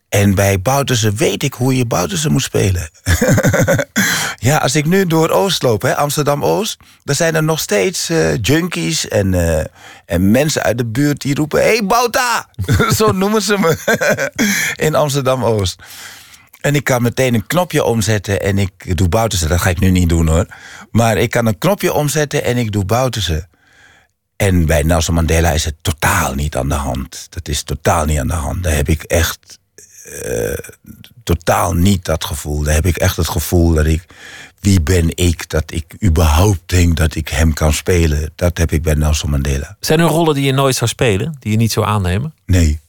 En 0.10 0.36
bij 0.36 0.62
Bouterse 0.62 1.14
weet 1.14 1.44
ik 1.44 1.54
hoe 1.54 1.78
je 1.78 1.86
Bouterse 1.86 2.30
moet 2.30 2.42
spelen. 2.42 2.90
ja, 4.50 4.58
als 4.58 4.76
ik 4.76 4.86
nu 4.86 5.06
door 5.06 5.30
Oost 5.30 5.64
loop, 5.64 5.82
hè, 5.82 5.96
Amsterdam-Oost... 5.96 6.78
dan 7.04 7.16
zijn 7.16 7.36
er 7.36 7.44
nog 7.44 7.60
steeds 7.60 8.10
eh, 8.10 8.42
junkies 8.42 9.08
en, 9.08 9.34
eh, 9.34 9.66
en 10.06 10.32
mensen 10.32 10.64
uit 10.64 10.78
de 10.78 10.86
buurt 10.86 11.22
die 11.22 11.36
roepen... 11.36 11.62
Hé, 11.62 11.68
hey, 11.68 11.86
Bouta! 11.86 12.50
Zo 12.98 13.12
noemen 13.12 13.42
ze 13.42 13.58
me 13.58 13.78
in 14.86 14.96
Amsterdam-Oost. 14.96 15.82
En 16.62 16.76
ik 16.76 16.84
kan 16.84 17.02
meteen 17.02 17.34
een 17.34 17.48
knopje 17.48 17.84
omzetten 17.84 18.42
en 18.42 18.58
ik 18.58 18.98
doe 18.98 19.10
Bouterse. 19.10 19.48
Dat 19.48 19.62
ga 19.62 19.70
ik 19.70 19.80
nu 19.80 19.90
niet 19.90 20.10
doen, 20.10 20.28
hoor. 20.28 20.46
Maar 20.92 21.18
ik 21.18 21.30
kan 21.30 21.46
een 21.46 21.58
knopje 21.58 21.94
omzetten 21.94 22.44
en 22.44 22.58
ik 22.58 22.72
doe 22.72 22.86
Bouterse. 22.86 23.48
En 24.36 24.66
bij 24.66 24.84
Nelson 24.84 25.14
Mandela 25.14 25.52
is 25.52 25.66
het 25.66 25.76
totaal 25.82 26.34
niet 26.34 26.56
aan 26.56 26.70
de 26.70 26.76
hand. 26.76 27.28
Dat 27.30 27.48
is 27.48 27.64
totaal 27.64 28.06
niet 28.06 28.20
aan 28.20 28.28
de 28.28 28.34
hand. 28.34 28.64
Daar 28.64 28.76
heb 28.76 28.90
ik 28.90 29.04
echt 29.04 29.60
eh, 30.08 30.58
totaal 31.24 31.74
niet 31.74 32.06
dat 32.06 32.26
gevoel. 32.26 32.64
Daar 32.64 32.74
heb 32.74 32.86
ik 32.86 32.98
echt 32.98 33.18
het 33.18 33.30
gevoel 33.30 33.74
dat 33.74 33.86
ik... 33.86 34.06
Wie 34.60 34.82
ben 34.82 35.10
ik 35.18 35.50
dat 35.50 35.72
ik 35.72 35.96
überhaupt 36.04 36.60
denk 36.66 36.98
dat 36.98 37.16
ik 37.16 37.28
hem 37.28 37.54
kan 37.54 37.74
spelen? 37.74 38.32
Dat 38.36 38.58
heb 38.58 38.72
ik 38.72 38.82
bij 38.84 38.94
Nelson 38.94 39.30
Mandela. 39.30 39.78
Zijn 39.80 40.00
er 40.00 40.06
rollen 40.08 40.36
die 40.36 40.44
je 40.46 40.52
nooit 40.52 40.76
zou 40.76 40.90
spelen? 40.90 41.36
Die 41.40 41.52
je 41.52 41.58
niet 41.58 41.72
zou 41.72 41.86
aannemen? 41.86 42.34
Nee. 42.46 42.80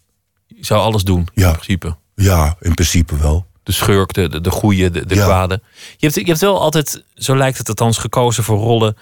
Je 0.47 0.65
zou 0.65 0.81
alles 0.81 1.03
doen, 1.03 1.29
Ja. 1.35 1.47
in 1.47 1.53
principe. 1.53 1.97
Ja, 2.15 2.57
in 2.61 2.75
principe 2.75 3.17
wel. 3.17 3.47
De 3.63 3.73
schurk, 3.73 4.13
de, 4.13 4.29
de, 4.29 4.41
de 4.41 4.51
goeie, 4.51 4.91
de, 4.91 5.07
de 5.07 5.15
Ja. 5.15 5.25
kwade. 5.25 5.61
Je 5.97 6.07
hebt, 6.07 6.15
je 6.15 6.25
hebt 6.25 6.41
wel 6.41 6.61
altijd, 6.61 7.05
zo 7.15 7.37
lijkt 7.37 7.59
het 7.59 7.69
althans, 7.69 7.99
gekozen 7.99 8.45
voor 8.45 8.59
rollen... 8.59 8.97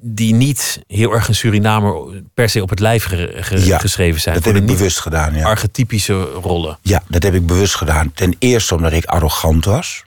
die 0.00 0.34
niet 0.34 0.82
heel 0.86 1.12
erg 1.12 1.28
een 1.28 1.34
Surinamer 1.34 2.22
per 2.34 2.48
se 2.48 2.62
op 2.62 2.70
het 2.70 2.80
lijf 2.80 3.04
ge- 3.04 3.36
ge- 3.40 3.64
Ja, 3.66 3.78
geschreven 3.78 4.20
zijn. 4.20 4.34
dat 4.34 4.44
heb 4.44 4.56
ik 4.56 4.66
bewust 4.66 5.00
gedaan, 5.00 5.34
ja. 5.34 5.44
archetypische 5.46 6.22
rollen. 6.22 6.78
Ja, 6.82 7.02
dat 7.08 7.22
heb 7.22 7.34
ik 7.34 7.46
bewust 7.46 7.74
gedaan. 7.74 8.12
Ten 8.12 8.36
eerste 8.38 8.74
omdat 8.74 8.92
ik 8.92 9.04
arrogant 9.04 9.64
was. 9.64 10.02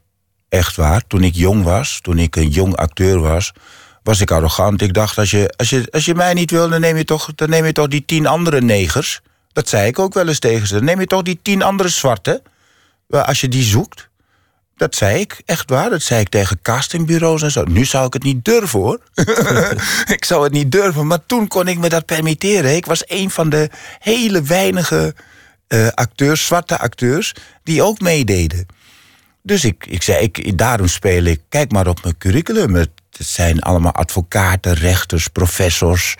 Echt 0.49 0.75
waar. 0.75 1.03
Toen 1.07 1.23
ik 1.23 1.35
jong 1.35 1.63
was, 1.63 1.99
toen 2.01 2.19
ik 2.19 2.35
een 2.35 2.49
jong 2.49 2.75
acteur 2.75 3.19
was, 3.19 3.53
was 4.03 4.21
ik 4.21 4.31
arrogant. 4.31 4.81
Ik 4.81 4.93
dacht, 4.93 5.17
als 5.17 5.31
je, 5.31 5.53
als 5.57 5.69
je, 5.69 5.87
als 5.91 6.05
je 6.05 6.15
mij 6.15 6.33
niet 6.33 6.51
wil, 6.51 6.69
dan 6.69 6.81
neem, 6.81 6.97
je 6.97 7.03
toch, 7.05 7.29
dan 7.35 7.49
neem 7.49 7.65
je 7.65 7.71
toch 7.71 7.87
die 7.87 8.05
tien 8.05 8.27
andere 8.27 8.61
negers. 8.61 9.21
Dat 9.53 9.69
zei 9.69 9.87
ik 9.87 9.99
ook 9.99 10.13
wel 10.13 10.27
eens 10.27 10.39
tegen 10.39 10.67
ze. 10.67 10.73
Dan 10.75 10.83
neem 10.83 10.99
je 10.99 11.05
toch 11.07 11.21
die 11.21 11.39
tien 11.41 11.61
andere 11.63 11.89
zwarte, 11.89 12.41
als 13.09 13.41
je 13.41 13.47
die 13.47 13.63
zoekt. 13.63 14.09
Dat 14.75 14.95
zei 14.95 15.19
ik, 15.19 15.41
echt 15.45 15.69
waar. 15.69 15.89
Dat 15.89 16.01
zei 16.01 16.21
ik 16.21 16.29
tegen 16.29 16.61
castingbureaus 16.61 17.41
en 17.41 17.51
zo. 17.51 17.63
Nu 17.63 17.85
zou 17.85 18.05
ik 18.05 18.13
het 18.13 18.23
niet 18.23 18.45
durven, 18.45 18.79
hoor. 18.79 18.99
ik 20.15 20.25
zou 20.25 20.43
het 20.43 20.53
niet 20.53 20.71
durven, 20.71 21.07
maar 21.07 21.25
toen 21.25 21.47
kon 21.47 21.67
ik 21.67 21.77
me 21.77 21.89
dat 21.89 22.05
permitteren. 22.05 22.75
Ik 22.75 22.85
was 22.85 23.03
een 23.05 23.29
van 23.29 23.49
de 23.49 23.69
hele 23.99 24.41
weinige 24.41 25.15
eh, 25.67 25.87
acteurs, 25.87 26.45
zwarte 26.45 26.77
acteurs, 26.77 27.33
die 27.63 27.83
ook 27.83 27.99
meededen. 27.99 28.65
Dus 29.41 29.65
ik, 29.65 29.85
ik 29.85 30.03
zei, 30.03 30.23
ik, 30.23 30.57
daarom 30.57 30.87
speel 30.87 31.23
ik, 31.23 31.41
kijk 31.49 31.71
maar 31.71 31.87
op 31.87 32.03
mijn 32.03 32.17
curriculum. 32.17 32.75
Het, 32.75 32.89
zijn 33.17 33.61
allemaal 33.61 33.91
advocaten, 33.91 34.73
rechters, 34.73 35.27
professors, 35.27 36.15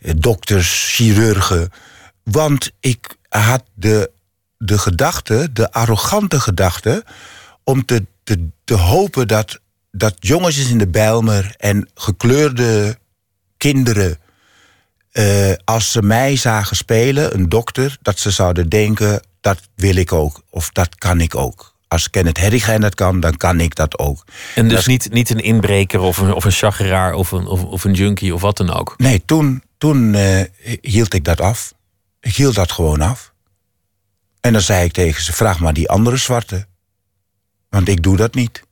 eh, 0.00 0.12
dokters, 0.16 0.94
chirurgen. 0.94 1.70
Want 2.22 2.70
ik 2.80 3.16
had 3.28 3.62
de, 3.74 4.10
de 4.58 4.78
gedachte, 4.78 5.48
de 5.52 5.72
arrogante 5.72 6.40
gedachte, 6.40 7.04
om 7.64 7.84
te, 7.84 8.04
te, 8.24 8.48
te 8.64 8.74
hopen 8.74 9.28
dat, 9.28 9.60
dat 9.90 10.14
jongetjes 10.18 10.70
in 10.70 10.78
de 10.78 10.88
Bijlmer 10.88 11.54
en 11.56 11.88
gekleurde 11.94 12.98
kinderen, 13.56 14.18
eh, 15.12 15.52
als 15.64 15.92
ze 15.92 16.02
mij 16.02 16.36
zagen 16.36 16.76
spelen, 16.76 17.34
een 17.34 17.48
dokter, 17.48 17.96
dat 18.02 18.18
ze 18.18 18.30
zouden 18.30 18.68
denken: 18.68 19.22
dat 19.40 19.60
wil 19.74 19.96
ik 19.96 20.12
ook, 20.12 20.42
of 20.50 20.70
dat 20.70 20.94
kan 20.94 21.20
ik 21.20 21.34
ook. 21.34 21.72
Als 21.88 22.10
Kenneth 22.10 22.38
Herrigein 22.38 22.80
dat 22.80 22.94
kan, 22.94 23.20
dan 23.20 23.36
kan 23.36 23.60
ik 23.60 23.74
dat 23.74 23.98
ook. 23.98 24.24
En 24.54 24.68
dus 24.68 24.76
Dat- 24.76 24.86
niet, 24.86 25.12
niet 25.12 25.30
een 25.30 25.42
inbreker 25.42 26.00
of 26.00 26.18
een, 26.18 26.32
of 26.32 26.44
een 26.44 26.50
chageraar 26.52 27.14
of 27.14 27.32
een, 27.32 27.46
of, 27.46 27.64
of 27.64 27.84
een 27.84 27.92
junkie 27.94 28.34
of 28.34 28.40
wat 28.40 28.56
dan 28.56 28.70
ook. 28.72 28.94
Nee, 28.96 29.22
toen, 29.24 29.62
toen 29.78 30.14
eh, 30.14 30.44
hield 30.80 31.14
ik 31.14 31.24
dat 31.24 31.40
af. 31.40 31.72
Ik 32.20 32.34
hield 32.36 32.54
dat 32.54 32.72
gewoon 32.72 33.00
af. 33.00 33.32
En 34.40 34.52
dan 34.52 34.62
zei 34.62 34.84
ik 34.84 34.92
tegen 34.92 35.22
ze: 35.22 35.32
vraag 35.32 35.58
maar 35.60 35.72
die 35.72 35.88
andere 35.88 36.16
zwarte. 36.16 36.66
Want 37.74 37.88
ik 37.88 38.02
doe 38.02 38.16
dat 38.16 38.34
niet. 38.34 38.62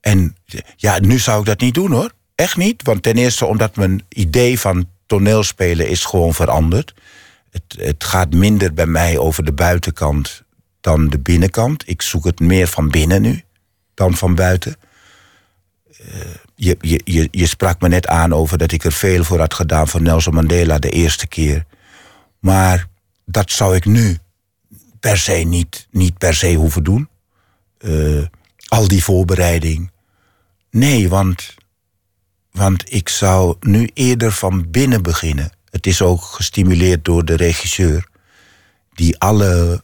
En 0.00 0.36
ja, 0.76 0.98
nu 0.98 1.18
zou 1.18 1.40
ik 1.40 1.46
dat 1.46 1.60
niet 1.60 1.74
doen 1.74 1.92
hoor. 1.92 2.12
Echt 2.34 2.56
niet. 2.56 2.82
Want 2.82 3.02
ten 3.02 3.16
eerste 3.16 3.46
omdat 3.46 3.76
mijn 3.76 4.02
idee 4.08 4.60
van 4.60 4.88
toneelspelen 5.06 5.88
is 5.88 6.04
gewoon 6.04 6.34
veranderd. 6.34 6.94
Het, 7.50 7.62
het 7.78 8.04
gaat 8.04 8.34
minder 8.34 8.74
bij 8.74 8.86
mij 8.86 9.18
over 9.18 9.44
de 9.44 9.52
buitenkant 9.52 10.42
dan 10.80 11.08
de 11.08 11.18
binnenkant. 11.18 11.88
Ik 11.88 12.02
zoek 12.02 12.24
het 12.24 12.40
meer 12.40 12.66
van 12.66 12.88
binnen 12.90 13.22
nu 13.22 13.42
dan 13.94 14.14
van 14.14 14.34
buiten. 14.34 14.76
Eh, 15.98 16.06
je, 16.54 16.76
je, 16.80 17.00
je, 17.04 17.28
je 17.30 17.46
sprak 17.46 17.80
me 17.80 17.88
net 17.88 18.06
aan 18.06 18.32
over 18.32 18.58
dat 18.58 18.72
ik 18.72 18.84
er 18.84 18.92
veel 18.92 19.24
voor 19.24 19.38
had 19.38 19.54
gedaan 19.54 19.88
voor 19.88 20.02
Nelson 20.02 20.34
Mandela 20.34 20.78
de 20.78 20.90
eerste 20.90 21.26
keer. 21.26 21.64
Maar 22.38 22.86
dat 23.24 23.50
zou 23.50 23.76
ik 23.76 23.84
nu 23.84 24.18
per 25.00 25.18
se 25.18 25.32
niet, 25.32 25.86
niet 25.90 26.18
per 26.18 26.34
se 26.34 26.54
hoeven 26.54 26.84
doen. 26.84 27.08
Eh, 27.78 28.22
al 28.70 28.88
die 28.88 29.04
voorbereiding. 29.04 29.90
Nee, 30.70 31.08
want, 31.08 31.54
want 32.52 32.92
ik 32.92 33.08
zou 33.08 33.56
nu 33.60 33.90
eerder 33.94 34.32
van 34.32 34.70
binnen 34.70 35.02
beginnen. 35.02 35.52
Het 35.70 35.86
is 35.86 36.02
ook 36.02 36.22
gestimuleerd 36.22 37.04
door 37.04 37.24
de 37.24 37.36
regisseur, 37.36 38.08
die 38.92 39.18
alle, 39.18 39.82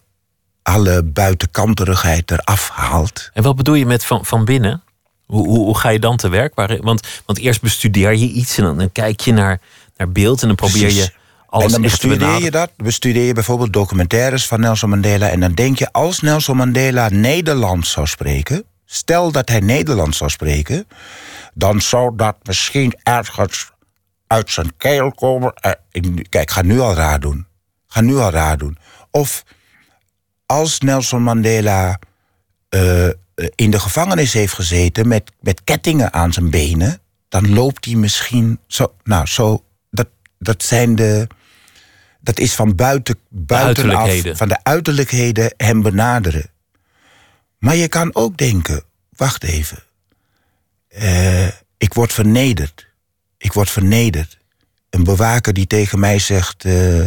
alle 0.62 1.02
buitenkanterigheid 1.02 2.30
eraf 2.30 2.68
haalt. 2.68 3.30
En 3.34 3.42
wat 3.42 3.56
bedoel 3.56 3.74
je 3.74 3.86
met 3.86 4.04
van, 4.04 4.24
van 4.24 4.44
binnen? 4.44 4.82
Hoe, 5.26 5.46
hoe, 5.46 5.64
hoe 5.64 5.78
ga 5.78 5.88
je 5.88 5.98
dan 5.98 6.16
te 6.16 6.28
werk? 6.28 6.54
Want, 6.82 7.06
want 7.26 7.38
eerst 7.38 7.62
bestudeer 7.62 8.14
je 8.14 8.28
iets 8.28 8.58
en 8.58 8.64
dan, 8.64 8.78
dan 8.78 8.92
kijk 8.92 9.20
je 9.20 9.32
naar, 9.32 9.60
naar 9.96 10.12
beeld 10.12 10.40
en 10.40 10.46
dan 10.46 10.56
probeer 10.56 10.80
Precies. 10.80 11.04
je 11.04 11.12
alles 11.46 11.64
en 11.64 11.72
dan 11.72 11.90
te 11.90 12.06
bestudeer 12.06 12.42
je 12.42 12.50
dat. 12.50 12.70
Bestudeer 12.76 13.26
je 13.26 13.32
bijvoorbeeld 13.32 13.72
documentaires 13.72 14.46
van 14.46 14.60
Nelson 14.60 14.88
Mandela. 14.88 15.28
En 15.28 15.40
dan 15.40 15.52
denk 15.52 15.78
je, 15.78 15.92
als 15.92 16.20
Nelson 16.20 16.56
Mandela 16.56 17.08
Nederlands 17.08 17.90
zou 17.90 18.06
spreken. 18.06 18.64
Stel 18.86 19.32
dat 19.32 19.48
hij 19.48 19.60
Nederlands 19.60 20.16
zou 20.16 20.30
spreken. 20.30 20.86
Dan 21.54 21.80
zou 21.80 22.16
dat 22.16 22.36
misschien 22.42 22.98
ergens 23.02 23.70
uit 24.26 24.50
zijn 24.50 24.76
keel 24.76 25.12
komen. 25.12 25.54
Eh, 25.54 25.72
Kijk, 26.28 26.50
ga 26.50 26.62
nu 26.62 26.80
al 26.80 26.94
raar 26.94 27.20
doen. 27.20 27.46
Ga 27.86 28.00
nu 28.00 28.16
al 28.16 28.30
raar 28.30 28.58
doen. 28.58 28.78
Of 29.10 29.44
als 30.46 30.80
Nelson 30.80 31.22
Mandela 31.22 31.98
eh, 32.68 33.06
eh, 33.06 33.12
in 33.54 33.70
de 33.70 33.80
gevangenis 33.80 34.32
heeft 34.32 34.52
gezeten 34.52 35.08
met, 35.08 35.32
met 35.40 35.64
kettingen 35.64 36.12
aan 36.12 36.32
zijn 36.32 36.50
benen, 36.50 37.00
dan 37.28 37.54
loopt 37.54 37.84
hij 37.84 37.94
misschien 37.94 38.58
zo. 38.66 38.94
Nou, 39.04 39.26
zo. 39.26 39.64
Dat, 39.90 40.08
dat 40.38 40.62
zijn 40.62 40.94
de. 40.94 41.26
Dat 42.20 42.38
is 42.38 42.54
van 42.54 42.74
buiten, 42.74 43.18
buitenaf, 43.28 44.36
van 44.36 44.48
de 44.48 44.58
uiterlijkheden 44.62 45.54
hem 45.56 45.82
benaderen. 45.82 46.50
Maar 47.66 47.76
je 47.76 47.88
kan 47.88 48.14
ook 48.14 48.36
denken: 48.36 48.82
wacht 49.16 49.44
even. 49.44 49.82
Eh, 50.88 51.46
ik 51.76 51.94
word 51.94 52.12
vernederd. 52.12 52.86
Ik 53.38 53.52
word 53.52 53.70
vernederd. 53.70 54.38
Een 54.90 55.04
bewaker 55.04 55.52
die 55.52 55.66
tegen 55.66 55.98
mij 55.98 56.18
zegt. 56.18 56.64
eh, 56.64 57.04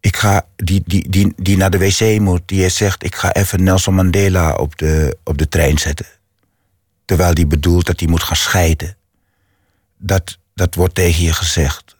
ik 0.00 0.16
ga, 0.16 0.46
die, 0.56 0.82
die, 0.86 1.08
die, 1.08 1.32
die 1.36 1.56
naar 1.56 1.70
de 1.70 1.78
wc 1.78 2.20
moet, 2.20 2.42
die 2.44 2.68
zegt: 2.68 3.04
Ik 3.04 3.14
ga 3.14 3.32
even 3.32 3.62
Nelson 3.62 3.94
Mandela 3.94 4.54
op 4.54 4.78
de, 4.78 5.18
op 5.24 5.38
de 5.38 5.48
trein 5.48 5.78
zetten. 5.78 6.06
Terwijl 7.04 7.34
die 7.34 7.46
bedoelt 7.46 7.86
dat 7.86 8.00
hij 8.00 8.08
moet 8.08 8.22
gaan 8.22 8.36
scheiden. 8.36 8.96
Dat, 9.96 10.38
dat 10.54 10.74
wordt 10.74 10.94
tegen 10.94 11.24
je 11.24 11.32
gezegd. 11.32 11.96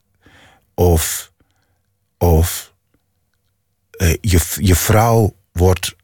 Of, 0.74 1.32
of 2.18 2.72
eh, 3.90 4.14
je, 4.20 4.40
je 4.54 4.76
vrouw 4.76 5.34
wordt 5.52 5.94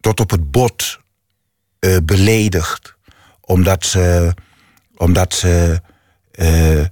tot 0.00 0.20
op 0.20 0.30
het 0.30 0.50
bot 0.50 0.99
eh, 1.80 1.96
beledigd. 2.02 2.94
Omdat 3.40 3.84
ze, 3.84 4.34
omdat 4.96 5.34
ze 5.34 5.80
eh, 6.32 6.84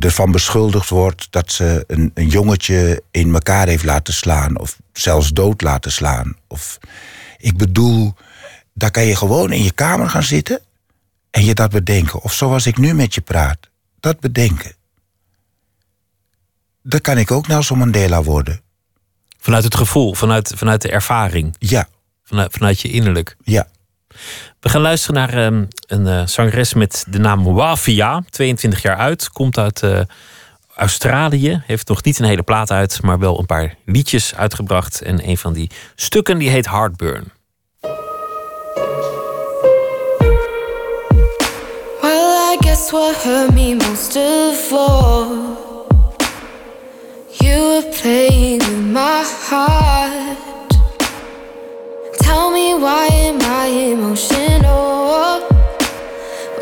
ervan 0.00 0.32
beschuldigd 0.32 0.88
wordt 0.88 1.26
dat 1.30 1.52
ze 1.52 1.84
een, 1.86 2.10
een 2.14 2.28
jongetje 2.28 3.02
in 3.10 3.34
elkaar 3.34 3.66
heeft 3.66 3.84
laten 3.84 4.14
slaan. 4.14 4.58
Of 4.58 4.78
zelfs 4.92 5.32
dood 5.32 5.62
laten 5.62 5.92
slaan. 5.92 6.36
Of, 6.48 6.78
ik 7.38 7.56
bedoel, 7.56 8.14
daar 8.74 8.90
kan 8.90 9.04
je 9.04 9.16
gewoon 9.16 9.52
in 9.52 9.62
je 9.62 9.72
kamer 9.72 10.08
gaan 10.08 10.22
zitten 10.22 10.60
en 11.30 11.44
je 11.44 11.54
dat 11.54 11.70
bedenken. 11.70 12.22
Of 12.22 12.32
zoals 12.32 12.66
ik 12.66 12.76
nu 12.78 12.94
met 12.94 13.14
je 13.14 13.20
praat, 13.20 13.58
dat 14.00 14.20
bedenken. 14.20 14.72
Dan 16.82 17.00
kan 17.00 17.18
ik 17.18 17.30
ook 17.30 17.46
Nelson 17.46 17.78
Mandela 17.78 18.22
worden. 18.22 18.60
Vanuit 19.38 19.64
het 19.64 19.74
gevoel, 19.74 20.14
vanuit, 20.14 20.52
vanuit 20.56 20.82
de 20.82 20.90
ervaring. 20.90 21.56
Ja. 21.58 21.88
Vanuit, 22.24 22.52
vanuit 22.52 22.80
je 22.80 22.88
innerlijk. 22.88 23.36
Ja. 23.44 23.68
We 24.60 24.68
gaan 24.68 24.80
luisteren 24.80 25.14
naar 25.14 25.34
ehm, 25.34 25.64
een 25.86 26.06
eh, 26.06 26.26
zangeres 26.26 26.74
met 26.74 27.04
de 27.08 27.18
naam 27.18 27.44
Wafia. 27.44 28.22
22 28.30 28.82
jaar 28.82 28.96
uit. 28.96 29.28
Komt 29.28 29.58
uit 29.58 29.82
eh, 29.82 30.00
Australië. 30.74 31.62
Heeft 31.66 31.88
nog 31.88 32.02
niet 32.02 32.18
een 32.18 32.24
hele 32.24 32.42
plaat 32.42 32.70
uit, 32.70 33.02
maar 33.02 33.18
wel 33.18 33.38
een 33.38 33.46
paar 33.46 33.74
liedjes 33.84 34.34
uitgebracht. 34.34 35.02
En 35.02 35.28
een 35.28 35.38
van 35.38 35.52
die 35.52 35.70
stukken 35.94 36.38
die 36.38 36.48
heet 36.48 36.68
Heartburn. 36.68 37.32
Well, 42.00 42.52
I 42.52 42.56
guess 42.60 42.90
what 42.90 43.24
me 43.52 43.74
most 43.74 44.16
of 44.16 44.72
all, 44.72 45.26
you 47.38 47.60
were 47.60 47.88
playing 48.00 48.92
my 48.92 49.24
heart. 49.50 50.61
Tell 52.34 52.50
me 52.50 52.72
why 52.72 53.08
am 53.28 53.38
I 53.42 53.66
emotional 53.92 55.42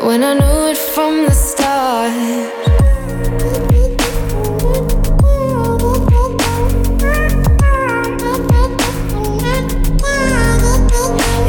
when 0.05 0.21
I 0.21 0.33
knew 0.33 0.59
it 0.71 0.77
from 0.77 1.23
the 1.23 1.31
start? 1.31 2.11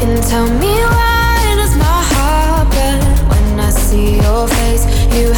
And 0.03 0.23
tell 0.31 0.47
me 0.61 0.73
why 0.93 1.55
does 1.57 1.75
my 1.75 1.99
heart 2.13 2.71
burn 2.71 3.01
when 3.27 3.59
I 3.59 3.69
see 3.71 4.21
your 4.21 4.47
face? 4.47 4.85
You 5.17 5.33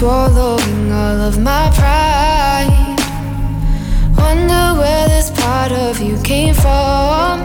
swallowing 0.00 0.90
all 0.90 1.20
of 1.28 1.38
my 1.38 1.70
pride. 1.74 2.96
Wonder 4.16 4.80
where 4.80 5.06
this 5.08 5.28
part 5.28 5.72
of 5.72 6.00
you 6.00 6.18
came 6.22 6.54
from. 6.54 7.40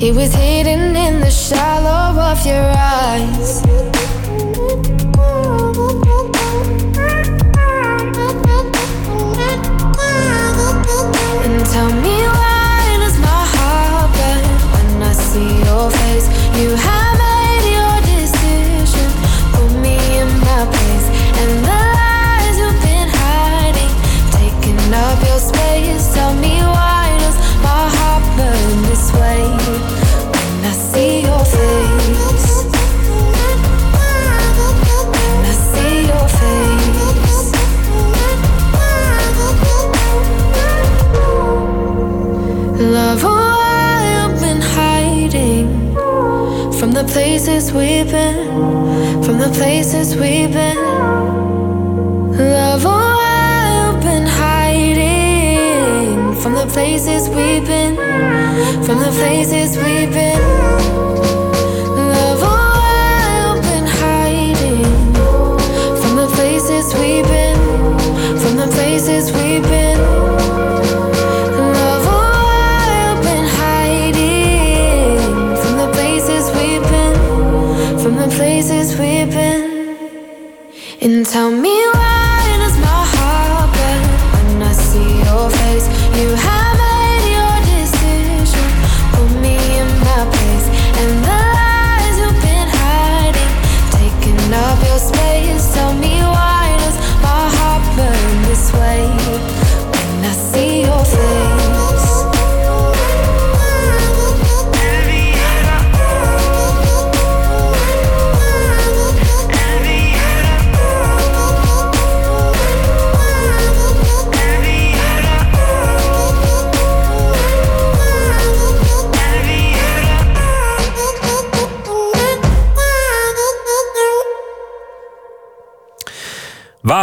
It 0.00 0.14
was 0.14 0.34
hidden 0.34 0.96
in 0.96 1.20
the 1.20 1.30
shallow 1.30 2.18
of 2.18 2.46
your 2.46 2.72
eyes. 2.74 3.95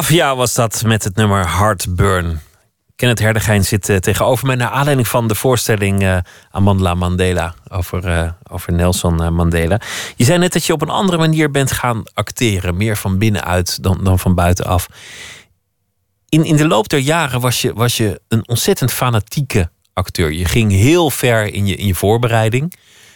Wavia 0.04 0.36
was 0.36 0.54
dat 0.54 0.84
met 0.86 1.04
het 1.04 1.16
nummer 1.16 1.58
Heartburn. 1.58 2.42
Kenneth 2.96 3.20
Herdegijn 3.20 3.66
zit 3.66 3.90
eh, 3.90 3.98
tegenover 3.98 4.46
mij 4.46 4.56
naar 4.56 4.70
aanleiding 4.70 5.08
van 5.08 5.28
de 5.28 5.36
voorstelling 5.36 6.04
eh 6.04 6.18
Amandla 6.52 6.94
Mandela 6.94 7.54
over, 7.70 8.08
eh, 8.08 8.32
over 8.52 8.74
Nelson 8.74 9.34
Mandela. 9.34 9.82
Je 10.16 10.24
zei 10.24 10.38
net 10.38 10.54
dat 10.54 10.66
je 10.66 10.74
op 10.74 10.82
een 10.82 10.90
andere 10.90 11.18
manier 11.18 11.52
bent 11.52 11.72
gaan 11.72 12.04
acteren, 12.14 12.78
meer 12.78 12.98
van 12.98 13.18
binnenuit 13.18 13.84
dan, 13.84 14.04
dan 14.04 14.20
van 14.20 14.36
buitenaf. 14.36 14.88
In, 16.30 16.46
in 16.46 16.56
de 16.56 16.68
loop 16.68 16.90
der 16.90 17.00
jaren 17.00 17.42
was 17.42 17.62
je, 17.62 17.74
was 17.74 17.98
je 17.98 18.22
een 18.28 18.48
ontzettend 18.48 18.92
fanatieke 18.92 19.70
acteur. 19.94 20.32
Je 20.32 20.46
ging 20.46 20.72
heel 20.72 21.10
ver 21.10 21.54
in 21.54 21.66
je, 21.66 21.76
in 21.76 21.88
je 21.88 21.96
voorbereiding. 21.96 22.74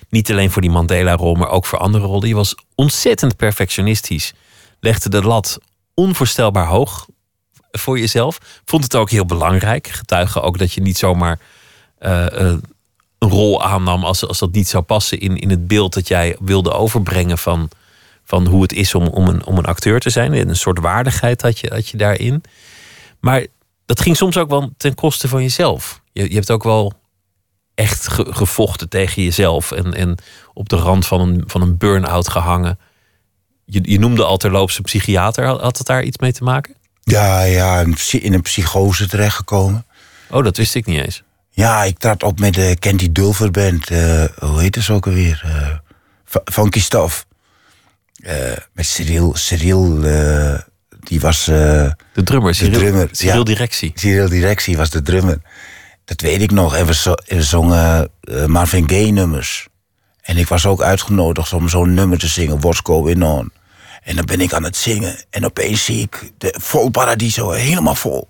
Niet 0.10 0.32
alleen 0.32 0.52
voor 0.52 0.62
die 0.62 0.72
Mandela-rol, 0.72 1.36
maar 1.36 1.50
ook 1.50 1.66
voor 1.66 1.80
andere 1.80 2.06
rollen. 2.06 2.28
Je 2.28 2.36
was 2.36 2.56
ontzettend 2.76 3.36
perfectionistisch. 3.36 4.34
Legde 4.80 5.10
de 5.10 5.22
lat 5.22 5.60
onvoorstelbaar 6.00 6.66
hoog 6.68 7.08
voor 7.72 8.00
jezelf. 8.00 8.62
Vond 8.66 8.84
het 8.84 8.96
ook 8.96 9.10
heel 9.10 9.26
belangrijk. 9.26 9.88
Getuige 9.88 10.42
ook 10.42 10.58
dat 10.58 10.74
je 10.74 10.82
niet 10.82 10.98
zomaar 10.98 11.40
eh, 11.98 12.26
eh, 12.26 12.58
een 13.18 13.30
rol 13.30 13.64
aannam 13.64 14.04
als, 14.04 14.28
als 14.28 14.40
dat 14.40 14.52
niet 14.52 14.68
zou 14.68 14.84
passen 14.84 15.20
in, 15.20 15.38
in 15.38 15.50
het 15.50 15.68
beeld 15.68 15.94
dat 15.94 16.08
jij 16.08 16.36
wilde 16.40 16.72
overbrengen 16.72 17.38
van, 17.38 17.70
van 18.24 18.48
hoe 18.48 18.62
het 18.62 18.74
is 18.74 18.96
om, 18.96 19.08
om, 19.08 19.28
een, 19.28 19.46
om 19.46 19.58
een 19.58 19.66
acteur 19.66 20.00
te 20.00 20.10
zijn. 20.10 20.34
Een 20.50 20.56
soort 20.56 20.80
waardigheid 20.80 21.42
had 21.42 21.60
je, 21.60 21.70
had 21.74 21.88
je 21.90 21.98
daarin. 21.98 22.44
Maar 23.20 23.46
dat 23.86 24.02
ging 24.02 24.18
soms 24.18 24.38
ook 24.38 24.50
wel 24.50 24.72
ten 24.78 24.96
koste 24.96 25.28
van 25.28 25.42
jezelf. 25.42 26.02
Je, 26.12 26.30
je 26.30 26.36
hebt 26.36 26.52
ook 26.52 26.64
wel 26.64 26.94
echt 27.76 28.08
ge- 28.08 28.34
gevochten 28.34 28.90
tegen 28.90 29.24
jezelf 29.24 29.72
en, 29.72 29.94
en 29.94 30.18
op 30.54 30.70
de 30.70 30.76
rand 30.76 31.06
van 31.08 31.22
een, 31.22 31.44
van 31.48 31.62
een 31.62 31.78
burn-out 31.78 32.30
gehangen. 32.30 32.80
Je, 33.70 33.80
je 33.84 34.00
noemde 34.00 34.24
al 34.24 34.38
terloops 34.38 34.78
een 34.78 34.84
psychiater. 34.84 35.46
Had, 35.46 35.78
het 35.78 35.88
daar 35.88 36.04
iets 36.04 36.18
mee 36.18 36.32
te 36.32 36.44
maken? 36.44 36.76
Ja, 37.04 37.42
ja, 37.44 37.86
in 38.12 38.34
een 38.34 38.42
psychose 38.42 39.08
terechtgekomen. 39.08 39.86
Oh, 40.30 40.44
dat 40.44 40.58
wist 40.58 40.76
ik 40.76 40.86
niet 40.86 41.02
eens. 41.02 41.24
Ja, 41.52 41.84
ik 41.84 41.98
trad 41.98 42.24
op 42.24 42.40
met 42.40 42.54
de 42.54 42.76
Candy 42.80 43.12
Dulver 43.12 43.52
Band. 43.52 43.90
eh, 43.90 44.24
hoe 44.40 44.62
heet 44.62 44.78
ze 44.82 44.94
ook 44.94 45.06
alweer? 45.08 45.42
Eh 45.46 45.78
Funky 46.46 46.80
Stuff. 46.80 47.26
Eh, 48.24 48.36
met 48.74 48.86
Cyril. 48.86 49.36
Cyril, 49.36 50.04
eh, 50.04 50.60
die 51.00 51.20
was... 51.20 51.48
eh, 51.48 51.56
De 52.14 52.24
drummer, 52.24 52.56
Cyril- 52.56 52.72
de 52.74 52.78
drummer. 52.80 53.10
Cyril 53.12 53.44
Directie. 53.44 53.92
Cyril 53.96 54.30
Directie 54.30 54.78
was 54.78 54.90
de 54.90 55.02
drummer. 55.02 55.42
Dat 56.06 56.22
weet 56.22 56.42
ik 56.42 56.52
nog. 56.52 56.76
En 56.76 56.86
we, 56.86 56.94
zo- 56.94 57.14
we 57.28 57.44
zongen 57.44 58.10
eh, 58.22 58.46
Marvin 58.46 58.90
Gaye 58.90 59.12
nummers. 59.12 59.68
En 60.28 60.38
ik 60.38 60.48
was 60.48 60.66
ook 60.66 60.82
uitgenodigd 60.82 61.54
om 61.54 61.70
zo'n 61.70 61.94
nummer 61.94 62.20
te 62.20 62.28
zingen. 62.28 62.60
What's 62.60 62.80
going 62.84 63.24
on? 63.24 63.52
En 64.04 64.16
dan 64.16 64.26
ben 64.26 64.42
ik 64.42 64.54
aan 64.54 64.64
het 64.64 64.76
zingen. 64.76 65.16
En 65.30 65.46
opeens 65.46 65.86
zie 65.86 66.02
ik 66.02 66.32
de, 66.38 66.56
vol 66.62 66.90
Paradiso, 66.90 67.52
helemaal 67.52 67.96
vol. 67.96 68.28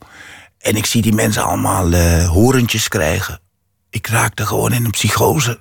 En 0.59 0.75
ik 0.75 0.85
zie 0.85 1.01
die 1.01 1.13
mensen 1.13 1.43
allemaal 1.43 1.91
eh 1.91 2.27
horentjes 2.27 2.87
krijgen. 2.87 3.39
Ik 3.89 4.07
raakte 4.07 4.45
gewoon 4.45 4.73
in 4.73 4.85
een 4.85 4.91
psychose. 4.91 5.59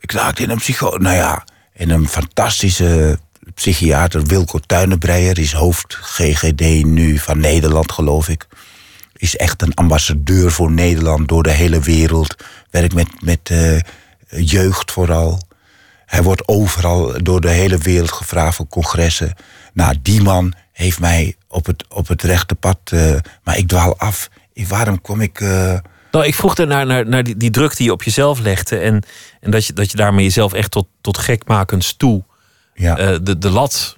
Ik 0.00 0.12
raakte 0.12 0.42
in 0.42 0.50
een 0.50 0.58
psychose. 0.58 0.98
Nou 0.98 1.16
ja, 1.16 1.44
in 1.72 1.90
een 1.90 2.08
fantastische 2.08 3.18
psychiater, 3.54 4.24
Wilco 4.24 4.58
Tuinenbreier, 4.58 5.38
is 5.38 5.52
hoofd 5.52 5.94
GGD 5.94 6.84
nu 6.84 7.18
van 7.18 7.38
Nederland, 7.38 7.92
geloof 7.92 8.28
ik. 8.28 8.46
Is 9.12 9.36
echt 9.36 9.62
een 9.62 9.74
ambassadeur 9.74 10.50
voor 10.50 10.70
Nederland 10.70 11.28
door 11.28 11.42
de 11.42 11.50
hele 11.50 11.80
wereld. 11.80 12.34
Werkt 12.70 12.94
met, 12.94 13.08
met 13.20 13.50
eh, 13.50 13.78
jeugd 14.36 14.90
vooral. 14.92 15.40
Hij 16.06 16.22
wordt 16.22 16.48
overal 16.48 17.22
door 17.22 17.40
de 17.40 17.50
hele 17.50 17.78
wereld 17.78 18.12
gevraagd 18.12 18.56
voor 18.56 18.66
congressen. 18.68 19.34
Nou, 19.72 19.94
die 20.02 20.22
man 20.22 20.54
heeft 20.72 21.00
mij 21.00 21.36
op 21.48 21.66
het, 21.66 21.84
op 21.88 22.08
het 22.08 22.22
rechte 22.22 22.54
pad. 22.54 22.78
eh, 22.84 23.14
maar 23.44 23.56
ik 23.58 23.68
dwaal 23.68 23.98
af. 23.98 24.28
Waarom 24.68 25.00
kom 25.00 25.20
ik. 25.20 25.40
eh, 25.40 25.78
Nou, 26.10 26.26
ik 26.26 26.34
vroeg 26.34 26.56
naar, 26.56 26.86
naar, 26.86 27.08
naar 27.08 27.22
die, 27.24 27.36
die 27.36 27.50
druk 27.50 27.76
die 27.76 27.86
je 27.86 27.92
op 27.92 28.02
jezelf 28.02 28.38
legde. 28.38 28.78
En, 28.78 29.02
en 29.40 29.50
dat, 29.50 29.66
je, 29.66 29.72
dat 29.72 29.90
je 29.90 29.96
daarmee 29.96 30.24
jezelf 30.24 30.52
echt 30.52 30.70
tot, 30.70 30.86
tot 31.00 31.18
gekmakens 31.18 31.92
toe 31.96 32.24
Ja. 32.74 32.96
eh, 32.98 33.16
de, 33.22 33.38
de 33.38 33.50
lat 33.50 33.96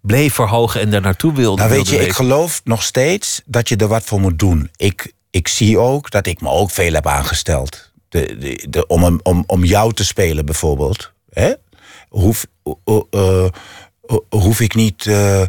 bleef 0.00 0.34
verhogen 0.34 0.80
en 0.80 0.90
daar 0.90 1.00
naartoe 1.00 1.32
wilde. 1.32 1.62
Nou, 1.62 1.74
weet 1.74 1.88
je, 1.88 1.98
ik 1.98 2.12
geloof 2.12 2.60
nog 2.64 2.82
steeds 2.82 3.42
dat 3.44 3.68
je 3.68 3.76
er 3.76 3.88
wat 3.88 4.04
voor 4.04 4.20
moet 4.20 4.38
doen. 4.38 4.70
Ik, 4.76 5.12
ik 5.30 5.48
zie 5.48 5.78
ook 5.78 6.10
dat 6.10 6.26
ik 6.26 6.40
me 6.40 6.48
ook 6.48 6.70
veel 6.70 6.92
heb 6.92 7.06
aangesteld. 7.06 7.92
De, 8.14 8.66
de, 8.70 8.86
om, 8.86 9.20
om, 9.22 9.44
om 9.46 9.64
jou 9.64 9.92
te 9.92 10.04
spelen 10.04 10.44
bijvoorbeeld. 10.44 11.12
Hè? 11.30 11.52
Hoef, 12.08 12.46
eh, 13.10 13.46
hoef 14.28 14.60
ik 14.60 14.74
niet, 14.74 15.06
eh, 15.06 15.42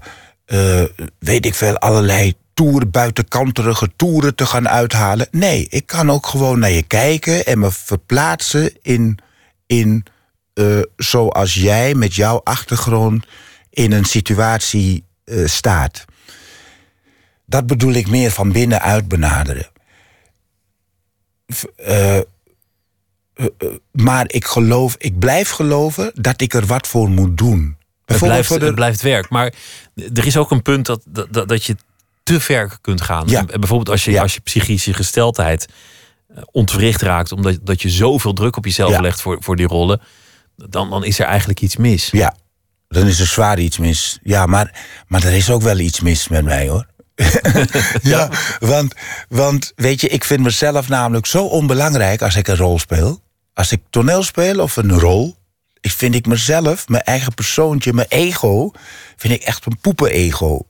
eh, 0.45 0.89
weet 1.20 1.45
ik 1.45 1.55
veel, 1.55 1.78
allerlei 1.78 2.34
toeren, 2.53 2.91
buitenkanterige 2.91 3.89
toeren 3.95 4.36
te 4.36 4.45
gaan 4.45 4.70
uithalen. 4.70 5.28
Nee, 5.32 5.68
ik 5.70 5.86
kan 5.86 6.11
ook 6.11 6.28
gewoon 6.28 6.59
naar 6.59 6.72
je 6.72 6.84
kijken 6.84 7.45
en 7.45 7.59
me 7.59 7.72
verplaatsen 7.72 8.74
in, 8.82 9.18
in 9.66 10.05
zoals 10.97 11.53
jij 11.53 11.93
met 11.93 12.16
jouw 12.16 12.41
achtergrond 12.43 13.26
in 13.70 13.91
een 13.91 14.05
situatie 14.05 15.03
staat. 15.45 16.05
Dat 17.45 17.68
bedoel 17.68 17.93
ik 17.93 18.07
meer 18.07 18.32
van 18.32 18.51
binnenuit 18.51 19.07
benaderen. 19.07 19.68
V- 21.47 21.63
eh, 23.36 23.45
eh, 23.57 23.67
maar 23.91 24.25
ik 24.27 24.45
geloof, 24.45 24.95
ik 24.97 25.19
blijf 25.19 25.49
geloven 25.49 26.11
dat 26.13 26.41
ik 26.41 26.53
er 26.53 26.65
wat 26.65 26.88
voor 26.88 27.09
moet 27.09 27.38
doen. 27.38 27.77
Het 28.05 28.17
blijft, 28.19 28.47
voor 28.47 28.59
de- 28.59 28.65
het 28.65 28.75
blijft 28.75 29.01
werk. 29.01 29.29
Maar 29.29 29.53
er 30.13 30.25
is 30.25 30.38
ook 30.38 30.51
een 30.51 30.61
punt 30.61 30.86
dat, 30.86 31.01
dat, 31.07 31.47
dat 31.49 31.63
je 31.65 31.75
te 32.23 32.39
ver 32.39 32.77
kunt 32.81 33.01
gaan. 33.01 33.27
Ja. 33.27 33.43
Bijvoorbeeld 33.43 33.89
als 33.89 34.05
je, 34.05 34.21
als 34.21 34.33
je 34.33 34.39
psychische 34.39 34.93
gesteldheid 34.93 35.67
eh, 36.36 36.41
ontwricht 36.51 37.01
raakt... 37.01 37.31
omdat 37.31 37.57
dat 37.61 37.81
je 37.81 37.89
zoveel 37.89 38.33
druk 38.33 38.57
op 38.57 38.65
jezelf 38.65 38.91
Ja. 38.91 38.99
legt 39.01 39.21
voor, 39.21 39.38
voor 39.39 39.55
die 39.55 39.67
rollen... 39.67 40.01
Dan, 40.55 40.89
dan 40.89 41.03
is 41.03 41.19
er 41.19 41.25
eigenlijk 41.25 41.61
iets 41.61 41.75
mis. 41.75 42.09
Ja, 42.11 42.36
dan 42.88 43.07
is 43.07 43.19
er 43.19 43.25
zwaar 43.25 43.59
iets 43.59 43.77
mis. 43.77 44.19
Ja, 44.23 44.45
maar, 44.45 44.86
maar 45.07 45.23
er 45.23 45.33
is 45.33 45.49
ook 45.49 45.61
wel 45.61 45.79
iets 45.79 45.99
mis 45.99 46.27
met 46.27 46.43
mij 46.43 46.67
hoor. 46.69 46.86
ja, 48.01 48.29
want, 48.59 48.93
want 49.29 49.71
weet 49.75 50.01
je, 50.01 50.07
ik 50.07 50.23
vind 50.23 50.41
mezelf 50.41 50.88
namelijk 50.89 51.25
zo 51.25 51.45
onbelangrijk 51.45 52.21
als 52.21 52.36
ik 52.36 52.47
een 52.47 52.55
rol 52.55 52.79
speel. 52.79 53.19
Als 53.56 53.72
ik 53.72 53.82
toneel 53.89 54.24
speel 54.24 54.60
of 54.60 54.76
een 54.78 54.99
rol, 54.99 55.36
ik 55.82 55.91
vind 55.91 56.16
ik 56.16 56.26
mezelf, 56.28 56.88
mijn 56.88 57.03
eigen 57.03 57.34
persoontje, 57.34 57.93
mijn 57.93 58.08
ego, 58.10 58.72
vind 59.16 59.34
ik 59.34 59.41
echt 59.41 59.66
een 59.66 59.78
poepen-ego. 59.82 60.68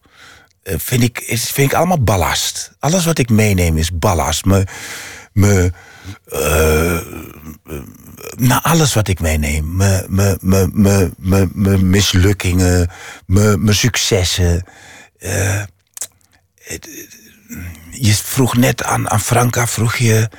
Eh, 0.64 0.76
vind, 0.78 1.04
ik, 1.04 1.24
vind 1.28 1.72
ik 1.72 1.74
allemaal 1.74 2.04
ballast. 2.04 2.72
Alles 2.80 3.06
wat 3.06 3.18
ik 3.18 3.30
meeneem 3.30 3.78
is 3.78 3.98
ballast. 3.98 4.46
Me, 4.46 4.64
me, 5.34 5.72
naar 8.38 8.62
alles 8.62 8.94
wat 8.94 9.08
ik 9.08 9.20
meeneem. 9.20 9.76
Mijn- 9.76 10.06
mijn- 10.08 10.38
mijn- 10.42 10.72
mijn- 10.74 11.14
mijn- 11.18 11.52
Mijn 11.54 11.90
mislukkingen, 11.90 12.90
mijn 13.26 13.76
successen. 13.76 14.64
Je 17.92 18.14
vroeg 18.14 18.56
net 18.56 18.84
aan, 18.84 19.10
aan 19.10 19.22
Franka, 19.22 19.68
vroeg 19.68 19.96
je... 19.96 20.30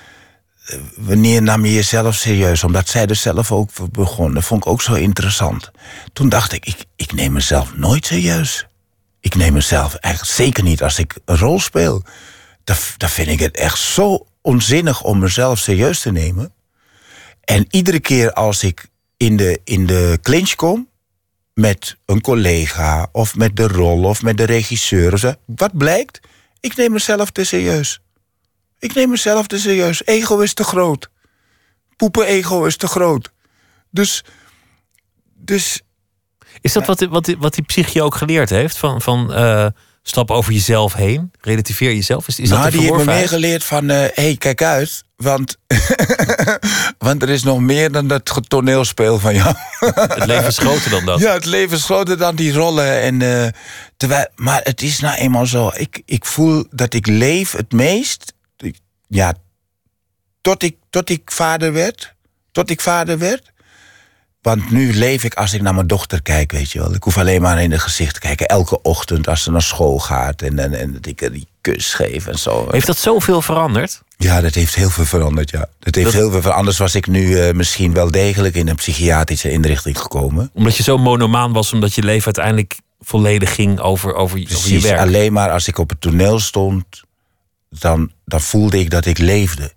Wanneer 0.97 1.43
nam 1.43 1.65
je 1.65 1.73
jezelf 1.73 2.15
serieus? 2.15 2.65
Omdat 2.65 2.89
zij 2.89 3.07
er 3.07 3.17
zelf 3.17 3.53
ook 3.53 3.71
begon. 3.93 4.35
Dat 4.35 4.45
vond 4.45 4.65
ik 4.65 4.71
ook 4.71 4.83
zo 4.83 4.95
interessant. 4.95 5.71
Toen 6.13 6.29
dacht 6.29 6.53
ik, 6.53 6.85
ik, 6.97 7.13
neem 7.13 7.33
mezelf 7.33 7.77
nooit 7.77 8.07
serieus. 8.07 8.67
Ik 9.21 9.35
neem 9.35 9.53
mezelf 9.53 9.95
eigenlijk 9.95 10.35
zeker 10.35 10.63
niet 10.63 10.83
als 10.83 10.99
ik 10.99 11.19
een 11.25 11.39
rol 11.39 11.61
speel. 11.61 12.03
Dan, 12.65 12.77
vind 13.09 13.29
ik 13.29 13.39
het 13.39 13.57
echt 13.57 13.79
zo 13.79 14.27
onzinnig 14.43 15.03
om 15.03 15.19
mezelf 15.19 15.59
serieus 15.59 16.01
te 16.01 16.13
nemen. 16.13 16.53
En 17.41 17.67
iedere 17.71 18.01
keer 18.01 18.33
als 18.33 18.63
ik 18.63 18.87
in 19.17 19.37
de, 19.37 19.61
in 19.65 19.87
de 19.87 20.19
clinch 20.23 20.55
kom 20.55 20.89
met 21.55 21.97
een 22.07 22.21
collega 22.21 23.09
of 23.13 23.37
met 23.37 23.57
de 23.57 23.69
rol 23.69 24.05
of 24.05 24.23
met 24.23 24.37
de 24.37 24.45
regisseur, 24.45 25.37
wat 25.45 25.77
blijkt? 25.77 26.21
Ik 26.61 26.77
neem 26.77 26.93
mezelf 26.93 27.31
te 27.31 27.45
serieus. 27.45 28.01
Ik 28.79 28.95
neem 28.95 29.11
mezelf 29.11 29.47
te 29.47 29.59
serieus. 29.59 30.05
Ego 30.05 30.39
is 30.39 30.55
te 30.55 30.65
groot. 30.65 31.11
Poepen-ego 31.97 32.65
is 32.65 32.77
te 32.77 32.87
groot. 32.87 33.33
Dus, 33.91 34.25
dus 35.35 35.81
Is 36.61 36.73
dat 36.73 36.87
wat, 36.87 37.01
wat, 37.01 37.35
wat 37.39 37.55
die 37.55 37.65
psychie 37.65 38.03
ook 38.03 38.15
geleerd 38.15 38.51
heeft? 38.51 38.77
Van, 38.77 39.03
van 39.03 39.35
eh, 39.35 39.67
stap 40.03 40.31
over 40.31 40.53
jezelf 40.53 40.95
heen, 40.95 41.31
relativeer 41.41 41.93
jezelf? 41.95 42.29
Is, 42.29 42.39
is 42.39 42.49
nou, 42.49 42.63
dat 42.63 42.73
die 42.73 42.81
heeft 42.81 42.93
me 42.93 42.99
verworvenheid? 42.99 43.31
meegeleerd 43.31 43.65
van... 43.65 43.89
hé, 43.89 44.11
hey, 44.15 44.37
kijk 44.39 44.63
uit, 44.63 45.05
want, 45.17 45.57
want 46.99 47.23
er 47.23 47.29
is 47.29 47.43
nog 47.43 47.61
meer 47.61 47.93
dan 47.93 48.09
dat 48.09 48.41
toneelspeel 48.49 49.19
van 49.19 49.35
jou. 49.35 49.55
Het 49.95 50.27
leven 50.27 50.47
is 50.47 50.59
groter 50.59 50.91
dan 50.91 51.05
dat. 51.05 51.21
Ja, 51.27 51.33
het 51.33 51.45
leven 51.45 51.77
is 51.77 51.85
groter 51.85 52.19
dan 52.19 52.35
die 52.35 52.53
rollen. 52.53 53.01
En, 53.01 53.23
eh, 53.23 53.49
terwijl, 53.97 54.27
maar 54.35 54.61
het 54.65 54.83
is 54.83 55.01
nou 55.01 55.17
eenmaal 55.17 55.47
zo. 55.47 55.71
Ik, 55.75 56.03
ik 56.05 56.25
voel 56.25 56.65
dat 56.71 56.95
ik 56.95 57.07
leef 57.07 57.53
het 57.53 57.73
meest... 57.73 58.35
Ja, 59.09 59.35
tot 60.41 60.63
ik, 60.63 60.77
tot 60.91 61.11
ik 61.11 61.31
vader 61.31 61.73
werd. 61.73 62.15
Tot 62.53 62.71
ik 62.71 62.81
vader 62.81 63.19
werd. 63.19 63.53
Want 64.43 64.71
nu 64.71 64.95
leef 64.95 65.25
ik 65.25 65.35
als 65.35 65.53
ik 65.53 65.63
naar 65.63 65.75
mijn 65.75 65.87
dochter 65.87 66.23
kijk, 66.23 66.53
weet 66.53 66.73
je 66.73 66.79
wel. 66.79 66.95
Ik 66.95 67.03
hoef 67.03 67.19
alleen 67.19 67.41
maar 67.43 67.63
in 67.63 67.71
het 67.73 67.81
gezicht 67.81 68.15
te 68.15 68.21
kijken. 68.21 68.47
Elke 68.47 68.83
ochtend 68.83 69.29
als 69.29 69.43
ze 69.43 69.51
naar 69.51 69.63
school 69.63 69.99
gaat. 69.99 70.43
En, 70.43 70.59
en, 70.59 70.75
en 70.75 70.93
dat 70.93 71.07
ik 71.07 71.21
haar 71.21 71.31
die 71.33 71.47
kus 71.61 71.95
geef 71.95 72.27
en 72.27 72.39
zo. 72.39 72.69
Heeft 72.71 72.87
dat 72.87 72.97
zoveel 72.99 73.43
veranderd? 73.43 74.03
Ja, 74.17 74.41
dat 74.41 74.55
heeft 74.55 74.75
heel 74.75 74.91
veel 74.91 75.05
veranderd, 75.05 75.51
ja. 75.51 75.69
Dat 75.79 75.95
heeft 75.95 76.07
Dat- 76.07 76.15
heel 76.15 76.31
veel 76.31 76.31
veranderd. 76.31 76.55
Anders 76.57 76.79
was 76.79 76.95
ik 76.95 77.07
nu 77.07 77.39
eh, 77.41 77.55
misschien 77.55 77.93
wel 77.93 78.11
degelijk 78.11 78.55
in 78.55 78.69
een 78.69 78.75
psychiatrische 78.77 79.51
inrichting 79.51 79.99
gekomen. 79.99 80.51
Omdat 80.55 80.77
je 80.77 80.83
zo 80.83 80.99
monomaan 80.99 81.53
was, 81.53 81.73
omdat 81.73 81.95
je 81.95 82.03
leven 82.03 82.25
uiteindelijk 82.25 82.77
volledig 83.01 83.55
ging 83.55 83.81
over, 83.81 84.15
over, 84.15 84.39
over 84.39 84.71
je 84.73 84.81
werk. 84.81 85.01
alleen 85.01 85.33
maar 85.33 85.51
als 85.51 85.69
ik 85.69 85.79
op 85.79 85.89
het 85.89 86.01
toneel 86.01 86.41
stond, 86.41 86.85
dan, 87.81 88.13
dan 88.25 88.41
voelde 88.41 88.79
ik 88.79 88.91
dat 88.91 89.07
ik 89.07 89.19
leefde. 89.19 89.73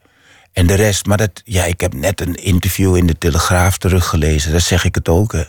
En 0.53 0.67
de 0.67 0.73
rest, 0.73 1.05
maar 1.05 1.17
dat, 1.17 1.41
ja, 1.43 1.63
ik 1.65 1.81
heb 1.81 1.93
net 1.93 2.21
een 2.21 2.35
interview 2.35 2.95
in 2.95 3.07
de 3.07 3.17
Telegraaf 3.17 3.77
teruggelezen, 3.77 4.51
daar 4.51 4.61
zeg 4.61 4.83
ik 4.83 4.95
het 4.95 5.09
ook. 5.09 5.31
Hè. 5.31 5.43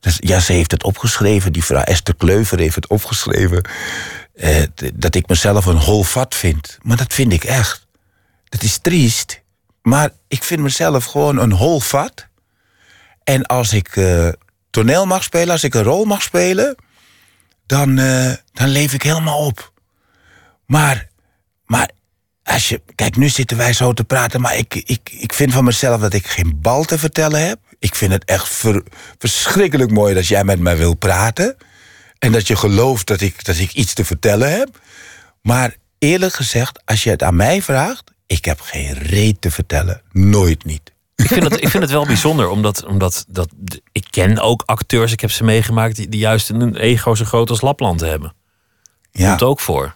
Dus, 0.00 0.16
ja, 0.20 0.40
ze 0.40 0.52
heeft 0.52 0.70
het 0.70 0.82
opgeschreven, 0.82 1.52
die 1.52 1.64
vrouw 1.64 1.82
Esther 1.82 2.16
Kleuver 2.16 2.58
heeft 2.58 2.74
het 2.74 2.86
opgeschreven. 2.86 3.68
eh, 4.34 4.62
dat 4.94 5.14
ik 5.14 5.28
mezelf 5.28 5.66
een 5.66 5.76
hol 5.76 6.02
vat 6.02 6.34
vind. 6.34 6.78
Maar 6.82 6.96
dat 6.96 7.14
vind 7.14 7.32
ik 7.32 7.44
echt. 7.44 7.86
Dat 8.48 8.62
is 8.62 8.78
triest. 8.78 9.40
Maar 9.82 10.10
ik 10.28 10.42
vind 10.42 10.60
mezelf 10.60 11.04
gewoon 11.04 11.38
een 11.38 11.52
hol 11.52 11.80
vat. 11.80 12.26
En 13.24 13.46
als 13.46 13.72
ik 13.72 13.96
eh, 13.96 14.28
toneel 14.70 15.06
mag 15.06 15.22
spelen, 15.22 15.50
als 15.50 15.64
ik 15.64 15.74
een 15.74 15.82
rol 15.82 16.04
mag 16.04 16.22
spelen, 16.22 16.74
dan, 17.66 17.98
eh, 17.98 18.32
dan 18.52 18.68
leef 18.68 18.92
ik 18.92 19.02
helemaal 19.02 19.38
op. 19.38 19.72
Maar, 20.66 21.08
maar 21.66 21.90
als 22.42 22.68
je. 22.68 22.82
Kijk, 22.94 23.16
nu 23.16 23.28
zitten 23.28 23.56
wij 23.56 23.72
zo 23.72 23.92
te 23.92 24.04
praten, 24.04 24.40
maar 24.40 24.56
ik, 24.56 24.74
ik, 24.74 25.10
ik 25.18 25.32
vind 25.32 25.52
van 25.52 25.64
mezelf 25.64 26.00
dat 26.00 26.12
ik 26.12 26.26
geen 26.26 26.58
bal 26.60 26.84
te 26.84 26.98
vertellen 26.98 27.46
heb. 27.46 27.58
Ik 27.78 27.94
vind 27.94 28.12
het 28.12 28.24
echt 28.24 28.48
ver- 28.48 28.82
verschrikkelijk 29.18 29.90
mooi 29.90 30.14
dat 30.14 30.26
jij 30.26 30.44
met 30.44 30.60
mij 30.60 30.76
wil 30.76 30.94
praten. 30.94 31.56
En 32.18 32.32
dat 32.32 32.46
je 32.46 32.56
gelooft 32.56 33.06
dat 33.06 33.20
ik, 33.20 33.44
dat 33.44 33.58
ik 33.58 33.72
iets 33.72 33.94
te 33.94 34.04
vertellen 34.04 34.50
heb. 34.50 34.80
Maar 35.42 35.76
eerlijk 35.98 36.34
gezegd, 36.34 36.80
als 36.84 37.02
je 37.02 37.10
het 37.10 37.22
aan 37.22 37.36
mij 37.36 37.62
vraagt, 37.62 38.12
ik 38.26 38.44
heb 38.44 38.60
geen 38.60 38.92
reet 38.92 39.40
te 39.40 39.50
vertellen. 39.50 40.02
Nooit 40.12 40.64
niet. 40.64 40.92
Ik 41.14 41.28
vind, 41.28 41.42
het, 41.42 41.62
ik 41.62 41.68
vind 41.68 41.82
het 41.82 41.92
wel 41.92 42.06
bijzonder, 42.06 42.48
omdat, 42.48 42.84
omdat 42.84 43.24
dat, 43.28 43.48
ik 43.92 44.06
ken 44.10 44.38
ook 44.38 44.62
acteurs, 44.66 45.12
ik 45.12 45.20
heb 45.20 45.30
ze 45.30 45.44
meegemaakt, 45.44 45.96
die, 45.96 46.08
die 46.08 46.20
juist 46.20 46.50
een 46.50 46.76
ego 46.76 47.14
zo 47.14 47.24
groot 47.24 47.50
als 47.50 47.60
Lapland 47.60 48.00
hebben. 48.00 48.34
Ja. 49.12 49.28
Komt 49.28 49.42
ook 49.42 49.60
voor. 49.60 49.94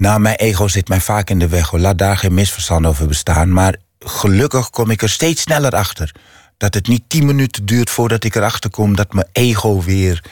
Nou, 0.00 0.20
mijn 0.20 0.36
ego 0.36 0.68
zit 0.68 0.88
mij 0.88 1.00
vaak 1.00 1.30
in 1.30 1.38
de 1.38 1.48
weg. 1.48 1.68
Hoor. 1.68 1.80
Laat 1.80 1.98
daar 1.98 2.16
geen 2.16 2.34
misverstand 2.34 2.86
over 2.86 3.06
bestaan. 3.06 3.52
Maar 3.52 3.74
gelukkig 3.98 4.70
kom 4.70 4.90
ik 4.90 5.02
er 5.02 5.08
steeds 5.08 5.42
sneller 5.42 5.72
achter. 5.72 6.14
Dat 6.56 6.74
het 6.74 6.88
niet 6.88 7.02
tien 7.06 7.26
minuten 7.26 7.66
duurt 7.66 7.90
voordat 7.90 8.24
ik 8.24 8.34
erachter 8.34 8.70
kom 8.70 8.96
dat 8.96 9.12
mijn 9.12 9.26
ego 9.32 9.82
weer. 9.82 10.24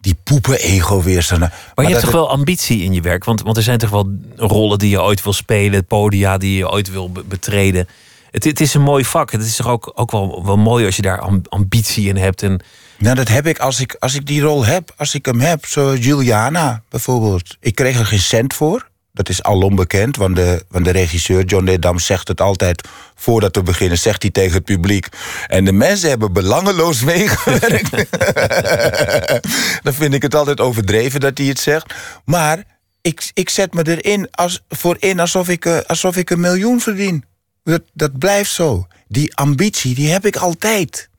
Die 0.00 0.16
poepen-ego 0.24 1.02
weer. 1.02 1.26
Maar 1.30 1.38
Maar 1.38 1.50
je 1.74 1.82
hebt 1.82 1.92
toch 1.94 2.02
het- 2.02 2.12
wel 2.12 2.30
ambitie 2.30 2.82
in 2.82 2.92
je 2.92 3.00
werk? 3.00 3.24
Want, 3.24 3.42
want 3.42 3.56
er 3.56 3.62
zijn 3.62 3.78
toch 3.78 3.90
wel 3.90 4.12
rollen 4.36 4.78
die 4.78 4.90
je 4.90 5.02
ooit 5.02 5.22
wil 5.22 5.32
spelen, 5.32 5.84
podia 5.84 6.38
die 6.38 6.56
je 6.56 6.70
ooit 6.70 6.90
wil 6.90 7.12
be- 7.12 7.24
betreden. 7.24 7.88
Het, 8.30 8.44
het 8.44 8.60
is 8.60 8.74
een 8.74 8.82
mooi 8.82 9.04
vak. 9.04 9.32
Het 9.32 9.42
is 9.42 9.56
toch 9.56 9.68
ook, 9.68 9.92
ook 9.94 10.10
wel, 10.10 10.44
wel 10.44 10.56
mooi 10.56 10.86
als 10.86 10.96
je 10.96 11.02
daar 11.02 11.20
am- 11.20 11.42
ambitie 11.48 12.08
in 12.08 12.16
hebt. 12.16 12.42
En 12.42 12.60
Nou, 13.02 13.14
dat 13.14 13.28
heb 13.28 13.46
ik 13.46 13.58
als, 13.58 13.80
ik 13.80 13.96
als 13.98 14.14
ik 14.14 14.26
die 14.26 14.40
rol 14.40 14.64
heb. 14.64 14.94
Als 14.96 15.14
ik 15.14 15.26
hem 15.26 15.40
heb. 15.40 15.66
Zo 15.66 15.94
Juliana 15.94 16.82
bijvoorbeeld. 16.88 17.56
Ik 17.60 17.74
kreeg 17.74 17.98
er 17.98 18.06
geen 18.06 18.18
cent 18.18 18.54
voor. 18.54 18.90
Dat 19.12 19.28
is 19.28 19.42
alom 19.42 19.76
bekend. 19.76 20.16
Want 20.16 20.36
de, 20.36 20.64
want 20.68 20.84
de 20.84 20.90
regisseur 20.90 21.44
John 21.44 21.64
Dedam 21.64 21.98
zegt 21.98 22.28
het 22.28 22.40
altijd. 22.40 22.88
Voordat 23.14 23.56
we 23.56 23.62
beginnen 23.62 23.98
zegt 23.98 24.22
hij 24.22 24.30
tegen 24.30 24.52
het 24.52 24.64
publiek. 24.64 25.08
En 25.46 25.64
de 25.64 25.72
mensen 25.72 26.08
hebben 26.08 26.32
belangeloos 26.32 27.02
meegewerkt. 27.12 27.90
Dan 29.84 29.94
vind 29.94 30.14
ik 30.14 30.22
het 30.22 30.34
altijd 30.34 30.60
overdreven 30.60 31.20
dat 31.20 31.38
hij 31.38 31.46
het 31.46 31.60
zegt. 31.60 31.94
Maar 32.24 32.64
ik, 33.00 33.30
ik 33.34 33.48
zet 33.48 33.74
me 33.74 33.96
erin 33.96 34.30
als, 34.30 34.62
voor 34.68 34.96
in 34.98 35.20
alsof 35.20 35.48
ik, 35.48 35.64
eh, 35.64 35.78
alsof 35.86 36.16
ik 36.16 36.30
een 36.30 36.40
miljoen 36.40 36.80
verdien. 36.80 37.24
Dat, 37.64 37.82
dat 37.92 38.18
blijft 38.18 38.50
zo. 38.50 38.86
Die 39.08 39.36
ambitie, 39.36 39.94
die 39.94 40.10
heb 40.10 40.26
ik 40.26 40.36
altijd. 40.36 41.10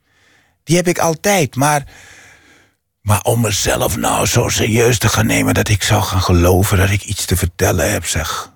Die 0.64 0.76
heb 0.76 0.88
ik 0.88 0.99
altijd. 0.99 1.55
Maar, 1.55 1.88
maar 3.01 3.22
om 3.22 3.41
mezelf 3.41 3.97
nou 3.97 4.26
zo 4.26 4.49
serieus 4.49 4.97
te 4.97 5.09
gaan 5.09 5.26
nemen... 5.26 5.53
dat 5.53 5.70
ik 5.70 5.84
zou 5.84 6.01
gaan 6.01 6.22
geloven 6.22 6.78
dat 6.78 6.89
ik 6.89 7.03
iets 7.03 7.26
te 7.26 7.38
vertellen 7.38 7.91
heb, 7.91 8.05
zeg. 8.05 8.51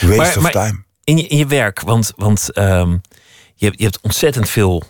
Waste 0.00 0.38
of 0.38 0.50
time. 0.50 0.84
In 1.04 1.16
je, 1.16 1.26
in 1.26 1.36
je 1.36 1.46
werk, 1.46 1.80
want, 1.80 2.12
want 2.16 2.52
ehm, 2.52 2.90
je, 3.54 3.66
hebt, 3.66 3.78
je 3.78 3.84
hebt 3.84 4.00
ontzettend 4.00 4.50
veel 4.50 4.82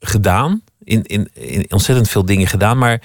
gedaan. 0.00 0.62
In, 0.84 1.02
in, 1.02 1.30
in 1.34 1.72
ontzettend 1.72 2.08
veel 2.08 2.24
dingen 2.24 2.46
gedaan. 2.46 2.78
Maar 2.78 3.02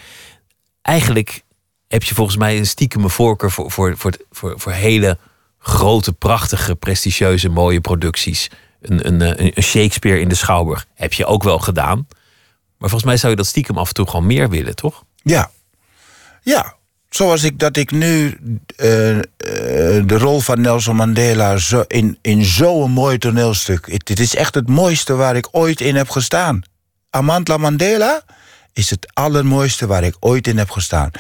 eigenlijk 0.82 1.44
heb 1.88 2.04
je 2.04 2.16
volgens 2.16 2.38
mij 2.38 2.58
een 2.58 2.66
stiekeme 2.66 3.10
voorkeur 3.10 3.52
voor, 3.52 3.72
voor, 3.72 3.98
voor, 3.98 4.14
voor, 4.32 4.60
voor 4.60 4.72
hele 4.72 5.18
grote, 5.60 6.14
prachtige, 6.14 6.76
prestigieuze, 6.76 7.50
mooie 7.50 7.82
producties. 7.82 8.50
Eh, 8.88 9.52
een 9.56 9.64
Shakespeare 9.64 10.20
in 10.20 10.28
de 10.28 10.36
Schouwburg 10.36 10.86
heb 10.94 11.14
je 11.14 11.26
ook 11.26 11.44
wel 11.44 11.60
gedaan. 11.60 12.08
Maar 12.78 12.90
volgens 12.90 13.04
mij 13.04 13.18
zou 13.18 13.32
je 13.32 13.38
dat 13.38 13.48
stiekem 13.48 13.78
af 13.78 13.88
en 13.88 13.94
toe 13.94 14.08
gewoon 14.08 14.26
meer 14.26 14.50
willen, 14.50 14.76
toch? 14.76 15.04
Ja. 15.24 15.52
Ja. 16.42 16.76
Zoals 17.10 17.44
ik 17.44 17.60
dat 17.60 17.78
ik 17.78 17.92
nu 17.92 18.38
eh, 18.76 19.18
eh, 19.18 19.24
de 20.06 20.18
rol 20.18 20.40
van 20.40 20.62
Nelson 20.62 20.96
Mandela 20.96 21.58
zo 21.58 21.84
in, 21.88 22.18
in 22.22 22.46
zo'n 22.46 22.92
mooi 22.92 23.18
toneelstuk. 23.18 23.88
Het 23.92 24.20
is 24.20 24.36
echt 24.36 24.56
het 24.56 24.70
mooiste 24.70 25.16
waar 25.16 25.36
ik 25.36 25.48
ooit 25.52 25.82
in 25.82 25.96
heb 25.96 26.10
gestaan. 26.10 26.62
Amantla 27.10 27.58
Mandela 27.58 28.22
is 28.74 28.90
het 28.90 29.08
allermooiste 29.14 29.88
waar 29.88 30.04
ik 30.04 30.16
ooit 30.20 30.48
in 30.48 30.58
heb 30.58 30.70
gestaan. 30.70 31.12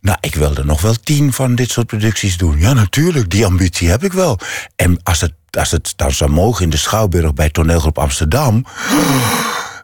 Nou, 0.00 0.18
ik 0.20 0.34
wil 0.34 0.56
er 0.56 0.66
nog 0.66 0.80
wel 0.80 0.94
tien 0.94 1.32
van 1.32 1.54
dit 1.54 1.70
soort 1.70 1.86
producties 1.86 2.36
doen. 2.36 2.58
Ja, 2.58 2.72
natuurlijk, 2.72 3.30
die 3.30 3.46
ambitie 3.46 3.88
heb 3.88 4.04
ik 4.04 4.12
wel. 4.12 4.38
En 4.76 5.00
als 5.02 5.20
het, 5.20 5.32
als 5.50 5.70
het 5.70 5.92
dan 5.96 6.12
zou 6.12 6.30
mogen 6.30 6.64
in 6.64 6.70
de 6.70 6.76
Schouwburg 6.76 7.34
bij 7.34 7.50
Toneelgroep 7.50 7.98
Amsterdam... 7.98 8.64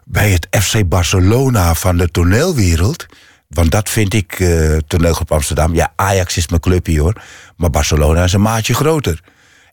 bij 0.05 0.31
het 0.31 0.47
FC 0.63 0.87
Barcelona 0.89 1.73
van 1.73 1.97
de 1.97 2.11
toneelwereld... 2.11 3.05
want 3.47 3.71
dat 3.71 3.89
vind 3.89 4.13
ik, 4.13 4.39
eh 4.39 4.77
Toneelgroep 4.87 5.31
Amsterdam... 5.31 5.73
ja, 5.73 5.93
Ajax 5.95 6.37
is 6.37 6.47
mijn 6.47 6.61
clubje, 6.61 6.99
hoor. 6.99 7.21
Maar 7.57 7.69
Barcelona 7.69 8.23
is 8.23 8.33
een 8.33 8.41
maatje 8.41 8.73
groter. 8.73 9.19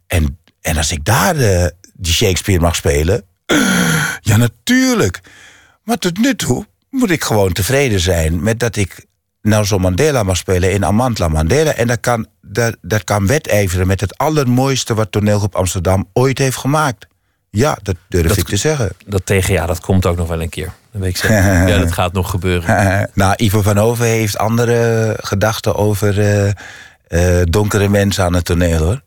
En, 0.07 0.39
en 0.61 0.77
als 0.77 0.91
ik 0.91 1.05
daar 1.05 1.37
eh, 1.37 1.67
die 1.95 2.13
Shakespeare 2.13 2.61
mag 2.61 2.77
spelen... 2.77 3.25
ja, 4.31 4.37
natuurlijk. 4.37 5.21
Maar 5.85 5.99
tot 5.99 6.19
nu 6.19 6.35
toe 6.35 6.67
moet 6.91 7.11
ik 7.11 7.25
gewoon 7.25 7.53
tevreden 7.53 8.01
zijn... 8.01 8.43
met 8.43 8.59
dat 8.59 8.77
ik 8.77 9.07
Nelson 9.43 9.81
Mandela 9.81 10.23
mag 10.23 10.37
spelen 10.37 10.73
in 10.73 10.85
Amantla 10.85 11.29
Mandela. 11.29 11.73
En 11.75 11.87
dat 11.87 12.01
kan, 12.01 12.27
dat, 12.43 12.77
dat 12.81 13.05
kan 13.05 13.27
wedijveren 13.27 13.87
met 13.87 14.01
het 14.01 14.19
allermooiste... 14.19 14.95
wat 14.95 15.13
Toneelgroep 15.13 15.55
Amsterdam 15.55 16.09
ooit 16.13 16.39
heeft 16.39 16.57
gemaakt. 16.57 17.07
Ja, 17.51 17.79
dat 17.83 17.97
durf 18.09 18.29
Dat- 18.29 18.37
ik 18.37 18.47
te 18.47 18.57
zeggen. 18.57 18.91
Dat 19.07 19.27
tegen, 19.27 19.55
ja, 19.55 19.67
dat 19.67 19.81
komt 19.81 20.07
ook 20.07 20.17
nog 20.17 20.29
wel 20.29 20.43
een 20.43 20.49
keer. 20.49 20.73
Dat 20.93 21.01
weet 21.03 21.11
ik 21.11 21.17
zeker. 21.17 21.69
ja, 21.69 21.79
dat 21.79 21.93
gaat 21.93 22.13
nog 22.13 22.31
gebeuren. 22.31 23.11
nou, 23.15 23.35
Ivo 23.37 23.63
van 23.63 23.77
Hoven 23.77 24.07
heeft 24.07 24.39
andere 24.39 25.17
gedachten 25.21 25.75
over 25.75 26.21
eh, 26.21 26.49
eh, 27.07 27.47
donkere 27.49 27.89
mensen 27.89 28.25
aan 28.25 28.35
het 28.35 28.45
toneel 28.45 28.79
hoor. 28.85 29.03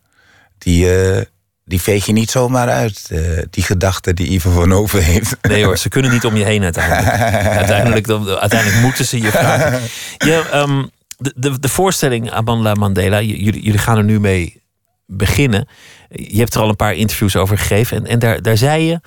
Die, 0.58 1.02
eh, 1.02 1.22
die 1.68 1.80
veeg 1.80 2.06
je 2.06 2.12
niet 2.12 2.30
zomaar 2.30 2.68
uit. 2.68 3.08
eh, 3.10 3.20
die 3.50 3.64
gedachten 3.64 4.16
die 4.16 4.28
Ivo 4.30 4.50
van 4.50 4.70
Hoven 4.70 5.02
heeft. 5.02 5.36
Nee 5.42 5.64
hoor, 5.64 5.78
ze 5.78 5.88
kunnen 5.88 6.10
niet 6.10 6.24
om 6.24 6.36
je 6.36 6.44
heen 6.44 6.62
uiteindelijk. 6.62 7.06
uiteindelijk, 7.62 8.06
dan, 8.06 8.28
uiteindelijk 8.28 8.80
moeten 8.82 9.04
ze 9.04 9.20
je 9.20 9.30
vragen. 9.30 9.80
Ehm, 10.18 10.84
de, 11.18 11.32
de, 11.36 11.60
de 11.60 11.68
voorstelling 11.68 12.30
Amanda 12.30 12.74
Mandela, 12.74 13.20
jullie 13.22 13.78
gaan 13.78 13.96
er 13.96 14.04
nu 14.04 14.20
mee 14.20 14.62
beginnen. 15.06 15.68
Je 16.08 16.38
hebt 16.38 16.54
er 16.54 16.60
al 16.60 16.68
een 16.68 16.76
paar 16.76 16.94
interviews 16.94 17.36
over 17.36 17.58
gegeven. 17.58 17.96
En, 17.96 18.06
en 18.06 18.18
daar, 18.18 18.42
daar 18.42 18.56
zei 18.56 18.84
je, 18.84 19.00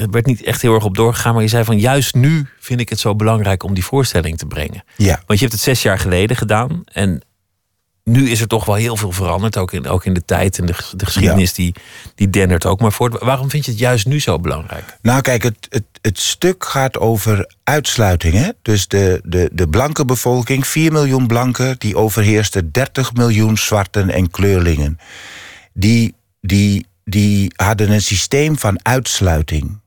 er 0.00 0.10
werd 0.10 0.26
niet 0.26 0.42
echt 0.42 0.62
heel 0.62 0.74
erg 0.74 0.84
op 0.84 0.96
doorgegaan, 0.96 1.32
maar 1.34 1.42
je 1.42 1.48
zei 1.48 1.64
van 1.64 1.78
juist 1.78 2.14
nu 2.14 2.46
vind 2.60 2.80
ik 2.80 2.88
het 2.88 3.00
zo 3.00 3.16
belangrijk 3.16 3.62
om 3.62 3.74
die 3.74 3.84
voorstelling 3.84 4.38
te 4.38 4.46
brengen. 4.46 4.84
Ja. 4.96 5.22
Want 5.26 5.38
je 5.38 5.44
hebt 5.46 5.52
het 5.52 5.60
zes 5.60 5.82
jaar 5.82 5.98
geleden 5.98 6.36
gedaan. 6.36 6.82
En 6.92 7.22
nu 8.04 8.30
is 8.30 8.40
er 8.40 8.46
toch 8.46 8.64
wel 8.64 8.74
heel 8.74 8.96
veel 8.96 9.12
veranderd. 9.12 9.56
Ook 9.56 9.72
in, 9.72 9.88
ook 9.88 10.04
in 10.04 10.14
de 10.14 10.24
tijd 10.24 10.58
en 10.58 10.66
de, 10.66 10.72
ges- 10.74 10.92
de 10.96 11.04
geschiedenis 11.04 11.52
die, 11.54 11.74
die 12.14 12.30
dendert 12.30 12.66
ook 12.66 12.80
maar 12.80 12.92
voort. 12.92 13.18
Waarom 13.22 13.50
vind 13.50 13.64
je 13.64 13.70
het 13.70 13.80
juist 13.80 14.06
nu 14.06 14.20
zo 14.20 14.38
belangrijk? 14.38 14.98
Nou, 15.02 15.20
kijk, 15.20 15.42
het, 15.42 15.66
het, 15.68 15.84
het 16.00 16.18
stuk 16.18 16.64
gaat 16.64 16.98
over 16.98 17.54
uitsluiting. 17.64 18.34
Hè? 18.34 18.48
Dus 18.62 18.88
de, 18.88 19.20
de, 19.24 19.50
de 19.52 19.68
blanke 19.68 20.04
bevolking, 20.04 20.66
4 20.66 20.92
miljoen 20.92 21.26
blanken, 21.26 21.74
die 21.78 21.96
overheerste 21.96 22.70
30 22.70 23.12
miljoen 23.14 23.56
zwarten 23.58 24.10
en 24.10 24.30
kleurlingen. 24.30 24.98
Die, 25.72 26.14
die, 26.40 26.86
die 27.04 27.52
hadden 27.56 27.90
een 27.92 28.02
systeem 28.02 28.58
van 28.58 28.84
uitsluiting. 28.84 29.79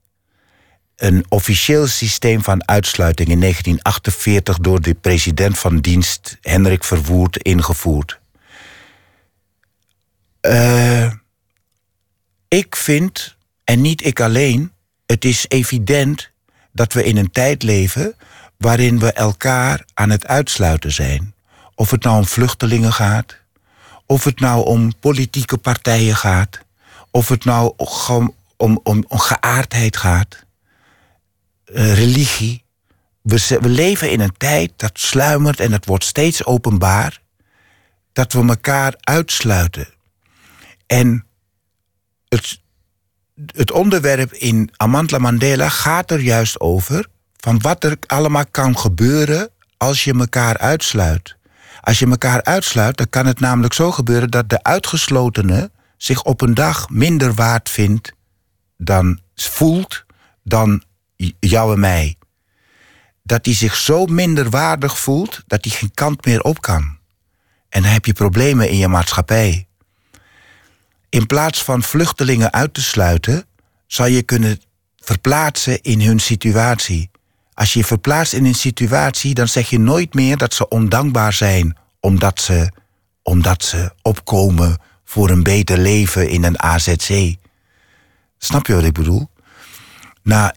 Een 1.04 1.26
officieel 1.30 1.88
systeem 1.88 2.44
van 2.44 2.68
uitsluiting 2.68 3.30
in 3.30 3.40
1948 3.40 4.58
door 4.58 4.82
de 4.82 4.94
president 4.94 5.60
van 5.60 5.80
dienst 5.80 6.38
Hendrik 6.42 6.84
Verwoerd 6.84 7.38
ingevoerd. 7.38 8.20
Eh, 10.40 11.12
ik 12.48 12.76
vind, 12.76 13.36
en 13.64 13.82
niet 13.82 14.06
ik 14.06 14.20
alleen, 14.20 14.72
het 15.06 15.26
is 15.26 15.46
evident 15.48 16.30
dat 16.72 16.94
we 16.94 17.04
in 17.04 17.18
een 17.18 17.32
tijd 17.32 17.64
leven 17.64 18.16
waarin 18.58 19.00
we 19.00 19.12
elkaar 19.12 19.86
aan 19.94 20.10
het 20.10 20.28
uitsluiten 20.28 20.92
zijn. 20.92 21.34
Of 21.76 21.92
het 21.92 22.04
nou 22.04 22.18
om 22.18 22.26
vluchtelingen 22.26 22.94
gaat, 22.94 23.38
of 24.06 24.24
het 24.24 24.40
nou 24.40 24.66
om 24.66 25.00
politieke 25.00 25.58
partijen 25.58 26.16
gaat, 26.16 26.60
of 27.12 27.28
het 27.30 27.46
nou 27.46 27.74
om, 27.78 28.36
om, 28.84 29.06
om 29.08 29.20
geaardheid 29.20 29.98
gaat, 29.98 30.46
eh, 31.74 31.94
religie. 31.94 32.64
We, 33.22 33.58
we 33.62 33.70
leven 33.70 34.12
in 34.12 34.20
een 34.20 34.38
tijd 34.38 34.72
dat 34.76 35.00
sluimert 35.00 35.60
en 35.60 35.72
het 35.72 35.86
wordt 35.86 36.04
steeds 36.04 36.46
openbaar 36.46 37.22
dat 38.14 38.34
we 38.34 38.48
elkaar 38.48 38.94
uitsluiten. 39.00 39.88
En 40.88 41.26
het, 42.28 42.62
het 43.46 43.72
onderwerp 43.72 44.34
in 44.34 44.70
Amandla 44.76 45.18
Mandela 45.18 45.70
gaat 45.70 46.12
er 46.12 46.20
juist 46.20 46.60
over 46.60 47.08
van 47.38 47.62
wat 47.62 47.84
er 47.84 47.98
allemaal 48.08 48.46
kan 48.52 48.78
gebeuren 48.78 49.50
als 49.78 50.04
je 50.04 50.14
elkaar 50.14 50.58
uitsluit. 50.58 51.36
Als 51.82 52.00
je 52.00 52.08
elkaar 52.08 52.44
uitsluit, 52.44 52.98
dan 52.98 53.10
kan 53.10 53.26
het 53.26 53.40
namelijk 53.40 53.74
zo 53.74 53.92
gebeuren 53.92 54.30
dat 54.30 54.50
de 54.50 54.64
uitgeslotene 54.64 55.72
zich 55.98 56.24
op 56.24 56.42
een 56.42 56.54
dag 56.54 56.90
minder 56.90 57.34
waard 57.34 57.70
vindt 57.70 58.14
dan 58.78 59.20
voelt 59.36 60.06
dan 60.44 60.84
jou 61.40 61.74
en 61.74 61.80
mij. 61.80 62.18
Dat 63.24 63.46
hij 63.46 63.54
zich 63.54 63.76
zo 63.76 64.06
minder 64.06 64.50
waardig 64.50 65.00
voelt 65.00 65.44
dat 65.48 65.64
hij 65.64 65.74
geen 65.74 65.94
kant 65.94 66.26
meer 66.26 66.42
op 66.42 66.62
kan. 66.62 66.98
En 67.70 67.82
dan 67.82 67.92
heb 67.92 68.06
je 68.06 68.14
problemen 68.14 68.70
in 68.70 68.78
je 68.78 68.88
maatschappij. 68.88 69.68
In 71.10 71.26
plaats 71.26 71.64
van 71.64 71.84
vluchtelingen 71.84 72.54
uit 72.54 72.74
te 72.74 72.82
sluiten, 72.82 73.46
zou 73.88 74.10
je 74.10 74.24
kunnen 74.24 74.62
verplaatsen 75.00 75.82
in 75.82 76.02
hun 76.02 76.20
situatie. 76.20 77.10
Als 77.54 77.74
je 77.74 77.80
je 77.80 77.86
verplaatst 77.86 78.34
in 78.34 78.46
een 78.46 78.56
situatie, 78.56 79.34
dan 79.34 79.48
zeg 79.48 79.70
je 79.70 79.80
nooit 79.80 80.14
meer 80.14 80.38
dat 80.38 80.54
ze 80.54 80.68
ondankbaar 80.68 81.34
zijn 81.34 81.78
omdat 82.00 82.42
ze, 82.42 82.72
omdat 83.22 83.64
ze 83.64 83.92
opkomen 84.02 84.78
voor 85.04 85.30
een 85.30 85.44
beter 85.44 85.78
leven 85.78 86.30
in 86.30 86.44
een 86.44 86.62
AZC. 86.62 87.36
Snap 88.38 88.68
je 88.68 88.74
wat 88.74 88.84
ik 88.84 88.94
bedoel? 88.94 89.30
Ik 90.24 90.54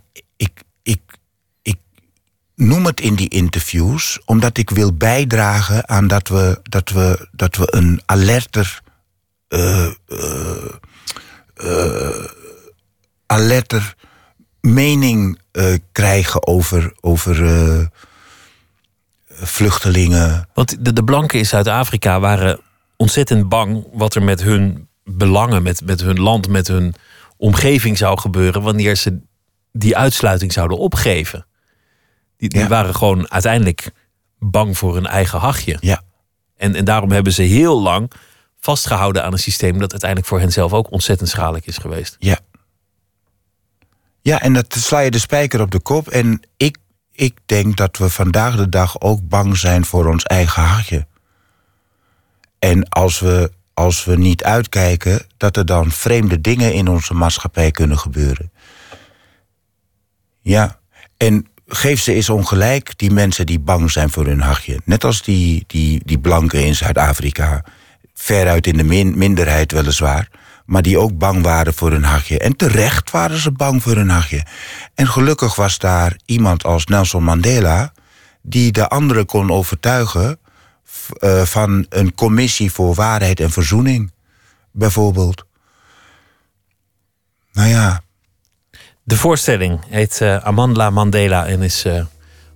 noem 2.56 2.86
het 2.86 3.00
in 3.00 3.14
die 3.14 3.28
interviews 3.28 4.18
omdat 4.24 4.58
ik 4.58 4.70
wil 4.70 4.92
bijdragen 4.92 5.88
aan 5.88 6.06
dat 6.06 6.28
we, 6.28 6.60
dat 6.62 6.88
we, 6.88 7.28
dat 7.32 7.56
we 7.56 7.66
een 7.70 8.02
alerter 8.06 8.80
eh, 9.48 9.86
eh, 10.06 10.74
eh, 11.54 12.24
alerter 13.26 13.94
mening 14.60 15.38
krijgen 15.92 16.46
over, 16.46 16.92
over 17.00 17.90
vluchtelingen. 19.28 20.48
Want 20.54 20.84
de, 20.84 20.92
de 20.92 21.04
blanken 21.04 21.38
in 21.38 21.46
Zuid-Afrika 21.46 22.20
waren 22.20 22.60
ontzettend 22.96 23.48
bang 23.48 23.86
wat 23.92 24.14
er 24.14 24.22
met 24.22 24.42
hun 24.42 24.88
belangen, 25.04 25.62
met, 25.62 25.80
met 25.84 26.00
hun 26.00 26.20
land, 26.20 26.48
met 26.48 26.68
hun 26.68 26.94
omgeving 27.36 27.98
zou 27.98 28.18
gebeuren 28.18 28.62
wanneer 28.62 28.96
ze 28.96 29.18
die 29.72 29.96
uitsluiting 29.96 30.52
zouden 30.52 30.78
opgeven. 30.78 31.46
Die, 32.36 32.48
die 32.48 32.60
Ja. 32.60 32.68
waren 32.68 32.94
gewoon 32.94 33.30
uiteindelijk 33.30 33.90
bang 34.38 34.78
voor 34.78 34.94
hun 34.94 35.06
eigen 35.06 35.38
hachje. 35.38 35.76
Ja. 35.80 36.02
En, 36.56 36.74
en 36.74 36.84
daarom 36.84 37.10
hebben 37.10 37.32
ze 37.32 37.42
heel 37.42 37.82
lang 37.82 38.10
vastgehouden 38.58 39.24
aan 39.24 39.32
een 39.32 39.38
systeem 39.38 39.78
dat 39.78 39.90
uiteindelijk 39.90 40.30
voor 40.30 40.40
hen 40.40 40.52
zelf 40.52 40.72
ook 40.72 40.92
ontzettend 40.92 41.28
schadelijk 41.28 41.66
is 41.66 41.78
geweest. 41.78 42.16
Ja. 42.18 42.38
Ja, 44.20 44.40
en 44.40 44.52
dat 44.52 44.74
sla 44.74 44.98
je 44.98 45.10
de 45.10 45.18
spijker 45.18 45.60
op 45.60 45.70
de 45.70 45.80
kop. 45.80 46.08
En 46.08 46.40
ik, 46.56 46.76
ik 47.12 47.38
denk 47.46 47.76
dat 47.76 47.96
we 47.96 48.10
vandaag 48.10 48.56
de 48.56 48.68
dag 48.68 49.00
ook 49.00 49.28
bang 49.28 49.56
zijn 49.56 49.84
voor 49.84 50.06
ons 50.06 50.24
eigen 50.24 50.62
hartje. 50.62 51.06
En 52.58 52.88
als 52.88 53.18
we, 53.20 53.52
als 53.74 54.04
we 54.04 54.16
niet 54.16 54.44
uitkijken, 54.44 55.26
dat 55.36 55.56
er 55.56 55.66
dan 55.66 55.90
vreemde 55.90 56.40
dingen 56.40 56.72
in 56.74 56.88
onze 56.88 57.14
maatschappij 57.14 57.70
kunnen 57.70 57.98
gebeuren. 57.98 58.52
Ja, 60.40 60.78
en 61.16 61.46
geef 61.66 62.00
ze 62.00 62.12
eens 62.12 62.30
ongelijk, 62.30 62.98
die 62.98 63.10
mensen 63.10 63.46
die 63.46 63.58
bang 63.58 63.90
zijn 63.90 64.10
voor 64.10 64.26
hun 64.26 64.40
hartje. 64.40 64.80
Net 64.84 65.04
als 65.04 65.22
die, 65.22 65.64
die, 65.66 66.00
die 66.04 66.18
blanken 66.18 66.64
in 66.64 66.74
Zuid-Afrika. 66.74 67.64
Veruit 68.14 68.66
in 68.66 68.76
de 68.76 68.84
min, 68.84 69.18
minderheid 69.18 69.72
weliswaar. 69.72 70.28
Maar 70.64 70.82
die 70.82 70.98
ook 70.98 71.18
bang 71.18 71.42
waren 71.42 71.74
voor 71.74 71.90
hun 71.90 72.04
hartje. 72.04 72.38
En 72.38 72.56
terecht 72.56 73.10
waren 73.10 73.38
ze 73.38 73.52
bang 73.52 73.82
voor 73.82 73.94
hun 73.94 74.08
hartje. 74.08 74.46
En 74.94 75.08
gelukkig 75.08 75.54
was 75.54 75.78
daar 75.78 76.16
iemand 76.24 76.64
als 76.64 76.86
Nelson 76.86 77.24
Mandela... 77.24 77.92
die 78.42 78.72
de 78.72 78.88
anderen 78.88 79.26
kon 79.26 79.50
overtuigen... 79.50 80.38
eh, 81.18 81.42
van 81.42 81.86
een 81.88 82.14
commissie 82.14 82.72
voor 82.72 82.94
waarheid 82.94 83.40
en 83.40 83.50
verzoening. 83.50 84.12
Bijvoorbeeld. 84.72 85.44
Nou 87.52 87.68
ja, 87.68 88.02
De 89.06 89.16
voorstelling 89.16 89.80
heet 89.88 90.20
eh, 90.20 90.36
Amandla 90.36 90.90
Mandela 90.90 91.46
en 91.46 91.62
is 91.62 91.84
eh, 91.84 92.02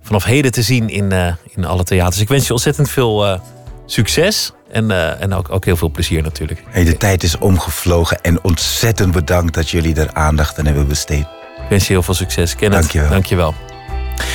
vanaf 0.01 0.23
heden 0.23 0.51
te 0.51 0.61
zien 0.61 0.89
in, 0.89 1.11
eh, 1.11 1.33
in 1.55 1.65
alle 1.65 1.83
theaters. 1.83 2.21
Ik 2.21 2.27
wens 2.27 2.47
je 2.47 2.53
ontzettend 2.53 2.89
veel 2.89 3.39
succes 3.85 4.51
en, 4.71 5.19
en 5.19 5.33
ook, 5.33 5.51
ook 5.51 5.65
heel 5.65 5.75
veel 5.75 5.89
plezier 5.89 6.23
natuurlijk. 6.23 6.63
Hey, 6.67 6.83
de 6.83 6.97
tijd 6.97 7.23
is 7.23 7.37
omgevlogen 7.37 8.21
en 8.21 8.43
ontzettend 8.43 9.11
bedankt 9.11 9.53
dat 9.53 9.69
jullie 9.69 9.95
er 9.95 10.13
aandacht 10.13 10.59
aan 10.59 10.65
hebben 10.65 10.87
besteed. 10.87 11.25
Ik 11.57 11.69
wens 11.69 11.87
je 11.87 11.93
heel 11.93 12.03
veel 12.03 12.13
succes. 12.13 12.55
Kenneth, 12.55 12.79
Dankjewel. 12.79 13.09
dankjewel. 13.09 13.53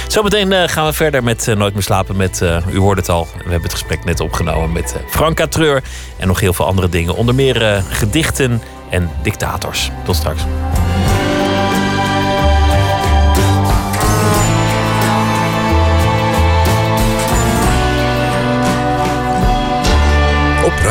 Zometeen 0.09 0.69
gaan 0.69 0.87
we 0.87 0.93
verder 0.93 1.23
met 1.23 1.47
Nooit 1.57 1.75
meer 1.75 1.83
slapen 1.83 2.17
met, 2.17 2.41
u 2.73 2.79
hoorde 2.79 3.01
het 3.01 3.11
al, 3.11 3.25
we 3.25 3.43
hebben 3.43 3.63
het 3.63 3.73
gesprek 3.73 4.05
net 4.05 4.21
opgenomen 4.21 4.73
met 4.73 4.95
eh, 4.95 5.01
Franka 5.11 5.47
Treur 5.47 5.83
en 6.19 6.27
nog 6.27 6.41
heel 6.41 6.53
veel 6.53 6.67
andere 6.67 6.89
dingen. 6.89 7.15
Onder 7.15 7.35
meer 7.35 7.83
gedichten 7.89 8.63
en 8.91 9.11
dictators. 9.23 9.91
Tot 10.05 10.17
straks. 10.17 10.43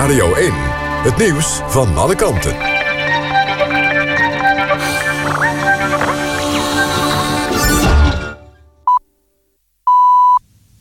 Radio 0.05 0.33
1. 0.33 0.53
Het 1.03 1.17
nieuws 1.17 1.59
van 1.67 1.97
alle 1.97 2.15
kanten. 2.15 2.55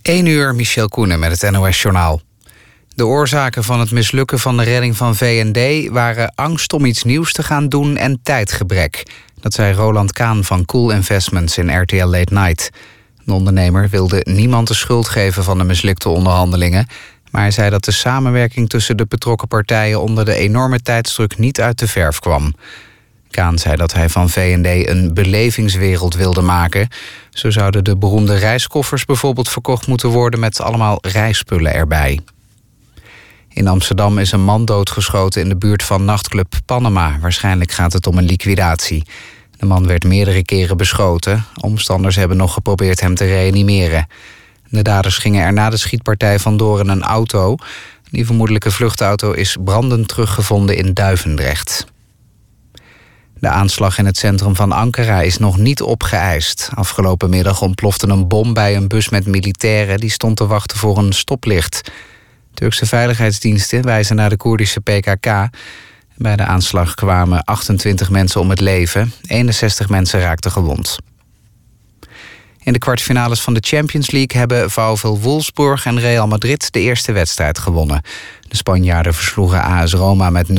1 0.02 0.26
uur, 0.26 0.54
Michel 0.54 0.88
Koenen 0.88 1.18
met 1.18 1.40
het 1.40 1.50
NOS-journaal. 1.50 2.20
De 2.94 3.06
oorzaken 3.06 3.64
van 3.64 3.80
het 3.80 3.90
mislukken 3.90 4.38
van 4.38 4.56
de 4.56 4.62
redding 4.62 4.96
van 4.96 5.16
VND 5.16 5.90
waren 5.92 6.32
angst 6.34 6.72
om 6.72 6.84
iets 6.84 7.02
nieuws 7.02 7.32
te 7.32 7.42
gaan 7.42 7.68
doen 7.68 7.96
en 7.96 8.20
tijdgebrek. 8.22 9.02
Dat 9.40 9.54
zei 9.54 9.74
Roland 9.74 10.12
Kaan 10.12 10.44
van 10.44 10.64
Cool 10.64 10.90
Investments 10.90 11.58
in 11.58 11.80
RTL 11.80 12.06
Late 12.06 12.34
Night. 12.34 12.70
De 13.24 13.32
ondernemer 13.32 13.88
wilde 13.88 14.20
niemand 14.24 14.68
de 14.68 14.74
schuld 14.74 15.08
geven 15.08 15.44
van 15.44 15.58
de 15.58 15.64
mislukte 15.64 16.08
onderhandelingen... 16.08 16.86
maar 17.34 17.42
hij 17.42 17.52
zei 17.52 17.70
dat 17.70 17.84
de 17.84 17.92
samenwerking 17.92 18.68
tussen 18.68 18.96
de 18.96 19.06
betrokken 19.06 19.48
partijen... 19.48 20.00
onder 20.00 20.24
de 20.24 20.34
enorme 20.34 20.80
tijdsdruk 20.80 21.38
niet 21.38 21.60
uit 21.60 21.78
de 21.78 21.88
verf 21.88 22.18
kwam. 22.18 22.54
Kaan 23.30 23.58
zei 23.58 23.76
dat 23.76 23.92
hij 23.92 24.08
van 24.08 24.30
V&D 24.30 24.88
een 24.88 25.14
belevingswereld 25.14 26.14
wilde 26.14 26.40
maken. 26.40 26.88
Zo 27.30 27.50
zouden 27.50 27.84
de 27.84 27.96
beroemde 27.96 28.36
reiskoffers 28.36 29.04
bijvoorbeeld 29.04 29.48
verkocht 29.48 29.86
moeten 29.86 30.08
worden... 30.08 30.40
met 30.40 30.60
allemaal 30.60 30.98
reispullen 31.00 31.74
erbij. 31.74 32.20
In 33.48 33.68
Amsterdam 33.68 34.18
is 34.18 34.32
een 34.32 34.44
man 34.44 34.64
doodgeschoten 34.64 35.42
in 35.42 35.48
de 35.48 35.56
buurt 35.56 35.82
van 35.82 36.04
nachtclub 36.04 36.54
Panama. 36.66 37.18
Waarschijnlijk 37.20 37.72
gaat 37.72 37.92
het 37.92 38.06
om 38.06 38.18
een 38.18 38.24
liquidatie. 38.24 39.04
De 39.56 39.66
man 39.66 39.86
werd 39.86 40.04
meerdere 40.04 40.44
keren 40.44 40.76
beschoten. 40.76 41.44
Omstanders 41.60 42.16
hebben 42.16 42.36
nog 42.36 42.52
geprobeerd 42.52 43.00
hem 43.00 43.14
te 43.14 43.24
reanimeren. 43.24 44.06
De 44.74 44.82
daders 44.82 45.18
gingen 45.18 45.44
er 45.44 45.52
na 45.52 45.70
de 45.70 45.76
schietpartij 45.76 46.38
vandoor 46.38 46.80
in 46.80 46.88
een 46.88 47.02
auto. 47.02 47.56
Die 48.10 48.26
vermoedelijke 48.26 48.70
vluchtauto 48.70 49.32
is 49.32 49.56
brandend 49.64 50.08
teruggevonden 50.08 50.76
in 50.76 50.94
Duivendrecht. 50.94 51.86
De 53.38 53.48
aanslag 53.48 53.98
in 53.98 54.06
het 54.06 54.16
centrum 54.16 54.56
van 54.56 54.72
Ankara 54.72 55.20
is 55.20 55.38
nog 55.38 55.58
niet 55.58 55.82
opgeëist. 55.82 56.70
Afgelopen 56.74 57.30
middag 57.30 57.62
ontplofte 57.62 58.08
een 58.08 58.28
bom 58.28 58.54
bij 58.54 58.76
een 58.76 58.88
bus 58.88 59.08
met 59.08 59.26
militairen... 59.26 59.98
die 59.98 60.10
stond 60.10 60.36
te 60.36 60.46
wachten 60.46 60.78
voor 60.78 60.98
een 60.98 61.12
stoplicht. 61.12 61.90
Turkse 62.54 62.86
veiligheidsdiensten 62.86 63.84
wijzen 63.84 64.16
naar 64.16 64.30
de 64.30 64.36
Koerdische 64.36 64.80
PKK. 64.80 65.48
Bij 66.16 66.36
de 66.36 66.44
aanslag 66.44 66.94
kwamen 66.94 67.44
28 67.44 68.10
mensen 68.10 68.40
om 68.40 68.50
het 68.50 68.60
leven. 68.60 69.12
61 69.26 69.88
mensen 69.88 70.20
raakten 70.20 70.50
gewond. 70.50 70.98
In 72.64 72.72
de 72.72 72.78
kwartfinales 72.78 73.40
van 73.40 73.54
de 73.54 73.62
Champions 73.62 74.10
League 74.10 74.38
hebben 74.40 74.70
VfL 74.70 75.16
Wolfsburg 75.16 75.86
en 75.86 76.00
Real 76.00 76.26
Madrid 76.26 76.72
de 76.72 76.80
eerste 76.80 77.12
wedstrijd 77.12 77.58
gewonnen. 77.58 78.02
De 78.48 78.56
Spanjaarden 78.56 79.14
versloegen 79.14 79.62
AS 79.62 79.92
Roma 79.92 80.30
met 80.30 80.48
0-2. 80.48 80.52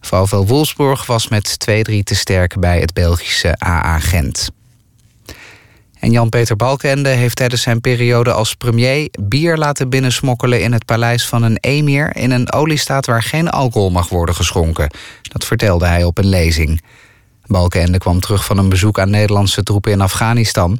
VfL 0.00 0.44
Wolfsburg 0.44 1.06
was 1.06 1.28
met 1.28 1.56
2-3 1.70 2.02
te 2.04 2.14
sterk 2.14 2.60
bij 2.60 2.80
het 2.80 2.92
Belgische 2.92 3.56
AA 3.64 3.98
Gent. 3.98 4.50
En 5.98 6.10
Jan-Peter 6.10 6.56
Balkenende 6.56 7.08
heeft 7.08 7.36
tijdens 7.36 7.62
zijn 7.62 7.80
periode 7.80 8.32
als 8.32 8.54
premier 8.54 9.08
bier 9.20 9.56
laten 9.56 9.88
binnensmokkelen 9.88 10.62
in 10.62 10.72
het 10.72 10.84
paleis 10.84 11.26
van 11.26 11.42
een 11.42 11.58
emir 11.60 12.16
in 12.16 12.30
een 12.30 12.52
oliestaat 12.52 13.06
waar 13.06 13.22
geen 13.22 13.50
alcohol 13.50 13.90
mag 13.90 14.08
worden 14.08 14.34
geschonken. 14.34 14.90
Dat 15.22 15.44
vertelde 15.44 15.86
hij 15.86 16.04
op 16.04 16.18
een 16.18 16.28
lezing. 16.28 16.80
Balkenende 17.48 17.98
kwam 17.98 18.20
terug 18.20 18.44
van 18.44 18.58
een 18.58 18.68
bezoek 18.68 18.98
aan 18.98 19.10
Nederlandse 19.10 19.62
troepen 19.62 19.92
in 19.92 20.00
Afghanistan. 20.00 20.78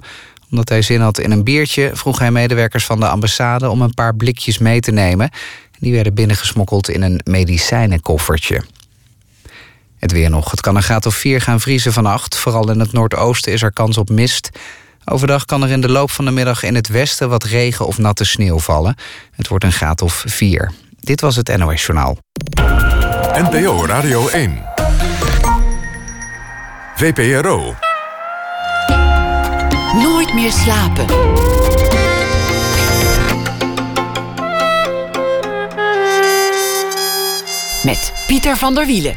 Omdat 0.50 0.68
hij 0.68 0.82
zin 0.82 1.00
had 1.00 1.18
in 1.18 1.30
een 1.30 1.44
biertje, 1.44 1.90
vroeg 1.94 2.18
hij 2.18 2.30
medewerkers 2.30 2.84
van 2.84 3.00
de 3.00 3.08
ambassade 3.08 3.70
om 3.70 3.82
een 3.82 3.94
paar 3.94 4.14
blikjes 4.14 4.58
mee 4.58 4.80
te 4.80 4.90
nemen. 4.90 5.30
Die 5.78 5.92
werden 5.92 6.14
binnengesmokkeld 6.14 6.88
in 6.88 7.02
een 7.02 7.20
medicijnenkoffertje. 7.24 8.62
Het 9.98 10.12
weer 10.12 10.30
nog. 10.30 10.50
Het 10.50 10.60
kan 10.60 10.76
een 10.76 10.82
graad 10.82 11.06
of 11.06 11.14
4 11.14 11.40
gaan 11.40 11.60
vriezen 11.60 11.92
vannacht. 11.92 12.36
Vooral 12.36 12.70
in 12.70 12.80
het 12.80 12.92
noordoosten 12.92 13.52
is 13.52 13.62
er 13.62 13.72
kans 13.72 13.98
op 13.98 14.10
mist. 14.10 14.50
Overdag 15.04 15.44
kan 15.44 15.62
er 15.62 15.70
in 15.70 15.80
de 15.80 15.88
loop 15.88 16.10
van 16.10 16.24
de 16.24 16.30
middag 16.30 16.62
in 16.62 16.74
het 16.74 16.88
westen 16.88 17.28
wat 17.28 17.44
regen 17.44 17.86
of 17.86 17.98
natte 17.98 18.24
sneeuw 18.24 18.58
vallen. 18.58 18.96
Het 19.32 19.48
wordt 19.48 19.64
een 19.64 19.72
graad 19.72 20.02
of 20.02 20.24
4. 20.26 20.72
Dit 21.00 21.20
was 21.20 21.36
het 21.36 21.56
NOS 21.56 21.86
Journaal. 21.86 22.18
NPO 23.32 23.86
Radio 23.86 24.28
1. 24.28 24.62
VPRO. 26.94 27.87
Meer 30.34 30.52
slapen. 30.52 31.06
Met 37.84 38.12
Pieter 38.26 38.56
van 38.56 38.74
der 38.74 38.86
Wielen. 38.86 39.14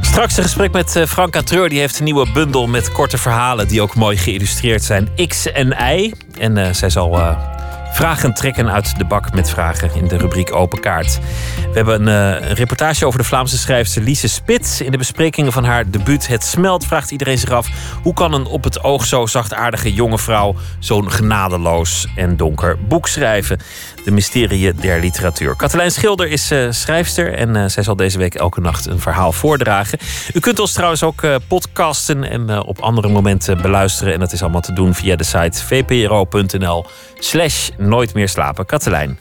Straks 0.00 0.36
een 0.36 0.42
gesprek 0.42 0.72
met 0.72 0.96
eh, 0.96 1.06
Franka 1.06 1.42
Treur. 1.42 1.68
Die 1.68 1.78
heeft 1.78 1.98
een 1.98 2.04
nieuwe 2.04 2.26
bundel 2.32 2.66
met 2.66 2.92
korte 2.92 3.18
verhalen 3.18 3.68
die 3.68 3.82
ook 3.82 3.94
mooi 3.94 4.16
geïllustreerd 4.16 4.82
zijn. 4.82 5.08
X 5.28 5.52
en 5.52 5.68
Y. 5.68 6.12
En 6.38 6.56
uh, 6.56 6.68
zij 6.72 6.90
zal 6.90 7.18
uh, 7.18 7.53
vragen 7.94 8.34
trekken 8.34 8.70
uit 8.70 8.98
de 8.98 9.04
bak 9.04 9.34
met 9.34 9.50
vragen 9.50 9.90
in 9.94 10.08
de 10.08 10.16
rubriek 10.16 10.54
Open 10.54 10.80
Kaart. 10.80 11.18
We 11.56 11.72
hebben 11.72 12.06
een, 12.06 12.42
een 12.48 12.54
reportage 12.54 13.06
over 13.06 13.18
de 13.18 13.24
Vlaamse 13.24 13.58
schrijfster 13.58 14.02
Lise 14.02 14.28
Spits. 14.28 14.80
In 14.80 14.90
de 14.90 14.98
besprekingen 14.98 15.52
van 15.52 15.64
haar 15.64 15.90
debuut 15.90 16.26
Het 16.26 16.44
Smelt 16.44 16.86
vraagt 16.86 17.10
iedereen 17.10 17.38
zich 17.38 17.50
af... 17.50 17.68
hoe 18.02 18.14
kan 18.14 18.32
een 18.32 18.46
op 18.46 18.64
het 18.64 18.82
oog 18.82 19.04
zo 19.04 19.26
zachtaardige 19.26 19.92
jonge 19.92 20.18
vrouw... 20.18 20.54
zo'n 20.78 21.10
genadeloos 21.10 22.06
en 22.16 22.36
donker 22.36 22.78
boek 22.88 23.08
schrijven? 23.08 23.58
De 24.04 24.10
mysterieën 24.10 24.76
der 24.80 25.00
literatuur. 25.00 25.56
Katelijn 25.56 25.90
Schilder 25.90 26.28
is 26.28 26.52
uh, 26.52 26.70
schrijfster 26.70 27.34
en 27.34 27.56
uh, 27.56 27.64
zij 27.66 27.82
zal 27.82 27.96
deze 27.96 28.18
week 28.18 28.34
elke 28.34 28.60
nacht 28.60 28.86
een 28.86 28.98
verhaal 28.98 29.32
voordragen. 29.32 29.98
U 30.34 30.40
kunt 30.40 30.58
ons 30.58 30.72
trouwens 30.72 31.02
ook 31.02 31.22
uh, 31.22 31.36
podcasten 31.48 32.24
en 32.24 32.62
op 32.62 32.78
andere 32.80 33.08
momenten 33.08 33.62
beluisteren. 33.62 34.12
En 34.12 34.20
dat 34.20 34.32
is 34.32 34.42
allemaal 34.42 34.60
te 34.60 34.72
doen 34.72 34.94
via 34.94 35.16
de 35.16 35.24
site 35.24 35.64
vpro.nl 35.64 36.86
slash 37.14 37.68
nooit 37.76 38.14
meer 38.14 38.28
slapen. 38.28 38.66
Katelijn. 38.66 39.18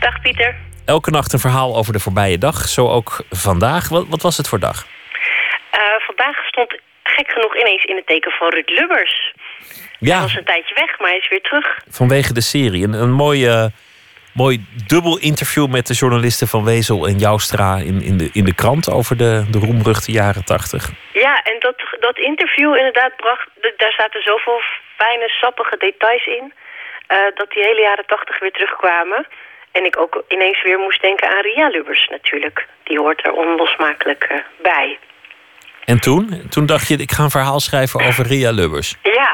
Dag 0.00 0.20
Pieter. 0.20 0.56
Elke 0.84 1.10
nacht 1.10 1.32
een 1.32 1.38
verhaal 1.38 1.76
over 1.76 1.92
de 1.92 2.00
voorbije 2.00 2.38
dag. 2.38 2.68
Zo 2.68 2.88
ook 2.88 3.24
vandaag. 3.30 3.88
Wat, 3.88 4.06
wat 4.08 4.22
was 4.22 4.36
het 4.36 4.48
voor 4.48 4.60
dag? 4.60 4.86
vandaag 6.06 6.46
stond 6.46 6.80
gek 7.02 7.30
genoeg 7.30 7.56
ineens 7.56 7.84
in 7.84 7.96
het 7.96 8.06
teken 8.06 8.30
van 8.30 8.48
Ruud 8.48 8.68
Lubbers. 8.68 9.34
Ja. 9.98 10.12
Hij 10.12 10.22
was 10.22 10.36
een 10.36 10.44
tijdje 10.44 10.74
weg, 10.74 10.98
maar 10.98 11.08
hij 11.08 11.18
is 11.18 11.28
weer 11.28 11.40
terug. 11.40 11.80
Vanwege 11.88 12.32
de 12.32 12.40
serie. 12.40 12.84
Een, 12.84 12.92
een 12.92 13.12
mooie 13.12 13.72
mooi 14.36 14.64
dubbel 14.86 15.18
interview 15.18 15.66
met 15.68 15.86
de 15.86 15.94
journalisten 15.94 16.48
van 16.48 16.64
Wezel 16.64 17.06
en 17.06 17.18
Joustra 17.18 17.76
in, 17.76 18.02
in, 18.02 18.16
de, 18.16 18.30
in 18.32 18.44
de 18.44 18.54
krant 18.54 18.90
over 18.90 19.16
de, 19.16 19.44
de 19.50 19.58
roemruchte 19.58 20.12
jaren 20.12 20.44
tachtig. 20.44 20.90
Ja, 21.12 21.42
en 21.42 21.56
dat, 21.58 21.76
dat 22.00 22.18
interview 22.18 22.76
inderdaad 22.76 23.16
bracht, 23.16 23.48
daar 23.76 23.94
zaten 23.96 24.22
zoveel 24.22 24.60
fijne, 24.96 25.28
sappige 25.28 25.76
details 25.76 26.26
in, 26.26 26.52
uh, 27.08 27.18
dat 27.34 27.50
die 27.50 27.62
hele 27.62 27.80
jaren 27.80 28.06
tachtig 28.06 28.38
weer 28.38 28.52
terugkwamen. 28.52 29.26
En 29.72 29.84
ik 29.84 29.98
ook 29.98 30.22
ineens 30.28 30.62
weer 30.62 30.78
moest 30.78 31.02
denken 31.02 31.28
aan 31.28 31.42
Ria 31.42 31.68
Lubbers 31.68 32.08
natuurlijk. 32.10 32.66
Die 32.84 32.98
hoort 32.98 33.26
er 33.26 33.32
onlosmakelijk 33.32 34.28
uh, 34.32 34.38
bij. 34.62 34.98
En 35.84 36.00
toen? 36.00 36.48
Toen 36.50 36.66
dacht 36.66 36.88
je, 36.88 36.96
ik 36.96 37.12
ga 37.12 37.22
een 37.22 37.30
verhaal 37.30 37.60
schrijven 37.60 38.06
over 38.06 38.26
Ria 38.26 38.50
Lubbers. 38.50 38.96
Ja. 39.02 39.32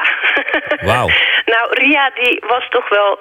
Wauw. 0.80 1.08
nou, 1.52 1.64
Ria 1.70 2.10
die 2.14 2.42
was 2.48 2.68
toch 2.68 2.88
wel 2.88 3.18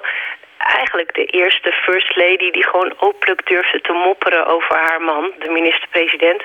eigenlijk 0.62 1.14
de 1.14 1.24
eerste 1.24 1.72
first 1.72 2.16
lady 2.16 2.50
die 2.50 2.66
gewoon 2.66 2.94
openlijk 2.98 3.46
durfde 3.46 3.80
te 3.80 3.92
mopperen 3.92 4.46
over 4.46 4.76
haar 4.76 5.02
man, 5.02 5.32
de 5.38 5.50
minister-president. 5.50 6.42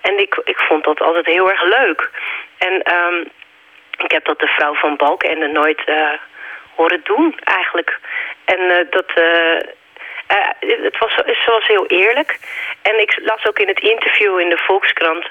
En 0.00 0.18
ik, 0.18 0.40
ik 0.44 0.58
vond 0.58 0.84
dat 0.84 1.00
altijd 1.00 1.26
heel 1.26 1.50
erg 1.50 1.62
leuk. 1.62 2.10
En 2.58 2.94
um, 2.94 3.30
ik 3.98 4.10
heb 4.10 4.24
dat 4.24 4.38
de 4.38 4.46
vrouw 4.46 4.74
van 4.74 4.96
Balkenende 4.96 5.46
nooit 5.46 5.82
uh, 5.86 6.12
horen 6.74 7.00
doen 7.04 7.38
eigenlijk. 7.44 7.98
En 8.44 8.60
uh, 8.60 8.76
dat... 8.90 9.12
Uh, 9.18 9.60
het 10.58 10.98
was, 10.98 11.14
ze 11.14 11.50
was 11.50 11.66
heel 11.66 11.86
eerlijk. 11.86 12.38
En 12.82 13.00
ik 13.00 13.18
las 13.22 13.46
ook 13.46 13.58
in 13.58 13.68
het 13.68 13.80
interview 13.80 14.38
in 14.38 14.48
de 14.48 14.58
Volkskrant... 14.58 15.26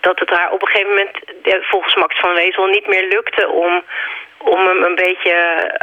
Dat 0.00 0.18
het 0.18 0.30
haar 0.30 0.52
op 0.52 0.62
een 0.62 0.68
gegeven 0.68 0.90
moment, 0.90 1.18
volgens 1.60 1.94
Max 1.94 2.18
van 2.18 2.34
Wezel, 2.34 2.66
niet 2.66 2.86
meer 2.86 3.04
lukte 3.08 3.48
om 3.48 3.84
om 4.54 4.66
hem 4.66 4.82
een 4.82 4.94
beetje 4.94 5.36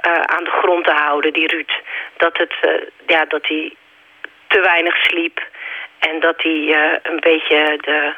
uh, 0.07 0.21
aan 0.35 0.43
de 0.43 0.55
grond 0.61 0.85
te 0.85 0.91
houden, 0.91 1.33
die 1.33 1.47
Ruud. 1.47 1.71
Dat, 2.17 2.37
het, 2.37 2.53
uh, 2.61 2.71
ja, 3.07 3.25
dat 3.25 3.47
hij 3.47 3.73
te 4.47 4.59
weinig 4.61 4.95
sliep 4.95 5.47
en 5.99 6.19
dat 6.19 6.35
hij 6.37 6.59
uh, 6.61 6.97
een 7.03 7.19
beetje 7.19 7.77
de 7.81 8.13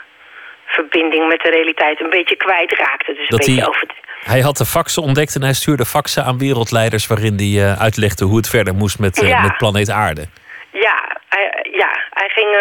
verbinding 0.65 1.27
met 1.27 1.41
de 1.41 1.49
realiteit 1.49 2.01
een 2.01 2.09
beetje 2.09 2.35
kwijtraakte. 2.35 3.13
Dus 3.13 3.27
dat 3.29 3.39
een 3.39 3.45
beetje 3.45 3.61
hij, 3.61 3.69
over 3.69 3.87
hij 4.23 4.39
had 4.39 4.57
de 4.57 4.65
faxen 4.65 5.03
ontdekt 5.03 5.35
en 5.35 5.41
hij 5.41 5.53
stuurde 5.53 5.85
faxen 5.85 6.23
aan 6.23 6.37
wereldleiders... 6.37 7.07
waarin 7.07 7.37
hij 7.37 7.75
uitlegde 7.79 8.25
hoe 8.25 8.37
het 8.37 8.49
verder 8.49 8.73
moest 8.75 8.99
met, 8.99 9.21
ja. 9.21 9.41
met 9.41 9.57
planeet 9.57 9.89
Aarde. 9.89 10.25
Ja, 10.71 11.17
hij, 11.29 11.65
ja, 11.71 11.91
hij, 12.09 12.29
ging, 12.29 12.51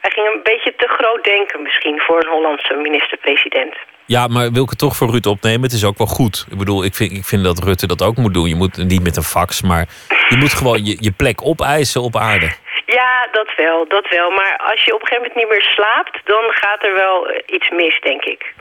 hij 0.00 0.10
ging 0.10 0.26
een 0.26 0.40
beetje 0.42 0.74
te 0.76 0.88
groot 0.88 1.24
denken 1.24 1.62
misschien 1.62 2.00
voor 2.00 2.18
een 2.20 2.30
Hollandse 2.30 2.74
minister-president. 2.74 3.74
Ja, 4.06 4.26
maar 4.26 4.52
wil 4.52 4.62
ik 4.62 4.70
het 4.70 4.78
toch 4.78 4.96
voor 4.96 5.10
Rutte 5.10 5.30
opnemen? 5.30 5.62
Het 5.62 5.72
is 5.72 5.84
ook 5.84 5.98
wel 5.98 6.06
goed. 6.06 6.46
Ik 6.50 6.58
bedoel, 6.58 6.84
ik 6.84 6.94
vind, 6.94 7.12
ik 7.12 7.24
vind 7.24 7.44
dat 7.44 7.64
Rutte 7.64 7.86
dat 7.86 8.02
ook 8.02 8.16
moet 8.16 8.34
doen. 8.34 8.48
Je 8.48 8.54
moet 8.54 8.76
niet 8.76 9.02
met 9.02 9.16
een 9.16 9.22
fax, 9.22 9.62
maar 9.62 9.86
je 10.28 10.36
moet 10.36 10.54
gewoon 10.54 10.84
je, 10.84 10.96
je 11.00 11.12
plek 11.12 11.42
opeisen 11.42 12.02
op 12.02 12.16
aarde. 12.16 12.50
Ja, 12.86 13.28
dat 13.32 13.54
wel, 13.56 13.88
dat 13.88 14.08
wel. 14.08 14.30
Maar 14.30 14.56
als 14.56 14.84
je 14.84 14.94
op 14.94 15.00
een 15.00 15.06
gegeven 15.06 15.28
moment 15.28 15.34
niet 15.34 15.48
meer 15.48 15.72
slaapt... 15.74 16.20
dan 16.24 16.44
gaat 16.50 16.84
er 16.84 16.94
wel 16.94 17.42
iets 17.46 17.70
mis, 17.70 18.00
denk 18.00 18.24
ik. 18.24 18.54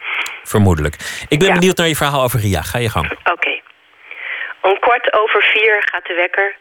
Vermoedelijk. 0.44 0.96
Ik 1.30 1.39
ben 1.39 1.48
ja. 1.48 1.54
benieuwd 1.54 1.78
naar 1.78 1.88
je 1.88 1.96
verhaal 1.96 2.24
over 2.24 2.39
Ria. 2.39 2.62
Ga 2.62 2.80
je 2.80 2.89
gang. 2.89 3.12
Oké. 3.12 3.32
Okay. 3.32 3.62
Om 4.62 4.80
kwart 4.80 5.14
over 5.14 5.42
vier 5.44 5.84
gaat 5.92 6.06
de 6.06 6.14
wekker... 6.14 6.56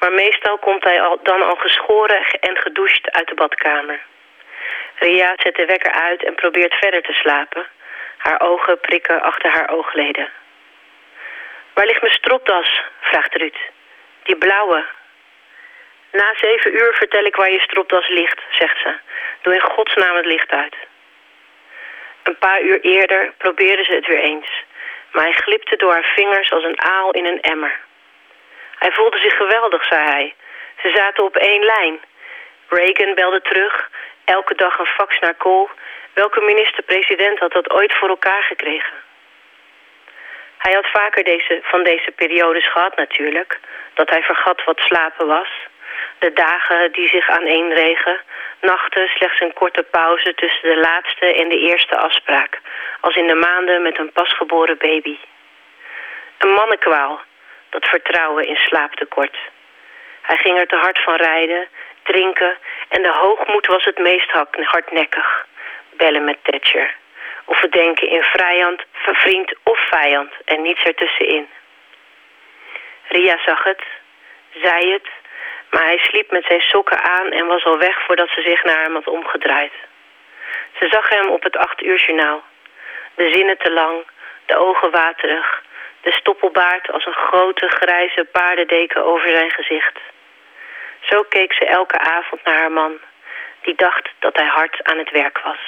maar 0.00 0.12
meestal 0.12 0.58
komt 0.58 0.84
hij 0.84 1.00
al, 1.00 1.18
dan 1.22 1.42
al 1.42 1.56
geschoren 1.56 2.20
en 2.40 2.56
gedoucht 2.56 3.10
uit 3.10 3.28
de 3.28 3.34
badkamer. 3.34 4.00
Ria 4.94 5.32
zet 5.36 5.54
de 5.54 5.64
wekker 5.64 5.92
uit 5.92 6.24
en 6.24 6.34
probeert 6.34 6.74
verder 6.74 7.02
te 7.02 7.12
slapen. 7.12 7.66
Haar 8.20 8.40
ogen 8.40 8.80
prikken 8.80 9.22
achter 9.22 9.50
haar 9.50 9.68
oogleden. 9.70 10.28
Waar 11.74 11.86
ligt 11.86 12.00
mijn 12.00 12.14
stropdas? 12.14 12.82
vraagt 13.00 13.34
Ruud. 13.34 13.56
Die 14.22 14.36
blauwe. 14.36 14.84
Na 16.12 16.34
zeven 16.34 16.74
uur 16.74 16.94
vertel 16.94 17.24
ik 17.24 17.36
waar 17.36 17.50
je 17.50 17.60
stropdas 17.60 18.08
ligt, 18.08 18.40
zegt 18.50 18.80
ze. 18.80 18.94
Doe 19.42 19.54
in 19.54 19.60
godsnaam 19.60 20.16
het 20.16 20.24
licht 20.26 20.50
uit. 20.50 20.76
Een 22.22 22.38
paar 22.38 22.60
uur 22.60 22.80
eerder 22.80 23.32
probeerde 23.38 23.84
ze 23.84 23.94
het 23.94 24.06
weer 24.06 24.22
eens. 24.22 24.64
Maar 25.12 25.24
hij 25.24 25.32
glipte 25.32 25.76
door 25.76 25.92
haar 25.92 26.12
vingers 26.14 26.52
als 26.52 26.64
een 26.64 26.82
aal 26.82 27.10
in 27.10 27.24
een 27.26 27.40
emmer. 27.40 27.80
Hij 28.78 28.92
voelde 28.92 29.18
zich 29.18 29.36
geweldig, 29.36 29.84
zei 29.84 30.04
hij. 30.04 30.34
Ze 30.82 30.92
zaten 30.94 31.24
op 31.24 31.36
één 31.36 31.64
lijn. 31.64 32.00
Reagan 32.68 33.14
belde 33.14 33.40
terug, 33.40 33.90
elke 34.24 34.54
dag 34.54 34.78
een 34.78 34.86
fax 34.86 35.18
naar 35.18 35.34
Kool. 35.34 35.70
Welke 36.20 36.40
minister-president 36.40 37.38
had 37.38 37.52
dat 37.52 37.70
ooit 37.70 37.92
voor 37.94 38.08
elkaar 38.08 38.42
gekregen? 38.42 38.96
Hij 40.58 40.72
had 40.72 40.86
vaker 40.86 41.24
deze, 41.24 41.60
van 41.62 41.82
deze 41.82 42.10
periodes 42.10 42.72
gehad 42.72 42.96
natuurlijk. 42.96 43.60
Dat 43.94 44.10
hij 44.10 44.22
vergat 44.22 44.64
wat 44.64 44.78
slapen 44.78 45.26
was. 45.26 45.48
De 46.18 46.32
dagen 46.32 46.92
die 46.92 47.08
zich 47.08 47.28
aaneenregen. 47.28 48.20
Nachten 48.60 49.08
slechts 49.08 49.40
een 49.40 49.52
korte 49.52 49.82
pauze 49.82 50.34
tussen 50.34 50.68
de 50.68 50.80
laatste 50.80 51.26
en 51.34 51.48
de 51.48 51.58
eerste 51.58 51.96
afspraak. 51.96 52.60
Als 53.00 53.16
in 53.16 53.26
de 53.26 53.34
maanden 53.34 53.82
met 53.82 53.98
een 53.98 54.12
pasgeboren 54.12 54.78
baby. 54.78 55.18
Een 56.38 56.52
mannenkwaal. 56.52 57.20
Dat 57.70 57.88
vertrouwen 57.88 58.46
in 58.46 58.56
slaaptekort. 58.56 59.36
Hij 60.20 60.36
ging 60.36 60.58
er 60.58 60.66
te 60.66 60.76
hard 60.76 61.02
van 61.02 61.16
rijden, 61.16 61.68
drinken 62.02 62.56
en 62.88 63.02
de 63.02 63.12
hoogmoed 63.12 63.66
was 63.66 63.84
het 63.84 63.98
meest 63.98 64.30
hardnekkig. 64.64 65.48
Bellen 66.00 66.24
met 66.24 66.38
Thatcher. 66.42 66.94
Of 67.44 67.60
denken 67.60 68.08
in 68.08 68.22
vrijand, 68.22 68.82
vriend 68.92 69.54
of 69.62 69.78
vijand 69.78 70.32
en 70.44 70.62
niets 70.62 70.82
ertussenin. 70.82 71.48
Ria 73.08 73.38
zag 73.44 73.64
het, 73.64 73.82
zei 74.62 74.92
het, 74.92 75.08
maar 75.70 75.84
hij 75.84 75.98
sliep 75.98 76.30
met 76.30 76.44
zijn 76.44 76.60
sokken 76.60 77.02
aan 77.02 77.30
en 77.30 77.46
was 77.46 77.64
al 77.64 77.78
weg 77.78 78.02
voordat 78.06 78.28
ze 78.28 78.40
zich 78.42 78.64
naar 78.64 78.82
hem 78.82 78.94
had 78.94 79.06
omgedraaid. 79.06 79.72
Ze 80.78 80.88
zag 80.90 81.08
hem 81.08 81.26
op 81.28 81.42
het 81.42 81.56
acht 81.56 81.82
uur 81.82 82.04
journaal. 82.06 82.42
De 83.14 83.30
zinnen 83.34 83.58
te 83.58 83.70
lang, 83.70 84.06
de 84.46 84.56
ogen 84.56 84.90
waterig, 84.90 85.62
de 86.00 86.12
stoppelbaard 86.12 86.90
als 86.92 87.06
een 87.06 87.22
grote 87.28 87.68
grijze 87.68 88.24
paardendeken 88.32 89.04
over 89.04 89.28
zijn 89.28 89.50
gezicht. 89.50 89.98
Zo 91.00 91.22
keek 91.22 91.52
ze 91.52 91.66
elke 91.66 91.98
avond 91.98 92.44
naar 92.44 92.58
haar 92.58 92.72
man, 92.72 92.98
die 93.62 93.74
dacht 93.74 94.08
dat 94.18 94.36
hij 94.36 94.46
hard 94.46 94.84
aan 94.84 94.98
het 94.98 95.10
werk 95.10 95.38
was. 95.38 95.58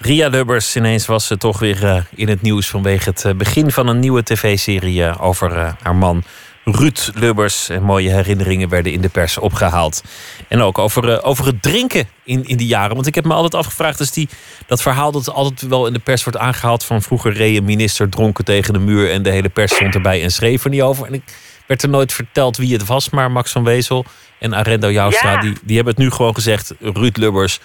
Ria 0.00 0.28
Lubbers, 0.28 0.76
ineens 0.76 1.06
was 1.06 1.26
ze 1.26 1.36
toch 1.36 1.58
weer 1.58 1.84
uh, 1.84 2.00
in 2.14 2.28
het 2.28 2.42
nieuws 2.42 2.68
vanwege 2.68 3.08
het 3.08 3.24
uh, 3.24 3.32
begin 3.32 3.70
van 3.70 3.86
een 3.88 3.98
nieuwe 3.98 4.22
tv-serie 4.22 5.00
uh, 5.00 5.14
over 5.20 5.74
haar 5.82 5.94
man 5.94 6.22
Ruud 6.64 7.10
Lubbers. 7.14 7.68
En 7.68 7.82
mooie 7.82 8.10
herinneringen 8.10 8.68
werden 8.68 8.92
in 8.92 9.00
de 9.00 9.08
pers 9.08 9.38
opgehaald. 9.38 10.02
En 10.48 10.60
ook 10.60 10.78
over, 10.78 11.22
over 11.22 11.46
het 11.46 11.62
drinken 11.62 12.08
in, 12.24 12.44
in 12.44 12.56
die 12.56 12.66
jaren. 12.66 12.94
Want 12.94 13.06
ik 13.06 13.14
heb 13.14 13.24
me 13.24 13.32
altijd 13.34 13.54
afgevraagd, 13.54 14.00
is 14.00 14.10
die, 14.10 14.28
dat 14.66 14.82
verhaal 14.82 15.12
dat 15.12 15.30
altijd 15.30 15.62
wel 15.70 15.86
in 15.86 15.92
de 15.92 15.98
pers 15.98 16.24
wordt 16.24 16.38
aangehaald 16.38 16.84
van 16.84 17.02
vroeger 17.02 17.32
reed 17.32 17.62
minister 17.62 18.08
dronken 18.08 18.44
tegen 18.44 18.72
de 18.72 18.78
muur 18.78 19.10
en 19.10 19.22
de 19.22 19.30
hele 19.30 19.48
pers 19.48 19.74
stond 19.74 19.94
erbij 19.94 20.22
en 20.22 20.30
schreef 20.30 20.64
er 20.64 20.70
niet 20.70 20.82
over. 20.82 21.06
En 21.06 21.14
ik 21.14 21.22
werd 21.66 21.82
er 21.82 21.88
nooit 21.88 22.12
verteld 22.12 22.56
wie 22.56 22.72
het 22.72 22.86
was, 22.86 23.10
maar 23.10 23.30
Max 23.30 23.52
van 23.52 23.64
Wezel 23.64 24.04
en 24.38 24.54
Arendo 24.54 24.90
Joustra, 24.90 25.32
Ja. 25.32 25.40
die, 25.40 25.52
die 25.62 25.76
hebben 25.76 25.94
het 25.94 26.02
nu 26.02 26.10
gewoon 26.10 26.34
gezegd. 26.34 26.74
Ruud 26.80 27.16
Lubbers 27.16 27.60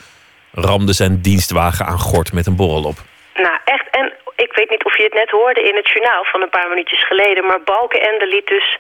ramde 0.53 0.93
zijn 0.93 1.21
dienstwagen 1.21 1.85
aan 1.85 1.99
gort 1.99 2.33
met 2.33 2.45
een 2.47 2.55
borrel 2.55 2.83
op. 2.83 2.97
Nou, 3.33 3.57
echt. 3.65 3.89
En 3.89 4.13
ik 4.35 4.53
weet 4.53 4.69
niet 4.69 4.83
of 4.83 4.97
je 4.97 5.03
het 5.03 5.13
net 5.13 5.29
hoorde 5.29 5.61
in 5.61 5.75
het 5.75 5.89
journaal 5.89 6.23
van 6.23 6.41
een 6.41 6.49
paar 6.49 6.69
minuutjes 6.69 7.07
geleden. 7.07 7.45
Maar 7.45 7.61
Balkenende 7.61 8.27
liet 8.27 8.47
dus 8.47 8.77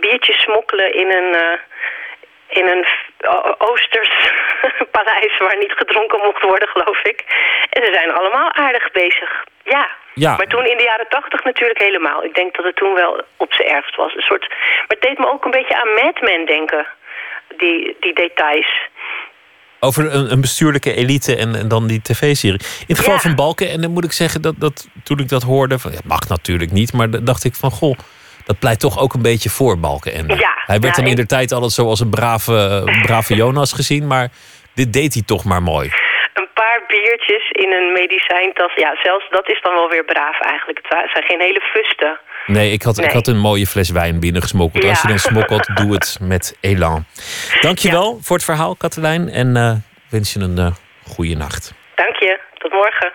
biertjes 0.00 0.40
smokkelen 0.40 0.94
in 0.94 1.10
een, 1.10 1.34
eh, 1.34 1.58
in 2.48 2.66
een 2.66 2.86
Oosters 3.58 4.10
paleis 4.96 5.38
waar 5.38 5.56
niet 5.58 5.72
gedronken 5.72 6.18
mocht 6.18 6.42
worden, 6.42 6.68
geloof 6.68 7.02
ik. 7.02 7.24
En 7.70 7.84
ze 7.84 7.92
zijn 7.92 8.12
allemaal 8.12 8.52
aardig 8.52 8.90
bezig. 8.90 9.44
Ja. 9.64 9.88
Ja. 10.14 10.36
Maar 10.36 10.46
toen 10.46 10.66
in 10.66 10.76
de 10.76 10.82
jaren 10.82 11.08
tachtig 11.08 11.44
natuurlijk 11.44 11.78
helemaal. 11.78 12.24
Ik 12.24 12.34
denk 12.34 12.56
dat 12.56 12.64
het 12.64 12.76
toen 12.76 12.94
wel 12.94 13.22
op 13.36 13.52
zijn 13.52 13.68
ergst 13.68 13.96
was. 13.96 14.14
Een 14.14 14.22
soort, 14.22 14.48
maar 14.48 14.96
het 14.98 15.02
deed 15.02 15.18
me 15.18 15.30
ook 15.30 15.44
een 15.44 15.50
beetje 15.50 15.80
aan 15.80 15.94
Mad 15.94 16.20
Men 16.20 16.46
denken. 16.46 16.86
Die, 17.56 17.96
die 18.00 18.14
details. 18.14 18.88
Over 19.80 20.14
een, 20.14 20.32
een 20.32 20.40
bestuurlijke 20.40 20.94
elite 20.94 21.36
en, 21.36 21.54
en 21.54 21.68
dan 21.68 21.86
die 21.86 22.02
tv-serie. 22.02 22.58
In 22.80 22.84
het 22.86 22.98
geval 22.98 23.14
Ja. 23.14 23.20
van 23.20 23.34
Balken, 23.34 23.70
en 23.70 23.80
dan 23.80 23.90
moet 23.90 24.04
ik 24.04 24.12
zeggen 24.12 24.42
dat, 24.42 24.54
dat 24.58 24.88
toen 25.04 25.18
ik 25.18 25.28
dat 25.28 25.42
hoorde, 25.42 25.78
van, 25.78 25.92
ja, 25.92 25.98
mag 26.04 26.28
natuurlijk 26.28 26.72
niet, 26.72 26.92
maar 26.92 27.24
dacht 27.24 27.44
ik 27.44 27.54
van 27.54 27.70
goh, 27.70 27.98
dat 28.44 28.58
pleit 28.58 28.80
toch 28.80 28.98
ook 29.00 29.14
een 29.14 29.22
beetje 29.22 29.50
voor 29.50 29.78
Balken. 29.78 30.12
En 30.14 30.26
Ja, 30.28 30.52
hij 30.66 30.78
werd 30.80 30.96
dan 30.96 31.06
in 31.06 31.16
de 31.16 31.26
tijd 31.26 31.52
altijd 31.52 31.72
zo 31.72 31.86
als 31.86 32.00
een 32.00 32.10
brave, 32.10 32.52
een 32.86 33.02
brave 33.02 33.34
Jonas 33.34 33.72
gezien, 33.72 34.06
maar 34.06 34.28
dit 34.74 34.92
deed 34.92 35.14
hij 35.14 35.22
toch 35.26 35.44
maar 35.44 35.62
mooi. 35.62 35.90
Een 36.34 36.48
paar 36.54 36.80
biertjes 36.88 37.50
in 37.50 37.72
een 37.72 37.92
medicijntas. 37.92 38.72
Ja, 38.74 38.96
zelfs 39.02 39.26
dat 39.30 39.48
is 39.48 39.60
dan 39.62 39.74
wel 39.74 39.88
weer 39.88 40.04
braaf 40.04 40.40
eigenlijk. 40.40 40.78
Het 40.82 41.10
zijn 41.12 41.24
geen 41.24 41.40
hele 41.40 41.60
fusten. 41.60 42.18
Nee, 42.46 42.72
ik 42.72 42.82
had, 42.82 42.98
ik 42.98 43.10
had 43.10 43.26
een 43.26 43.38
mooie 43.38 43.66
fles 43.66 43.90
wijn 43.90 44.20
binnengesmokkeld. 44.20 44.84
Als 44.84 45.00
je 45.02 45.08
Ja. 45.08 45.14
dan 45.14 45.18
smokkelt, 45.22 45.70
doe 45.80 45.92
het 45.92 46.16
met 46.20 46.56
elan. 46.60 47.04
Dankjewel 47.60 48.18
voor 48.22 48.36
het 48.36 48.44
verhaal, 48.44 48.76
Katelijn. 48.76 49.28
En 49.28 49.56
eh, 49.56 49.72
wens 50.08 50.32
je 50.32 50.40
een 50.40 50.58
eh 50.58 50.72
goede 51.06 51.34
nacht. 51.34 51.72
Dank 51.94 52.16
je. 52.16 52.40
Tot 52.58 52.72
morgen. 52.72 53.12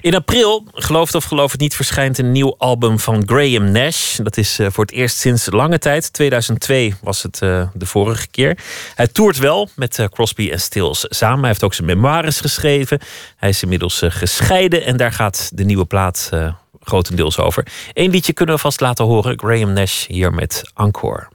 In 0.00 0.14
april, 0.14 0.66
geloof 0.72 1.06
het 1.06 1.14
of 1.14 1.24
geloof 1.24 1.52
het 1.52 1.60
niet, 1.60 1.76
verschijnt 1.76 2.18
een 2.18 2.32
nieuw 2.32 2.54
album 2.58 2.98
van 2.98 3.22
Graham 3.26 3.70
Nash. 3.70 4.16
Dat 4.16 4.36
is 4.36 4.58
eh, 4.58 4.66
voor 4.70 4.84
het 4.84 4.94
eerst 4.94 5.18
sinds 5.18 5.46
lange 5.50 5.78
tijd. 5.78 6.12
2002 6.12 6.94
was 7.02 7.22
het 7.22 7.38
de 7.38 7.86
vorige 7.86 8.28
keer. 8.30 8.58
Hij 8.94 9.06
toert 9.06 9.38
wel 9.38 9.68
met 9.76 10.08
Crosby 10.12 10.50
en 10.50 10.60
Stills 10.60 11.06
samen. 11.08 11.38
Hij 11.40 11.48
heeft 11.48 11.64
ook 11.64 11.74
zijn 11.74 11.86
memoires 11.86 12.40
geschreven. 12.40 12.98
Hij 13.36 13.48
is 13.48 13.62
inmiddels 13.62 14.02
gescheiden 14.04 14.84
en 14.84 14.96
daar 14.96 15.12
gaat 15.12 15.50
de 15.54 15.64
nieuwe 15.64 15.84
plaat 15.84 16.30
grotendeels 16.88 17.38
over. 17.38 17.66
Eén 17.92 18.10
liedje 18.10 18.32
kunnen 18.32 18.54
we 18.54 18.60
vast 18.60 18.80
laten 18.80 19.04
horen. 19.04 19.38
Graham 19.38 19.72
Nash 19.72 20.06
hier 20.06 20.32
met 20.32 20.70
Encore. 20.74 21.28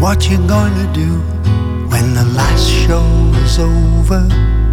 What 0.00 0.24
you 0.26 0.36
gonna 0.46 0.92
do 0.92 1.20
when 1.88 2.14
the 2.14 2.24
last 2.36 2.68
show 2.68 3.04
is 3.44 3.58
over? 3.58 4.63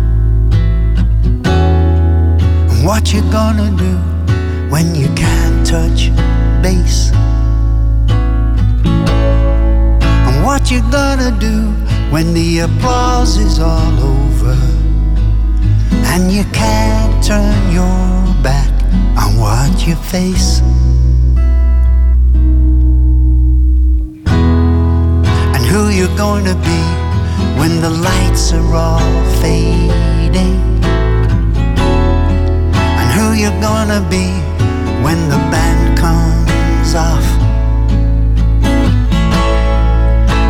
What 2.92 3.14
you 3.14 3.22
gonna 3.32 3.72
do 3.78 3.96
when 4.70 4.94
you 4.94 5.08
can't 5.16 5.66
touch 5.66 6.12
base? 6.62 7.10
And 10.28 10.44
what 10.44 10.70
you 10.70 10.82
gonna 10.92 11.32
do 11.40 11.72
when 12.14 12.34
the 12.34 12.60
applause 12.60 13.38
is 13.38 13.60
all 13.60 13.98
over? 14.14 14.58
And 16.12 16.30
you 16.34 16.44
can't 16.52 17.24
turn 17.24 17.72
your 17.72 18.04
back 18.44 18.74
on 19.24 19.38
what 19.40 19.88
you 19.88 19.96
face? 19.96 20.60
and 25.56 25.64
who 25.72 25.88
you're 25.98 26.18
going 26.18 26.44
to 26.44 26.56
be 26.56 26.82
when 27.58 27.80
the 27.80 27.90
lights 27.90 28.52
are 28.52 28.76
all 28.76 29.24
fading, 29.40 30.21
you're 33.60 33.90
to 33.90 34.02
be 34.10 34.28
when 35.04 35.20
the 35.30 35.38
band 35.52 35.98
comes 35.98 36.96
off, 36.96 37.28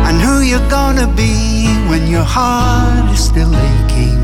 and 0.06 0.20
who 0.20 0.42
you're 0.42 0.68
to 0.96 1.06
be 1.16 1.66
when 1.88 2.06
your 2.06 2.24
heart 2.24 3.10
is 3.12 3.24
still 3.24 3.54
aching, 3.54 4.20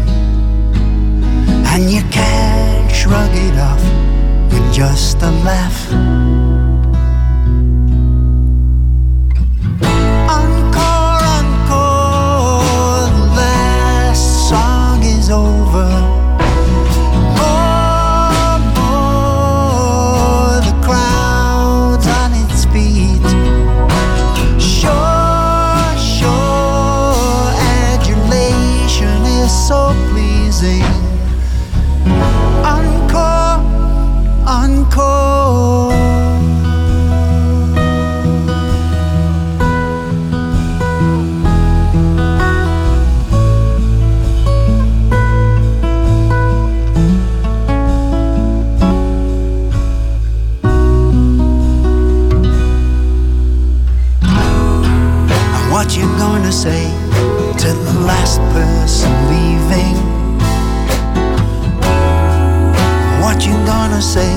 and 1.73 1.91
you 1.91 2.03
can't 2.11 2.91
shrug 2.91 3.31
it 3.33 3.59
off 3.59 3.83
with 4.53 4.73
just 4.73 5.17
a 5.23 5.31
laugh. 5.43 6.38
To 56.49 56.55
say 56.55 56.89
to 57.59 57.69
the 57.75 58.01
last 58.07 58.41
person 58.55 59.13
leaving? 59.29 59.97
What 63.21 63.45
you 63.45 63.53
gonna 63.67 64.01
say 64.01 64.33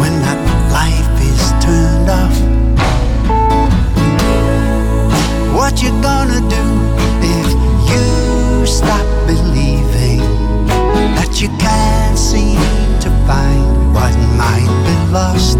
when 0.00 0.14
that 0.24 0.40
life 0.72 1.20
is 1.20 1.42
turned 1.62 2.08
off? 2.08 2.36
What 5.54 5.82
you 5.82 5.90
gonna 6.00 6.40
do 6.48 6.64
if 7.20 7.48
you 7.90 8.66
stop 8.66 9.06
believing 9.26 10.20
that 11.16 11.42
you 11.42 11.48
can't 11.58 12.16
seem 12.16 12.56
to 13.00 13.10
find 13.26 13.92
what 13.92 14.16
might 14.38 14.72
be 14.86 15.12
lost? 15.12 15.55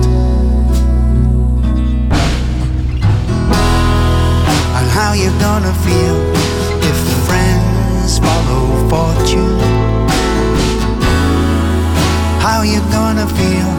gonna 5.46 5.72
feel 5.74 6.16
if 6.90 6.98
friends 7.28 8.18
follow 8.18 8.64
fortune? 8.90 9.60
How 12.40 12.62
you 12.62 12.80
gonna 12.90 13.28
feel? 13.28 13.75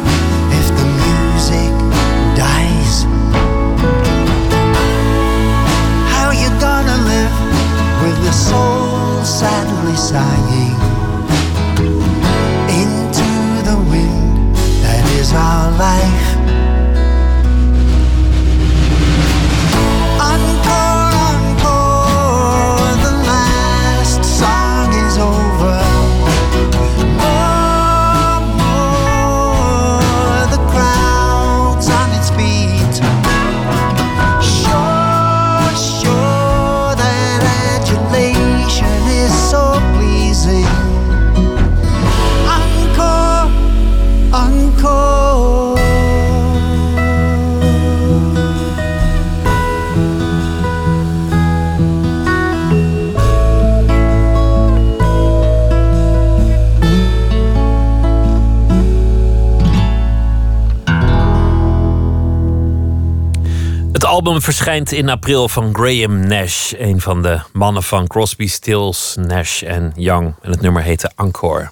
Verschijnt 64.53 64.91
in 64.91 65.10
april 65.10 65.49
van 65.49 65.76
Graham 65.76 66.28
Nash, 66.28 66.74
een 66.78 67.02
van 67.02 67.22
de 67.22 67.40
mannen 67.53 67.84
van 67.84 68.07
Crosby, 68.07 68.48
Stills, 68.48 69.15
Nash 69.19 69.64
en 69.64 69.91
Young. 69.95 70.36
En 70.41 70.52
het 70.52 70.61
nummer 70.61 70.84
heette 70.84 71.11
Encore. 71.15 71.69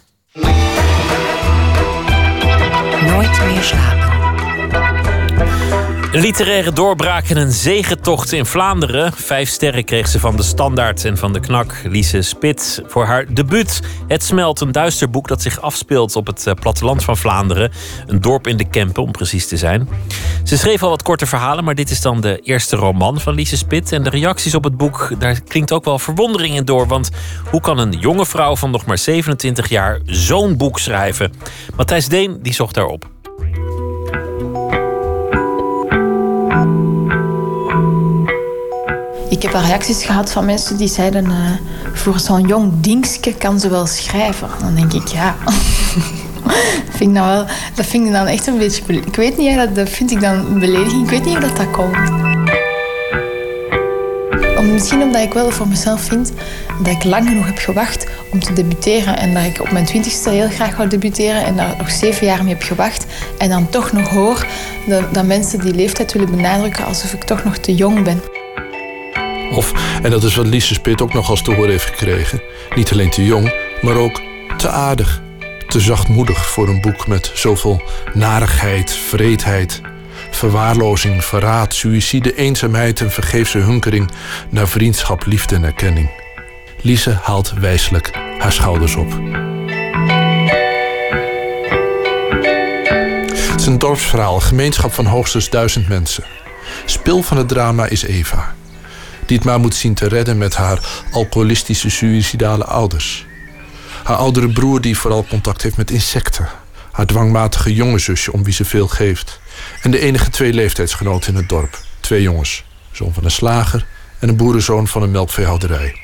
Nooit 3.01 3.45
meer 3.45 3.63
slapen. 3.63 4.14
Literaire 6.19 6.71
doorbraak 6.71 7.29
en 7.29 7.37
een 7.37 7.51
zegentocht 7.51 8.31
in 8.31 8.45
Vlaanderen. 8.45 9.13
Vijf 9.13 9.49
sterren 9.49 9.83
kreeg 9.83 10.07
ze 10.07 10.19
van 10.19 10.35
de 10.35 10.43
Standaard 10.43 11.05
en 11.05 11.17
van 11.17 11.33
de 11.33 11.39
Knak. 11.39 11.81
Lise 11.83 12.21
Spit 12.21 12.81
voor 12.87 13.05
haar 13.05 13.33
debuut. 13.33 13.81
Het 14.07 14.23
smelt 14.23 14.59
een 14.59 14.71
duister 14.71 15.09
boek 15.09 15.27
dat 15.27 15.41
zich 15.41 15.61
afspeelt 15.61 16.15
op 16.15 16.27
het 16.27 16.47
eh, 16.47 16.53
platteland 16.53 17.03
van 17.03 17.17
Vlaanderen. 17.17 17.71
Een 18.07 18.21
dorp 18.21 18.47
in 18.47 18.57
de 18.57 18.67
Kempen, 18.67 19.03
om 19.03 19.11
precies 19.11 19.47
te 19.47 19.57
zijn. 19.57 19.89
Ze 20.43 20.57
schreef 20.57 20.83
al 20.83 20.89
wat 20.89 21.03
korte 21.03 21.25
verhalen, 21.25 21.63
maar 21.63 21.75
dit 21.75 21.89
is 21.89 22.01
dan 22.01 22.21
de 22.21 22.39
eerste 22.39 22.75
roman 22.75 23.19
van 23.19 23.33
Lise 23.33 23.57
Spit. 23.57 23.91
En 23.91 24.03
de 24.03 24.09
reacties 24.09 24.55
op 24.55 24.63
het 24.63 24.77
boek, 24.77 25.11
daar 25.19 25.41
klinkt 25.41 25.71
ook 25.71 25.85
wel 25.85 25.99
verwondering 25.99 26.55
in 26.55 26.65
door. 26.65 26.87
Want 26.87 27.09
hoe 27.49 27.61
kan 27.61 27.77
een 27.77 27.99
jonge 27.99 28.25
vrouw 28.25 28.55
van 28.55 28.71
nog 28.71 28.85
maar 28.85 28.97
27 28.97 29.69
jaar 29.69 29.99
zo'n 30.05 30.57
boek 30.57 30.79
schrijven? 30.79 31.33
Matthijs 31.75 32.07
Deen 32.07 32.39
die 32.41 32.53
zocht 32.53 32.73
daarop. 32.73 33.14
Ik 39.35 39.41
heb 39.41 39.53
al 39.53 39.61
reacties 39.61 40.05
gehad 40.05 40.31
van 40.31 40.45
mensen 40.45 40.77
die 40.77 40.87
zeiden... 40.87 41.25
eh, 41.25 41.51
voor 41.93 42.19
zo'n 42.19 42.47
jong 42.47 42.71
dingske 42.75 43.33
kan 43.33 43.59
ze 43.59 43.69
wel 43.69 43.85
schrijven. 43.85 44.47
Dan 44.59 44.75
denk 44.75 44.93
ik, 44.93 45.07
ja... 45.07 45.35
vind 46.97 47.15
dat 47.75 47.85
vind 47.85 48.05
ik 48.05 48.11
dan 48.11 48.27
echt 48.27 48.47
een 48.47 48.57
beetje... 48.57 48.83
Ik 48.93 49.15
weet 49.15 49.37
niet, 49.37 49.75
dat, 49.75 49.89
vind 49.89 50.11
ik 50.11 50.21
dan 50.21 50.35
een 50.35 50.59
belediging. 50.59 51.03
Ik 51.03 51.09
weet 51.09 51.25
niet 51.25 51.37
hoe 51.37 51.47
dat, 51.47 51.57
dat 51.57 51.71
komt. 51.71 52.09
Om, 54.57 54.71
misschien 54.71 55.01
omdat 55.01 55.21
ik 55.21 55.33
wel 55.33 55.51
voor 55.51 55.67
mezelf 55.67 56.01
vind 56.01 56.31
dat 56.83 56.93
ik 56.93 57.03
lang 57.03 57.27
genoeg 57.27 57.45
heb 57.45 57.57
gewacht 57.57 58.05
om 58.31 58.39
te 58.39 58.53
debuteren. 58.53 59.17
En 59.17 59.33
dat 59.33 59.43
ik 59.43 59.61
op 59.61 59.71
mijn 59.71 59.85
twintigste 59.85 60.29
heel 60.29 60.49
graag 60.49 60.77
wou 60.77 60.89
debuteren 60.89 61.45
en 61.45 61.55
daar 61.55 61.75
nog 61.77 61.91
zeven 61.91 62.25
jaar 62.25 62.43
mee 62.43 62.53
heb 62.53 62.63
gewacht. 62.63 63.05
En 63.37 63.49
dan 63.49 63.69
toch 63.69 63.91
nog 63.91 64.09
hoor 64.09 64.45
dat 65.11 65.25
mensen 65.25 65.59
die 65.59 65.73
leeftijd 65.73 66.13
willen 66.13 66.31
benadrukken 66.31 66.85
alsof 66.85 67.13
ik 67.13 67.23
toch 67.23 67.43
nog 67.43 67.57
te 67.57 67.75
jong 67.75 68.03
ben. 68.03 68.34
Of, 69.55 69.71
en 70.01 70.11
dat 70.11 70.23
is 70.23 70.35
wat 70.35 70.45
Lise 70.45 70.73
Spit 70.73 71.01
ook 71.01 71.13
nog 71.13 71.29
als 71.29 71.41
te 71.41 71.53
horen 71.53 71.69
heeft 71.69 71.85
gekregen. 71.85 72.41
Niet 72.75 72.91
alleen 72.91 73.09
te 73.09 73.25
jong, 73.25 73.53
maar 73.81 73.95
ook 73.95 74.21
te 74.57 74.69
aardig. 74.69 75.21
Te 75.67 75.79
zachtmoedig 75.79 76.45
voor 76.45 76.67
een 76.67 76.81
boek 76.81 77.07
met 77.07 77.31
zoveel 77.33 77.81
narigheid, 78.13 78.91
vreedheid, 78.91 79.81
verwaarlozing, 80.31 81.23
verraad, 81.23 81.73
suïcide, 81.73 82.35
eenzaamheid 82.35 83.01
en 83.01 83.11
vergeefse 83.11 83.57
hunkering 83.57 84.11
naar 84.49 84.67
vriendschap, 84.67 85.25
liefde 85.25 85.55
en 85.55 85.63
erkenning. 85.63 86.09
Lise 86.81 87.19
haalt 87.21 87.53
wijselijk 87.59 88.11
haar 88.37 88.51
schouders 88.51 88.95
op. 88.95 89.11
Het 93.51 93.59
is 93.59 93.65
een 93.65 93.79
dorpsverhaal, 93.79 94.35
een 94.35 94.41
gemeenschap 94.41 94.93
van 94.93 95.05
hoogstens 95.05 95.49
duizend 95.49 95.87
mensen. 95.87 96.23
Spil 96.85 97.21
van 97.21 97.37
het 97.37 97.47
drama 97.47 97.85
is 97.85 98.03
Eva 98.03 98.55
die 99.25 99.37
het 99.37 99.45
maar 99.45 99.59
moet 99.59 99.75
zien 99.75 99.93
te 99.93 100.07
redden 100.07 100.37
met 100.37 100.55
haar 100.55 100.79
alcoholistische, 101.11 101.89
suïcidale 101.89 102.65
ouders. 102.65 103.25
Haar 104.03 104.17
oudere 104.17 104.49
broer 104.49 104.81
die 104.81 104.97
vooral 104.97 105.25
contact 105.25 105.61
heeft 105.61 105.77
met 105.77 105.91
insecten. 105.91 106.47
Haar 106.91 107.05
dwangmatige 107.05 107.73
jonge 107.73 107.99
zusje 107.99 108.31
om 108.31 108.43
wie 108.43 108.53
ze 108.53 108.65
veel 108.65 108.87
geeft. 108.87 109.39
En 109.81 109.91
de 109.91 109.99
enige 109.99 110.29
twee 110.29 110.53
leeftijdsgenoten 110.53 111.31
in 111.31 111.39
het 111.39 111.49
dorp. 111.49 111.79
Twee 111.99 112.21
jongens. 112.21 112.63
Zoon 112.91 113.13
van 113.13 113.23
een 113.23 113.31
slager 113.31 113.85
en 114.19 114.29
een 114.29 114.35
boerenzoon 114.35 114.87
van 114.87 115.01
een 115.01 115.11
melkveehouderij. 115.11 115.95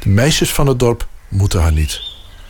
De 0.00 0.08
meisjes 0.08 0.52
van 0.52 0.66
het 0.66 0.78
dorp 0.78 1.06
moeten 1.28 1.60
haar 1.60 1.72
niet. 1.72 2.00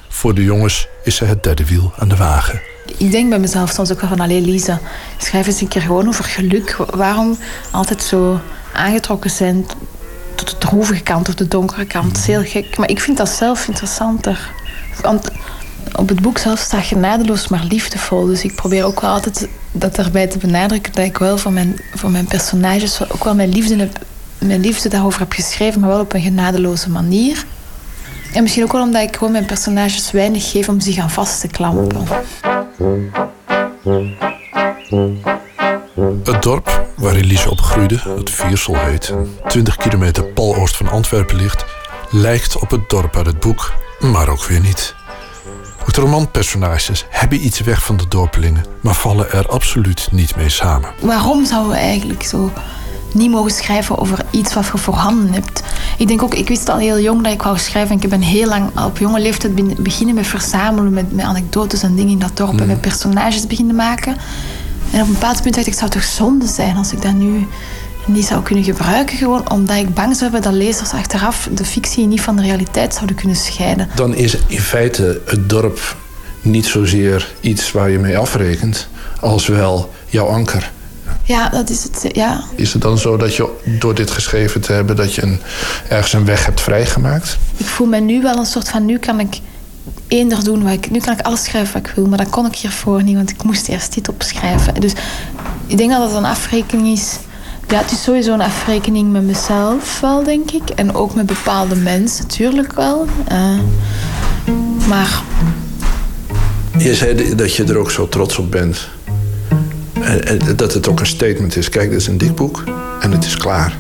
Voor 0.09 0.35
de 0.35 0.45
jongens 0.45 0.89
is 1.05 1.17
ze 1.17 1.25
het 1.25 1.43
derde 1.43 1.67
wiel 1.67 1.93
aan 1.97 2.09
de 2.09 2.17
wagen. 2.17 2.61
Ik 2.99 3.11
denk 3.11 3.29
bij 3.29 3.39
mezelf 3.39 3.71
soms 3.71 3.93
ook 3.93 4.01
wel 4.01 4.09
van, 4.09 4.21
allee 4.21 4.41
Lisa, 4.41 4.81
schrijf 5.19 5.47
eens 5.47 5.61
een 5.61 5.69
keer 5.69 5.83
gewoon 5.83 6.09
over 6.09 6.25
geluk. 6.25 6.77
Waarom 6.91 7.39
altijd 7.71 8.03
zo 8.03 8.41
aangetrokken 8.73 9.31
zijn 9.31 9.67
tot 10.35 10.51
de 10.51 10.59
droevige 10.59 11.03
kant 11.03 11.29
of 11.29 11.35
de 11.35 11.49
donkere 11.49 11.85
kant? 11.85 12.09
Dat 12.09 12.17
is 12.17 12.27
heel 12.27 12.45
gek, 12.45 12.77
maar 12.77 12.89
ik 12.89 13.01
vind 13.01 13.17
dat 13.17 13.29
zelf 13.29 13.69
interessanter. 13.69 14.51
Want 15.01 15.31
op 15.93 16.09
het 16.09 16.21
boek 16.21 16.39
zelf 16.39 16.59
staat 16.59 16.85
genadeloos 16.85 17.49
maar 17.49 17.65
liefdevol. 17.69 18.27
Dus 18.27 18.45
ik 18.45 18.55
probeer 18.55 18.85
ook 18.85 19.01
wel 19.01 19.11
altijd 19.11 19.49
dat 19.73 19.99
erbij 19.99 20.27
te 20.27 20.39
benadrukken 20.39 20.93
dat 20.93 21.05
ik 21.05 21.19
wel 21.19 21.39
voor 21.39 21.53
mijn, 21.53 21.81
voor 21.95 22.11
mijn 22.11 22.27
personages 22.27 23.11
ook 23.11 23.25
wel 23.25 23.35
mijn 23.35 23.49
liefde, 23.49 23.77
heb, 23.77 23.99
mijn 24.39 24.61
liefde 24.61 24.89
daarover 24.89 25.21
heb 25.21 25.33
geschreven, 25.33 25.81
maar 25.81 25.91
wel 25.91 26.01
op 26.01 26.13
een 26.13 26.21
genadeloze 26.21 26.91
manier. 26.91 27.45
En 28.33 28.43
misschien 28.43 28.65
ook 28.65 28.73
wel 28.73 28.83
omdat 28.83 29.03
ik 29.03 29.17
gewoon 29.17 29.33
mijn 29.33 29.47
personages 29.47 30.11
weinig 30.11 30.51
geef 30.51 30.69
om 30.69 30.81
zich 30.81 30.99
aan 30.99 31.11
vast 31.11 31.41
te 31.41 31.49
klampen. 31.49 32.07
Het 36.25 36.43
dorp 36.43 36.82
waar 36.97 37.15
Elise 37.15 37.51
opgroeide, 37.51 38.01
het 38.17 38.31
Viersel 38.31 38.77
heet, 38.77 39.15
20 39.49 39.77
kilometer 39.77 40.25
paloost 40.25 40.77
van 40.77 40.89
Antwerpen 40.89 41.37
ligt, 41.37 41.65
lijkt 42.11 42.59
op 42.59 42.71
het 42.71 42.89
dorp 42.91 43.17
uit 43.17 43.27
het 43.27 43.41
boek, 43.41 43.73
maar 44.01 44.29
ook 44.29 44.45
weer 44.45 44.61
niet. 44.61 44.95
Ook 45.81 45.93
de 45.93 46.01
romanpersonages 46.01 47.05
hebben 47.09 47.45
iets 47.47 47.61
weg 47.61 47.85
van 47.85 47.97
de 47.97 48.09
dorpelingen, 48.09 48.65
maar 48.81 48.95
vallen 48.95 49.33
er 49.33 49.47
absoluut 49.49 50.09
niet 50.11 50.37
mee 50.37 50.49
samen. 50.49 50.91
Waarom 51.01 51.47
zouden 51.47 51.73
we 51.73 51.79
eigenlijk 51.79 52.23
zo 52.23 52.53
niet 53.15 53.31
mogen 53.31 53.51
schrijven 53.51 53.99
over 53.99 54.25
iets 54.31 54.55
wat 54.55 54.67
je 54.67 54.79
voorhanden 54.79 55.33
hebt? 55.33 55.63
Ik 55.99 56.09
denk 56.09 56.23
ook, 56.23 56.35
ik 56.35 56.49
wist 56.49 56.69
al 56.69 56.79
heel 56.79 57.01
jong 57.01 57.23
dat 57.23 57.33
ik 57.33 57.43
wou 57.43 57.59
schrijven. 57.59 58.01
Ik 58.01 58.09
ben 58.09 58.21
heel 58.21 58.49
lang 58.49 58.81
op 58.85 58.99
jonge 58.99 59.21
leeftijd 59.21 59.83
beginnen 59.83 60.15
met 60.15 60.27
verzamelen, 60.27 60.93
met, 60.93 61.13
met 61.13 61.25
anekdotes 61.25 61.83
en 61.83 61.95
dingen 61.95 62.13
in 62.13 62.19
dat 62.19 62.37
dorp 62.37 62.61
en 62.61 62.67
met 62.67 62.81
personages 62.81 63.47
beginnen 63.47 63.77
maken. 63.77 64.17
En 64.93 65.01
op 65.01 65.07
een 65.07 65.13
bepaald 65.13 65.43
punt 65.43 65.55
dacht 65.55 65.67
ik, 65.67 65.73
het 65.73 65.81
zou 65.81 65.91
toch 65.91 66.05
zonde 66.05 66.47
zijn 66.47 66.77
als 66.77 66.93
ik 66.93 67.03
dat 67.03 67.13
nu 67.13 67.47
niet 68.07 68.25
zou 68.25 68.43
kunnen 68.43 68.65
gebruiken, 68.65 69.17
gewoon 69.17 69.51
omdat 69.51 69.77
ik 69.77 69.95
bang 69.95 70.17
zou 70.17 70.31
hebben 70.31 70.51
dat 70.51 70.61
lezers 70.61 70.93
achteraf 70.93 71.49
de 71.53 71.65
fictie 71.65 72.07
niet 72.07 72.21
van 72.21 72.37
de 72.37 72.43
realiteit 72.43 72.95
zouden 72.95 73.17
kunnen 73.17 73.37
scheiden. 73.37 73.89
Dan 73.95 74.15
is 74.15 74.37
in 74.47 74.61
feite 74.61 75.21
het 75.27 75.49
dorp 75.49 75.97
niet 76.41 76.67
zozeer 76.67 77.33
iets 77.41 77.73
waar 77.73 77.91
je 77.91 77.99
mee 77.99 78.19
afrekent, 78.19 78.89
als 79.21 79.47
wel 79.47 79.91
jouw 80.07 80.27
anker. 80.27 80.71
Ja, 81.25 81.49
dat 81.49 81.71
is 81.71 81.83
het. 81.83 82.09
Ja, 82.13 82.45
Is 82.55 82.73
het 82.73 82.83
dan 82.83 82.99
zo 82.99 83.17
dat 83.17 83.37
je 83.37 83.49
door 83.65 83.95
dit 83.95 84.11
geschreven 84.11 84.61
te 84.61 84.73
hebben, 84.73 84.97
dat 84.97 85.15
je 85.15 85.23
een, 85.23 85.41
ergens 85.89 86.13
een 86.13 86.25
weg 86.25 86.47
hebt 86.47 86.61
vrijgemaakt? 86.61 87.39
ik 87.57 87.67
voel 87.67 87.87
me 87.87 88.01
nu 88.01 88.23
wel 88.23 88.37
een 88.37 88.47
soort 88.47 88.69
van, 88.69 88.85
nu 88.85 88.99
kan 88.99 89.21
ik 89.21 89.41
eender 90.13 90.45
doen 90.45 90.63
wat 90.63 90.73
ik... 90.73 90.91
Nu 90.91 90.99
kan 90.99 91.13
ik 91.13 91.21
alles 91.21 91.45
schrijven 91.45 91.73
wat 91.73 91.89
ik 91.89 91.95
wil, 91.95 92.07
maar 92.07 92.19
dat 92.19 92.31
kon 92.31 92.47
ik 92.47 92.55
hiervoor 92.55 93.03
niet, 93.03 93.17
want 93.17 93.31
ik 93.31 93.43
moest 93.43 93.69
eerst 93.69 93.95
dit 93.95 94.09
opschrijven. 94.09 94.75
Dus 94.81 94.93
ik 95.67 95.77
denk 95.77 95.91
dat 95.91 96.03
het 96.03 96.13
een 96.13 96.25
afrekening 96.25 96.89
is... 96.89 97.19
Ja, 97.69 97.79
het 97.79 97.91
is 97.91 98.03
sowieso 98.03 98.33
een 98.33 98.41
afrekening 98.41 99.13
met 99.13 99.23
mezelf 99.23 100.01
wel, 100.01 100.23
denk 100.25 100.51
ik. 100.51 100.69
En 100.71 100.95
ook 100.95 101.15
met 101.15 101.27
bepaalde 101.27 101.77
mensen, 101.77 102.23
natuurlijk 102.23 102.73
wel. 102.73 103.07
Eh, 103.29 103.59
maar 104.89 105.23
Je 106.79 106.95
zei 106.95 107.35
dat 107.35 107.55
je 107.55 107.65
er 107.65 107.77
ook 107.77 107.91
zo 107.91 108.09
trots 108.09 108.37
op 108.37 108.51
bent. 108.51 108.89
En, 109.93 110.27
en 110.27 110.57
dat 110.57 110.75
het 110.75 110.89
ook 110.89 111.01
een 111.01 111.07
statement 111.07 111.57
is. 111.57 111.69
Kijk, 111.69 111.91
dit 111.91 112.01
is 112.01 112.07
een 112.07 112.19
dik 112.19 112.35
boek 112.35 112.65
en 113.01 113.13
het 113.13 113.25
is 113.25 113.37
klaar. 113.37 113.79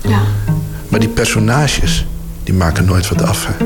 Ja. 0.00 0.20
Maar 0.88 1.00
die 1.00 1.08
personages, 1.08 2.06
die 2.42 2.54
maken 2.54 2.84
nooit 2.84 3.08
wat 3.08 3.22
af. 3.22 3.46
Hè? 3.46 3.64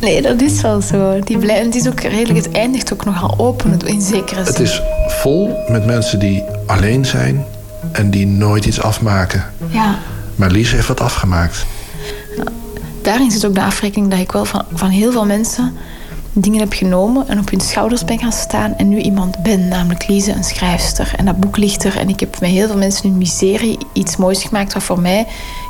Nee, 0.00 0.22
dat 0.22 0.40
is 0.40 0.60
wel 0.60 0.80
zo. 0.80 1.20
Die 1.20 1.38
blij, 1.38 1.58
en 1.58 1.64
het 1.64 1.74
is 1.74 1.88
ook 1.88 2.00
redelijk, 2.00 2.44
het 2.46 2.54
eindigt 2.54 2.92
ook 2.92 3.04
nogal 3.04 3.34
open 3.38 3.78
in 3.86 4.00
zekere 4.00 4.44
zin. 4.44 4.52
Het 4.52 4.60
is 4.60 4.82
vol 5.06 5.56
met 5.68 5.86
mensen 5.86 6.18
die 6.18 6.44
alleen 6.66 7.04
zijn 7.04 7.44
en 7.92 8.10
die 8.10 8.26
nooit 8.26 8.64
iets 8.64 8.80
afmaken. 8.80 9.44
Ja. 9.68 9.98
Maar 10.34 10.50
Lies 10.50 10.72
heeft 10.72 10.88
wat 10.88 11.00
afgemaakt. 11.00 11.66
Daarin 13.02 13.30
zit 13.30 13.46
ook 13.46 13.54
de 13.54 13.62
afrekening 13.62 14.10
dat 14.10 14.20
ik 14.20 14.32
wel 14.32 14.44
van, 14.44 14.64
van 14.72 14.88
heel 14.88 15.12
veel 15.12 15.26
mensen 15.26 15.76
dingen 16.32 16.60
heb 16.60 16.72
genomen 16.72 17.28
en 17.28 17.38
op 17.38 17.50
hun 17.50 17.60
schouders 17.60 18.04
ben 18.04 18.18
gaan 18.18 18.32
staan 18.32 18.76
en 18.76 18.88
nu 18.88 18.98
iemand 18.98 19.42
ben, 19.42 19.68
namelijk 19.68 20.08
Lise, 20.08 20.32
een 20.32 20.44
schrijfster. 20.44 21.12
En 21.16 21.24
dat 21.24 21.40
boek 21.40 21.56
ligt 21.56 21.84
er 21.84 21.96
en 21.96 22.08
ik 22.08 22.20
heb 22.20 22.40
met 22.40 22.50
heel 22.50 22.66
veel 22.66 22.76
mensen 22.76 23.04
in 23.04 23.18
miserie 23.18 23.78
iets 23.92 24.16
moois 24.16 24.42
gemaakt 24.42 24.72
wat 24.72 24.82
voor 24.82 25.00
mij 25.00 25.26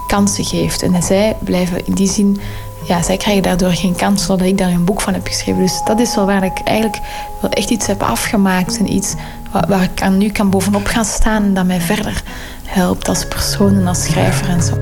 kansen 0.06 0.44
geeft. 0.44 0.82
En 0.82 1.02
zij 1.02 1.36
blijven 1.44 1.86
in 1.86 1.94
die 1.94 2.08
zin, 2.08 2.38
ja, 2.86 3.02
zij 3.02 3.16
krijgen 3.16 3.42
daardoor 3.42 3.72
geen 3.72 3.96
kans, 3.96 4.24
zodat 4.24 4.46
ik 4.46 4.58
daar 4.58 4.70
een 4.70 4.84
boek 4.84 5.00
van 5.00 5.14
heb 5.14 5.26
geschreven. 5.26 5.62
Dus 5.62 5.80
dat 5.84 6.00
is 6.00 6.14
wel 6.14 6.26
waar 6.26 6.44
ik 6.44 6.60
eigenlijk 6.64 7.02
wel 7.40 7.50
echt 7.50 7.70
iets 7.70 7.86
heb 7.86 8.02
afgemaakt 8.02 8.78
en 8.78 8.92
iets 8.92 9.14
waar, 9.68 9.82
ik 9.82 10.02
aan 10.02 10.18
nu 10.18 10.28
kan 10.30 10.50
bovenop 10.50 10.86
gaan 10.86 11.04
staan 11.04 11.42
en 11.42 11.54
dat 11.54 11.66
mij 11.66 11.80
verder 11.80 12.22
helpt 12.64 13.08
als 13.08 13.26
persoon 13.26 13.74
en 13.74 13.86
als 13.86 14.04
schrijver 14.04 14.48
en 14.48 14.62
zo. 14.62 14.74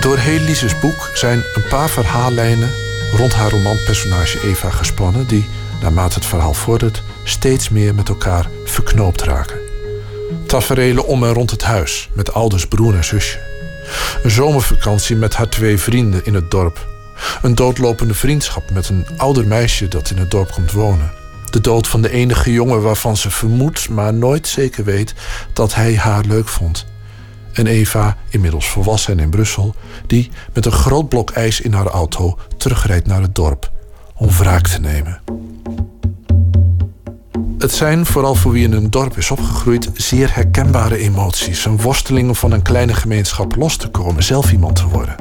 Door 0.00 0.18
heel 0.18 0.40
Lises 0.40 0.78
boek 0.78 1.10
zijn 1.14 1.42
een 1.54 1.68
paar 1.68 1.88
verhaallijnen 1.88 2.70
rond 3.12 3.34
haar 3.34 3.50
romanpersonage 3.50 4.48
Eva 4.48 4.70
gespannen, 4.70 5.26
die, 5.26 5.48
naarmate 5.80 6.14
het 6.14 6.26
verhaal 6.26 6.54
vordert, 6.54 7.02
steeds 7.22 7.68
meer 7.68 7.94
met 7.94 8.08
elkaar 8.08 8.48
verknoopt 8.64 9.22
raken. 9.22 9.67
Taferelen 10.48 11.06
om 11.06 11.24
en 11.24 11.32
rond 11.32 11.50
het 11.50 11.62
huis 11.62 12.08
met 12.12 12.32
ouders, 12.32 12.66
broer 12.66 12.94
en 12.94 13.04
zusje. 13.04 13.38
Een 14.22 14.30
zomervakantie 14.30 15.16
met 15.16 15.34
haar 15.34 15.48
twee 15.48 15.78
vrienden 15.78 16.24
in 16.24 16.34
het 16.34 16.50
dorp. 16.50 16.86
Een 17.42 17.54
doodlopende 17.54 18.14
vriendschap 18.14 18.70
met 18.70 18.88
een 18.88 19.06
ouder 19.16 19.46
meisje 19.46 19.88
dat 19.88 20.10
in 20.10 20.18
het 20.18 20.30
dorp 20.30 20.50
komt 20.50 20.72
wonen. 20.72 21.10
De 21.50 21.60
dood 21.60 21.86
van 21.86 22.02
de 22.02 22.10
enige 22.10 22.52
jongen 22.52 22.82
waarvan 22.82 23.16
ze 23.16 23.30
vermoedt, 23.30 23.88
maar 23.88 24.14
nooit 24.14 24.48
zeker 24.48 24.84
weet 24.84 25.14
dat 25.52 25.74
hij 25.74 25.96
haar 25.96 26.24
leuk 26.24 26.48
vond. 26.48 26.86
En 27.52 27.66
Eva, 27.66 28.16
inmiddels 28.30 28.68
volwassen 28.68 29.12
en 29.12 29.24
in 29.24 29.30
Brussel, 29.30 29.74
die 30.06 30.30
met 30.52 30.66
een 30.66 30.72
groot 30.72 31.08
blok 31.08 31.30
ijs 31.30 31.60
in 31.60 31.72
haar 31.72 31.86
auto 31.86 32.38
terugrijdt 32.56 33.06
naar 33.06 33.22
het 33.22 33.34
dorp 33.34 33.70
om 34.14 34.28
wraak 34.28 34.66
te 34.66 34.80
nemen. 34.80 35.20
Het 37.58 37.72
zijn, 37.72 38.06
vooral 38.06 38.34
voor 38.34 38.52
wie 38.52 38.64
in 38.64 38.72
een 38.72 38.90
dorp 38.90 39.16
is 39.16 39.30
opgegroeid, 39.30 39.90
zeer 39.94 40.34
herkenbare 40.34 40.96
emoties. 40.98 41.64
Een 41.64 41.80
worsteling 41.80 42.28
om 42.28 42.34
van 42.34 42.52
een 42.52 42.62
kleine 42.62 42.94
gemeenschap 42.94 43.56
los 43.56 43.76
te 43.76 43.88
komen, 43.88 44.22
zelf 44.22 44.52
iemand 44.52 44.76
te 44.76 44.88
worden. 44.88 45.16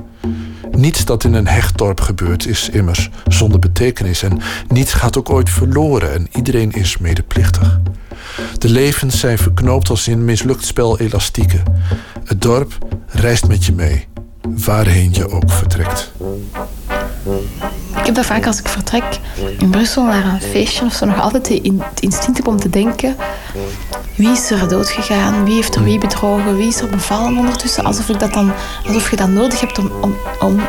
Niets 0.72 1.06
dat 1.06 1.24
in 1.24 1.34
een 1.34 1.48
hecht 1.48 1.78
dorp 1.78 2.02
gebeurt 2.02 2.48
is 2.48 2.70
immers 2.70 3.10
zonder 3.28 3.60
betekenis 3.60 4.24
en 4.24 4.40
niets 4.68 4.94
gaat 4.94 5.18
ook 5.18 5.30
ooit 5.30 5.50
verloren 5.50 6.14
en 6.14 6.28
iedereen 6.32 6.72
is 6.72 6.98
medeplichtig. 6.98 7.80
De 8.58 8.70
levens 8.70 9.20
zijn 9.20 9.38
verknoopt 9.38 9.90
als 9.90 10.08
in 10.08 10.26
mislukt 10.26 10.66
spel 10.66 11.00
elastieken. 11.00 11.64
Het 12.24 12.42
dorp 12.42 12.78
reist 13.08 13.48
met 13.48 13.66
je 13.66 13.74
mee, 13.74 14.08
waarheen 14.56 15.14
je 15.14 15.32
ook 15.32 15.52
vertrekt. 15.52 16.12
Ik 17.98 18.06
heb 18.06 18.16
dat 18.16 18.26
vaak 18.26 18.46
als 18.48 18.60
ik 18.60 18.68
vertrek 18.68 19.20
in 19.60 19.70
Brussel 19.70 20.04
naar 20.04 20.26
een 20.26 20.42
feestje 20.42 20.86
of 20.86 20.94
zo 20.94 21.06
nog 21.06 21.20
altijd 21.22 21.48
het 21.48 22.00
instinct 22.00 22.38
heb 22.38 22.48
om 22.48 22.60
te 22.60 22.70
denken: 22.70 23.16
wie 24.16 24.30
is 24.30 24.52
er 24.52 24.68
dood 24.68 24.90
gegaan? 24.90 25.44
Wie 25.44 25.54
heeft 25.54 25.76
er 25.76 25.84
wie 25.84 25.98
bedrogen? 26.00 26.58
Wie 26.58 26.68
is 26.68 26.82
er 26.82 26.90
bevallen 26.90 27.38
ondertussen? 27.38 27.86
Alsof, 27.86 28.10
ik 28.10 28.20
dat 28.20 28.34
dan, 28.34 28.52
alsof 28.86 29.10
je 29.10 29.16
dat 29.16 29.30
nodig 29.30 29.60
hebt 29.60 29.80
om, 29.80 29.92
om, 30.02 30.16
om 30.40 30.60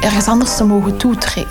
ergens 0.00 0.26
anders 0.26 0.56
te 0.56 0.64
mogen 0.64 0.96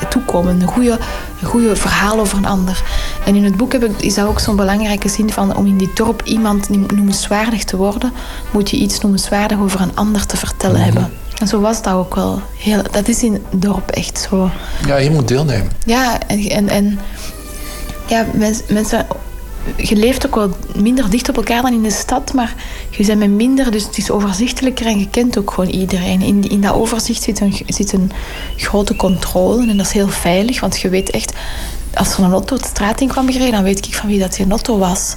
toekomen. 0.10 0.62
Een 0.62 0.68
goede, 0.68 1.00
een 1.42 1.48
goede 1.48 1.76
verhaal 1.76 2.20
over 2.20 2.38
een 2.38 2.46
ander. 2.46 2.84
En 3.26 3.36
in 3.36 3.44
het 3.44 3.58
boek 3.58 3.72
heb 3.72 3.84
ik, 3.84 4.02
is 4.02 4.14
dat 4.14 4.28
ook 4.28 4.40
zo'n 4.40 4.56
belangrijke 4.56 5.10
zin 5.10 5.32
van 5.32 5.56
om 5.56 5.66
in 5.66 5.78
die 5.78 5.92
dorp 5.94 6.22
iemand 6.24 6.70
noemenswaardig 6.92 7.64
te 7.64 7.78
worden, 7.78 8.14
moet 8.52 8.70
je 8.70 8.78
iets 8.78 9.00
noemenswaardig 9.00 9.60
over 9.60 9.82
een 9.82 9.96
ander 9.96 10.26
te 10.26 10.38
vertellen 10.38 10.76
Mhm. 10.76 10.84
hebben. 10.86 11.12
En 11.42 11.48
zo 11.48 11.60
was 11.60 11.82
dat 11.82 11.94
ook 11.94 12.16
wel. 12.16 12.42
Heel, 12.58 12.82
dat 12.92 13.08
is 13.08 13.24
in 13.24 13.34
het 13.34 13.62
dorp 13.62 13.90
echt 13.90 14.28
zo. 14.30 14.50
Ja, 14.86 14.96
je 14.98 15.12
moet 15.12 15.28
deelnemen. 15.28 15.72
Ja, 15.86 16.20
en, 16.28 16.50
en, 16.50 16.70
en 16.70 17.00
ja, 18.08 18.26
mens- 18.34 18.62
mensen, 18.68 19.08
je 19.78 19.96
leeft 19.96 20.26
ook 20.26 20.36
wel 20.36 20.50
minder 20.76 21.10
dicht 21.10 21.30
op 21.30 21.36
elkaar 21.38 21.62
dan 21.62 21.74
in 21.74 21.84
de 21.84 21.92
stad, 21.92 22.34
maar 22.34 22.56
je 22.90 23.06
bent 23.06 23.20
met 23.20 23.30
minder, 23.30 23.72
dus 23.72 23.84
het 23.84 23.98
is 23.98 24.12
overzichtelijker 24.12 24.86
en 24.86 25.00
je 25.00 25.10
kent 25.10 25.38
ook 25.38 25.52
gewoon 25.52 25.70
iedereen. 25.70 26.22
In, 26.22 26.50
in 26.50 26.62
dat 26.62 26.74
overzicht 26.74 27.24
zit 27.24 27.40
een, 27.40 27.56
zit 27.68 27.94
een 27.94 28.12
grote 28.56 28.96
controle 28.96 29.70
en 29.70 29.78
dat 29.78 29.86
is 29.86 29.92
heel 29.92 30.08
veilig, 30.10 30.60
want 30.60 30.80
je 30.80 30.90
weet 30.90 31.10
echt, 31.10 31.34
als 31.94 32.14
er 32.14 32.24
een 32.24 32.32
auto 32.32 32.58
de 32.58 32.68
straat 32.68 33.02
in 33.02 33.08
kwam 33.08 33.32
gereden, 33.32 33.52
dan 33.52 33.64
weet 33.64 33.88
ik 33.88 33.96
van 33.96 34.10
wie 34.10 34.20
dat 34.20 34.34
die 34.36 34.50
auto 34.50 34.78
was. 34.78 35.16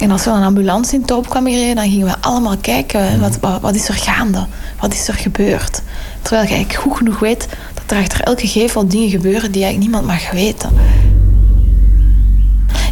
En 0.00 0.10
als 0.10 0.26
er 0.26 0.32
een 0.32 0.42
ambulance 0.42 0.94
in 0.94 1.02
dorp 1.06 1.28
kwam 1.28 1.44
gereden, 1.44 1.74
dan 1.74 1.90
gingen 1.90 2.06
we 2.06 2.14
allemaal 2.20 2.56
kijken, 2.56 3.20
wat, 3.20 3.38
wat, 3.40 3.60
wat 3.60 3.74
is 3.74 3.88
er 3.88 3.94
gaande? 3.94 4.46
Wat 4.80 4.92
is 4.92 5.08
er 5.08 5.14
gebeurd? 5.14 5.82
Terwijl 6.22 6.42
je 6.42 6.54
eigenlijk 6.54 6.82
goed 6.82 6.96
genoeg 6.96 7.18
weet 7.18 7.48
dat 7.74 7.84
er 7.86 8.02
achter 8.02 8.20
elke 8.20 8.46
gevel 8.46 8.88
dingen 8.88 9.10
gebeuren 9.10 9.52
die 9.52 9.62
eigenlijk 9.64 9.92
niemand 9.92 10.06
mag 10.06 10.30
weten. 10.30 10.70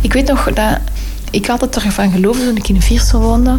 Ik 0.02 0.12
weet 0.12 0.26
nog 0.26 0.52
dat 0.52 0.78
ik 1.30 1.48
altijd 1.48 1.76
ervan 1.76 2.10
geloofde 2.10 2.44
toen 2.44 2.56
ik 2.56 2.68
in 2.68 2.82
Viersel 2.82 3.20
woonde, 3.20 3.58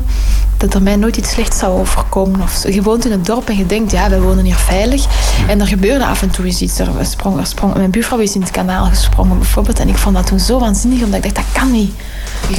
dat 0.58 0.74
er 0.74 0.82
mij 0.82 0.96
nooit 0.96 1.18
iets 1.18 1.30
slechts 1.30 1.58
zou 1.60 1.80
overkomen. 1.80 2.42
Of. 2.42 2.64
Je 2.74 2.82
woont 2.82 3.06
in 3.06 3.12
een 3.12 3.24
dorp 3.24 3.50
en 3.50 3.58
je 3.58 3.66
denkt, 3.66 3.92
ja, 3.92 4.10
wij 4.10 4.22
wonen 4.22 4.46
hier 4.46 4.56
veilig. 4.56 5.06
En 5.48 5.60
er 5.60 5.68
gebeurde 5.68 6.06
af 6.06 6.22
en 6.22 6.30
toe 6.30 6.46
eens 6.46 6.62
iets. 6.62 6.80
Er 6.80 6.88
sprong, 7.02 7.40
er 7.40 7.46
sprong, 7.46 7.74
mijn 7.74 7.92
buurvrouw 7.92 8.20
is 8.20 8.36
in 8.36 8.42
het 8.42 8.52
kanaal 8.52 8.86
gesprongen 8.86 9.38
bijvoorbeeld. 9.38 9.80
En 9.80 9.88
ik 9.88 9.96
vond 9.96 10.16
dat 10.16 10.28
toen 10.28 10.40
zo 10.40 10.60
waanzinnig, 10.60 11.04
omdat 11.04 11.26
ik 11.26 11.36
dacht, 11.36 11.36
dat 11.36 11.62
kan 11.62 11.72
niet. 11.72 11.92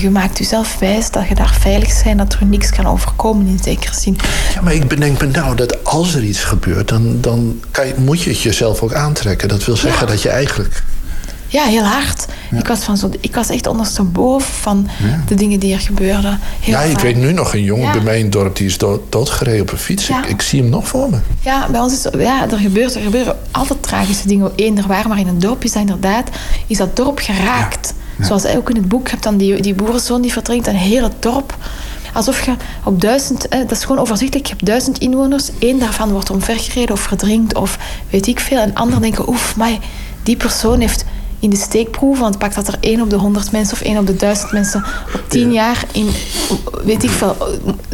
Je 0.00 0.10
maakt 0.10 0.38
jezelf 0.38 0.78
wijs 0.78 1.10
dat 1.10 1.28
je 1.28 1.34
daar 1.34 1.56
veilig 1.60 2.02
bent, 2.04 2.18
dat 2.18 2.32
er 2.32 2.46
niks 2.46 2.70
kan 2.70 2.86
overkomen 2.86 3.46
in 3.46 3.60
zekere 3.62 3.94
zin. 3.94 4.18
Ja, 4.54 4.60
maar 4.60 4.74
ik 4.74 4.88
bedenk 4.88 5.20
me 5.20 5.26
nou 5.26 5.56
dat 5.56 5.84
als 5.84 6.14
er 6.14 6.22
iets 6.22 6.44
gebeurt, 6.44 6.88
dan, 6.88 7.20
dan 7.20 7.60
kan 7.70 7.86
je, 7.86 7.94
moet 7.98 8.22
je 8.22 8.30
het 8.30 8.40
jezelf 8.40 8.82
ook 8.82 8.94
aantrekken. 8.94 9.48
Dat 9.48 9.64
wil 9.64 9.76
zeggen 9.76 10.06
dat 10.06 10.22
je 10.22 10.28
eigenlijk. 10.28 10.82
Ja, 11.50 11.64
heel 11.64 11.82
hard. 11.82 12.26
Ik, 12.50 12.66
was 12.66 12.78
van 12.78 12.96
zo, 12.96 13.10
ik 13.20 13.34
was 13.34 13.48
echt 13.48 13.66
ondersteboven 13.66 14.52
van 14.52 14.88
de 15.26 15.34
dingen 15.34 15.60
die 15.60 15.72
er 15.74 15.80
gebeurden. 15.80 16.38
Heel 16.60 16.74
ja, 16.74 16.80
ik 16.80 16.92
vaak. 16.92 17.00
weet 17.00 17.16
nu 17.16 17.32
nog 17.32 17.54
een 17.54 17.62
jongen 17.62 17.92
bij 17.92 18.00
mij 18.00 18.18
in 18.18 18.24
het 18.24 18.32
dorp 18.32 18.56
die 18.56 18.66
is 18.66 18.78
dood, 18.78 19.00
doodgereden 19.08 19.60
op 19.60 19.72
een 19.72 19.78
fiets. 19.78 20.08
Ik, 20.08 20.26
ik 20.26 20.42
zie 20.42 20.60
hem 20.60 20.70
nog 20.70 20.88
voor 20.88 21.10
me. 21.10 21.18
Ja, 21.40 21.68
bij 21.70 21.80
ons 21.80 21.92
is 21.92 22.06
ja, 22.18 22.50
er, 22.50 22.58
gebeurt, 22.58 22.94
er 22.94 23.00
gebeuren 23.00 23.38
altijd 23.50 23.82
tragische 23.82 24.28
dingen. 24.28 24.52
Eén, 24.56 24.78
er 24.78 24.86
waren, 24.86 25.08
maar 25.08 25.18
in 25.18 25.28
een 25.28 25.38
dorp 25.38 25.64
is 25.64 25.72
dat 25.72 25.80
inderdaad, 25.80 26.28
is 26.66 26.76
dat 26.76 26.96
dorp 26.96 27.18
geraakt. 27.18 27.94
Zoals 28.20 28.46
ook 28.46 28.70
in 28.70 28.76
het 28.76 28.88
boek 28.88 29.10
hebt 29.10 29.22
dan 29.22 29.36
die, 29.36 29.62
die 29.62 29.74
boerenzoon 29.74 30.22
die 30.22 30.32
verdrinkt 30.32 30.66
een 30.66 30.74
hele 30.74 31.10
dorp. 31.18 31.56
Alsof 32.12 32.44
je 32.44 32.54
op 32.84 33.00
duizend, 33.00 33.48
eh, 33.48 33.58
dat 33.58 33.70
is 33.70 33.84
gewoon 33.84 33.98
overzichtelijk, 33.98 34.46
je 34.46 34.52
hebt 34.52 34.66
duizend 34.66 34.98
inwoners, 34.98 35.50
één 35.58 35.78
daarvan 35.78 36.10
wordt 36.10 36.30
omvergereden 36.30 36.94
of 36.94 37.00
verdrinkt 37.00 37.54
of 37.54 37.78
weet 38.10 38.26
ik 38.26 38.40
veel. 38.40 38.58
En 38.58 38.74
anderen 38.74 39.02
denken, 39.02 39.28
oef, 39.28 39.56
maar 39.56 39.78
die 40.22 40.36
persoon 40.36 40.80
heeft 40.80 41.04
in 41.40 41.50
de 41.50 41.56
steekproef, 41.56 42.18
want 42.18 42.38
pak 42.38 42.54
dat 42.54 42.68
er 42.68 42.76
één 42.80 43.00
op 43.00 43.10
de 43.10 43.16
honderd 43.16 43.52
mensen 43.52 43.74
of 43.74 43.82
één 43.82 43.98
op 43.98 44.06
de 44.06 44.16
duizend 44.16 44.52
mensen 44.52 44.84
op 45.14 45.24
tien 45.28 45.52
jaar 45.52 45.84
in, 45.92 46.08
weet 46.84 47.02
ik 47.02 47.10
veel, 47.10 47.36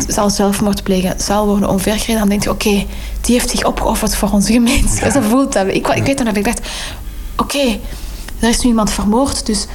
zal 0.09 0.31
zelfmoord 0.31 0.83
plegen, 0.83 1.21
zal 1.21 1.47
worden 1.47 1.69
omvergereden, 1.69 2.19
dan 2.19 2.29
denk 2.29 2.43
je, 2.43 2.51
oké, 2.51 2.87
die 3.21 3.35
heeft 3.35 3.51
zich 3.51 3.65
opgeofferd 3.65 4.17
voor 4.17 4.31
onze 4.31 4.53
gemeenschap. 4.53 5.11
Zo 5.11 5.21
voelt 5.21 5.53
dat. 5.53 5.67
Ik, 5.67 5.89
ik 5.89 6.05
weet 6.05 6.17
nog 6.17 6.27
dat 6.27 6.37
ik 6.37 6.45
dacht, 6.45 6.61
oké, 7.37 7.79
er 8.39 8.49
is 8.49 8.61
nu 8.61 8.69
iemand 8.69 8.91
vermoord, 8.91 9.47
dus 9.47 9.67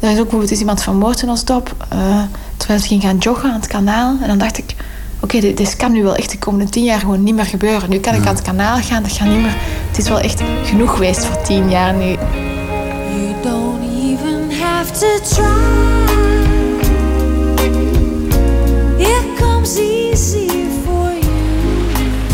er 0.00 0.10
is 0.10 0.16
ook 0.16 0.22
bijvoorbeeld 0.22 0.50
is 0.50 0.60
iemand 0.60 0.82
vermoord 0.82 1.22
in 1.22 1.30
ons 1.30 1.44
dorp, 1.44 1.74
eh, 1.88 2.22
terwijl 2.56 2.80
ze 2.80 2.86
ging 2.86 3.02
gaan 3.02 3.18
joggen 3.18 3.50
aan 3.50 3.60
het 3.60 3.66
kanaal. 3.66 4.16
En 4.20 4.28
dan 4.28 4.38
dacht 4.38 4.58
ik, 4.58 4.74
oké, 5.20 5.40
dit, 5.40 5.56
dit 5.56 5.76
kan 5.76 5.92
nu 5.92 6.02
wel 6.02 6.14
echt 6.14 6.30
de 6.30 6.38
komende 6.38 6.70
tien 6.70 6.84
jaar 6.84 7.00
gewoon 7.00 7.22
niet 7.22 7.34
meer 7.34 7.46
gebeuren. 7.46 7.90
Nu 7.90 7.98
kan 7.98 8.14
ik 8.14 8.26
aan 8.26 8.34
het 8.34 8.44
kanaal 8.44 8.78
gaan, 8.78 9.02
dat 9.02 9.12
gaat 9.12 9.28
niet 9.28 9.40
meer. 9.40 9.56
Het 9.88 9.98
is 9.98 10.08
wel 10.08 10.20
echt 10.20 10.42
genoeg 10.64 10.92
geweest 10.92 11.24
voor 11.24 11.42
tien 11.42 11.70
jaar 11.70 11.94
nu. 11.94 12.16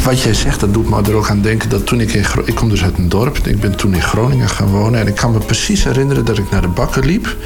Wat 0.05 0.21
jij 0.21 0.35
zegt, 0.35 0.61
dat 0.61 0.75
doet 0.75 0.89
me 0.89 1.03
er 1.03 1.15
ook 1.15 1.31
aan 1.31 1.41
denken 1.43 1.69
dat 1.69 1.87
toen 1.87 2.01
ik 2.01 2.13
in 2.13 2.25
Gro- 2.25 2.43
ik 2.45 2.55
kom 2.55 2.69
dus 2.69 2.83
uit 2.83 2.99
een 2.99 3.09
dorp, 3.09 3.39
ik 3.39 3.61
ben 3.61 3.77
toen 3.77 3.95
in 3.95 4.03
Groningen 4.03 4.49
gaan 4.49 4.67
wonen 4.67 5.01
en 5.01 5.07
ik 5.07 5.15
kan 5.15 5.33
me 5.33 5.39
precies 5.39 5.85
herinneren 5.85 6.25
dat 6.25 6.39
ik 6.39 6.51
naar 6.51 6.61
de 6.61 6.69
bakker 6.69 7.07
liep 7.07 7.37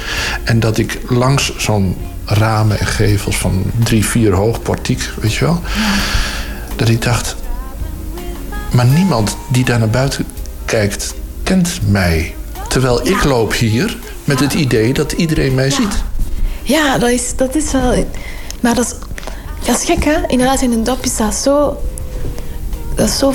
en 0.43 0.59
dat 0.59 0.77
ik 0.77 0.99
langs 1.07 1.57
zo'n 1.57 1.95
ramen 2.25 2.79
en 2.79 2.85
gevels 2.85 3.37
van 3.37 3.63
drie, 3.83 4.05
vier 4.05 4.33
hoog 4.33 4.61
portiek, 4.61 5.09
weet 5.21 5.33
je 5.33 5.45
wel, 5.45 5.61
dat 6.75 6.89
ik 6.89 7.01
dacht, 7.01 7.35
maar 8.71 8.85
niemand 8.85 9.37
die 9.51 9.65
daar 9.65 9.79
naar 9.79 9.89
buiten 9.89 10.25
kijkt 10.65 11.13
kent 11.43 11.79
mij, 11.87 12.35
terwijl 12.67 13.07
ik 13.07 13.23
loop 13.23 13.53
hier 13.53 13.97
met 14.23 14.39
het 14.39 14.53
idee 14.53 14.93
dat 14.93 15.11
iedereen 15.11 15.55
mij 15.55 15.69
ziet. 15.69 16.03
Ja, 16.63 16.97
dat 16.97 17.09
is, 17.09 17.35
dat 17.35 17.55
is 17.55 17.71
wel. 17.71 18.05
Maar 18.59 18.75
dat 18.75 18.85
is, 18.85 18.93
Dat 19.65 19.77
is 19.79 19.85
gek, 19.85 20.03
hè? 20.05 20.27
Inderdaad, 20.27 20.61
in 20.61 20.71
een 20.71 20.83
dop 20.83 21.03
is 21.05 21.17
dat 21.17 21.35
zo... 21.35 21.77
Dat 22.95 23.07
is 23.07 23.17
zo... 23.17 23.33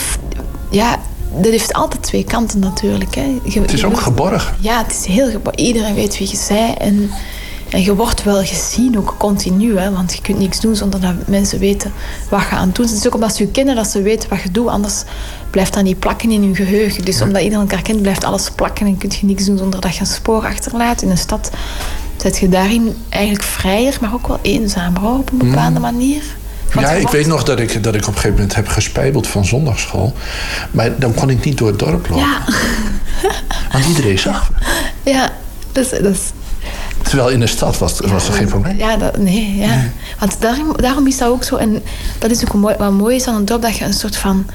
Ja, 0.71 1.01
dat 1.35 1.51
heeft 1.51 1.73
altijd 1.73 2.03
twee 2.03 2.25
kanten 2.25 2.59
natuurlijk. 2.59 3.15
Hè. 3.15 3.39
Je- 3.45 3.61
Het 3.61 3.73
is 3.73 3.85
ook 3.85 3.91
moet- 3.93 4.01
geborgen. 4.01 4.55
Ja, 4.61 4.83
het 4.83 4.93
is 4.93 5.05
heel 5.07 5.31
geborgen. 5.31 5.61
Iedereen 5.65 5.95
weet 5.95 6.19
wie 6.19 6.29
je 6.31 6.39
bent. 6.49 6.79
En, 6.79 7.11
en 7.73 7.83
je 7.83 7.95
wordt 7.95 8.23
wel 8.23 8.45
gezien, 8.45 8.99
ook 8.99 9.15
continu. 9.19 9.79
Hè, 9.79 9.91
want 9.91 10.15
je 10.15 10.21
kunt 10.23 10.39
niks 10.39 10.61
doen 10.61 10.77
zonder 10.77 11.01
dat 11.01 11.15
mensen 11.27 11.59
weten 11.59 11.93
wat 12.31 12.41
je 12.41 12.47
aan 12.57 12.67
het 12.67 12.75
doen 12.77 12.85
bent. 12.85 12.89
Het 12.91 12.99
is 12.99 13.07
ook 13.07 13.15
omdat 13.15 13.37
ze 13.37 13.43
je 13.45 13.51
kennen 13.51 13.75
dat 13.75 13.87
ze 13.87 14.03
weten 14.03 14.29
wat 14.29 14.43
je 14.43 14.51
doet. 14.51 14.69
Anders 14.69 15.03
blijft 15.51 15.75
dat 15.75 15.83
niet 15.83 15.99
plakken 15.99 16.31
in 16.31 16.43
je 16.49 16.55
geheugen. 16.55 17.05
Dus 17.05 17.21
omdat 17.23 17.43
iedereen 17.43 17.69
elkaar 17.69 17.83
kent, 17.83 18.03
blijft 18.03 18.25
alles 18.25 18.51
plakken. 18.51 18.87
En 18.87 18.99
kun 18.99 19.11
je 19.21 19.27
niks 19.27 19.45
doen 19.45 19.59
zonder 19.59 19.81
dat 19.81 19.95
je 19.95 20.01
een 20.01 20.07
spoor 20.07 20.45
achterlaat. 20.47 21.03
In 21.03 21.11
een 21.11 21.19
stad 21.19 21.51
zet 22.17 22.39
je 22.39 22.49
daarin 22.49 22.97
eigenlijk 23.09 23.45
vrijer, 23.45 23.97
maar 24.01 24.13
ook 24.15 24.27
wel 24.27 24.39
eenzamer 24.43 25.03
op 25.05 25.31
een 25.33 25.39
bepaalde 25.39 25.79
manier. 25.81 26.23
Want 26.73 26.87
Ja, 26.87 26.93
ik 26.93 27.01
wordt- 27.01 27.17
weet 27.17 27.27
nog 27.27 27.43
dat 27.45 27.59
ik, 27.61 27.83
dat 27.83 27.95
ik 27.95 28.01
op 28.01 28.07
een 28.07 28.15
gegeven 28.15 28.37
moment 28.37 28.55
heb 28.55 28.69
gespijbeld 28.69 29.27
van 29.27 29.45
zondagschool. 29.45 30.13
Maar 30.71 30.99
dan 30.99 31.15
kon 31.15 31.31
ik 31.31 31.45
niet 31.45 31.59
door 31.59 31.69
het 31.69 31.79
dorp 31.79 32.09
lopen. 32.09 32.17
Ja, 32.17 32.39
Want 33.73 33.87
iedereen 33.87 34.19
zag 34.19 34.51
me. 34.51 35.11
ja 35.11 35.31
dat 35.73 35.85
is, 35.85 35.91
dat 35.91 36.05
is 36.15 36.21
Terwijl 37.13 37.31
in 37.33 37.41
de 37.41 37.47
stad 37.47 37.79
was, 37.79 38.01
was 38.01 38.29
er 38.29 38.35
geen 38.35 38.47
probleem. 38.49 38.79
Ja, 38.79 38.97
dat, 38.97 39.17
nee, 39.17 39.57
ja. 39.57 39.83
Want 40.19 40.37
daarom, 40.41 40.77
daarom 40.77 41.07
is 41.07 41.19
dat 41.19 41.29
ook 41.29 41.45
zo. 41.45 41.57
En 41.57 41.83
dat 42.19 42.31
is 42.31 42.43
ook 42.45 42.55
mooi, 42.55 42.75
wat 42.79 42.93
mooi 42.93 43.17
is 43.17 43.27
aan 43.27 43.35
een 43.35 43.45
dorp, 43.45 43.63
dat 43.63 43.77
je 43.77 43.85
een 43.85 43.93
soort 43.93 44.17
van... 44.17 44.47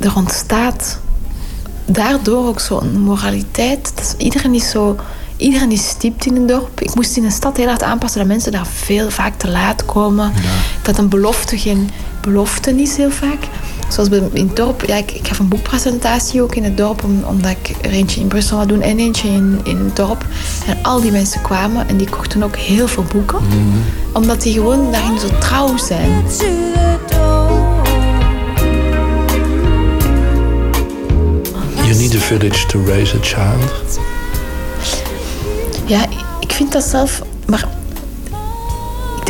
Er 0.00 0.16
ontstaat 0.16 0.98
daardoor 1.86 2.46
ook 2.46 2.60
zo'n 2.60 3.00
moraliteit. 3.00 3.92
Dat 3.94 4.04
is- 4.04 4.24
iedereen 4.24 4.54
is 4.54 4.70
zo... 4.70 4.96
Iedereen 5.36 5.70
is 5.72 5.88
stiept 5.88 6.26
in 6.26 6.36
een 6.36 6.46
dorp. 6.46 6.80
Ik 6.80 6.94
moest 6.94 7.16
in 7.16 7.24
een 7.24 7.30
stad 7.32 7.56
heel 7.56 7.66
hard 7.68 7.82
aanpassen 7.82 8.18
dat 8.20 8.28
mensen 8.28 8.52
daar 8.52 8.66
veel 8.66 9.10
vaak 9.10 9.38
te 9.38 9.48
laat 9.48 9.84
komen. 9.84 10.32
Dat 10.82 10.98
een 10.98 11.08
belofte 11.08 11.58
geen 11.58 11.90
belofte 12.20 12.80
is 12.82 12.96
heel 12.96 13.10
vaak. 13.10 13.48
Zoals 13.90 14.08
in 14.08 14.46
het 14.46 14.56
dorp, 14.56 14.84
ja, 14.86 14.96
ik, 14.96 15.10
ik 15.12 15.28
gaf 15.28 15.38
een 15.38 15.48
boekpresentatie 15.48 16.42
ook 16.42 16.54
in 16.54 16.64
het 16.64 16.76
dorp, 16.76 17.04
om- 17.04 17.24
omdat 17.28 17.50
ik 17.50 17.76
er 17.82 17.90
eentje 17.90 18.20
in 18.20 18.26
Brussel 18.28 18.58
had 18.58 18.68
doen 18.68 18.82
en 18.82 18.98
eentje 18.98 19.28
in, 19.28 19.60
in 19.64 19.76
het 19.76 19.96
dorp. 19.96 20.24
En 20.66 20.78
al 20.82 21.00
die 21.00 21.10
mensen 21.12 21.42
kwamen 21.42 21.88
en 21.88 21.96
die 21.96 22.08
kochten 22.10 22.42
ook 22.42 22.56
heel 22.56 22.88
veel 22.88 23.04
boeken, 23.12 23.38
omdat 24.12 24.42
die 24.42 24.52
gewoon 24.52 24.92
daarin 24.92 25.18
zo 25.18 25.28
trouw 25.40 25.76
zijn. 25.76 26.22
You 31.86 31.94
need 31.98 32.14
a 32.14 32.18
village 32.20 32.66
to 32.68 32.78
raise 32.86 33.16
a 33.16 33.20
child. 33.22 33.98
Ja, 35.86 36.06
ik 36.40 36.52
vind 36.52 36.72
dat 36.72 36.82
zelf, 36.84 37.22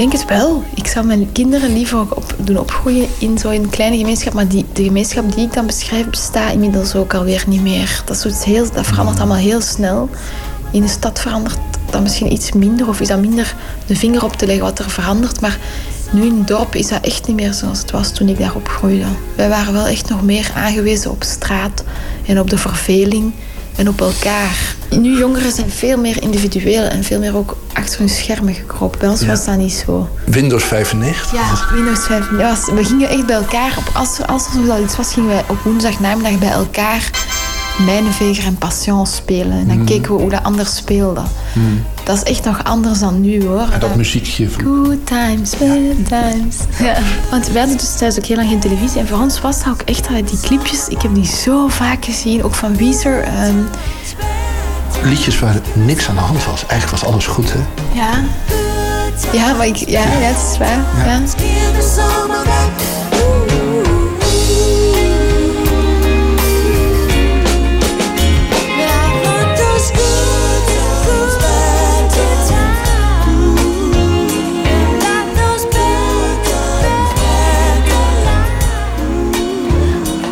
denk 0.00 0.12
het 0.12 0.24
wel. 0.24 0.64
Ik 0.74 0.86
zou 0.86 1.06
mijn 1.06 1.32
kinderen 1.32 1.72
liever 1.72 1.98
ook 1.98 2.16
op, 2.16 2.34
doen 2.38 2.58
opgroeien 2.58 3.08
in 3.18 3.38
zo'n 3.38 3.68
kleine 3.70 3.96
gemeenschap. 3.96 4.32
Maar 4.32 4.48
die, 4.48 4.64
de 4.72 4.82
gemeenschap 4.82 5.34
die 5.34 5.46
ik 5.46 5.52
dan 5.52 5.66
beschrijf, 5.66 6.10
bestaat 6.10 6.52
inmiddels 6.52 6.94
ook 6.94 7.14
alweer 7.14 7.44
niet 7.46 7.62
meer. 7.62 8.02
Dat, 8.04 8.24
is 8.24 8.44
heel, 8.44 8.70
dat 8.72 8.86
verandert 8.86 9.18
allemaal 9.18 9.36
heel 9.36 9.60
snel. 9.60 10.08
In 10.72 10.80
de 10.80 10.88
stad 10.88 11.20
verandert 11.20 11.58
dat 11.90 12.02
misschien 12.02 12.32
iets 12.32 12.52
minder, 12.52 12.88
of 12.88 13.00
is 13.00 13.08
dat 13.08 13.20
minder 13.20 13.54
de 13.86 13.96
vinger 13.96 14.24
op 14.24 14.32
te 14.32 14.46
leggen 14.46 14.64
wat 14.64 14.78
er 14.78 14.90
verandert. 14.90 15.40
Maar 15.40 15.58
nu 16.12 16.24
in 16.24 16.38
het 16.38 16.48
dorp 16.48 16.74
is 16.74 16.88
dat 16.88 17.04
echt 17.04 17.26
niet 17.26 17.36
meer 17.36 17.52
zoals 17.52 17.78
het 17.78 17.90
was 17.90 18.12
toen 18.12 18.28
ik 18.28 18.38
daar 18.38 18.54
opgroeide. 18.54 19.06
Wij 19.36 19.48
waren 19.48 19.72
wel 19.72 19.86
echt 19.86 20.08
nog 20.08 20.22
meer 20.22 20.50
aangewezen 20.54 21.10
op 21.10 21.22
straat 21.22 21.84
en 22.26 22.40
op 22.40 22.50
de 22.50 22.58
verveling 22.58 23.32
en 23.80 23.88
op 23.88 24.00
elkaar. 24.00 24.74
Nu 24.90 25.18
jongeren 25.18 25.52
zijn 25.52 25.70
veel 25.70 25.98
meer 25.98 26.22
individueel 26.22 26.82
en 26.82 27.04
veel 27.04 27.18
meer 27.18 27.36
ook 27.36 27.56
achter 27.72 27.98
hun 27.98 28.08
schermen 28.08 28.54
gekropen. 28.54 28.98
Bij 28.98 29.08
ons 29.08 29.20
Ja. 29.20 29.26
was 29.26 29.44
dat 29.44 29.56
niet 29.56 29.72
zo. 29.86 30.08
Windows 30.26 30.64
95. 30.64 31.32
Ja, 31.32 31.74
Windows 31.74 32.00
5. 32.00 32.26
Ja, 32.38 32.48
was- 32.48 32.74
we 32.74 32.84
gingen 32.84 33.08
echt 33.08 33.26
bij 33.26 33.36
elkaar. 33.36 33.74
Op, 33.78 33.90
als, 33.94 34.18
er, 34.18 34.26
als 34.26 34.46
er 34.54 34.66
wel 34.66 34.82
iets 34.82 34.96
was, 34.96 35.12
gingen 35.12 35.28
wij 35.28 35.44
op 35.48 35.58
woensdagnamiddag 35.64 36.38
bij 36.38 36.50
elkaar 36.50 37.10
Mijnenveger 37.86 38.44
en 38.46 38.56
Passion 38.58 39.06
spelen. 39.06 39.52
En 39.52 39.66
dan 39.68 39.78
Mm. 39.78 39.84
keken 39.84 40.14
we 40.14 40.20
hoe 40.20 40.30
dat 40.30 40.42
anders 40.42 40.76
speelde. 40.76 41.20
Hmm. 41.52 41.84
Dat 42.10 42.22
is 42.22 42.30
echt 42.30 42.44
nog 42.44 42.64
anders 42.64 42.98
dan 42.98 43.20
nu 43.20 43.46
hoor. 43.46 43.68
En 43.72 43.80
dat 43.80 43.94
muziekje 43.94 44.50
van... 44.50 44.62
Good 44.64 45.06
times, 45.06 45.50
bad 45.50 46.06
times. 46.08 46.56
Ja. 46.78 46.96
Want 47.30 47.48
wij 47.48 47.60
hadden 47.60 47.78
dus 47.78 47.96
thuis 47.96 48.18
ook 48.18 48.24
heel 48.24 48.36
lang 48.36 48.48
geen 48.48 48.60
televisie. 48.60 49.00
En 49.00 49.06
voor 49.08 49.18
ons 49.18 49.40
was 49.40 49.58
dat 49.64 49.72
ook 49.72 49.82
echt 49.82 50.08
dat 50.08 50.28
die 50.28 50.40
clipjes. 50.40 50.88
Ik 50.88 51.02
heb 51.02 51.14
die 51.14 51.26
zo 51.26 51.68
vaak 51.68 52.04
gezien. 52.04 52.44
Ook 52.44 52.54
van 52.54 52.76
Weezer. 52.76 53.22
ehm, 53.22 53.54
Liedjes 55.02 55.38
waar 55.38 55.54
niks 55.72 56.08
aan 56.08 56.14
de 56.14 56.20
hand 56.20 56.44
was. 56.44 56.66
Eigenlijk 56.66 57.02
was 57.02 57.10
alles 57.12 57.26
goed, 57.26 57.52
hè? 57.52 57.58
ja. 57.92 58.10
Ja, 59.32 59.52
maar 59.52 59.66
ik, 59.66 59.76
ja, 59.76 60.00
ja, 60.00 60.06
het 60.08 60.52
is 60.52 60.58
waar. 60.58 60.78
Ja. 61.06 61.20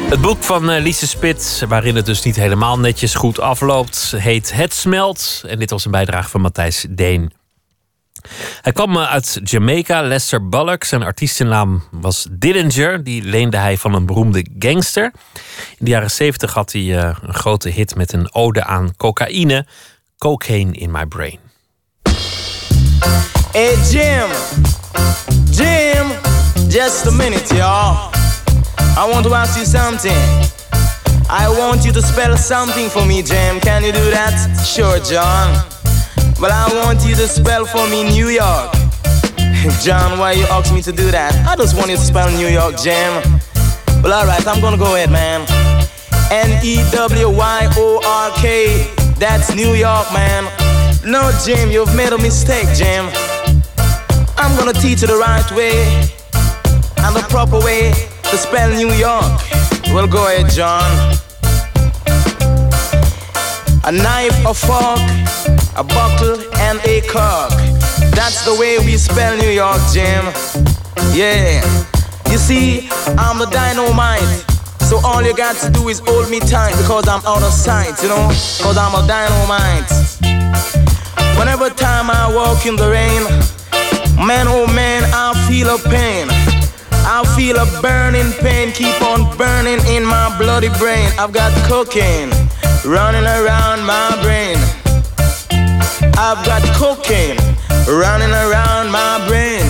Het 0.08 0.20
boek 0.20 0.42
van 0.42 0.70
eh, 0.70 0.82
Lise 0.82 1.06
Spit, 1.06 1.64
waarin 1.68 1.96
het 1.96 2.06
dus 2.06 2.22
niet 2.22 2.36
helemaal 2.36 2.78
netjes 2.78 3.14
goed 3.14 3.40
afloopt, 3.40 4.14
heet 4.16 4.52
Het 4.52 4.74
Smelt. 4.74 5.42
En 5.46 5.58
dit 5.58 5.70
was 5.70 5.84
een 5.84 5.90
bijdrage 5.90 6.28
van 6.28 6.40
Matthijs 6.40 6.86
Deen. 6.90 7.32
Hij 8.60 8.72
kwam 8.72 8.96
eh, 8.96 9.10
uit 9.10 9.40
Jamaica, 9.44 10.02
Lester 10.02 10.48
Bullock. 10.48 10.84
Zijn 10.84 11.02
artiestennaam 11.02 11.82
was 11.90 12.26
Dillinger. 12.30 13.04
Die 13.04 13.22
leende 13.22 13.56
hij 13.56 13.76
van 13.76 13.94
een 13.94 14.06
beroemde 14.06 14.46
gangster. 14.58 15.12
In 15.78 15.84
de 15.84 15.90
jaren 15.90 16.10
70 16.10 16.54
had 16.54 16.72
hij 16.72 16.98
eh, 16.98 17.16
een 17.22 17.34
grote 17.34 17.68
hit 17.68 17.94
met 17.94 18.12
een 18.12 18.34
ode 18.34 18.64
aan 18.64 18.96
cocaïne. 18.96 19.66
Cocaine 20.18 20.72
in 20.72 20.90
my 20.90 21.06
brain. 21.06 21.38
Hey 23.52 23.74
Jim, 23.90 24.28
Jim, 25.50 26.06
just 26.68 27.06
a 27.06 27.10
minute, 27.10 27.54
y'all. 27.54 28.16
I 28.98 29.08
want 29.08 29.24
to 29.26 29.32
ask 29.32 29.56
you 29.56 29.64
something. 29.64 30.10
I 31.30 31.46
want 31.56 31.84
you 31.84 31.92
to 31.92 32.02
spell 32.02 32.36
something 32.36 32.88
for 32.88 33.06
me, 33.06 33.22
Jim. 33.22 33.60
Can 33.60 33.84
you 33.84 33.92
do 33.92 34.10
that? 34.10 34.34
Sure, 34.66 34.98
John. 34.98 35.54
Well, 36.42 36.50
I 36.50 36.66
want 36.82 37.06
you 37.06 37.14
to 37.14 37.28
spell 37.28 37.64
for 37.64 37.86
me 37.86 38.02
New 38.02 38.26
York. 38.26 38.74
John, 39.86 40.18
why 40.18 40.32
you 40.32 40.42
ask 40.50 40.74
me 40.74 40.82
to 40.82 40.90
do 40.90 41.12
that? 41.12 41.30
I 41.46 41.54
just 41.54 41.76
want 41.76 41.90
you 41.90 41.96
to 41.96 42.02
spell 42.02 42.28
New 42.36 42.48
York, 42.48 42.74
Jim. 42.82 43.22
Well, 44.02 44.18
alright, 44.18 44.44
I'm 44.48 44.60
gonna 44.60 44.76
go 44.76 44.96
ahead, 44.96 45.12
man. 45.12 45.46
N 46.34 46.58
E 46.66 46.82
W 46.90 47.30
Y 47.30 47.72
O 47.78 48.02
R 48.02 48.34
K. 48.42 48.82
That's 49.14 49.54
New 49.54 49.78
York, 49.78 50.10
man. 50.12 50.42
No, 51.06 51.30
Jim, 51.46 51.70
you've 51.70 51.94
made 51.94 52.12
a 52.12 52.18
mistake, 52.18 52.66
Jim. 52.74 53.06
I'm 54.34 54.58
gonna 54.58 54.74
teach 54.74 55.02
you 55.02 55.06
the 55.06 55.22
right 55.22 55.46
way 55.52 56.17
and 57.04 57.16
the 57.16 57.24
proper 57.28 57.58
way 57.58 57.92
to 58.30 58.36
spell 58.36 58.70
New 58.70 58.92
York. 58.92 59.40
Well, 59.92 60.06
go 60.06 60.26
ahead, 60.26 60.50
John. 60.50 60.88
A 63.84 63.92
knife, 63.92 64.36
a 64.44 64.52
fork, 64.52 65.00
a 65.76 65.84
bottle, 65.84 66.38
and 66.58 66.78
a 66.84 67.00
cork. 67.08 67.52
That's 68.14 68.44
the 68.44 68.54
way 68.60 68.78
we 68.78 68.96
spell 68.96 69.36
New 69.36 69.50
York, 69.50 69.80
Jim. 69.92 70.26
Yeah. 71.14 71.62
You 72.30 72.36
see, 72.36 72.88
I'm 73.16 73.38
the 73.38 73.48
dynamite. 73.50 74.44
So 74.88 75.00
all 75.04 75.22
you 75.22 75.34
got 75.34 75.56
to 75.56 75.70
do 75.70 75.88
is 75.88 76.00
hold 76.04 76.30
me 76.30 76.40
tight 76.40 76.76
because 76.76 77.08
I'm 77.08 77.24
out 77.26 77.42
of 77.42 77.52
sight, 77.52 78.02
you 78.02 78.08
know? 78.08 78.28
Because 78.28 78.76
I'm 78.76 78.94
a 78.94 79.06
dynamite. 79.06 79.88
Whenever 81.38 81.70
time 81.70 82.10
I 82.10 82.32
walk 82.34 82.66
in 82.66 82.76
the 82.76 82.90
rain, 82.90 83.22
man 84.26 84.46
oh 84.48 84.66
man, 84.66 85.04
I 85.14 85.32
feel 85.48 85.68
a 85.68 85.78
pain. 85.78 86.37
I 87.20 87.24
feel 87.34 87.56
a 87.56 87.66
burning 87.82 88.30
pain, 88.34 88.70
keep 88.70 89.02
on 89.02 89.36
burning 89.36 89.84
in 89.88 90.04
my 90.04 90.32
bloody 90.38 90.68
brain. 90.78 91.10
I've 91.18 91.32
got 91.32 91.50
cocaine 91.66 92.30
running 92.84 93.24
around 93.24 93.84
my 93.84 94.16
brain. 94.22 94.56
I've 96.14 96.38
got 96.46 96.62
cocaine 96.78 97.36
running 97.90 98.30
around 98.30 98.92
my 98.92 99.18
brain. 99.26 99.66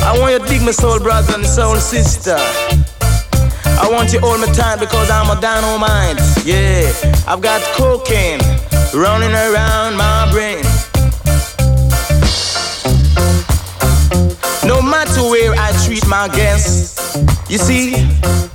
I 0.00 0.16
want 0.18 0.32
you 0.32 0.38
to 0.38 0.46
dig 0.46 0.62
my 0.62 0.70
soul 0.70 0.98
brother 0.98 1.34
and 1.34 1.44
soul 1.44 1.76
sister. 1.76 2.38
I 3.76 3.90
want 3.92 4.14
you 4.14 4.20
all 4.20 4.38
hold 4.38 4.54
time 4.54 4.78
because 4.78 5.10
I'm 5.10 5.36
a 5.36 5.38
dynamite. 5.38 6.16
Yeah, 6.46 6.88
I've 7.28 7.42
got 7.42 7.60
cocaine 7.76 8.40
running 8.94 9.32
around 9.36 9.98
my 9.98 10.32
brain. 10.32 10.64
Matter 14.92 15.22
where 15.22 15.54
I 15.56 15.72
treat 15.86 16.06
my 16.06 16.28
guests, 16.28 17.16
you 17.48 17.56
see, 17.56 17.96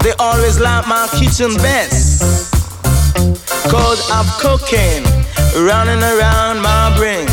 they 0.04 0.14
always 0.20 0.60
like 0.60 0.88
my 0.88 1.10
kitchen 1.18 1.52
best. 1.58 2.22
Cause 3.72 4.00
I've 4.12 4.30
cocaine 4.38 5.04
running 5.66 6.04
around 6.04 6.62
my 6.62 6.94
brain. 6.96 7.28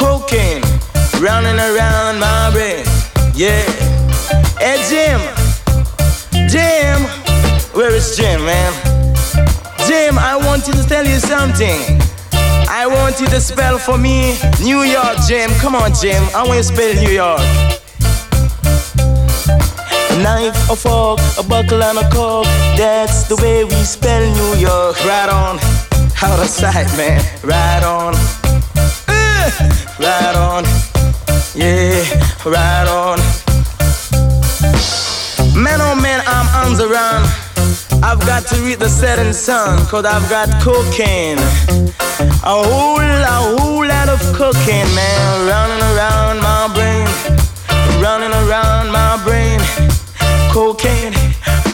Cocaine 0.00 0.62
running 1.20 1.60
around 1.60 2.20
my 2.20 2.50
brain. 2.54 2.84
Yeah. 3.34 3.68
Hey, 4.56 4.80
Jim. 4.88 5.20
Jim. 6.48 6.98
Where 7.76 7.94
is 7.94 8.16
Jim, 8.16 8.40
man? 8.46 8.72
Jim, 9.86 10.18
I 10.18 10.40
want 10.42 10.66
you 10.66 10.72
to 10.72 10.84
tell 10.88 11.04
you 11.04 11.20
something. 11.20 12.07
I 12.70 12.86
want 12.86 13.18
you 13.18 13.26
to 13.28 13.40
spell 13.40 13.78
for 13.78 13.96
me 13.96 14.36
New 14.62 14.82
York, 14.82 15.16
Jim. 15.26 15.50
Come 15.58 15.74
on, 15.74 15.92
Jim. 15.94 16.22
I 16.34 16.46
want 16.46 16.58
you 16.58 16.62
to 16.62 16.74
spell 16.74 16.94
New 17.02 17.10
York. 17.10 17.40
A 20.10 20.22
knife, 20.22 20.70
a 20.70 20.76
fork, 20.76 21.18
a 21.38 21.42
buckle, 21.42 21.82
and 21.82 21.98
a 21.98 22.08
cork. 22.10 22.46
That's 22.76 23.26
the 23.26 23.36
way 23.36 23.64
we 23.64 23.74
spell 23.84 24.20
New 24.20 24.60
York. 24.60 25.02
Right 25.04 25.30
on. 25.30 25.58
Out 26.22 26.38
of 26.38 26.48
sight, 26.48 26.86
man. 26.96 27.24
Right 27.42 27.82
on. 27.82 28.14
Uh, 29.08 29.50
right 29.98 30.36
on. 30.36 30.64
Yeah, 31.54 32.04
right 32.44 32.86
on. 32.86 33.18
Man, 35.60 35.80
oh 35.80 35.98
man, 36.00 36.22
I'm 36.26 36.66
on 36.66 36.76
the 36.76 36.86
run. 36.86 37.24
I've 38.02 38.20
got 38.20 38.46
to 38.48 38.56
read 38.62 38.78
the 38.78 38.88
setting 38.88 39.32
sun, 39.32 39.84
cause 39.86 40.04
I've 40.04 40.28
got 40.30 40.48
cocaine. 40.62 41.38
A 42.48 42.50
whole, 42.50 43.00
a 43.00 43.86
lot 43.86 44.08
of 44.08 44.32
cocaine, 44.32 44.94
man, 44.94 45.46
running 45.46 45.82
around 45.82 46.40
my 46.40 46.70
brain. 46.72 47.06
Running 48.00 48.32
around 48.32 48.90
my 48.90 49.20
brain. 49.24 49.60
Cocaine, 50.50 51.12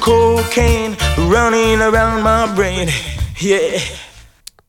cocaine, 0.00 0.96
running 1.28 1.80
around 1.80 2.22
my 2.22 2.54
brain. 2.54 2.88
Yeah. 3.38 3.80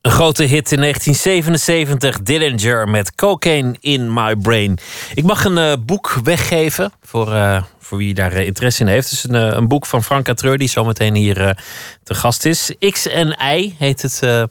Een 0.02 0.12
grote 0.12 0.44
hit 0.44 0.72
in 0.72 0.80
1977, 0.80 2.22
Dillinger 2.22 2.90
met 2.90 3.16
Cocaine 3.16 3.76
in 3.80 4.14
My 4.14 4.36
Brain. 4.36 4.78
Ik 5.14 5.24
mag 5.24 5.46
een 5.46 5.58
uh, 5.58 5.74
boek 5.86 6.20
weggeven 6.24 6.92
voor, 7.02 7.28
uh, 7.28 7.64
voor 7.80 7.98
wie 7.98 8.14
daar 8.14 8.34
uh, 8.34 8.46
interesse 8.46 8.82
in 8.82 8.88
heeft. 8.88 9.10
Het 9.10 9.18
is 9.18 9.24
een, 9.24 9.58
een 9.58 9.68
boek 9.68 9.86
van 9.86 10.04
Frank 10.04 10.26
Catreur, 10.26 10.58
die 10.58 10.70
zometeen 10.70 11.16
hier 11.16 11.58
te 12.04 12.14
gast 12.14 12.46
is. 12.46 12.76
X 12.80 13.08
en 13.08 13.38
Y 13.56 13.76
heet 13.78 14.02
het 14.02 14.48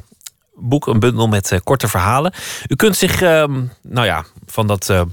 boek, 0.54 0.86
een 0.86 1.00
bundel 1.00 1.28
met 1.28 1.60
korte 1.64 1.88
verhalen. 1.88 2.32
U 2.66 2.76
kunt 2.76 2.96
zich, 2.96 3.22
ehm, 3.22 3.62
nou 3.82 4.06
ja, 4.06 4.24
van 4.46 4.66
dat 4.66 5.04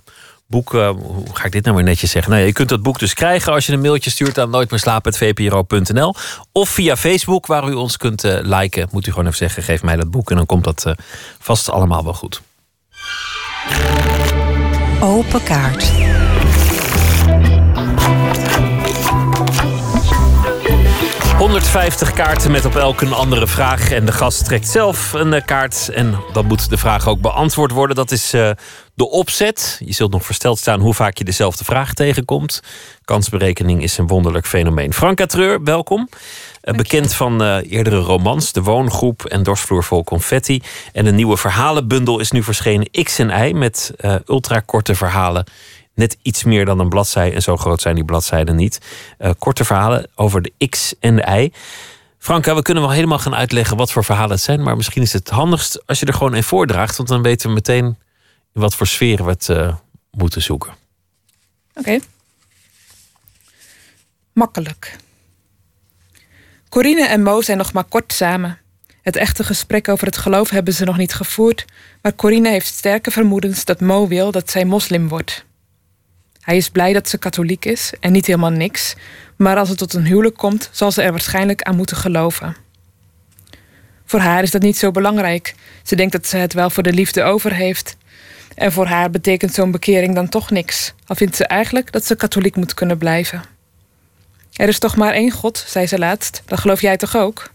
boek, 0.48 0.74
uh, 0.74 0.90
hoe 0.90 1.36
ga 1.36 1.46
ik 1.46 1.52
dit 1.52 1.64
nou 1.64 1.76
weer 1.76 1.86
netjes 1.86 2.12
zeggen? 2.12 2.32
Nou 2.32 2.46
je 2.46 2.52
kunt 2.52 2.70
dat 2.70 2.82
boek 2.82 3.00
dus 3.00 3.14
krijgen 3.14 3.54
als 3.54 3.66
je 3.66 3.74
een 3.74 3.82
mailtje 3.82 4.10
stuurt 4.10 4.40
aan 4.40 4.50
nooitmeerslapen.vpro.nl 4.50 6.16
of 6.52 6.70
via 6.70 6.98
Facebook, 6.98 7.46
waar 7.46 7.70
u 7.70 7.74
ons 7.74 7.98
kunt 7.98 8.24
liken. 8.42 8.88
Moet 8.92 9.08
u 9.08 9.12
gewoon 9.12 9.26
even 9.26 9.38
zeggen, 9.38 9.64
geef 9.64 9.84
mij 9.84 9.96
dat 9.96 10.12
boek 10.12 10.30
en 10.30 10.36
dan 10.36 10.46
komt 10.46 10.64
dat 10.64 10.94
vast 11.40 11.70
allemaal 11.70 12.04
wel 12.04 12.14
goed. 12.14 12.42
Open 15.00 15.44
kaart. 15.44 15.92
...150 21.42 22.14
kaarten 22.14 22.52
met 22.52 22.66
op 22.66 22.76
elk 22.76 23.02
een 23.02 23.14
andere 23.14 23.48
vraag. 23.48 23.92
En 23.92 24.06
de 24.06 24.12
gast 24.12 24.46
trekt 24.46 24.68
zelf 24.68 25.14
een 25.14 25.46
kaart. 25.46 25.90
En 25.94 26.16
dan 26.34 26.46
moet 26.46 26.70
de 26.70 26.78
vraag 26.78 27.08
ook 27.08 27.22
beantwoord 27.22 27.72
worden. 27.72 27.96
Dat 27.96 28.12
is 28.12 28.34
uh, 28.34 28.50
de 28.94 29.10
opzet. 29.10 29.82
Je 29.86 29.94
zult 29.94 30.12
nog 30.12 30.26
versteld 30.26 30.60
staan 30.60 30.80
hoe 30.80 30.94
vaak 30.94 31.18
je 31.18 31.24
dezelfde 31.24 31.64
vraag 31.64 31.94
tegenkomt. 31.94 32.62
Kansberekening 33.06 33.84
is 33.84 33.98
een 33.98 34.08
wonderlijk 34.08 34.48
fenomeen. 34.48 34.94
Frank 34.94 35.18
Catreur, 35.18 35.64
welkom. 35.64 36.10
Uh, 36.64 36.76
bekend 36.76 37.14
van 37.14 37.42
uh, 37.42 37.72
eerdere 37.72 38.00
romans, 38.00 38.52
De 38.52 38.62
Woongroep 38.62 39.26
en 39.26 39.44
Dorsvloer 39.44 39.84
vol 39.84 40.04
confetti. 40.04 40.62
En 40.94 41.06
een 41.06 41.16
nieuwe 41.16 41.38
verhalenbundel 41.38 42.20
is 42.20 42.32
nu 42.32 42.44
verschenen, 42.44 42.90
X 43.04 43.20
en 43.20 43.48
Y, 43.48 43.52
met 43.52 43.94
ultrakorte 44.26 44.96
verhalen. 44.96 45.46
Net 45.94 46.18
iets 46.22 46.44
meer 46.44 46.66
dan 46.66 46.80
een 46.80 46.90
bladzij, 46.90 47.34
en 47.34 47.42
zo 47.42 47.58
groot 47.58 47.82
zijn 47.82 47.96
die 47.96 48.06
bladzijden 48.06 48.56
niet. 48.56 48.80
korte 49.40 49.66
verhalen 49.66 50.08
over 50.16 50.42
de 50.42 50.68
X 50.70 50.96
en 51.00 51.16
de 51.16 51.42
Y. 51.42 51.52
Franka, 52.18 52.56
we 52.56 52.62
kunnen 52.62 52.84
wel 52.84 52.92
helemaal 52.92 53.20
gaan 53.20 53.36
uitleggen 53.36 53.78
wat 53.78 53.92
voor 53.92 54.04
verhalen 54.04 54.32
het 54.32 54.42
zijn. 54.42 54.64
Maar 54.64 54.76
misschien 54.76 55.02
is 55.02 55.14
het 55.14 55.30
handigst 55.30 55.88
als 55.88 56.00
je 56.00 56.06
er 56.06 56.14
gewoon 56.14 56.34
een 56.34 56.44
voordraagt. 56.44 56.98
Want 56.98 57.10
dan 57.10 57.22
weten 57.22 57.48
we 57.48 57.54
meteen 57.54 57.86
in 58.54 58.62
wat 58.62 58.76
voor 58.76 58.88
sfeer 58.88 59.24
we 59.24 59.30
het 59.30 59.48
uh, 59.48 59.76
moeten 60.12 60.42
zoeken. 60.42 60.74
Oké. 61.74 62.00
Makkelijk. 64.34 64.98
Corine 66.70 67.08
en 67.08 67.24
Mo 67.24 67.42
zijn 67.42 67.58
nog 67.58 67.74
maar 67.74 67.84
kort 67.84 68.14
samen. 68.14 68.60
Het 69.02 69.16
echte 69.16 69.44
gesprek 69.44 69.88
over 69.88 70.06
het 70.06 70.18
geloof 70.18 70.50
hebben 70.50 70.74
ze 70.74 70.86
nog 70.86 70.98
niet 70.98 71.14
gevoerd, 71.14 71.66
maar 72.02 72.16
Corine 72.16 72.50
heeft 72.50 72.74
sterke 72.74 73.12
vermoedens 73.12 73.66
dat 73.66 73.80
Mo 73.80 74.08
wil 74.08 74.32
dat 74.32 74.50
zij 74.50 74.66
moslim 74.66 75.08
wordt. 75.08 75.46
Hij 76.42 76.58
is 76.58 76.70
blij 76.70 76.94
dat 76.94 77.10
ze 77.10 77.18
katholiek 77.18 77.66
is 77.66 77.94
en 78.00 78.12
niet 78.12 78.26
helemaal 78.26 78.50
niks, 78.50 78.96
maar 79.36 79.58
als 79.58 79.70
het 79.70 79.78
tot 79.78 79.94
een 79.94 80.06
huwelijk 80.06 80.38
komt, 80.38 80.70
zal 80.72 80.92
ze 80.92 81.02
er 81.02 81.12
waarschijnlijk 81.12 81.62
aan 81.62 81.76
moeten 81.76 81.98
geloven. 81.98 82.56
Voor 84.06 84.20
haar 84.20 84.44
is 84.44 84.52
dat 84.52 84.62
niet 84.62 84.78
zo 84.78 84.92
belangrijk. 84.92 85.56
Ze 85.84 85.96
denkt 85.96 86.12
dat 86.12 86.28
ze 86.28 86.38
het 86.38 86.54
wel 86.54 86.70
voor 86.70 86.84
de 86.84 86.94
liefde 86.94 87.24
over 87.24 87.54
heeft. 87.54 87.98
En 88.56 88.72
voor 88.72 88.86
haar 88.86 89.10
betekent 89.10 89.54
zo'n 89.54 89.72
bekering 89.72 90.16
dan 90.16 90.30
toch 90.30 90.52
niks, 90.52 90.94
al 91.06 91.16
vindt 91.16 91.36
ze 91.36 91.46
eigenlijk 91.46 91.92
dat 91.92 92.06
ze 92.06 92.16
katholiek 92.16 92.56
moet 92.56 92.74
kunnen 92.74 92.98
blijven. 92.98 93.44
Er 94.54 94.68
is 94.68 94.80
toch 94.80 94.96
maar 94.96 95.14
één 95.14 95.32
God, 95.32 95.64
zei 95.68 95.88
ze 95.88 96.00
laatst. 96.00 96.42
Dat 96.46 96.60
geloof 96.60 96.82
jij 96.82 96.98
toch 96.98 97.16
ook? 97.16 97.52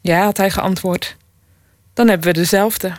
Ja, 0.00 0.24
had 0.24 0.36
hij 0.36 0.50
geantwoord. 0.50 1.16
Dan 1.94 2.08
hebben 2.08 2.26
we 2.26 2.32
dezelfde. 2.32 2.92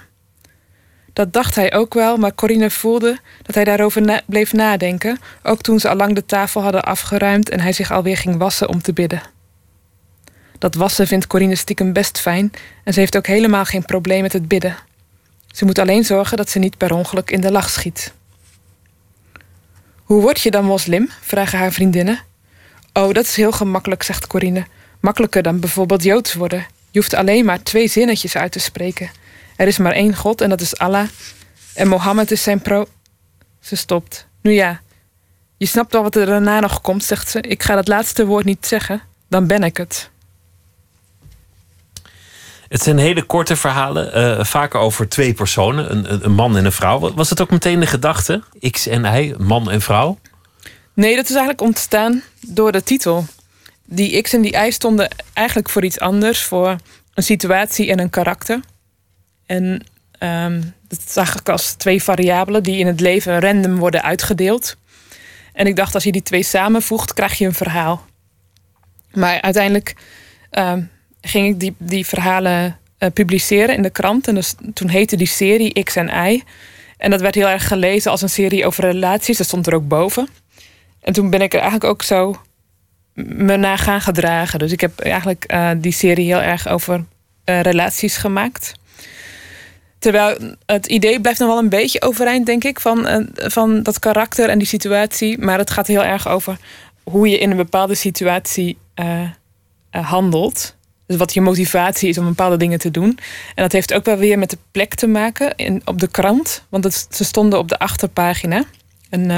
Dat 1.18 1.34
dacht 1.34 1.56
hij 1.56 1.74
ook 1.74 1.94
wel, 1.94 2.18
maar 2.18 2.36
Corine 2.36 2.70
voelde 2.70 3.18
dat 3.42 3.56
hij 3.56 3.64
daarover 3.64 4.24
bleef 4.26 4.54
nadenken, 4.54 5.20
ook 5.44 5.62
toen 5.62 5.80
ze 5.80 5.90
al 5.90 5.96
lang 5.96 6.16
de 6.16 6.26
tafel 6.26 6.62
hadden 6.62 6.84
afgeruimd 6.84 7.50
en 7.50 7.60
hij 7.60 7.74
zich 7.74 7.92
alweer 7.92 8.18
ging 8.18 8.38
wassen 8.38 8.70
om 8.70 8.82
te 8.82 8.94
bidden. 8.94 9.22
Dat 10.58 10.76
wassen 10.76 11.08
vindt 11.08 11.28
Corine 11.28 11.56
stiekem 11.56 11.94
best 11.94 12.20
fijn 12.20 12.52
en 12.84 12.94
ze 12.94 13.00
heeft 13.00 13.18
ook 13.18 13.28
helemaal 13.28 13.66
geen 13.66 13.86
probleem 13.86 14.22
met 14.22 14.34
het 14.34 14.48
bidden. 14.48 14.76
Ze 15.48 15.66
moet 15.66 15.80
alleen 15.80 16.04
zorgen 16.04 16.38
dat 16.38 16.50
ze 16.50 16.60
niet 16.60 16.78
per 16.78 16.94
ongeluk 16.94 17.32
in 17.32 17.42
de 17.42 17.52
lach 17.52 17.70
schiet. 17.70 18.14
Hoe 20.04 20.22
word 20.22 20.42
je 20.42 20.52
dan 20.52 20.66
moslim? 20.66 21.10
vragen 21.22 21.60
haar 21.60 21.72
vriendinnen. 21.72 22.20
Oh, 22.94 23.14
dat 23.14 23.24
is 23.24 23.36
heel 23.36 23.52
gemakkelijk, 23.52 24.04
zegt 24.04 24.28
Corine. 24.28 24.66
Makkelijker 25.00 25.44
dan 25.44 25.60
bijvoorbeeld 25.60 26.04
joods 26.04 26.34
worden. 26.34 26.66
Je 26.92 27.00
hoeft 27.00 27.14
alleen 27.14 27.46
maar 27.46 27.64
twee 27.64 27.88
zinnetjes 27.88 28.36
uit 28.36 28.52
te 28.52 28.60
spreken. 28.60 29.10
Er 29.58 29.68
is 29.68 29.78
maar 29.78 29.92
één 29.92 30.16
God 30.16 30.42
en 30.42 30.50
dat 30.50 30.62
is 30.62 30.78
Allah. 30.78 31.08
En 31.74 31.88
Mohammed 31.88 32.32
is 32.32 32.44
zijn 32.44 32.62
pro. 32.62 32.86
Ze 33.60 33.76
stopt. 33.76 34.28
Nu 34.42 34.52
ja, 34.52 34.82
je 35.58 35.66
snapt 35.66 35.92
wel 35.92 36.04
wat 36.04 36.16
er 36.16 36.26
daarna 36.26 36.60
nog 36.60 36.82
komt, 36.82 37.04
zegt 37.04 37.30
ze. 37.30 37.42
Ik 37.42 37.64
ga 37.64 37.76
dat 37.76 37.88
laatste 37.88 38.26
woord 38.26 38.46
niet 38.46 38.66
zeggen, 38.66 39.02
dan 39.30 39.48
ben 39.48 39.64
ik 39.64 39.78
het. 39.78 40.10
Het 42.68 42.82
zijn 42.82 42.98
hele 42.98 43.24
korte 43.24 43.56
verhalen, 43.56 44.18
uh, 44.18 44.44
vaak 44.46 44.76
over 44.76 45.10
twee 45.10 45.34
personen, 45.34 45.92
een, 45.92 46.26
een, 46.26 46.32
man 46.32 46.58
en 46.58 46.66
een 46.66 46.72
vrouw. 46.72 47.14
Was 47.14 47.30
het 47.30 47.42
ook 47.42 47.50
meteen 47.50 47.80
de 47.80 47.86
gedachte, 47.86 48.44
X 48.72 48.88
en 48.88 49.06
hij, 49.06 49.36
man 49.38 49.72
en 49.72 49.82
vrouw? 49.82 50.20
Nee, 50.94 51.16
dat 51.16 51.24
is 51.24 51.30
eigenlijk 51.30 51.62
ontstaan 51.62 52.24
door 52.42 52.72
de 52.72 52.84
titel. 52.84 53.26
Die 53.86 54.22
X 54.22 54.34
en 54.34 54.42
die 54.42 54.66
Y 54.66 54.72
stonden 54.72 55.10
eigenlijk 55.34 55.70
voor 55.70 55.84
iets 55.84 56.00
anders, 56.00 56.44
voor 56.44 56.76
een 57.14 57.24
situatie 57.24 57.92
en 57.92 58.00
een 58.00 58.10
karakter. 58.10 58.60
En 59.48 59.84
um, 60.20 60.74
dat 60.88 61.02
zag 61.08 61.40
ik 61.40 61.50
als 61.50 61.74
twee 61.74 62.04
variabelen 62.04 62.64
die 62.64 62.80
in 62.80 62.88
het 62.88 63.00
leven 63.00 63.40
random 63.40 63.78
worden 63.78 64.04
uitgedeeld. 64.04 64.78
En 65.54 65.68
ik 65.68 65.76
dacht, 65.76 65.94
als 65.94 66.04
je 66.04 66.12
die 66.12 66.24
twee 66.24 66.44
samenvoegt, 66.44 67.14
krijg 67.14 67.38
je 67.38 67.46
een 67.46 67.54
verhaal. 67.54 68.06
Maar 69.14 69.42
uiteindelijk 69.42 69.96
um, 70.52 70.90
ging 71.22 71.48
ik 71.48 71.60
die, 71.60 71.76
die 71.78 72.06
verhalen 72.06 72.80
uh, 73.00 73.10
publiceren 73.14 73.76
in 73.76 73.82
de 73.82 73.90
krant. 73.90 74.28
En 74.28 74.36
dus, 74.36 74.54
toen 74.74 74.90
heette 74.90 75.18
die 75.18 75.28
serie 75.28 75.84
X 75.84 75.96
en 75.96 76.32
Y. 76.32 76.44
En 76.98 77.12
dat 77.12 77.22
werd 77.22 77.36
heel 77.36 77.48
erg 77.48 77.68
gelezen 77.68 78.12
als 78.12 78.22
een 78.22 78.30
serie 78.30 78.66
over 78.66 78.84
relaties. 78.84 79.38
Dat 79.38 79.48
stond 79.48 79.68
er 79.68 79.74
ook 79.74 79.88
boven. 79.88 80.28
En 81.02 81.14
toen 81.14 81.30
ben 81.30 81.42
ik 81.42 81.54
er 81.54 81.60
eigenlijk 81.60 81.92
ook 81.92 82.04
zo 82.04 82.42
me 83.14 83.58
naar 83.58 83.78
gaan 83.78 84.02
gedragen. 84.02 84.60
Dus 84.60 84.72
ik 84.72 84.82
heb 84.82 85.00
eigenlijk 85.00 85.52
uh, 85.54 85.72
die 85.78 85.92
serie 85.92 86.26
heel 86.26 86.42
erg 86.42 86.68
over 86.68 87.06
uh, 87.46 87.62
relaties 87.62 88.18
gemaakt. 88.18 88.74
Terwijl 90.00 90.56
het 90.66 90.86
idee 90.86 91.22
blijft 91.22 91.40
nog 91.40 91.50
wel 91.50 91.58
een 91.58 91.70
beetje 91.70 92.02
overeind, 92.02 92.46
denk 92.46 92.64
ik, 92.64 92.80
van, 92.80 93.08
uh, 93.08 93.18
van 93.36 93.84
dat 93.84 94.00
karakter 94.00 94.50
en 94.50 94.58
die 94.58 94.68
situatie. 94.68 95.38
Maar 95.38 95.58
het 95.58 95.70
gaat 95.70 95.88
heel 95.88 96.04
erg 96.04 96.28
over 96.28 96.58
hoe 97.04 97.30
je 97.30 97.38
in 97.38 97.52
een 97.52 97.58
bepaalde 97.58 97.96
situatie 97.96 98.78
handelt. 99.92 100.76
Dus 101.06 101.18
wat 101.18 101.34
je 101.34 101.42
motivatie 101.42 102.10
is 102.10 102.18
om 102.18 102.26
bepaalde 102.26 102.58
dingen 102.58 102.80
te 102.80 102.92
doen. 102.92 103.20
En 103.56 103.64
dat 103.64 103.72
heeft 103.72 103.94
ook 103.94 104.06
wel 104.06 104.18
weer 104.18 104.40
met 104.40 104.50
de 104.50 104.58
plek 104.72 104.96
te 104.96 105.08
maken 105.08 105.56
in, 105.56 105.82
op 105.86 106.00
de 106.00 106.08
krant. 106.08 106.64
Want 106.70 106.84
het, 106.84 107.08
ze 107.10 107.24
stonden 107.24 107.60
op 107.60 107.68
de 107.68 107.80
achterpagina. 107.80 108.64
En 109.10 109.32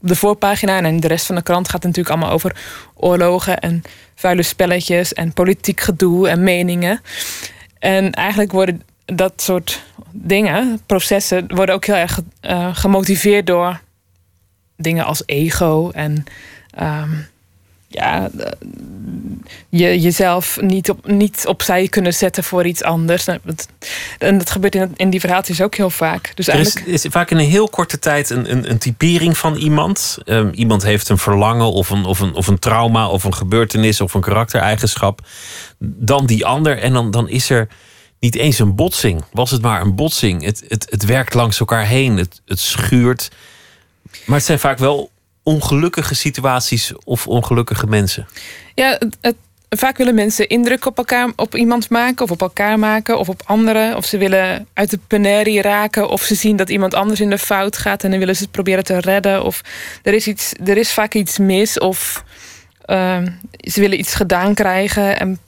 op 0.00 0.08
de 0.08 0.16
voorpagina 0.16 0.82
en 0.82 1.00
de 1.00 1.08
rest 1.08 1.26
van 1.26 1.34
de 1.34 1.42
krant 1.42 1.68
gaat 1.68 1.82
natuurlijk 1.82 2.14
allemaal 2.14 2.30
over 2.30 2.56
oorlogen 2.94 3.58
en 3.58 3.82
vuile 4.14 4.42
spelletjes 4.42 5.12
en 5.12 5.32
politiek 5.32 5.80
gedoe 5.80 6.28
en 6.28 6.42
meningen. 6.42 7.00
En 7.78 8.12
eigenlijk 8.12 8.52
worden 8.52 8.82
dat 9.14 9.32
soort 9.36 9.82
dingen, 10.12 10.80
processen, 10.86 11.54
worden 11.54 11.74
ook 11.74 11.84
heel 11.84 11.94
erg 11.94 12.20
eh, 12.40 12.76
gemotiveerd 12.76 13.46
door 13.46 13.80
dingen 14.76 15.04
als 15.04 15.22
ego 15.26 15.90
en 15.90 16.24
ehm, 16.70 17.10
ja, 17.88 18.30
eh, 18.38 18.50
je, 19.68 20.00
jezelf 20.00 20.60
niet, 20.60 20.90
op, 20.90 21.06
niet 21.06 21.44
opzij 21.46 21.88
kunnen 21.88 22.14
zetten 22.14 22.44
voor 22.44 22.66
iets 22.66 22.82
anders. 22.82 23.24
Nou, 23.24 23.38
En 24.18 24.38
dat 24.38 24.50
gebeurt 24.50 24.74
in, 24.74 24.92
in 24.96 25.10
die 25.10 25.20
verhaaltjes 25.20 25.60
ook 25.60 25.74
heel 25.74 25.90
vaak. 25.90 26.32
Dus 26.34 26.48
Er 26.48 26.54
is, 26.54 26.64
eigenlijk, 26.64 26.86
is 26.86 27.06
vaak 27.10 27.30
in 27.30 27.38
een 27.38 27.48
heel 27.48 27.68
korte 27.68 27.98
tijd 27.98 28.30
een, 28.30 28.50
een, 28.50 28.70
een 28.70 28.78
typering 28.78 29.38
van 29.38 29.56
iemand. 29.56 30.18
Ehm, 30.24 30.50
iemand 30.52 30.82
heeft 30.82 31.08
een 31.08 31.18
verlangen 31.18 31.72
of 31.72 31.90
een, 31.90 32.04
of, 32.04 32.20
een, 32.20 32.34
of 32.34 32.46
een 32.46 32.58
trauma 32.58 33.08
of 33.08 33.24
een 33.24 33.34
gebeurtenis 33.34 34.00
of 34.00 34.14
een 34.14 34.20
karaktereigenschap. 34.20 35.20
Dan 35.78 36.26
die 36.26 36.46
ander 36.46 36.78
en 36.78 36.92
dan, 36.92 37.10
dan 37.10 37.28
is 37.28 37.50
er 37.50 37.68
niet 38.20 38.36
eens 38.36 38.58
een 38.58 38.74
botsing. 38.74 39.24
Was 39.32 39.50
het 39.50 39.62
maar 39.62 39.80
een 39.80 39.94
botsing. 39.94 40.44
Het, 40.44 40.64
het, 40.68 40.86
het 40.90 41.04
werkt 41.04 41.34
langs 41.34 41.60
elkaar 41.60 41.86
heen. 41.86 42.16
Het, 42.16 42.40
het 42.46 42.58
schuurt. 42.58 43.30
Maar 44.26 44.36
het 44.36 44.46
zijn 44.46 44.58
vaak 44.58 44.78
wel 44.78 45.10
ongelukkige 45.42 46.14
situaties 46.14 46.92
of 47.04 47.26
ongelukkige 47.26 47.86
mensen. 47.86 48.26
ja, 48.74 48.98
het, 49.20 49.36
vaak 49.68 49.96
willen 49.96 50.14
mensen 50.14 50.48
indruk 50.48 50.86
op 50.86 50.98
elkaar, 50.98 51.32
op 51.36 51.54
iemand 51.54 51.90
maken, 51.90 52.24
of 52.24 52.30
op 52.30 52.40
elkaar 52.40 52.78
maken, 52.78 53.18
of 53.18 53.28
op 53.28 53.42
anderen. 53.44 53.96
Of 53.96 54.04
ze 54.04 54.18
willen 54.18 54.68
uit 54.72 54.90
de 54.90 54.98
penarie 55.06 55.62
raken, 55.62 56.08
of 56.08 56.22
ze 56.22 56.34
zien 56.34 56.56
dat 56.56 56.68
iemand 56.68 56.94
anders 56.94 57.20
in 57.20 57.30
de 57.30 57.38
fout 57.38 57.78
gaat 57.78 58.04
en 58.04 58.10
dan 58.10 58.18
willen 58.18 58.36
ze 58.36 58.42
het 58.42 58.50
proberen 58.50 58.84
te 58.84 58.98
redden. 58.98 59.44
Of 59.44 59.60
er 60.02 60.14
is, 60.14 60.26
iets, 60.26 60.52
er 60.64 60.76
is 60.76 60.92
vaak 60.92 61.14
iets 61.14 61.38
mis, 61.38 61.78
of 61.78 62.24
ehm, 62.84 63.28
ze 63.50 63.80
willen 63.80 63.98
iets 63.98 64.14
gedaan 64.14 64.54
krijgen 64.54 65.18
en 65.18 65.38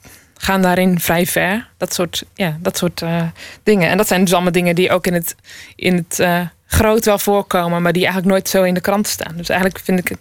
gaan 0.41 0.61
daarin 0.61 0.99
vrij 0.99 1.25
ver. 1.25 1.69
Dat 1.77 1.93
soort, 1.93 2.23
ja, 2.33 2.57
dat 2.59 2.77
soort 2.77 3.01
eh, 3.01 3.23
dingen. 3.63 3.89
En 3.89 3.97
dat 3.97 4.07
zijn 4.07 4.23
dus 4.23 4.33
allemaal 4.33 4.51
dingen 4.51 4.75
die 4.75 4.91
ook 4.91 5.07
in 5.07 5.13
het, 5.13 5.35
in 5.75 5.95
het 5.95 6.19
eh, 6.19 6.41
groot 6.65 7.05
wel 7.05 7.19
voorkomen, 7.19 7.81
maar 7.81 7.93
die 7.93 8.03
eigenlijk 8.03 8.33
nooit 8.33 8.49
zo 8.49 8.63
in 8.63 8.73
de 8.73 8.81
krant 8.81 9.07
staan. 9.07 9.37
Dus 9.37 9.49
eigenlijk 9.49 9.83
vind 9.83 9.99
ik 9.99 10.17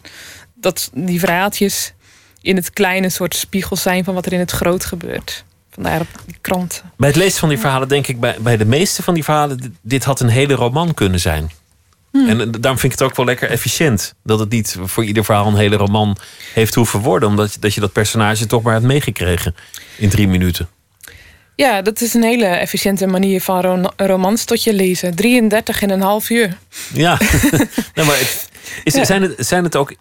dat 0.54 0.90
die 0.94 1.20
verhaaltjes 1.20 1.92
in 2.40 2.56
het 2.56 2.70
kleine 2.70 3.04
een 3.04 3.12
soort 3.12 3.34
spiegels 3.34 3.82
zijn 3.82 4.04
van 4.04 4.14
wat 4.14 4.26
er 4.26 4.32
in 4.32 4.38
het 4.38 4.50
groot 4.50 4.84
gebeurt. 4.84 5.44
Vandaar 5.70 6.00
op 6.00 6.08
die 6.26 6.38
kranten. 6.40 6.92
Bij 6.96 7.08
het 7.08 7.16
lezen 7.16 7.38
van 7.38 7.48
die 7.48 7.58
verhalen 7.58 7.88
denk 7.88 8.06
ik 8.06 8.20
bij, 8.20 8.36
bij 8.40 8.56
de 8.56 8.64
meeste 8.64 9.02
van 9.02 9.14
die 9.14 9.24
verhalen... 9.24 9.76
dit 9.82 10.04
had 10.04 10.20
een 10.20 10.28
hele 10.28 10.54
roman 10.54 10.94
kunnen 10.94 11.20
zijn. 11.20 11.50
Hmm. 12.10 12.28
En 12.28 12.40
eh, 12.40 12.46
daarom 12.60 12.80
vind 12.80 12.92
ik 12.92 12.98
het 12.98 13.08
ook 13.08 13.16
wel 13.16 13.26
lekker 13.26 13.50
efficiënt. 13.50 14.14
Dat 14.24 14.38
het 14.38 14.50
niet 14.50 14.76
voor 14.84 15.04
ieder 15.04 15.24
verhaal 15.24 15.46
een 15.46 15.56
hele 15.56 15.76
roman 15.76 16.16
heeft 16.54 16.74
hoeven 16.74 17.00
worden. 17.00 17.28
Omdat 17.28 17.54
je, 17.54 17.60
dat 17.60 17.74
je 17.74 17.80
dat 17.80 17.92
personage 17.92 18.46
toch 18.46 18.62
maar 18.62 18.72
hebt 18.72 18.84
meegekregen 18.86 19.54
in 19.98 20.08
drie 20.08 20.28
minuten. 20.28 20.68
Ja, 21.56 21.82
dat 21.82 22.00
is 22.00 22.14
een 22.14 22.22
hele 22.22 22.44
efficiënte 22.46 23.06
manier 23.06 23.40
van 23.40 23.60
ro- 23.60 23.90
romans 24.06 24.44
tot 24.44 24.64
je 24.64 24.74
lezen. 24.74 25.14
33 25.14 25.82
in 25.82 25.90
een 25.90 26.00
half 26.00 26.30
uur. 26.30 26.56
Ja, 26.92 27.18
maar 27.94 28.18
het, 28.18 28.48
is, 28.84 28.94
Ja. 28.94 29.04
zijn, 29.04 29.22
het, 29.22 29.46
zijn 29.46 29.64
het 29.64 29.76
ook 29.76 29.94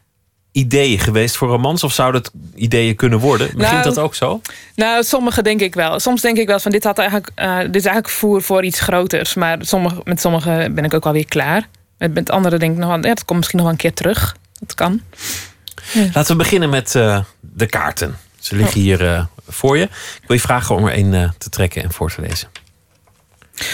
ideeën 0.52 1.00
geweest 1.00 1.38
voor 1.38 1.48
romans? 1.48 1.84
Of 1.84 1.94
zouden 1.94 2.22
het 2.22 2.32
ideeën 2.56 2.96
kunnen 2.96 3.20
worden? 3.20 3.48
Begint 3.48 3.72
Nou, 3.72 3.84
dat 3.84 3.98
ook 4.00 4.16
zo? 4.16 4.42
Nou, 4.76 5.04
sommige 5.04 5.42
denk 5.42 5.62
ik 5.62 5.76
wel. 5.76 6.00
Soms 6.00 6.22
denk 6.22 6.38
ik 6.38 6.48
wel 6.48 6.60
van 6.60 6.72
dit, 6.72 6.84
had 6.84 6.98
eigenlijk, 6.98 7.32
eh, 7.36 7.58
dit 7.60 7.76
is 7.76 7.86
eigenlijk 7.86 8.10
voer 8.10 8.42
voor 8.42 8.64
iets 8.64 8.80
groters. 8.80 9.34
Maar 9.34 9.58
sommige, 9.62 9.96
met 10.04 10.22
sommige 10.22 10.70
ben 10.72 10.84
ik 10.84 10.94
ook 10.94 11.06
alweer 11.06 11.26
klaar. 11.28 11.68
Met, 12.00 12.14
met 12.14 12.30
andere 12.30 12.58
denk 12.58 12.72
ik 12.72 12.78
nog 12.78 12.90
ja, 12.90 12.98
dat 12.98 13.26
komt 13.26 13.38
misschien 13.38 13.58
nog 13.60 13.68
wel 13.68 13.76
een 13.76 13.82
keer 13.82 13.94
terug. 13.94 14.36
Dat 14.60 14.74
kan. 14.74 15.02
Laten 16.14 16.32
we 16.32 16.36
beginnen 16.44 16.70
met 16.70 16.96
eh, 16.96 17.20
de 17.40 17.66
kaarten. 17.66 18.18
Ze 18.40 18.56
liggen 18.56 18.82
hier 18.82 19.08
eh, 19.08 19.26
voor 19.48 19.78
je. 19.78 19.84
Ik 19.84 20.24
wil 20.28 20.36
je 20.36 20.42
vragen 20.42 20.76
om 20.76 20.86
er 20.86 20.94
één 20.94 21.14
eh, 21.14 21.30
te 21.38 21.50
trekken 21.50 21.84
en 21.84 21.92
voor 21.92 22.12
te 22.12 22.22
lezen. 22.22 22.50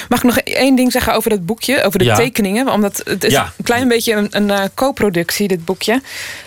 Mag 0.09 0.19
ik 0.19 0.25
nog 0.25 0.37
één 0.37 0.75
ding 0.75 0.91
zeggen 0.91 1.13
over 1.13 1.29
dat 1.29 1.45
boekje, 1.45 1.83
over 1.83 1.99
de 1.99 2.05
Ja. 2.05 2.15
tekeningen? 2.15 2.69
Omdat 2.69 3.01
het 3.03 3.23
is 3.23 3.31
Ja. 3.31 3.53
een 3.57 3.63
klein 3.63 3.87
beetje 3.87 4.13
een, 4.13 4.49
een 4.49 4.69
co-productie, 4.73 5.47
dit 5.47 5.65
boekje. 5.65 6.01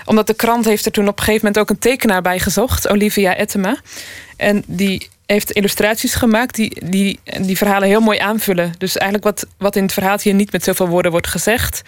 Omdat 0.04 0.26
de 0.26 0.34
krant 0.34 0.64
heeft 0.64 0.86
er 0.86 0.92
toen 0.92 1.08
op 1.08 1.18
een 1.18 1.24
gegeven 1.24 1.46
moment 1.46 1.62
ook 1.62 1.70
een 1.70 1.78
tekenaar 1.82 2.22
bij 2.22 2.38
gezocht, 2.38 2.88
Olivia 2.88 3.36
Ettema. 3.36 3.76
En 4.36 4.62
die 4.66 5.08
heeft 5.36 5.50
illustraties 5.50 6.14
gemaakt 6.14 6.54
die, 6.54 6.90
die 6.90 7.20
die 7.40 7.56
verhalen 7.56 7.88
heel 7.88 8.00
mooi 8.00 8.18
aanvullen. 8.18 8.72
Dus 8.78 8.96
eigenlijk 8.96 9.24
wat, 9.24 9.46
wat 9.58 9.76
in 9.76 9.82
het 9.82 9.92
verhaaltje 9.92 10.32
niet 10.32 10.52
met 10.52 10.64
zoveel 10.64 10.88
woorden 10.88 11.10
wordt 11.10 11.26
gezegd, 11.26 11.82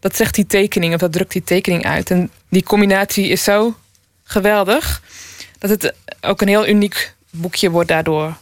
dat 0.00 0.16
zegt 0.16 0.34
die 0.34 0.46
tekening 0.46 0.94
of 0.94 1.00
dat 1.00 1.12
drukt 1.12 1.32
die 1.32 1.42
tekening 1.44 1.86
uit. 1.86 2.10
En 2.10 2.30
die 2.48 2.62
combinatie 2.62 3.28
is 3.28 3.42
zo 3.44 3.74
geweldig 4.24 5.02
dat 5.58 5.70
het 5.70 5.94
ook 6.20 6.40
een 6.40 6.48
heel 6.48 6.68
uniek 6.68 7.14
boekje 7.30 7.70
wordt 7.70 7.88
daardoor. 7.88 8.36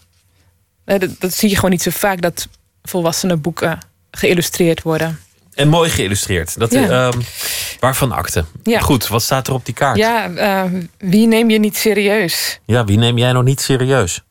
Dat, 0.85 1.09
dat 1.19 1.35
zie 1.35 1.49
je 1.49 1.55
gewoon 1.55 1.71
niet 1.71 1.83
zo 1.83 1.91
vaak 1.91 2.21
dat 2.21 2.49
volwassenen 2.83 3.41
boeken 3.41 3.79
geïllustreerd 4.11 4.83
worden. 4.83 5.21
En 5.55 5.69
mooi 5.69 5.91
geïllustreerd. 5.91 6.59
Dat, 6.59 6.73
Ja. 6.73 7.09
ehm, 7.09 7.21
waarvan 7.81 8.13
akte? 8.13 8.45
Ja. 8.63 8.81
Goed, 8.81 9.07
wat 9.09 9.23
staat 9.23 9.47
er 9.47 9.53
op 9.53 9.65
die 9.65 9.75
kaart? 9.75 9.97
Ja, 9.97 10.31
eh, 10.35 10.73
wie 10.99 11.27
neem 11.27 11.51
je 11.51 11.59
niet 11.59 11.77
serieus? 11.77 12.61
Ja, 12.65 12.85
wie 12.85 12.99
neem 12.99 13.19
jij 13.19 13.33
nog 13.33 13.45
niet 13.45 13.61
serieus? 13.61 14.23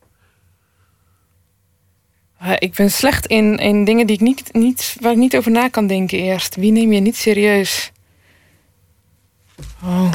Ik 2.58 2.74
ben 2.74 2.90
slecht 2.90 3.26
in, 3.26 3.56
in 3.56 3.84
dingen 3.84 4.06
die 4.06 4.16
ik 4.16 4.22
niet, 4.22 4.52
niet, 4.52 4.96
waar 5.00 5.12
ik 5.12 5.18
niet 5.18 5.36
over 5.36 5.50
na 5.50 5.68
kan 5.68 5.86
denken 5.86 6.18
eerst. 6.18 6.56
Wie 6.56 6.72
neem 6.72 6.92
je 6.92 7.00
niet 7.00 7.16
serieus? 7.16 7.92
Oh. 9.82 10.12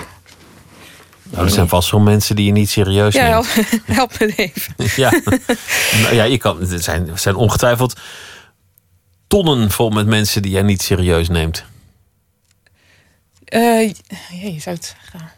Nou, 1.24 1.46
er 1.46 1.52
zijn 1.52 1.68
vast 1.68 1.92
wel 1.92 2.00
mensen 2.00 2.36
die 2.36 2.46
je 2.46 2.52
niet 2.52 2.70
serieus 2.70 3.14
Ja, 3.14 3.30
neemt. 3.30 3.54
help, 3.54 3.86
help 3.98 4.20
me 4.20 4.34
even. 4.36 4.74
Ja, 5.04 5.12
nou 6.02 6.16
ja 6.16 6.24
je 6.24 6.38
kan, 6.38 6.72
er, 6.72 6.82
zijn, 6.82 7.10
er 7.10 7.18
zijn 7.20 7.36
ongetwijfeld 7.36 8.00
tonnen 9.28 9.72
vol 9.72 9.90
met 9.90 10.08
mensen 10.08 10.42
die 10.42 10.52
jij 10.52 10.62
niet 10.62 10.82
serieus 10.82 11.30
neemt. 11.30 11.64
Eh, 13.46 13.88
ja, 13.88 13.94
je 14.52 14.60
zou 14.60 14.76
het 14.76 14.96
zeggen. 15.02 15.32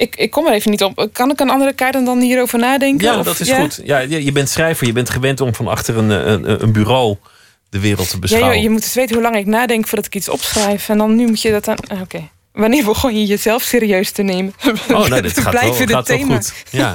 Ik, 0.00 0.16
ik 0.16 0.30
kom 0.30 0.46
er 0.46 0.52
even 0.52 0.70
niet 0.70 0.82
op. 0.82 1.08
Kan 1.12 1.30
ik 1.30 1.40
een 1.40 1.50
andere 1.50 1.72
kaart 1.72 1.92
dan 1.92 2.20
hierover 2.20 2.58
nadenken? 2.58 3.06
Ja, 3.06 3.18
Of- 3.18 3.24
dat 3.24 3.40
is 3.40 3.50
goed. 3.50 3.80
Ja, 3.84 3.98
je, 3.98 4.32
bent 4.32 4.48
schrijver, 4.48 4.86
je 4.86 4.92
bent 4.92 5.10
gewend 5.10 5.40
om 5.40 5.54
van 5.54 5.68
achter 5.68 5.96
een, 5.98 6.10
een, 6.10 6.62
een 6.62 6.72
bureau 6.72 7.16
de 7.68 7.80
wereld 7.80 8.06
te 8.08 8.14
Ja, 8.14 8.18
beschouwen. 8.20 8.52
joh, 8.54 8.62
je 8.62 8.70
moet 8.70 8.82
eens 8.82 8.94
weten 8.94 9.14
hoe 9.14 9.22
lang 9.24 9.36
ik 9.36 9.46
nadenk 9.46 9.86
voordat 9.86 10.06
ik 10.06 10.14
iets 10.14 10.28
opschrijf. 10.28 10.88
En 10.88 10.98
dan 10.98 11.16
nu 11.16 11.26
moet 11.26 11.42
je 11.42 11.50
dat 11.50 11.64
dan. 11.64 11.76
ah, 11.88 12.00
Oké. 12.00 12.28
Wanneer 12.52 12.84
begon 12.84 13.14
je 13.18 13.26
jezelf 13.26 13.62
serieus 13.62 14.10
te 14.10 14.22
nemen? 14.22 14.54
Oh, 14.90 15.06
nou, 15.06 15.20
dit 15.22 15.38
gaat 15.40 15.52
wel, 15.60 15.72
gaat 15.74 16.08
wel 16.08 16.18
goed. 16.18 16.52
Ja. 16.70 16.94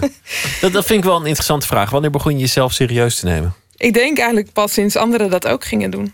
Dat, 0.61 0.73
dat 0.73 0.85
vind 0.85 0.99
ik 0.99 1.05
wel 1.05 1.15
een 1.19 1.25
interessante 1.25 1.67
vraag. 1.67 1.89
Wanneer 1.89 2.11
begon 2.11 2.31
je 2.33 2.37
jezelf 2.39 2.73
serieus 2.73 3.19
te 3.19 3.25
nemen? 3.25 3.53
Ik 3.77 3.93
denk 3.93 4.17
eigenlijk 4.17 4.51
pas 4.53 4.73
sinds 4.73 4.95
anderen 4.95 5.29
dat 5.29 5.47
ook 5.47 5.65
gingen 5.65 5.89
doen. 5.91 6.13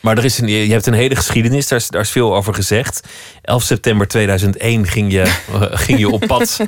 Maar 0.00 0.18
er 0.18 0.24
is 0.24 0.38
een, 0.38 0.48
je 0.48 0.72
hebt 0.72 0.86
een 0.86 0.92
hele 0.92 1.16
geschiedenis, 1.16 1.68
daar 1.68 1.78
is, 1.78 1.88
daar 1.88 2.00
is 2.00 2.10
veel 2.10 2.34
over 2.36 2.54
gezegd. 2.54 3.00
11 3.42 3.62
september 3.62 4.08
2001 4.08 4.86
ging 4.86 5.12
je, 5.12 5.20
eh, 5.52 5.62
ging 5.70 5.98
je 5.98 6.08
op 6.08 6.26
pad 6.26 6.60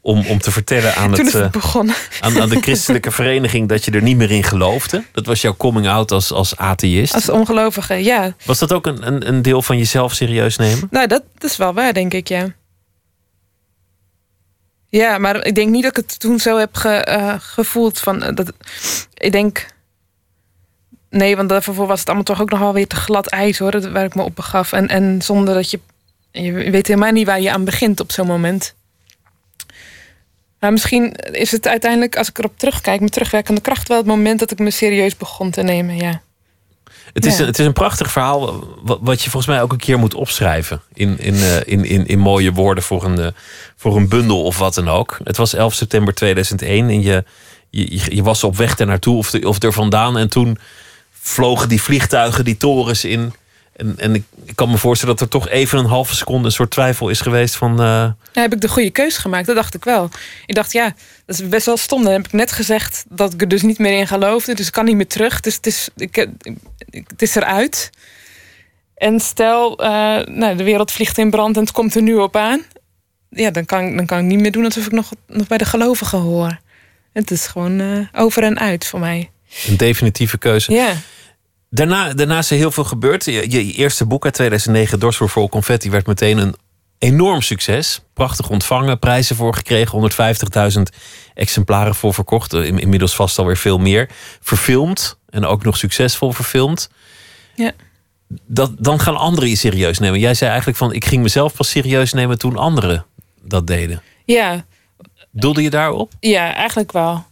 om, 0.00 0.26
om 0.26 0.38
te 0.38 0.50
vertellen 0.50 0.94
aan, 0.94 1.12
het, 1.12 1.32
het 1.32 1.54
eh, 1.54 1.80
aan, 2.20 2.40
aan 2.40 2.48
de 2.48 2.60
christelijke 2.66 3.10
vereniging 3.10 3.68
dat 3.68 3.84
je 3.84 3.90
er 3.90 4.02
niet 4.02 4.16
meer 4.16 4.30
in 4.30 4.42
geloofde. 4.44 5.04
Dat 5.12 5.26
was 5.26 5.40
jouw 5.40 5.56
coming 5.56 5.88
out 5.88 6.12
als, 6.12 6.32
als 6.32 6.56
atheïst. 6.56 7.14
Als 7.14 7.28
ongelovige, 7.28 7.94
ja. 7.94 8.34
Was 8.44 8.58
dat 8.58 8.72
ook 8.72 8.86
een, 8.86 9.06
een, 9.06 9.28
een 9.28 9.42
deel 9.42 9.62
van 9.62 9.78
jezelf 9.78 10.14
serieus 10.14 10.56
nemen? 10.56 10.88
Nou, 10.90 11.06
dat, 11.06 11.22
dat 11.38 11.50
is 11.50 11.56
wel 11.56 11.74
waar, 11.74 11.92
denk 11.92 12.12
ik, 12.14 12.28
ja. 12.28 12.54
Ja, 14.88 15.18
maar 15.18 15.46
ik 15.46 15.54
denk 15.54 15.70
niet 15.70 15.82
dat 15.82 15.96
ik 15.98 16.04
het 16.08 16.20
toen 16.20 16.38
zo 16.38 16.58
heb 16.58 16.76
ge- 16.76 16.88
eh, 17.04 17.34
gevoeld. 17.38 17.98
Van, 18.00 18.18
dat, 18.34 18.52
ik 19.14 19.32
denk... 19.32 19.66
Nee, 21.16 21.36
want 21.36 21.48
daarvoor 21.48 21.86
was 21.86 21.98
het 21.98 22.06
allemaal 22.08 22.24
toch 22.24 22.40
ook 22.40 22.50
nog 22.50 22.58
wel 22.60 22.72
weer 22.72 22.86
te 22.86 22.96
glad 22.96 23.26
ijs, 23.26 23.58
hoor. 23.58 23.90
Waar 23.92 24.04
ik 24.04 24.14
me 24.14 24.22
op 24.22 24.36
begaf. 24.36 24.72
En, 24.72 24.88
en 24.88 25.22
zonder 25.22 25.54
dat 25.54 25.70
je... 25.70 25.80
Je 26.30 26.52
weet 26.52 26.86
helemaal 26.86 27.12
niet 27.12 27.26
waar 27.26 27.40
je 27.40 27.50
aan 27.52 27.64
begint 27.64 28.00
op 28.00 28.12
zo'n 28.12 28.26
moment. 28.26 28.74
Maar 30.60 30.72
misschien 30.72 31.12
is 31.14 31.50
het 31.50 31.66
uiteindelijk, 31.68 32.16
als 32.16 32.28
ik 32.28 32.38
erop 32.38 32.58
terugkijk... 32.58 33.00
met 33.00 33.12
terugwerkende 33.12 33.60
kracht 33.60 33.88
wel 33.88 33.96
het 33.96 34.06
moment 34.06 34.38
dat 34.38 34.50
ik 34.50 34.58
me 34.58 34.70
serieus 34.70 35.16
begon 35.16 35.50
te 35.50 35.62
nemen, 35.62 35.96
ja. 35.96 36.22
Het 37.12 37.26
is, 37.26 37.38
Ja. 37.38 37.44
het 37.44 37.58
is 37.58 37.66
een 37.66 37.72
prachtig 37.72 38.10
verhaal 38.12 38.64
wa- 38.82 38.98
wat 39.00 39.22
je 39.22 39.30
volgens 39.30 39.52
mij 39.54 39.62
ook 39.62 39.72
een 39.72 39.78
keer 39.78 39.98
moet 39.98 40.14
opschrijven. 40.14 40.80
In, 40.92 41.18
in, 41.18 41.34
eh, 41.34 41.56
in, 41.64 41.84
in, 41.84 42.06
in 42.06 42.18
mooie 42.18 42.52
woorden 42.52 42.84
voor 42.84 43.04
een, 43.04 43.18
eh, 43.18 43.26
voor 43.76 43.96
een 43.96 44.08
bundel 44.08 44.42
of 44.42 44.58
wat 44.58 44.74
dan 44.74 44.88
ook. 44.88 45.18
Het 45.24 45.36
was 45.36 45.54
11 45.54 45.74
september 45.74 46.14
2001 46.14 46.88
en 46.88 47.02
je, 47.02 47.24
je, 47.70 48.14
je- 48.14 48.22
was 48.22 48.44
op 48.44 48.56
weg 48.56 48.74
daar 48.74 48.86
naartoe 48.86 49.16
of, 49.16 49.30
de, 49.30 49.48
of 49.48 49.62
er 49.62 49.72
vandaan. 49.72 50.18
En 50.18 50.28
toen 50.28 50.58
vlogen 51.26 51.68
die 51.68 51.82
vliegtuigen 51.82 52.44
die 52.44 52.56
torens 52.56 53.04
in. 53.04 53.32
En, 53.76 53.94
en 53.98 54.14
ik, 54.14 54.22
ik 54.44 54.56
kan 54.56 54.70
me 54.70 54.76
voorstellen 54.76 55.16
dat 55.16 55.24
er 55.24 55.30
toch 55.40 55.48
even 55.48 55.78
een 55.78 55.84
halve 55.86 56.14
seconde 56.14 56.44
een 56.46 56.52
soort 56.52 56.70
twijfel 56.70 57.08
is 57.08 57.20
geweest 57.20 57.56
van... 57.56 57.70
eh, 57.80 57.86
Ja, 58.32 58.40
heb 58.42 58.52
ik 58.52 58.60
de 58.60 58.68
goede 58.68 58.90
keus 58.90 59.16
gemaakt? 59.16 59.46
Dat 59.46 59.56
dacht 59.56 59.74
ik 59.74 59.84
wel. 59.84 60.08
Ik 60.46 60.54
dacht, 60.54 60.72
ja, 60.72 60.94
dat 61.26 61.38
is 61.40 61.48
best 61.48 61.66
wel 61.66 61.76
stom. 61.76 62.02
Dan 62.02 62.12
heb 62.12 62.24
ik 62.26 62.32
net 62.32 62.52
gezegd 62.52 63.04
dat 63.08 63.32
ik 63.32 63.40
er 63.40 63.48
dus 63.48 63.62
niet 63.62 63.78
meer 63.78 63.98
in 63.98 64.06
geloofde. 64.06 64.54
Dus 64.54 64.66
ik 64.66 64.72
kan 64.72 64.84
niet 64.84 64.96
meer 64.96 65.06
terug. 65.06 65.40
Dus 65.40 65.54
het 65.54 65.66
is, 65.66 65.88
ik- 65.96 66.28
het 67.06 67.22
is 67.22 67.34
eruit. 67.34 67.90
En 68.94 69.20
stel, 69.20 69.78
eh, 69.78 69.88
nou, 70.26 70.56
de 70.56 70.64
wereld 70.64 70.92
vliegt 70.92 71.18
in 71.18 71.30
brand 71.30 71.56
en 71.56 71.62
het 71.62 71.72
komt 71.72 71.94
er 71.94 72.02
nu 72.02 72.14
op 72.14 72.36
aan. 72.36 72.62
ja, 73.30 73.50
dan, 73.50 73.64
kan, 73.64 73.96
dan 73.96 74.06
kan 74.06 74.18
ik 74.18 74.24
niet 74.24 74.40
meer 74.40 74.52
doen 74.52 74.64
alsof 74.64 74.86
ik 74.86 74.92
nog, 74.92 75.10
nog 75.26 75.46
bij 75.46 75.58
de 75.58 75.64
gelovigen 75.64 76.18
hoor. 76.18 76.58
Het 77.12 77.30
is 77.30 77.46
gewoon 77.46 77.80
eh, 77.80 78.20
over 78.22 78.42
en 78.42 78.58
uit 78.58 78.86
voor 78.86 79.00
mij. 79.00 79.30
Een 79.66 79.76
definitieve 79.76 80.38
keuze. 80.38 80.72
Ja. 80.72 80.92
Daarna, 81.70 82.12
daarna 82.14 82.38
is 82.38 82.50
er 82.50 82.56
heel 82.56 82.70
veel 82.70 82.84
gebeurd. 82.84 83.24
Je, 83.24 83.50
je 83.50 83.72
eerste 83.72 84.04
boek 84.06 84.24
uit 84.24 84.34
2009, 84.34 85.00
Dors 85.00 85.16
voor 85.16 85.28
Vol 85.28 85.48
Confetti, 85.48 85.90
werd 85.90 86.06
meteen 86.06 86.38
een 86.38 86.54
enorm 86.98 87.42
succes. 87.42 88.00
Prachtig 88.12 88.48
ontvangen, 88.50 88.98
prijzen 88.98 89.36
voor 89.36 89.54
gekregen, 89.54 90.10
150.000 90.76 90.82
exemplaren 91.34 91.94
voor 91.94 92.14
verkocht. 92.14 92.52
In- 92.52 92.78
Inmiddels 92.78 93.14
vast 93.14 93.38
alweer 93.38 93.56
veel 93.56 93.78
meer. 93.78 94.08
Verfilmd 94.40 95.18
en 95.28 95.44
ook 95.46 95.64
nog 95.64 95.76
succesvol 95.76 96.32
verfilmd. 96.32 96.90
Ja. 97.54 97.72
Dat, 98.46 98.72
dan 98.78 99.00
gaan 99.00 99.16
anderen 99.16 99.48
je 99.48 99.56
serieus 99.56 99.98
nemen. 99.98 100.18
Jij 100.20 100.34
zei 100.34 100.48
eigenlijk 100.48 100.78
van, 100.78 100.92
ik 100.92 101.04
ging 101.04 101.22
mezelf 101.22 101.54
pas 101.54 101.68
serieus 101.70 102.12
nemen 102.12 102.38
toen 102.38 102.56
anderen 102.56 103.06
dat 103.42 103.66
deden. 103.66 104.02
Ja, 104.24 104.64
Doelde 105.30 105.62
je 105.62 105.70
daarop? 105.70 106.12
Ja, 106.20 106.54
eigenlijk 106.54 106.92
wel. 106.92 107.24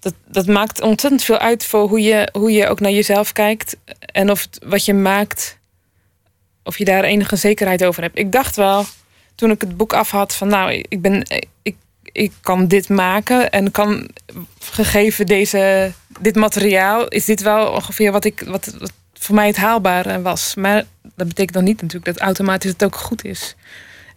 Dat, 0.00 0.14
dat 0.26 0.46
maakt 0.46 0.80
ontzettend 0.80 1.22
veel 1.22 1.38
uit 1.38 1.64
voor 1.64 1.88
hoe 1.88 2.00
je, 2.00 2.28
hoe 2.32 2.52
je 2.52 2.68
ook 2.68 2.80
naar 2.80 2.90
jezelf 2.90 3.32
kijkt. 3.32 3.76
En 3.98 4.30
of 4.30 4.48
wat 4.64 4.84
je 4.84 4.94
maakt, 4.94 5.58
of 6.62 6.78
je 6.78 6.84
daar 6.84 7.04
enige 7.04 7.36
zekerheid 7.36 7.84
over 7.84 8.02
hebt. 8.02 8.18
Ik 8.18 8.32
dacht 8.32 8.56
wel, 8.56 8.84
toen 9.34 9.50
ik 9.50 9.60
het 9.60 9.76
boek 9.76 9.92
af 9.92 10.10
had, 10.10 10.34
van 10.34 10.48
nou, 10.48 10.84
ik, 10.88 11.00
ben, 11.00 11.22
ik, 11.62 11.76
ik 12.12 12.32
kan 12.40 12.66
dit 12.68 12.88
maken. 12.88 13.50
En 13.50 13.70
kan, 13.70 14.08
gegeven 14.58 15.26
deze, 15.26 15.92
dit 16.20 16.36
materiaal, 16.36 17.08
is 17.08 17.24
dit 17.24 17.42
wel 17.42 17.72
ongeveer 17.72 18.12
wat, 18.12 18.24
ik, 18.24 18.42
wat, 18.46 18.74
wat 18.78 18.92
voor 19.14 19.34
mij 19.34 19.46
het 19.46 19.56
haalbare 19.56 20.22
was. 20.22 20.54
Maar 20.54 20.84
dat 21.14 21.28
betekent 21.28 21.52
dan 21.54 21.64
niet 21.64 21.82
natuurlijk 21.82 22.16
dat 22.16 22.24
automatisch 22.24 22.70
het 22.70 22.84
ook 22.84 22.96
goed 22.96 23.24
is. 23.24 23.54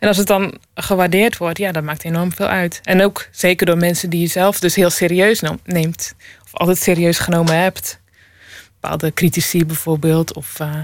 En 0.03 0.09
als 0.09 0.17
het 0.17 0.27
dan 0.27 0.57
gewaardeerd 0.75 1.37
wordt, 1.37 1.57
ja, 1.57 1.71
dat 1.71 1.83
maakt 1.83 2.03
enorm 2.03 2.33
veel 2.33 2.45
uit. 2.45 2.79
En 2.83 3.03
ook 3.03 3.27
zeker 3.31 3.65
door 3.65 3.77
mensen 3.77 4.09
die 4.09 4.19
je 4.19 4.27
zelf 4.27 4.59
dus 4.59 4.75
heel 4.75 4.89
serieus 4.89 5.41
neemt. 5.63 6.15
Of 6.43 6.53
altijd 6.53 6.77
serieus 6.77 7.19
genomen 7.19 7.57
hebt. 7.57 7.99
Bepaalde 8.79 9.13
critici 9.13 9.65
bijvoorbeeld. 9.65 10.33
Of 10.33 10.59
eh, 10.59 10.75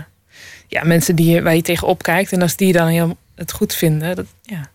ja, 0.68 0.84
mensen 0.84 1.16
die 1.16 1.42
waar 1.42 1.56
je 1.56 1.62
tegenop 1.62 2.04
kijkt. 2.04 2.32
En 2.32 2.42
als 2.42 2.56
die 2.56 2.74
dan 2.74 2.88
heel 2.88 3.18
het 3.36 3.52
goed 3.52 3.74
vinden, 3.74 4.16
dat, 4.16 4.26
ja, 4.42 4.70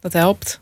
dat 0.00 0.12
helpt. 0.12 0.60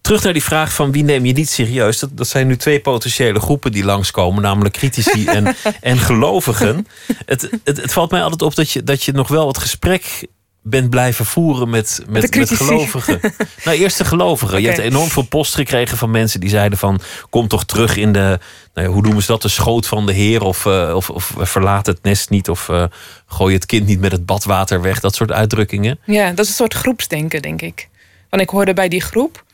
Terug 0.00 0.22
naar 0.22 0.32
die 0.32 0.44
vraag 0.44 0.74
van 0.74 0.92
wie 0.92 1.04
neem 1.04 1.24
je 1.24 1.32
niet 1.32 1.50
serieus. 1.50 1.98
Dat, 1.98 2.16
dat 2.16 2.28
zijn 2.28 2.46
nu 2.46 2.56
twee 2.56 2.80
potentiële 2.80 3.40
groepen 3.40 3.72
die 3.72 3.84
langskomen, 3.84 4.42
namelijk 4.42 4.74
critici 4.74 5.26
en, 5.26 5.56
en 5.80 5.98
gelovigen. 5.98 6.86
Het, 7.26 7.50
het, 7.64 7.76
het 7.76 7.92
valt 7.92 8.10
mij 8.10 8.22
altijd 8.22 8.42
op 8.42 8.54
dat 8.54 8.70
je, 8.70 8.84
dat 8.84 9.02
je 9.02 9.12
nog 9.12 9.28
wel 9.28 9.48
het 9.48 9.58
gesprek 9.58 10.26
bent 10.62 10.90
blijven 10.90 11.26
voeren 11.26 11.70
met, 11.70 12.02
met, 12.08 12.34
met 12.36 12.50
gelovigen. 12.50 13.20
nou, 13.64 13.76
eerst 13.76 13.98
de 13.98 14.04
gelovigen. 14.04 14.60
Je 14.60 14.66
hebt 14.66 14.78
enorm 14.78 15.08
veel 15.08 15.22
post 15.22 15.54
gekregen 15.54 15.98
van 15.98 16.10
mensen 16.10 16.40
die 16.40 16.50
zeiden 16.50 16.78
van... 16.78 17.00
kom 17.30 17.48
toch 17.48 17.64
terug 17.64 17.96
in 17.96 18.12
de, 18.12 18.38
nou 18.74 18.86
ja, 18.86 18.92
hoe 18.92 19.02
noemen 19.02 19.22
ze 19.22 19.32
dat, 19.32 19.42
de 19.42 19.48
schoot 19.48 19.86
van 19.86 20.06
de 20.06 20.12
heer... 20.12 20.42
of, 20.42 20.66
eh, 20.66 20.92
of, 20.94 21.10
of 21.10 21.32
verlaat 21.36 21.86
het 21.86 22.02
nest 22.02 22.30
niet 22.30 22.48
of 22.48 22.68
eh, 22.68 22.84
gooi 23.26 23.54
het 23.54 23.66
kind 23.66 23.86
niet 23.86 24.00
met 24.00 24.12
het 24.12 24.26
badwater 24.26 24.80
weg. 24.80 25.00
Dat 25.00 25.14
soort 25.14 25.32
uitdrukkingen. 25.32 25.98
Ja, 26.04 26.30
dat 26.30 26.38
is 26.38 26.48
een 26.48 26.54
soort 26.54 26.74
groepsdenken, 26.74 27.42
denk 27.42 27.62
ik. 27.62 27.88
Want 28.30 28.42
ik 28.42 28.48
hoorde 28.48 28.74
bij 28.74 28.88
die 28.88 29.00
groep. 29.02 29.44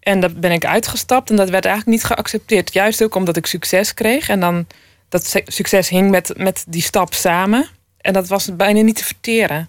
En 0.00 0.20
daar 0.20 0.32
ben 0.32 0.52
ik 0.52 0.64
uitgestapt. 0.64 1.30
En 1.30 1.36
dat 1.36 1.50
werd 1.50 1.64
eigenlijk 1.64 1.96
niet 1.96 2.06
geaccepteerd. 2.06 2.72
Juist 2.72 3.02
ook 3.02 3.14
omdat 3.14 3.36
ik 3.36 3.46
succes 3.46 3.94
kreeg. 3.94 4.28
En 4.28 4.40
dan 4.40 4.66
dat 5.08 5.42
succes 5.46 5.88
hing 5.88 6.10
met, 6.10 6.32
met 6.36 6.64
die 6.68 6.82
stap 6.82 7.14
samen. 7.14 7.68
En 8.00 8.12
dat 8.12 8.28
was 8.28 8.56
bijna 8.56 8.80
niet 8.80 8.96
te 8.96 9.04
verteren. 9.04 9.68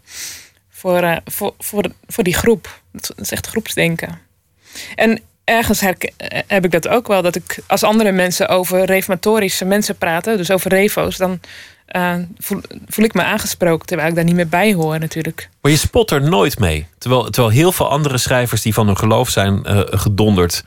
Voor, 0.78 1.00
eh, 1.00 1.18
voor, 1.26 1.54
voor, 1.60 1.84
voor 2.08 2.24
die 2.24 2.34
groep. 2.34 2.82
Dat 2.92 3.14
is 3.16 3.32
echt 3.32 3.48
groepsdenken. 3.48 4.20
En 4.96 5.22
ergens 5.44 5.82
eh, 5.82 5.94
heb 6.48 6.66
ik 6.66 6.72
dat 6.72 6.88
ook 6.88 7.08
wel. 7.08 7.22
Dat 7.22 7.36
ik 7.36 7.60
als 7.68 7.84
andere 7.84 8.12
mensen 8.12 8.48
over 8.48 8.86
reformatorische 8.86 9.66
mensen 9.66 9.96
praten. 9.98 10.38
Dus 10.38 10.52
over 10.52 10.72
revo's. 10.72 11.18
Dan 11.18 11.40
eh, 11.86 12.16
voel, 12.38 12.62
voel 12.88 13.06
ik 13.06 13.14
me 13.14 13.24
aangesproken. 13.24 13.86
Terwijl 13.86 14.10
ik 14.10 14.16
daar 14.16 14.24
niet 14.24 14.36
meer 14.36 14.48
bij 14.48 14.74
hoor 14.74 15.00
natuurlijk. 15.00 15.50
Maar 15.62 15.72
je 15.72 15.78
spot 15.78 16.12
er 16.12 16.22
nooit 16.22 16.60
mee. 16.60 16.88
Terwijl, 16.98 17.24
terwijl 17.24 17.54
heel 17.54 17.72
veel 17.72 17.90
andere 17.90 18.18
schrijvers 18.18 18.62
die 18.62 18.74
van 18.74 18.88
hun 18.88 18.98
geloof 18.98 19.30
zijn 19.30 19.62
gedonderd... 20.00 20.64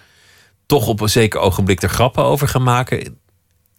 toch 0.66 0.86
op 0.86 1.00
een 1.00 1.08
zeker 1.08 1.40
ogenblik 1.40 1.82
er 1.82 1.88
grappen 1.88 2.24
over 2.24 2.48
gaan 2.48 2.62
maken. 2.62 3.18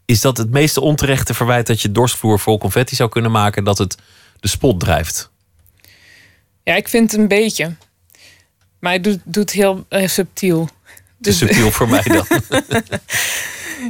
Is 0.05 0.21
dat 0.21 0.37
het 0.37 0.51
meeste 0.51 0.81
onterechte 0.81 1.33
verwijt 1.33 1.67
dat 1.67 1.81
je 1.81 1.91
dorstvloer 1.91 2.39
vol 2.39 2.57
confetti 2.57 2.95
zou 2.95 3.09
kunnen 3.09 3.31
maken... 3.31 3.63
dat 3.63 3.77
het 3.77 3.97
de 4.39 4.47
spot 4.47 4.79
drijft? 4.79 5.30
Ja, 6.63 6.75
ik 6.75 6.87
vind 6.87 7.11
het 7.11 7.19
een 7.19 7.27
beetje. 7.27 7.75
Maar 8.79 8.91
hij 8.91 9.01
doet, 9.01 9.19
doet 9.23 9.51
heel 9.51 9.85
eh, 9.89 10.07
subtiel. 10.07 10.69
Te 11.21 11.31
subtiel 11.33 11.71
voor 11.71 11.89
mij 11.89 12.03
dan. 12.03 12.25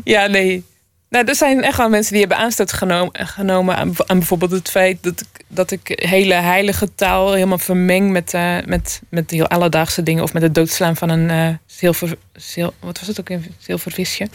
Ja, 0.04 0.28
nee. 0.28 0.64
Nou, 1.10 1.26
er 1.26 1.36
zijn 1.36 1.64
echt 1.64 1.78
wel 1.78 1.90
mensen 1.90 2.12
die 2.12 2.20
hebben 2.22 2.38
aanstoot 2.38 2.74
genomen, 2.74 3.28
genomen 3.28 3.76
aan, 3.76 3.94
aan 4.06 4.18
bijvoorbeeld 4.18 4.52
het 4.52 4.70
feit 4.70 5.04
dat 5.04 5.22
ik, 5.22 5.44
dat 5.48 5.72
ik 5.72 5.82
hele 5.96 6.34
heilige 6.34 6.96
taal 6.96 7.34
helemaal 7.34 7.58
vermeng 7.58 8.12
met, 8.12 8.34
eh, 8.34 8.58
met, 8.66 9.02
met 9.10 9.32
heel 9.32 9.48
alledaagse 9.48 10.04
dingen. 10.04 10.24
Of 10.24 10.34
met 10.34 10.42
het 10.42 10.56
doodslaan 10.56 10.96
van 10.96 11.10
een 11.10 11.30
eh, 11.30 11.56
zilver, 11.66 12.18
zil, 12.34 12.74
wat 12.80 13.00
was 13.00 13.08
het 13.08 13.20
ook, 13.20 13.30
een 13.30 13.56
zilvervisje. 13.58 14.28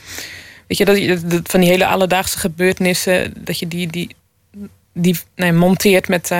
Weet 0.66 0.78
je, 0.78 0.84
dat 0.84 0.98
je 0.98 1.20
dat- 1.26 1.50
van 1.50 1.60
die 1.60 1.68
hele 1.68 1.86
alledaagse 1.86 2.38
gebeurtenissen, 2.38 3.32
dat 3.44 3.58
je 3.58 3.68
die, 3.68 3.86
die, 3.86 4.16
die 4.92 5.18
nee, 5.34 5.52
monteert 5.52 6.08
met 6.08 6.30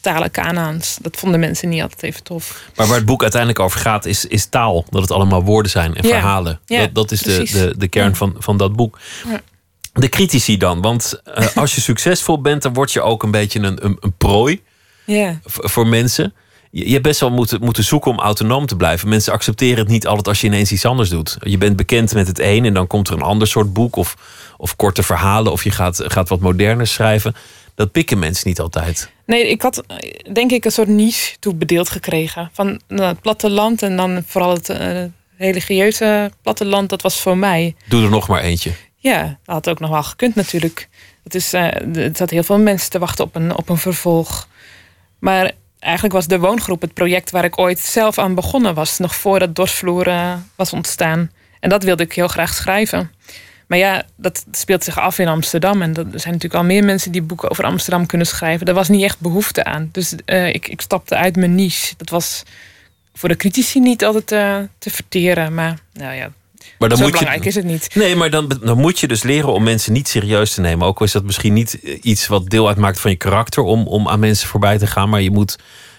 talen 0.00 0.30
Kanaans. 0.30 0.98
Dat 1.02 1.16
vonden 1.16 1.40
mensen 1.40 1.68
niet 1.68 1.82
altijd 1.82 2.02
even 2.02 2.22
tof. 2.22 2.62
Maar 2.76 2.86
waar 2.86 2.96
het 2.96 3.06
boek 3.06 3.22
uiteindelijk 3.22 3.60
over 3.60 3.80
gaat, 3.80 4.04
is, 4.04 4.24
is 4.26 4.46
taal. 4.46 4.84
Dat 4.90 5.02
het 5.02 5.10
allemaal 5.10 5.42
woorden 5.44 5.70
zijn 5.70 5.94
en 5.94 6.02
Ja. 6.02 6.08
verhalen. 6.08 6.60
Ja, 6.66 6.78
dat, 6.80 6.94
dat 6.94 7.10
is 7.10 7.20
de, 7.20 7.34
precies. 7.34 7.52
de, 7.52 7.74
de 7.76 7.88
kern 7.88 8.16
van, 8.16 8.34
van 8.38 8.56
dat 8.56 8.72
boek. 8.76 8.98
Ja. 9.28 9.40
De 9.92 10.08
critici 10.08 10.56
dan. 10.56 10.80
Want 10.80 11.20
eh, 11.24 11.56
als 11.56 11.74
je 11.74 11.80
succesvol 11.90 12.40
bent, 12.40 12.62
dan 12.62 12.72
word 12.72 12.92
je 12.92 13.00
ook 13.02 13.22
een 13.22 13.30
beetje 13.30 13.58
een, 13.60 13.84
een, 13.84 13.96
een 14.00 14.14
prooi 14.16 14.62
voor 15.44 15.86
mensen. 15.86 16.34
Je, 16.70 16.84
je 16.86 16.90
hebt 16.92 17.02
best 17.02 17.20
wel 17.20 17.30
moeten, 17.30 17.60
moeten 17.60 17.84
zoeken 17.84 18.10
om 18.10 18.18
autonoom 18.18 18.66
te 18.66 18.76
blijven. 18.76 19.08
Mensen 19.08 19.32
accepteren 19.32 19.78
het 19.78 19.88
niet 19.88 20.06
altijd 20.06 20.28
als 20.28 20.40
je 20.40 20.46
ineens 20.46 20.72
iets 20.72 20.84
anders 20.84 21.08
doet. 21.08 21.36
Je 21.40 21.58
bent 21.58 21.76
bekend 21.76 22.14
met 22.14 22.26
het 22.26 22.38
een 22.38 22.64
en 22.64 22.74
dan 22.74 22.86
komt 22.86 23.08
er 23.08 23.14
een 23.14 23.22
ander 23.22 23.48
soort 23.48 23.72
boek 23.72 23.96
of, 23.96 24.16
of 24.56 24.76
korte 24.76 25.02
verhalen. 25.02 25.52
Of 25.52 25.64
je 25.64 25.70
gaat, 25.70 26.02
gaat 26.06 26.28
wat 26.28 26.40
moderner 26.40 26.86
schrijven. 26.86 27.34
Dat 27.74 27.92
pikken 27.92 28.18
mensen 28.18 28.48
niet 28.48 28.60
altijd. 28.60 29.10
Nee, 29.30 29.48
ik 29.48 29.62
had 29.62 29.82
eh, 29.86 29.96
denk 30.32 30.50
ik 30.50 30.64
een 30.64 30.72
soort 30.72 30.88
niche 30.88 31.36
toebedeeld 31.38 31.88
gekregen. 31.88 32.50
Van 32.52 32.80
nou, 32.88 33.08
het 33.08 33.20
platteland 33.20 33.82
en 33.82 33.96
dan 33.96 34.22
vooral 34.26 34.52
het 34.52 34.68
eh, 34.68 35.04
religieuze 35.38 36.30
platteland, 36.42 36.88
dat 36.88 37.02
was 37.02 37.20
voor 37.20 37.36
mij. 37.36 37.74
Doe 37.88 38.02
er 38.02 38.10
nog 38.10 38.28
maar 38.28 38.42
eentje. 38.42 38.72
Ja, 38.96 39.22
dat 39.22 39.54
had 39.54 39.68
ook 39.68 39.80
nog 39.80 39.90
wel 39.90 40.02
gekund 40.02 40.34
natuurlijk. 40.34 40.88
Het, 41.22 41.34
is, 41.34 41.52
eh, 41.52 41.68
het 41.92 42.16
zat 42.16 42.30
heel 42.30 42.42
veel 42.42 42.58
mensen 42.58 42.90
te 42.90 42.98
wachten 42.98 43.24
op 43.24 43.34
een, 43.34 43.56
op 43.56 43.68
een 43.68 43.78
vervolg. 43.78 44.48
Maar 45.18 45.52
eigenlijk 45.78 46.14
was 46.14 46.26
de 46.26 46.38
woongroep 46.38 46.80
het 46.80 46.94
project 46.94 47.30
waar 47.30 47.44
ik 47.44 47.58
ooit 47.58 47.78
zelf 47.78 48.18
aan 48.18 48.34
begonnen 48.34 48.74
was. 48.74 48.98
Nog 48.98 49.14
voordat 49.14 49.56
Dorsvloer 49.56 50.06
eh, 50.06 50.32
was 50.56 50.72
ontstaan. 50.72 51.30
En 51.60 51.68
dat 51.68 51.82
wilde 51.82 52.02
ik 52.02 52.12
heel 52.12 52.28
graag 52.28 52.54
schrijven. 52.54 53.10
Maar 53.70 53.78
ja, 53.78 54.02
dat 54.16 54.44
speelt 54.52 54.84
zich 54.84 54.98
af 54.98 55.18
in 55.18 55.28
Amsterdam. 55.28 55.82
En 55.82 55.92
dat- 55.92 56.06
er 56.12 56.20
zijn 56.20 56.34
natuurlijk 56.34 56.62
al 56.62 56.66
meer 56.68 56.84
mensen 56.84 57.12
die 57.12 57.22
boeken 57.22 57.50
over 57.50 57.64
Amsterdam 57.64 58.06
kunnen 58.06 58.26
schrijven. 58.26 58.66
Daar 58.66 58.74
was 58.74 58.88
niet 58.88 59.02
echt 59.02 59.20
behoefte 59.20 59.64
aan. 59.64 59.88
Dus 59.92 60.14
eh, 60.24 60.48
ik, 60.48 60.68
ik 60.68 60.80
stapte 60.80 61.16
uit 61.16 61.36
mijn 61.36 61.54
niche. 61.54 61.94
Dat 61.96 62.08
was 62.10 62.42
voor 63.14 63.28
de 63.28 63.36
critici 63.36 63.80
niet 63.80 64.04
altijd 64.04 64.32
eh, 64.32 64.56
te 64.78 64.90
verteren. 64.90 65.54
Maar 65.54 65.78
nou 65.92 66.14
ja, 66.14 66.32
Maar 66.78 66.88
dan 66.88 66.98
zo 66.98 67.04
moet 67.04 67.12
je- 67.12 67.18
belangrijk 67.18 67.44
is 67.48 67.54
het 67.54 67.64
niet. 67.64 67.94
Nee, 67.94 68.16
maar 68.16 68.30
dan, 68.30 68.58
dan 68.62 68.78
moet 68.78 68.98
je 69.00 69.08
dus 69.08 69.22
leren 69.22 69.52
om 69.52 69.62
mensen 69.62 69.92
niet 69.92 70.08
serieus 70.08 70.54
te 70.54 70.60
nemen. 70.60 70.86
Ook 70.86 70.98
al 70.98 71.06
is 71.06 71.12
dat 71.12 71.24
misschien 71.24 71.52
niet 71.52 71.80
eh, 71.82 71.98
iets 72.02 72.26
wat 72.26 72.50
deel 72.50 72.68
uitmaakt 72.68 73.00
van 73.00 73.10
je 73.10 73.16
karakter 73.16 73.62
om, 73.62 73.86
om 73.86 74.08
aan 74.08 74.20
mensen 74.20 74.48
voorbij 74.48 74.78
te 74.78 74.86
gaan. 74.86 75.08
Maar 75.08 75.20
je 75.22 75.30
moet, 75.30 75.58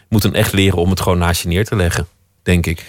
moet 0.09 0.21
dan 0.21 0.33
echt 0.33 0.53
leren 0.53 0.77
om 0.77 0.89
het 0.89 1.01
gewoon 1.01 1.17
naast 1.17 1.41
je 1.41 1.47
neer 1.47 1.65
te 1.65 1.75
leggen, 1.75 2.07
denk 2.43 2.65
ik. 2.65 2.85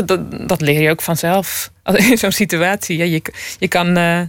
Dat, 0.00 0.48
dat, 0.48 0.60
leer 0.60 0.80
je 0.80 0.90
ook 0.90 1.02
vanzelf. 1.02 1.70
In 2.10 2.18
zo'n 2.18 2.32
situatie. 2.32 2.96
Ja, 2.96 3.04
je, 3.04 3.22
je, 3.58 3.68
kan, 3.68 3.96
eh, 3.96 4.20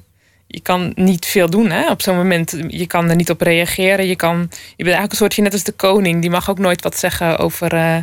je 0.48 0.60
kan 0.62 0.92
niet 0.96 1.26
veel 1.26 1.50
doen 1.50 1.70
hè, 1.70 1.92
op 1.92 2.02
zo'n 2.02 2.16
moment. 2.16 2.58
Je 2.68 2.88
kan 2.88 3.10
er 3.10 3.16
niet 3.16 3.30
op 3.30 3.42
reageren. 3.42 4.08
Je, 4.08 4.16
kan, 4.16 4.38
je 4.50 4.84
bent 4.84 4.88
eigenlijk 4.88 5.12
een 5.12 5.18
soortje 5.18 5.42
net 5.42 5.54
als 5.54 5.64
de 5.64 5.72
koning. 5.72 6.22
Die 6.22 6.30
mag 6.30 6.50
ook 6.50 6.60
nooit 6.60 6.82
wat 6.82 6.98
zeggen 6.98 7.38
over, 7.38 7.74
eh, 7.74 8.02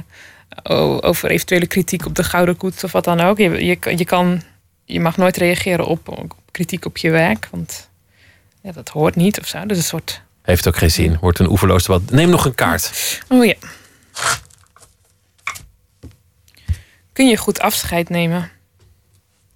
over 1.00 1.30
eventuele 1.30 1.66
kritiek 1.66 2.06
op 2.06 2.14
de 2.14 2.24
Gouden 2.24 2.56
Koets 2.56 2.84
of 2.84 2.92
wat 2.92 3.04
dan 3.04 3.20
ook. 3.20 3.38
Je, 3.38 3.64
je, 3.64 3.78
je, 3.96 4.04
kan, 4.04 4.42
je 4.84 5.00
mag 5.00 5.16
nooit 5.16 5.36
reageren 5.36 5.86
op, 5.86 6.08
op 6.08 6.34
kritiek 6.50 6.84
op 6.84 6.96
je 6.96 7.10
werk. 7.10 7.48
Want 7.50 7.88
ja, 8.62 8.72
dat 8.72 8.88
hoort 8.88 9.16
niet 9.16 9.40
of 9.40 9.46
zo. 9.46 9.66
Dus 9.66 9.76
een 9.76 9.82
soort... 9.82 10.22
Heeft 10.42 10.68
ook 10.68 10.76
geen 10.76 10.90
zin. 10.90 11.16
Wordt 11.20 11.38
een 11.38 11.50
oeverloos 11.50 11.86
debat. 11.86 12.10
Neem 12.10 12.28
nog 12.30 12.44
een 12.44 12.54
kaart. 12.54 13.20
Oh 13.28 13.44
ja. 13.44 13.54
Kun 17.20 17.28
je 17.28 17.36
goed 17.36 17.60
afscheid 17.60 18.08
nemen? 18.08 18.50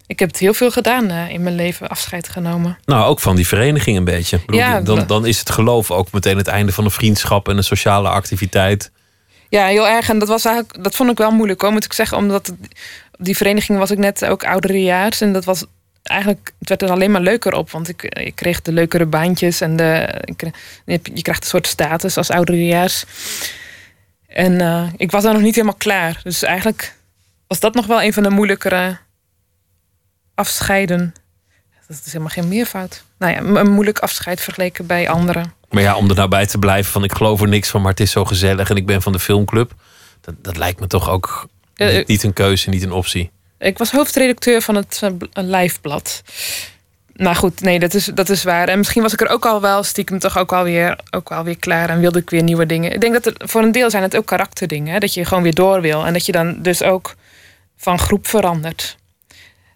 Ik 0.07 0.19
heb 0.19 0.27
het 0.29 0.37
heel 0.39 0.53
veel 0.53 0.71
gedaan 0.71 1.09
eh, 1.09 1.29
in 1.29 1.43
mijn 1.43 1.55
leven, 1.55 1.87
afscheid 1.87 2.29
genomen. 2.29 2.77
Nou, 2.85 3.05
ook 3.05 3.19
van 3.19 3.35
die 3.35 3.47
vereniging 3.47 3.97
een 3.97 4.03
beetje. 4.03 4.39
Bedoel, 4.45 4.59
Ja, 4.59 4.81
dan, 4.81 5.07
dan 5.07 5.25
is 5.25 5.39
het 5.39 5.49
geloof 5.49 5.91
ook 5.91 6.11
meteen 6.11 6.37
het 6.37 6.47
einde 6.47 6.71
van 6.71 6.83
een 6.85 6.91
vriendschap 6.91 7.47
en 7.49 7.57
een 7.57 7.63
sociale 7.63 8.09
activiteit. 8.09 8.91
Ja, 9.49 9.65
heel 9.65 9.87
erg. 9.87 10.09
En 10.09 10.19
dat, 10.19 10.27
was 10.27 10.45
eigenlijk, 10.45 10.83
dat 10.83 10.95
vond 10.95 11.09
ik 11.11 11.17
wel 11.17 11.31
moeilijk 11.31 11.61
hoor, 11.61 11.71
moet 11.71 11.85
ik 11.85 11.93
zeggen. 11.93 12.17
Omdat 12.17 12.47
het- 12.47 12.55
die 13.17 13.37
vereniging 13.37 13.77
was 13.77 13.91
ik 13.91 13.97
net 13.97 14.25
ook 14.25 14.43
ouderejaars. 14.45 15.21
En 15.21 15.33
dat 15.33 15.45
was 15.45 15.65
eigenlijk, 16.03 16.53
het 16.59 16.69
werd 16.69 16.81
er 16.81 16.89
alleen 16.91 17.11
maar 17.11 17.21
leuker 17.21 17.53
op. 17.53 17.71
Want 17.71 17.89
ik, 17.89 18.03
ik 18.03 18.35
kreeg 18.35 18.61
de 18.61 18.71
leukere 18.71 19.05
baantjes. 19.05 19.61
En 19.61 19.75
de, 19.75 20.21
je 20.85 20.99
je 21.13 21.21
krijgt 21.21 21.43
een 21.43 21.49
soort 21.49 21.67
status 21.67 22.17
als 22.17 22.29
ouderejaars. 22.29 23.03
En 24.27 24.61
eh, 24.61 24.83
ik 24.97 25.11
was 25.11 25.23
daar 25.23 25.33
nog 25.33 25.41
niet 25.41 25.55
helemaal 25.55 25.77
klaar. 25.77 26.19
Dus 26.23 26.43
eigenlijk 26.43 26.93
was 27.47 27.59
dat 27.59 27.73
nog 27.73 27.85
wel 27.85 28.01
een 28.01 28.13
van 28.13 28.23
de 28.23 28.29
moeilijkere 28.29 28.97
afscheiden. 30.35 31.13
Dat 31.87 32.01
is 32.05 32.11
helemaal 32.11 32.29
geen 32.29 32.47
meervoud. 32.47 33.03
Nou 33.17 33.33
ja, 33.33 33.59
een 33.61 33.71
moeilijk 33.71 33.99
afscheid 33.99 34.41
vergeleken 34.41 34.85
bij 34.85 35.09
anderen. 35.09 35.53
Maar 35.69 35.81
ja, 35.81 35.95
om 35.95 36.09
er 36.09 36.15
nou 36.15 36.29
bij 36.29 36.45
te 36.45 36.57
blijven 36.57 36.91
van 36.91 37.03
ik 37.03 37.13
geloof 37.13 37.41
er 37.41 37.47
niks 37.47 37.69
van, 37.69 37.81
maar 37.81 37.91
het 37.91 37.99
is 37.99 38.11
zo 38.11 38.25
gezellig 38.25 38.69
en 38.69 38.75
ik 38.75 38.85
ben 38.85 39.01
van 39.01 39.11
de 39.11 39.19
filmclub. 39.19 39.71
Dat, 40.21 40.35
dat 40.41 40.57
lijkt 40.57 40.79
me 40.79 40.87
toch 40.87 41.09
ook 41.09 41.47
Eh, 41.75 41.95
niet, 41.95 42.07
niet 42.07 42.23
een 42.23 42.33
keuze, 42.33 42.69
niet 42.69 42.83
een 42.83 42.91
optie. 42.91 43.31
Ik 43.59 43.77
was 43.77 43.91
hoofdredacteur 43.91 44.61
van 44.61 44.75
het 44.75 45.01
een 45.33 45.49
lijfblad. 45.49 46.23
Nou 47.13 47.35
goed, 47.35 47.61
nee, 47.61 47.79
dat 47.79 47.93
is, 47.93 48.05
dat 48.05 48.29
is 48.29 48.43
waar. 48.43 48.67
En 48.67 48.77
misschien 48.77 49.01
was 49.01 49.13
ik 49.13 49.21
er 49.21 49.29
ook 49.29 49.45
al 49.45 49.61
wel 49.61 49.83
stiekem 49.83 50.19
toch 50.19 50.37
ook 50.37 50.53
alweer, 50.53 50.99
ook 51.11 51.29
wel 51.29 51.43
weer 51.43 51.57
klaar 51.59 51.89
en 51.89 51.99
wilde 51.99 52.19
ik 52.19 52.29
weer 52.29 52.43
nieuwe 52.43 52.65
dingen. 52.65 52.93
Ik 52.93 53.01
denk 53.01 53.13
dat 53.13 53.25
er, 53.25 53.47
voor 53.47 53.61
een 53.61 53.71
deel 53.71 53.89
zijn 53.89 54.03
het 54.03 54.15
ook 54.17 54.25
karakterdingen. 54.25 54.93
Hè? 54.93 54.99
Dat 54.99 55.13
je 55.13 55.25
gewoon 55.25 55.43
weer 55.43 55.53
door 55.53 55.81
wil. 55.81 56.05
En 56.05 56.13
dat 56.13 56.25
je 56.25 56.31
dan 56.31 56.61
dus 56.61 56.83
ook 56.83 57.15
van 57.85 57.99
groep 57.99 58.27
verandert. 58.27 58.97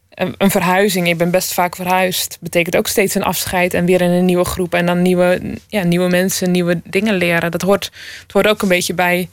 Een, 0.10 0.36
een 0.38 0.52
verhuizing, 0.52 1.07
ik 1.07 1.18
ben 1.18 1.31
best 1.31 1.53
vaak 1.53 1.76
verhuisd, 1.76 2.38
betekent 2.41 2.76
ook 2.76 2.88
steeds 2.88 3.15
een 3.15 3.23
afscheid 3.23 3.73
en 3.73 3.86
weer 3.86 4.02
in 4.02 4.10
een 4.10 4.26
nieuwe 4.26 4.45
groep. 4.45 4.73
En 4.73 4.86
dan 4.86 5.02
nieuwe, 5.02 5.57
ja, 5.68 5.84
nieuwe 5.84 6.10
mensen, 6.10 6.52
nieuwe 6.52 6.81
dingen 6.84 7.14
leren. 7.14 7.52
Dat 7.52 7.61
hoort, 7.61 7.91
het 8.22 8.31
hoort 8.31 8.48
ook 8.48 8.61
een 8.61 8.68
beetje 8.68 8.94
bij, 8.94 9.30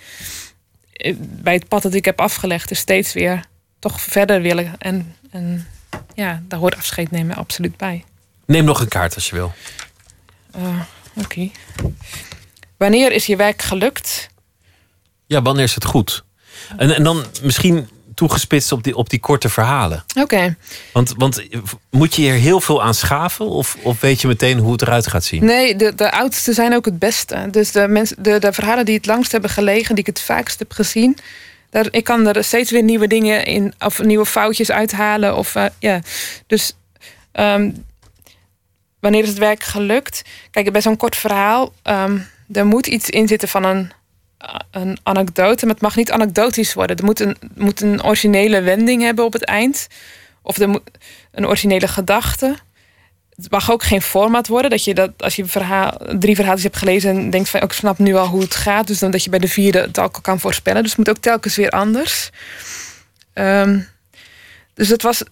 eh, 0.92 1.14
bij 1.18 1.54
het 1.54 1.68
pad 1.68 1.82
dat 1.82 1.94
ik 1.94 2.04
heb 2.04 2.20
afgelegd. 2.20 2.68
Dus 2.68 2.78
steeds 2.78 3.12
weer 3.12 3.44
toch 3.78 4.00
verder 4.00 4.42
willen. 4.42 4.74
En, 4.78 5.14
en 5.30 5.66
ja, 6.14 6.42
daar 6.48 6.58
hoort 6.58 6.76
afscheid 6.76 7.10
nemen 7.10 7.36
absoluut 7.36 7.76
bij. 7.76 8.04
Neem 8.46 8.64
nog 8.64 8.80
een 8.80 8.88
kaart 8.88 9.14
als 9.14 9.28
je 9.28 9.34
wil. 9.34 9.52
Eh, 10.52 10.80
Oké. 11.14 11.50
Wanneer 12.76 13.12
is 13.12 13.26
je 13.26 13.36
werk 13.36 13.62
gelukt? 13.62 14.28
Ja, 15.26 15.42
wanneer 15.42 15.64
is 15.64 15.74
het 15.74 15.84
goed? 15.84 16.24
En, 16.76 16.94
en 16.94 17.02
dan 17.02 17.24
misschien 17.42 17.88
toegespitst 18.16 18.72
op 18.72 18.82
die, 18.82 18.96
op 18.96 19.10
die 19.10 19.20
korte 19.20 19.48
verhalen. 19.48 20.04
Oké. 20.20 20.56
Want, 20.92 21.14
want 21.16 21.46
moet 21.90 22.14
je 22.14 22.28
er 22.28 22.34
heel 22.34 22.60
veel 22.60 22.82
aan 22.82 22.94
schaven? 22.94 23.46
Of, 23.48 23.76
of 23.82 24.00
weet 24.00 24.20
je 24.20 24.26
meteen 24.26 24.58
hoe 24.58 24.72
het 24.72 24.82
eruit 24.82 25.06
gaat 25.06 25.24
zien? 25.24 25.44
Nee, 25.44 25.76
de, 25.76 25.94
de 25.94 26.12
oudste 26.12 26.52
zijn 26.52 26.74
ook 26.74 26.84
het 26.84 26.98
beste. 26.98 27.48
Dus 27.50 27.72
de, 27.72 27.88
mensen, 27.88 28.22
de, 28.22 28.38
de 28.38 28.52
verhalen 28.52 28.84
die 28.84 28.96
het 28.96 29.06
langst 29.06 29.32
hebben 29.32 29.50
gelegen, 29.50 29.94
die 29.94 30.04
ik 30.04 30.14
het 30.16 30.24
vaakst 30.24 30.58
heb 30.58 30.72
gezien. 30.72 31.18
Daar, 31.70 31.86
ik 31.90 32.04
kan 32.04 32.26
er 32.26 32.44
steeds 32.44 32.70
weer 32.70 32.82
nieuwe 32.82 33.06
dingen 33.06 33.44
in, 33.44 33.74
of 33.78 34.02
nieuwe 34.02 34.26
foutjes 34.26 34.70
uithalen. 34.70 35.36
Of, 35.36 35.54
eh, 35.54 35.64
ja. 35.78 36.00
Dus 36.46 36.76
ehm, 37.32 37.70
wanneer 39.00 39.22
is 39.22 39.28
het 39.28 39.38
werk 39.38 39.62
gelukt? 39.62 40.22
Kijk, 40.50 40.72
bij 40.72 40.80
zo'n 40.80 40.96
kort 40.96 41.16
verhaal, 41.16 41.72
ehm, 41.82 42.18
er 42.52 42.66
moet 42.66 42.86
iets 42.86 43.10
in 43.10 43.28
zitten 43.28 43.48
van 43.48 43.64
een, 43.64 43.92
een 44.70 44.98
anekdote. 45.02 45.64
Maar 45.64 45.74
het 45.74 45.82
mag 45.82 45.96
niet 45.96 46.10
anekdotisch 46.10 46.74
worden. 46.74 46.96
Er 46.96 47.04
moet 47.04 47.20
een, 47.20 47.36
moet 47.54 47.80
een 47.80 48.04
originele 48.04 48.60
wending 48.60 49.02
hebben 49.02 49.24
op 49.24 49.32
het 49.32 49.44
eind. 49.44 49.86
Of 50.42 50.58
er 50.58 50.68
moet 50.68 50.82
een 51.32 51.46
originele 51.46 51.88
gedachte. 51.88 52.56
Het 53.36 53.50
mag 53.50 53.70
ook 53.70 53.82
geen 53.82 54.02
format 54.02 54.48
worden. 54.48 54.70
Dat 54.70 54.84
je 54.84 54.94
dat 54.94 55.10
als 55.16 55.36
je 55.36 55.44
drie 56.18 56.34
verhaaltjes 56.34 56.62
hebt 56.62 56.76
gelezen 56.76 57.10
en 57.10 57.30
denkt 57.30 57.48
van 57.48 57.60
ook 57.60 57.70
ik 57.70 57.76
snap 57.76 57.98
nu 57.98 58.14
al 58.14 58.26
hoe 58.26 58.40
het 58.40 58.54
gaat. 58.54 58.86
Dus 58.86 58.98
dan 58.98 59.10
dat 59.10 59.24
je 59.24 59.30
bij 59.30 59.38
de 59.38 59.48
vierde 59.48 59.80
het 59.80 59.98
al 59.98 60.10
kan 60.10 60.40
voorspellen. 60.40 60.82
Dus 60.82 60.90
het 60.90 60.98
moet 60.98 61.16
ook 61.16 61.22
telkens 61.22 61.56
weer 61.56 61.70
anders. 61.70 62.30
Ehm, 63.32 63.80
dus 64.74 64.88
het 64.88 65.02
was. 65.02 65.22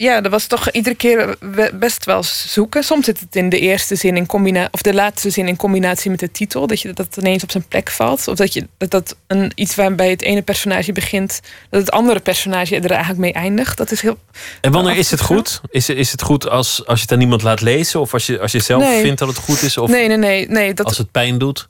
Ja, 0.00 0.20
dat 0.20 0.30
was 0.30 0.46
toch 0.46 0.70
iedere 0.70 0.94
keer 0.94 1.36
best 1.74 2.04
wel 2.04 2.22
zoeken. 2.22 2.82
Soms 2.84 3.04
zit 3.04 3.20
het 3.20 3.36
in 3.36 3.48
de 3.48 3.58
eerste 3.58 3.94
zin 3.96 4.16
in 4.16 4.26
combinatie, 4.26 4.72
of 4.72 4.82
de 4.82 4.94
laatste 4.94 5.30
zin 5.30 5.48
in 5.48 5.56
combinatie 5.56 6.10
met 6.10 6.20
de 6.20 6.30
titel. 6.30 6.66
Dat 6.66 6.80
je 6.80 6.92
dat 6.92 7.16
ineens 7.16 7.42
op 7.42 7.50
zijn 7.50 7.68
plek 7.68 7.90
valt. 7.90 8.28
Of 8.28 8.34
dat 8.36 8.52
je 8.52 8.68
dat, 8.76 8.90
dat 8.90 9.16
een, 9.26 9.52
iets 9.54 9.74
waarbij 9.74 10.10
het 10.10 10.22
ene 10.22 10.42
personage 10.42 10.92
begint, 10.92 11.40
dat 11.70 11.80
het 11.80 11.90
andere 11.90 12.20
personage 12.20 12.76
er 12.76 12.90
eigenlijk 12.90 13.18
mee 13.20 13.32
eindigt. 13.32 13.76
Dat 13.76 13.90
is 13.90 14.00
heel. 14.00 14.18
En 14.60 14.72
wanneer 14.72 14.96
is 14.96 15.10
het 15.10 15.20
goed? 15.20 15.60
Is, 15.70 15.88
is 15.88 16.10
het 16.12 16.22
goed 16.22 16.48
als, 16.48 16.86
als 16.86 16.96
je 16.98 17.02
het 17.02 17.12
aan 17.12 17.20
iemand 17.20 17.42
laat 17.42 17.60
lezen? 17.60 18.00
Of 18.00 18.12
als 18.12 18.26
je, 18.26 18.40
als 18.40 18.52
je 18.52 18.60
zelf 18.60 18.82
Nee. 18.82 19.02
vindt 19.02 19.18
dat 19.18 19.28
het 19.28 19.38
goed 19.38 19.62
is? 19.62 19.78
Of 19.78 19.90
nee, 19.90 20.08
nee, 20.08 20.16
nee, 20.16 20.48
nee. 20.48 20.74
Dat, 20.74 20.86
als 20.86 20.98
het 20.98 21.10
pijn 21.10 21.38
doet? 21.38 21.68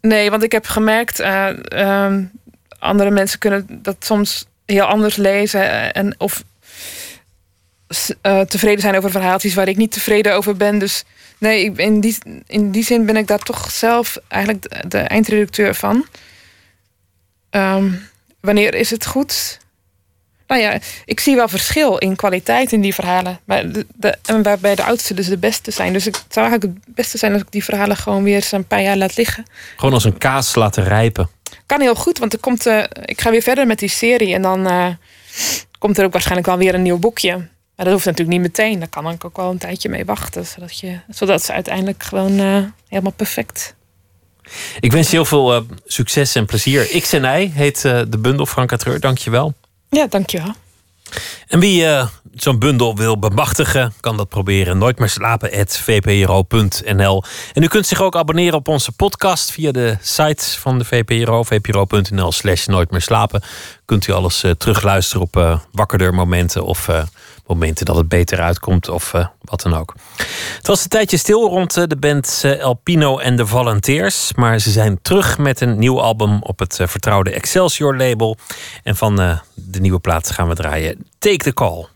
Nee, 0.00 0.30
want 0.30 0.42
ik 0.42 0.52
heb 0.52 0.66
gemerkt, 0.66 1.20
eh, 1.20 1.48
ehm, 1.64 2.22
andere 2.78 3.10
mensen 3.10 3.38
kunnen 3.38 3.66
dat 3.82 3.96
soms 3.98 4.44
heel 4.66 4.84
anders 4.84 5.16
lezen 5.16 5.70
eh, 5.70 6.02
en 6.02 6.14
of 6.18 6.42
eh, 8.20 8.40
tevreden 8.40 8.80
zijn 8.80 8.96
over 8.96 9.10
verhaaltjes 9.10 9.54
waar 9.54 9.68
ik 9.68 9.76
niet 9.76 9.92
tevreden 9.92 10.34
over 10.34 10.56
ben. 10.56 10.78
Dus 10.78 11.04
nee, 11.38 11.64
ik, 11.64 11.76
in, 11.76 12.00
die, 12.00 12.18
in 12.46 12.70
die 12.70 12.84
zin 12.84 13.06
ben 13.06 13.16
ik 13.16 13.26
daar 13.26 13.38
toch 13.38 13.70
zelf 13.70 14.18
eigenlijk 14.28 14.62
de, 14.62 14.88
de 14.88 14.98
eindredacteur 14.98 15.74
van. 15.74 16.06
Ehm, 17.50 17.90
wanneer 18.40 18.74
is 18.74 18.90
het 18.90 19.06
goed? 19.06 19.60
Nou 20.46 20.64
ja, 20.64 20.78
ik 21.04 21.20
zie 21.20 21.36
wel 21.36 21.48
verschil 21.48 21.98
in 21.98 22.16
kwaliteit 22.16 22.72
in 22.72 22.80
die 22.80 22.94
verhalen. 22.94 23.40
Maar 23.44 23.72
de, 23.72 23.86
de, 23.94 24.16
en 24.24 24.42
waarbij 24.42 24.74
de 24.74 24.84
oudste 24.84 25.14
dus 25.14 25.26
de 25.26 25.38
beste 25.38 25.70
zijn. 25.70 25.92
Dus 25.92 26.04
het 26.04 26.24
zou 26.28 26.46
eigenlijk 26.46 26.78
het 26.84 26.94
beste 26.94 27.18
zijn 27.18 27.32
als 27.32 27.42
ik 27.42 27.50
die 27.50 27.64
verhalen 27.64 27.96
gewoon 27.96 28.22
weer 28.22 28.34
eens 28.34 28.52
een 28.52 28.66
paar 28.66 28.82
jaar 28.82 28.96
laat 28.96 29.16
liggen. 29.16 29.44
Gewoon 29.76 29.94
als 29.94 30.04
een 30.04 30.18
kaas 30.18 30.54
laten 30.54 30.84
rijpen. 30.84 31.30
Kan 31.66 31.80
heel 31.80 31.94
goed, 31.94 32.18
want 32.18 32.32
er 32.32 32.38
komt, 32.38 32.66
eh, 32.66 32.84
ik 33.04 33.20
ga 33.20 33.30
weer 33.30 33.42
verder 33.42 33.66
met 33.66 33.78
die 33.78 33.88
serie. 33.88 34.34
En 34.34 34.42
dan 34.42 34.66
eh, 34.66 34.88
komt 35.78 35.98
er 35.98 36.04
ook 36.04 36.12
waarschijnlijk 36.12 36.46
wel 36.46 36.58
weer 36.58 36.74
een 36.74 36.82
nieuw 36.82 36.98
boekje. 36.98 37.48
Maar 37.82 37.90
dat 37.90 38.00
hoeft 38.00 38.16
natuurlijk 38.16 38.42
niet 38.42 38.58
meteen. 38.58 38.78
Daar 38.78 38.88
kan 38.88 39.10
ik 39.10 39.24
ook 39.24 39.36
wel 39.36 39.50
een 39.50 39.58
tijdje 39.58 39.88
mee 39.88 40.04
wachten. 40.04 40.46
Zodat, 40.46 40.78
je, 40.78 40.98
zodat 41.08 41.42
ze 41.42 41.52
uiteindelijk 41.52 42.02
gewoon 42.02 42.38
eh, 42.38 42.62
helemaal 42.88 43.12
perfect. 43.12 43.74
Ik 44.80 44.92
wens 44.92 45.10
je 45.10 45.16
heel 45.16 45.24
veel 45.24 45.54
eh, 45.54 45.60
succes 45.84 46.34
en 46.34 46.46
plezier. 46.46 47.00
X 47.00 47.12
en 47.12 47.40
Y 47.40 47.50
heet 47.54 47.84
eh, 47.84 48.00
de 48.08 48.18
bundel, 48.18 48.46
Franka 48.46 48.76
Treur. 48.76 49.00
Dank 49.00 49.18
je 49.18 49.30
wel. 49.30 49.54
Ja, 49.88 50.06
dankjewel. 50.06 50.52
En 51.48 51.60
wie 51.60 51.86
zo'n 52.34 52.58
bundel 52.58 52.96
wil 52.96 53.18
bemachtigen, 53.18 53.92
kan 54.00 54.16
dat 54.16 54.28
proberen. 54.28 54.78
Nooit 54.78 54.98
meer 54.98 55.08
slapen, 55.08 55.66
vpro.nl. 55.68 57.24
En 57.52 57.62
u 57.62 57.66
kunt 57.66 57.86
zich 57.86 58.00
ook 58.00 58.16
abonneren 58.16 58.58
op 58.58 58.68
onze 58.68 58.92
podcast 58.92 59.50
via 59.50 59.72
de 59.72 59.96
site 60.00 60.44
van 60.58 60.78
de 60.78 60.84
VPRO, 60.84 61.42
vpro.nl 61.42 62.32
slash 62.32 62.66
nooit 62.66 62.90
meer 62.90 63.00
slapen. 63.00 63.42
Kunt 63.84 64.06
u 64.06 64.12
alles 64.12 64.44
terugluisteren 64.58 65.22
op 65.22 65.60
wakkerder 65.72 66.14
momenten 66.14 66.64
of 66.64 66.88
momenten 67.52 67.86
dat 67.86 67.96
het 67.96 68.08
beter 68.08 68.40
uitkomt 68.40 68.88
of 68.88 69.14
eh, 69.14 69.26
wat 69.40 69.62
dan 69.62 69.74
ook. 69.74 69.94
Het 70.56 70.66
was 70.66 70.82
een 70.82 70.88
tijdje 70.88 71.16
stil 71.16 71.48
rond 71.48 71.76
eh, 71.76 71.84
de 71.86 71.96
band 71.96 72.40
eh, 72.44 72.58
El 72.58 72.74
Pino 72.74 73.18
en 73.18 73.36
de 73.36 73.46
Volunteers. 73.46 74.32
Maar 74.34 74.58
ze 74.58 74.70
zijn 74.70 74.98
terug 75.02 75.38
met 75.38 75.60
een 75.60 75.78
nieuw 75.78 76.00
album 76.00 76.42
op 76.42 76.58
het 76.58 76.80
eh, 76.80 76.86
vertrouwde 76.86 77.30
Excelsior 77.30 77.96
label. 77.96 78.36
En 78.82 78.96
van 78.96 79.20
eh, 79.20 79.38
de 79.54 79.80
nieuwe 79.80 79.98
plaat 79.98 80.30
gaan 80.30 80.48
we 80.48 80.54
draaien 80.54 81.06
Take 81.18 81.36
the 81.36 81.54
Call. 81.54 81.86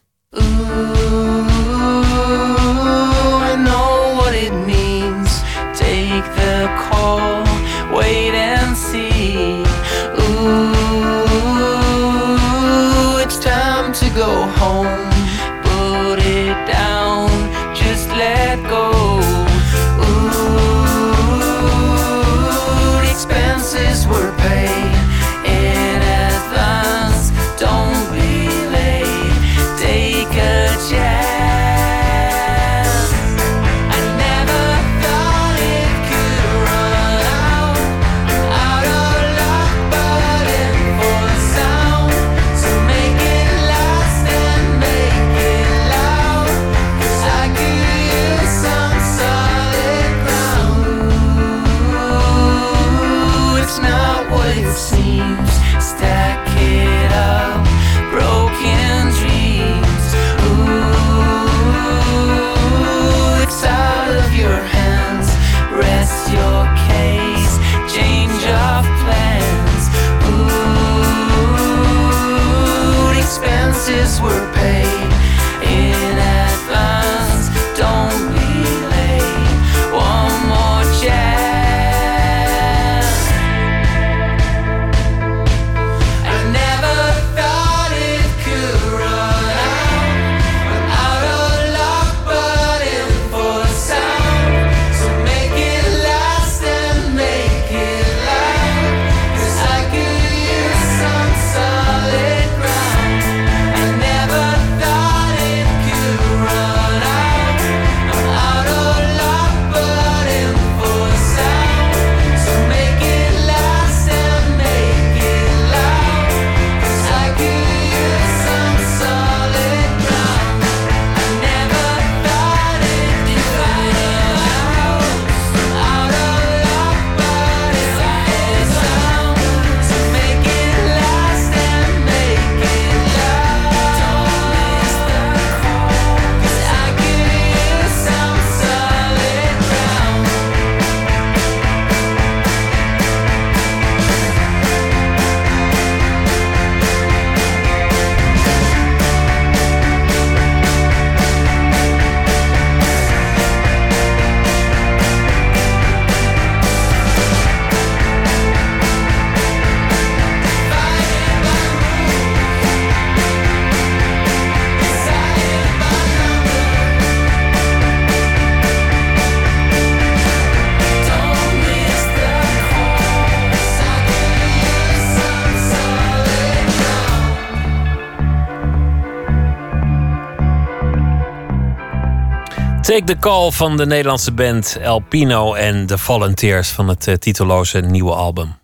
Take 182.86 183.04
the 183.04 183.16
Call 183.18 183.50
van 183.50 183.76
de 183.76 183.86
Nederlandse 183.86 184.32
band 184.32 184.78
El 184.80 184.98
Pino 184.98 185.54
en 185.54 185.86
de 185.86 185.98
Volunteers 185.98 186.68
van 186.68 186.88
het 186.88 187.06
uh, 187.06 187.14
titelloze 187.14 187.78
nieuwe 187.78 188.12
album. 188.12 188.54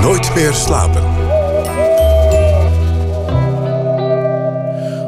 Nooit 0.00 0.34
meer 0.34 0.52
slapen. 0.52 1.02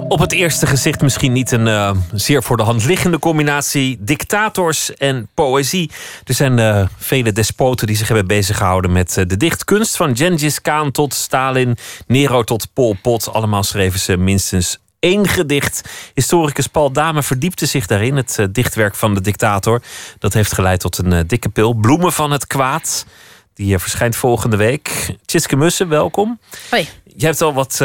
Op 0.09 0.19
het 0.19 0.32
eerste 0.32 0.66
gezicht 0.66 1.01
misschien 1.01 1.32
niet 1.32 1.51
een 1.51 1.66
uh, 1.66 1.91
zeer 2.12 2.43
voor 2.43 2.57
de 2.57 2.62
hand 2.62 2.85
liggende 2.85 3.19
combinatie 3.19 3.97
dictators 4.01 4.95
en 4.95 5.28
poëzie. 5.35 5.91
Er 6.24 6.35
zijn 6.35 6.59
uh, 6.59 6.87
vele 6.97 7.32
despoten 7.32 7.87
die 7.87 7.97
zich 7.97 8.09
hebben 8.09 8.27
beziggehouden 8.27 8.93
met 8.93 9.16
uh, 9.16 9.24
de 9.27 9.37
dichtkunst. 9.37 9.97
Van 9.97 10.16
Gengis 10.16 10.61
Khan 10.61 10.91
tot 10.91 11.15
Stalin, 11.15 11.77
Nero 12.07 12.43
tot 12.43 12.73
Pol 12.73 12.97
Pot. 13.03 13.32
Allemaal 13.32 13.62
schreven 13.62 14.01
ze 14.01 14.16
minstens 14.16 14.78
één 15.01 15.29
gedicht. 15.29 15.89
Historicus 16.15 16.67
Paul 16.67 16.93
Dame 16.93 17.23
verdiepte 17.23 17.67
zich 17.67 17.87
daarin, 17.87 18.17
het 18.17 18.49
dichtwerk 18.51 18.95
van 18.95 19.15
de 19.15 19.21
dictator. 19.21 19.83
Dat 20.19 20.33
heeft 20.33 20.53
geleid 20.53 20.81
tot 20.81 20.99
een 20.99 21.27
dikke 21.27 21.49
pil. 21.49 21.75
Bloemen 21.75 22.13
van 22.13 22.31
het 22.31 22.47
kwaad. 22.47 23.07
Die 23.55 23.79
verschijnt 23.79 24.17
volgende 24.17 24.57
week. 24.57 25.17
Tjitske 25.25 25.57
Mussen, 25.57 25.89
welkom. 25.89 26.41
Hoi. 26.71 26.89
Je 27.17 27.27
hebt 27.27 27.43
al 27.43 27.55
wat 27.55 27.85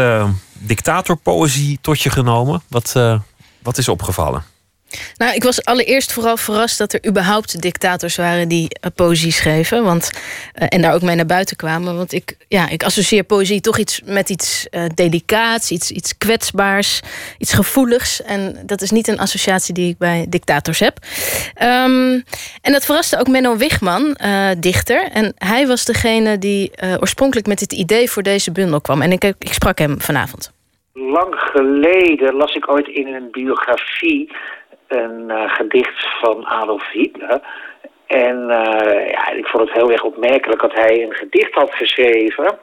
dictatorpoëzie 0.54 1.78
tot 1.82 2.02
je 2.02 2.10
genomen. 2.10 2.62
Wat, 2.68 2.96
wat 3.62 3.78
is 3.78 3.88
opgevallen? 3.88 4.44
Nou, 5.18 5.34
ik 5.34 5.44
was 5.44 5.66
allereerst 5.66 6.14
vooral 6.14 6.38
verrast 6.38 6.78
dat 6.78 6.94
er 6.94 7.08
überhaupt 7.08 7.62
dictators 7.62 8.16
waren 8.16 8.48
die 8.48 8.64
uh, 8.64 8.92
poëzie 8.96 9.32
schreven. 9.32 9.84
Want, 9.84 10.12
uh, 10.14 10.68
en 10.70 10.82
daar 10.82 10.94
ook 10.94 11.02
mee 11.02 11.16
naar 11.16 11.26
buiten 11.26 11.56
kwamen. 11.56 11.96
Want 11.96 12.14
ik, 12.14 12.38
ja, 12.48 12.70
ik 12.70 12.84
associeer 12.84 13.24
poëzie 13.24 13.62
toch 13.62 13.78
iets 13.78 14.02
met 14.06 14.30
iets 14.30 14.68
uh, 14.72 14.86
delicaats, 14.96 15.72
iets, 15.72 15.92
iets 15.92 16.18
kwetsbaars, 16.18 17.02
iets 17.38 17.54
gevoeligs. 17.54 18.22
En 18.22 18.64
dat 18.66 18.82
is 18.82 18.92
niet 18.92 19.08
een 19.08 19.20
associatie 19.20 19.74
die 19.74 19.90
ik 19.90 19.98
bij 19.98 20.26
dictators 20.30 20.80
heb. 20.80 20.98
Um, 21.62 22.24
en 22.62 22.72
dat 22.72 22.86
verraste 22.86 23.20
ook 23.20 23.28
Menno 23.28 23.58
Wigman, 23.58 24.18
dichter. 24.58 25.10
En 25.12 25.34
hij 25.38 25.68
was 25.68 25.86
degene 25.86 26.38
die 26.38 26.72
oorspronkelijk 27.00 27.48
met 27.48 27.60
dit 27.60 27.74
idee 27.74 28.10
voor 28.10 28.24
deze 28.24 28.52
bundel 28.52 28.82
kwam. 28.82 29.02
En 29.02 29.12
ik, 29.12 29.24
ik 29.24 29.54
sprak 29.54 29.78
hem 29.78 30.02
vanavond. 30.02 30.54
Lang 30.94 31.34
geleden 31.36 32.36
las 32.36 32.56
ik 32.56 32.72
ooit 32.72 32.88
in 32.88 33.08
een 33.08 33.28
biografie 33.32 34.32
een 35.04 35.30
uh, 35.30 35.54
gedicht 35.54 36.08
van 36.22 36.46
Adolf 36.46 36.92
Hitler. 36.92 37.42
En 38.08 38.38
uh, 38.40 39.10
ja, 39.10 39.32
ik 39.32 39.48
vond 39.48 39.64
het 39.64 39.78
heel 39.78 39.92
erg 39.92 40.04
opmerkelijk 40.04 40.62
dat 40.62 40.74
hij 40.74 41.04
een 41.04 41.14
gedicht 41.14 41.54
had 41.54 41.74
geschreven. 41.74 42.60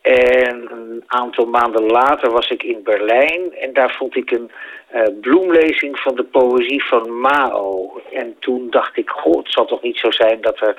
En 0.00 0.70
een 0.70 1.04
aantal 1.06 1.46
maanden 1.46 1.86
later 1.86 2.30
was 2.30 2.48
ik 2.48 2.62
in 2.62 2.82
Berlijn 2.82 3.54
en 3.54 3.72
daar 3.72 3.94
vond 3.98 4.16
ik 4.16 4.30
een 4.30 4.50
uh, 4.94 5.02
bloemlezing 5.20 5.98
van 5.98 6.14
de 6.14 6.24
poëzie 6.24 6.84
van 6.84 7.20
Mao. 7.20 8.00
En 8.12 8.36
toen 8.38 8.70
dacht 8.70 8.96
ik, 8.96 9.10
goh, 9.10 9.38
het 9.38 9.52
zal 9.52 9.64
toch 9.64 9.82
niet 9.82 9.98
zo 9.98 10.10
zijn 10.10 10.40
dat 10.40 10.60
er 10.60 10.76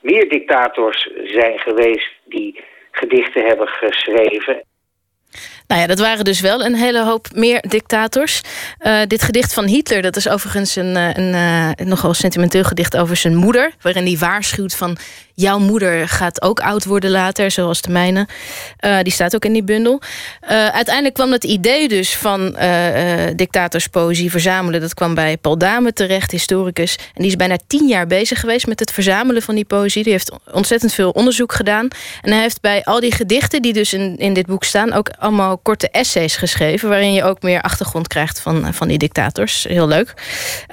meer 0.00 0.28
dictators 0.28 1.10
zijn 1.24 1.58
geweest 1.58 2.10
die 2.24 2.64
gedichten 2.90 3.46
hebben 3.46 3.68
geschreven. 3.68 4.62
Nou 5.68 5.80
ja, 5.80 5.86
dat 5.86 5.98
waren 5.98 6.24
dus 6.24 6.40
wel 6.40 6.64
een 6.64 6.74
hele 6.74 7.04
hoop 7.04 7.28
meer 7.34 7.64
dictators. 7.68 8.40
Uh, 8.80 9.00
dit 9.06 9.22
gedicht 9.22 9.54
van 9.54 9.66
Hitler, 9.66 10.02
dat 10.02 10.16
is 10.16 10.28
overigens 10.28 10.76
een, 10.76 10.96
een, 10.96 11.34
een 11.76 11.88
nogal 11.88 12.14
sentimenteel 12.14 12.64
gedicht 12.64 12.96
over 12.96 13.16
zijn 13.16 13.36
moeder. 13.36 13.72
Waarin 13.80 14.06
hij 14.06 14.18
waarschuwt 14.18 14.74
van 14.74 14.98
jouw 15.34 15.58
moeder 15.58 16.08
gaat 16.08 16.42
ook 16.42 16.60
oud 16.60 16.84
worden 16.84 17.10
later, 17.10 17.50
zoals 17.50 17.80
de 17.80 17.90
mijne. 17.90 18.26
Uh, 18.84 18.98
die 19.02 19.12
staat 19.12 19.34
ook 19.34 19.44
in 19.44 19.52
die 19.52 19.62
bundel. 19.62 20.00
Uh, 20.42 20.48
uiteindelijk 20.66 21.14
kwam 21.14 21.32
het 21.32 21.44
idee 21.44 21.88
dus 21.88 22.16
van 22.16 22.56
dictatorspoëzie 23.36 24.30
verzamelen. 24.30 24.80
Dat 24.80 24.94
kwam 24.94 25.14
bij 25.14 25.36
Paul 25.36 25.58
Dame 25.58 25.92
terecht, 25.92 26.30
historicus. 26.30 26.96
En 26.96 27.22
die 27.22 27.26
is 27.26 27.36
bijna 27.36 27.56
tien 27.66 27.86
jaar 27.86 28.06
bezig 28.06 28.40
geweest 28.40 28.66
met 28.66 28.80
het 28.80 28.92
verzamelen 28.92 29.42
van 29.42 29.54
die 29.54 29.64
poëzie. 29.64 30.02
Die 30.02 30.12
heeft 30.12 30.32
ontzettend 30.52 30.94
veel 30.94 31.10
onderzoek 31.10 31.52
gedaan. 31.52 31.88
En 32.22 32.32
hij 32.32 32.40
heeft 32.40 32.60
bij 32.60 32.84
al 32.84 33.00
die 33.00 33.12
gedichten 33.12 33.62
die 33.62 33.72
dus 33.72 33.92
in, 33.92 34.16
in 34.16 34.32
dit 34.32 34.46
boek 34.46 34.64
staan... 34.64 34.92
ook 34.92 35.10
allemaal 35.18 35.57
korte 35.62 35.90
essays 35.90 36.36
geschreven... 36.36 36.88
waarin 36.88 37.12
je 37.12 37.24
ook 37.24 37.42
meer 37.42 37.62
achtergrond 37.62 38.08
krijgt 38.08 38.40
van, 38.40 38.74
van 38.74 38.88
die 38.88 38.98
dictators. 38.98 39.64
Heel 39.64 39.88
leuk. 39.88 40.14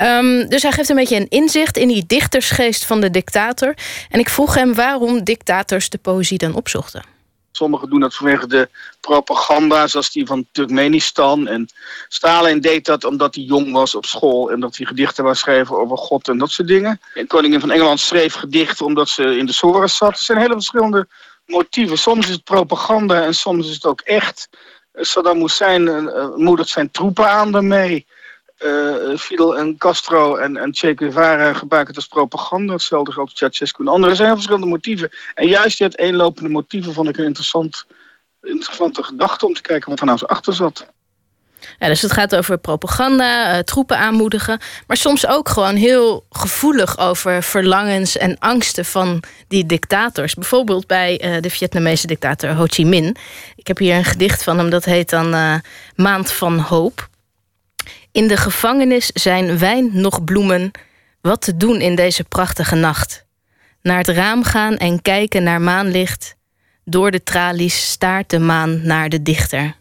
Um, 0.02 0.49
dus 0.49 0.62
hij 0.62 0.72
geeft 0.72 0.90
een 0.90 0.95
beetje 0.95 1.16
een 1.16 1.30
inzicht 1.30 1.78
in 1.78 1.88
die 1.88 2.03
dichtersgeest 2.07 2.86
van 2.86 3.02
de 3.02 3.10
dictator. 3.10 3.74
En 4.10 4.20
ik 4.20 4.30
vroeg 4.30 4.56
hem 4.56 4.74
waarom 4.74 5.24
dictators 5.24 5.90
de 5.90 5.98
poëzie 5.98 6.38
dan 6.38 6.56
opzochten. 6.56 7.03
Sommigen 7.52 7.90
doen 7.90 7.99
dat 7.99 8.16
vanwege 8.16 8.48
de 8.48 8.70
propaganda, 9.02 9.88
zoals 9.88 10.12
die 10.12 10.26
van 10.26 10.45
Turkmenistan. 10.52 11.48
En 11.48 11.70
Stalin 12.07 12.62
deed 12.62 12.86
dat 12.86 13.03
omdat 13.03 13.36
hij 13.36 13.44
jong 13.44 13.72
was 13.72 13.95
op 13.95 14.06
school 14.06 14.52
en 14.52 14.60
dat 14.60 14.78
hij 14.78 14.86
gedichten 14.86 15.24
wou 15.24 15.36
schrijven 15.36 15.78
over 15.78 15.98
God 15.98 16.28
en 16.28 16.38
dat 16.38 16.52
soort 16.52 16.68
dingen. 16.68 16.99
En 17.14 17.28
koningin 17.28 17.60
van 17.60 17.72
Engeland 17.72 17.99
schreef 17.99 18.34
gedichten 18.34 18.86
omdat 18.86 19.10
ze 19.10 19.38
in 19.38 19.45
de 19.45 19.53
sores 19.53 19.98
zat. 19.98 20.12
Er 20.12 20.24
zijn 20.24 20.38
hele 20.38 20.53
verschillende 20.53 21.07
motieven. 21.45 21.98
Soms 21.98 22.28
is 22.28 22.34
het 22.34 22.44
propaganda 22.44 23.24
en 23.24 23.34
soms 23.34 23.68
is 23.68 23.74
het 23.74 23.86
ook 23.86 24.02
echt. 24.02 24.49
Saddam 24.96 25.40
Hussein 25.40 25.82
uh, 25.82 26.36
moedigt 26.36 26.70
zijn 26.70 26.92
troepen 26.92 27.30
aan 27.30 27.52
daarmee. 27.52 28.06
Uh, 28.60 29.18
Fidel 29.18 29.58
en 29.58 29.78
Castro 29.78 30.36
en, 30.36 30.58
en 30.58 30.74
Che 30.76 30.94
Guevara 30.96 31.54
gebruiken 31.54 31.94
het 31.94 32.04
als 32.04 32.14
propaganda. 32.14 32.74
Hetzelfde 32.74 33.12
geldt 33.12 33.30
voor 33.30 33.40
Ceausescu 33.40 33.84
en 33.84 33.90
anderen. 33.90 34.10
Er 34.10 34.16
zijn 34.16 34.34
verschillende 34.34 34.66
motieven. 34.66 35.10
En 35.34 35.48
juist 35.48 35.78
die 35.78 35.88
uiteenlopende 35.88 36.50
motieven 36.50 36.94
vond 36.94 37.10
ik 37.10 37.18
een 37.18 37.26
interessant, 37.26 37.86
interessante 38.42 39.04
gedachte... 39.04 39.46
om 39.46 39.54
te 39.54 39.62
kijken 39.62 39.90
wat 39.90 40.00
er 40.00 40.06
nou 40.06 40.18
zo 40.18 40.26
achter 40.26 40.54
zat. 40.54 40.94
Dus 41.77 42.02
het 42.02 42.11
gaat 42.11 42.35
over 42.35 42.57
propaganda, 42.57 43.53
uh, 43.53 43.60
troepen 43.60 43.97
aanmoedigen. 43.97 44.60
Maar 44.88 44.97
soms 44.97 45.27
ook 45.27 45.49
gewoon 45.49 45.76
heel 45.76 46.26
gevoelig 46.30 46.97
over 46.97 47.43
verlangens 47.43 48.18
en 48.18 48.39
angsten 48.39 48.85
van 48.85 49.23
die 49.47 49.65
dictators. 49.65 50.34
Bijvoorbeeld 50.34 50.88
bij 50.88 51.23
uh, 51.23 51.41
de 51.41 51.49
Vietnamese 51.49 52.07
dictator 52.07 52.53
Ho 52.53 52.65
Chi 52.68 52.85
Minh. 52.85 53.18
Ik 53.56 53.68
heb 53.68 53.77
hier 53.77 53.95
een 53.95 54.06
gedicht 54.06 54.43
van 54.43 54.57
hem, 54.57 54.69
dat 54.69 54.85
heet 54.85 55.10
dan 55.10 55.34
uh, 55.34 55.56
Maand 55.95 56.31
van 56.31 56.60
Hoop. 56.60 57.10
In 58.11 58.27
de 58.27 58.38
gevangenis 58.38 59.07
zijn 59.07 59.57
wijn 59.57 59.89
nog 59.93 60.23
bloemen. 60.23 60.72
Wat 61.22 61.41
te 61.41 61.57
doen 61.57 61.81
in 61.81 61.95
deze 61.95 62.23
prachtige 62.23 62.76
nacht. 62.76 63.26
Naar 63.81 63.97
het 63.97 64.07
raam 64.07 64.43
gaan 64.43 64.77
en 64.77 65.02
kijken 65.02 65.43
naar 65.43 65.61
maanlicht. 65.61 66.35
Door 66.84 67.11
de 67.11 67.23
tralies 67.23 67.89
staart 67.89 68.30
de 68.30 68.39
maan 68.39 68.80
naar 68.84 69.10
de 69.10 69.22
dichter. 69.22 69.76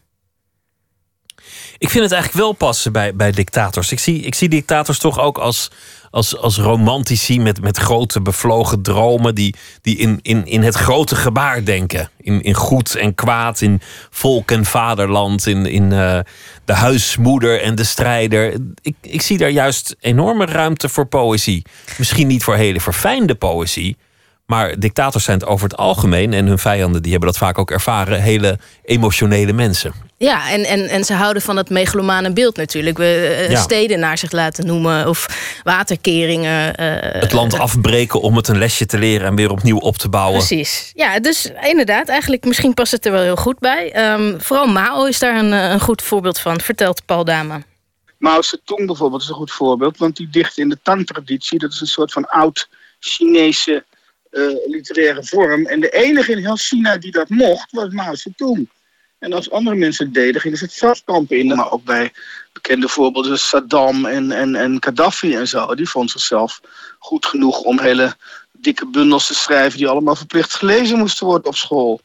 Ik 1.84 1.90
vind 1.90 2.02
het 2.02 2.12
eigenlijk 2.12 2.44
wel 2.44 2.52
passen 2.52 2.92
bij, 2.92 3.14
bij 3.14 3.30
dictators. 3.30 3.92
Ik 3.92 3.98
zie, 3.98 4.20
ik 4.20 4.34
zie 4.34 4.48
dictators 4.48 4.98
toch 4.98 5.18
ook 5.18 5.38
als, 5.38 5.70
als, 6.10 6.36
als 6.36 6.58
romantici 6.58 7.40
met, 7.40 7.60
met 7.60 7.76
grote 7.76 8.20
bevlogen 8.20 8.82
dromen. 8.82 9.34
die, 9.34 9.54
die 9.82 9.96
in, 9.96 10.18
in, 10.22 10.46
in 10.46 10.62
het 10.62 10.74
grote 10.74 11.16
gebaar 11.16 11.64
denken. 11.64 12.10
In, 12.20 12.42
in 12.42 12.54
goed 12.54 12.94
en 12.94 13.14
kwaad, 13.14 13.60
in 13.60 13.80
volk 14.10 14.50
en 14.50 14.64
vaderland, 14.64 15.46
in, 15.46 15.66
in 15.66 15.82
uh, 15.82 16.18
de 16.64 16.72
huismoeder 16.72 17.60
en 17.60 17.74
de 17.74 17.84
strijder. 17.84 18.54
Ik, 18.82 18.94
ik 19.00 19.22
zie 19.22 19.38
daar 19.38 19.50
juist 19.50 19.96
enorme 20.00 20.44
ruimte 20.44 20.88
voor 20.88 21.06
poëzie. 21.06 21.62
Misschien 21.98 22.26
niet 22.26 22.44
voor 22.44 22.54
hele 22.54 22.80
verfijnde 22.80 23.34
poëzie. 23.34 23.96
Maar 24.46 24.78
dictators 24.78 25.24
zijn 25.24 25.38
het 25.38 25.48
over 25.48 25.68
het 25.68 25.76
algemeen, 25.76 26.32
en 26.32 26.46
hun 26.46 26.58
vijanden 26.58 27.02
die 27.02 27.10
hebben 27.10 27.28
dat 27.30 27.38
vaak 27.38 27.58
ook 27.58 27.70
ervaren, 27.70 28.22
hele 28.22 28.58
emotionele 28.84 29.52
mensen. 29.52 29.94
Ja, 30.16 30.50
en, 30.50 30.64
en, 30.64 30.88
en 30.88 31.04
ze 31.04 31.14
houden 31.14 31.42
van 31.42 31.56
het 31.56 31.70
megalomane 31.70 32.32
beeld 32.32 32.56
natuurlijk. 32.56 32.98
We 32.98 33.36
uh, 33.40 33.50
ja. 33.50 33.60
steden 33.60 33.98
naar 33.98 34.18
zich 34.18 34.32
laten 34.32 34.66
noemen 34.66 35.08
of 35.08 35.26
waterkeringen. 35.62 36.80
Uh, 36.80 37.20
het 37.20 37.32
land 37.32 37.58
afbreken 37.58 38.20
om 38.20 38.36
het 38.36 38.48
een 38.48 38.58
lesje 38.58 38.86
te 38.86 38.98
leren 38.98 39.26
en 39.26 39.34
weer 39.34 39.50
opnieuw 39.50 39.78
op 39.78 39.96
te 39.96 40.08
bouwen. 40.08 40.38
Precies. 40.38 40.92
Ja, 40.94 41.20
dus 41.20 41.50
inderdaad, 41.60 42.08
eigenlijk 42.08 42.44
misschien 42.44 42.74
past 42.74 42.92
het 42.92 43.06
er 43.06 43.12
wel 43.12 43.22
heel 43.22 43.36
goed 43.36 43.58
bij. 43.58 44.12
Um, 44.12 44.40
vooral 44.40 44.66
Mao 44.66 45.04
is 45.04 45.18
daar 45.18 45.36
een, 45.36 45.52
een 45.52 45.80
goed 45.80 46.02
voorbeeld 46.02 46.38
van, 46.38 46.60
vertelt 46.60 47.04
Paul 47.04 47.24
Dame. 47.24 47.62
Mao 48.18 48.42
Zedong 48.42 48.86
bijvoorbeeld 48.86 49.22
is 49.22 49.28
een 49.28 49.34
goed 49.34 49.52
voorbeeld, 49.52 49.98
want 49.98 50.16
die 50.16 50.28
dicht 50.30 50.58
in 50.58 50.68
de 50.68 50.78
Tang-traditie. 50.82 51.58
Dat 51.58 51.72
is 51.72 51.80
een 51.80 51.86
soort 51.86 52.12
van 52.12 52.28
oud 52.28 52.68
Chinese 52.98 53.84
literaire 54.66 55.24
vorm. 55.24 55.66
En 55.66 55.80
de 55.80 55.90
enige 55.90 56.32
in 56.32 56.38
heel 56.38 56.56
China 56.56 56.96
die 56.96 57.12
dat 57.12 57.28
mocht, 57.28 57.72
was 57.72 57.88
Mao 57.88 58.14
Zedong. 58.14 58.68
En 59.18 59.32
als 59.32 59.50
andere 59.50 59.76
mensen 59.76 60.04
het 60.04 60.14
deden, 60.14 60.40
gingen 60.40 60.58
ze 60.58 60.64
het 60.64 60.72
strafkampen 60.72 61.38
in. 61.38 61.46
Maar 61.46 61.72
ook 61.72 61.84
bij 61.84 62.12
bekende 62.52 62.88
voorbeelden, 62.88 63.38
Saddam 63.38 64.04
en, 64.06 64.32
en, 64.32 64.54
en 64.54 64.76
Gaddafi 64.80 65.36
en 65.36 65.48
zo. 65.48 65.74
Die 65.74 65.88
vond 65.88 66.10
zichzelf 66.10 66.60
goed 66.98 67.26
genoeg 67.26 67.60
om 67.60 67.80
hele 67.80 68.16
dikke 68.52 68.86
bundels 68.86 69.26
te 69.26 69.34
schrijven... 69.34 69.78
die 69.78 69.88
allemaal 69.88 70.16
verplicht 70.16 70.54
gelezen 70.54 70.98
moesten 70.98 71.26
worden 71.26 71.46
op 71.46 71.56
school. 71.56 72.00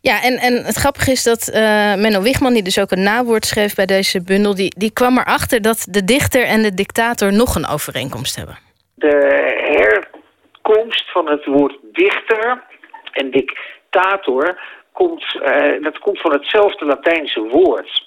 Ja, 0.00 0.22
en, 0.22 0.38
en 0.38 0.64
het 0.64 0.76
grappige 0.76 1.10
is 1.10 1.22
dat 1.22 1.48
uh, 1.48 1.54
Menno 1.94 2.22
Wigman, 2.22 2.52
die 2.52 2.62
dus 2.62 2.78
ook 2.78 2.90
een 2.90 3.02
nawoord 3.02 3.46
schreef 3.46 3.74
bij 3.74 3.86
deze 3.86 4.22
bundel... 4.22 4.54
Die, 4.54 4.74
die 4.78 4.90
kwam 4.90 5.18
erachter 5.18 5.62
dat 5.62 5.86
de 5.88 6.04
dichter 6.04 6.44
en 6.44 6.62
de 6.62 6.74
dictator 6.74 7.32
nog 7.32 7.54
een 7.54 7.66
overeenkomst 7.66 8.36
hebben. 8.36 8.67
De 8.98 9.16
herkomst 10.62 11.10
van 11.10 11.28
het 11.28 11.44
woord 11.44 11.78
dichter 11.82 12.64
en 13.12 13.30
dictator 13.30 14.60
komt, 14.92 15.34
uh, 15.34 15.82
dat 15.82 15.98
komt 15.98 16.20
van 16.20 16.32
hetzelfde 16.32 16.84
Latijnse 16.84 17.40
woord. 17.40 18.06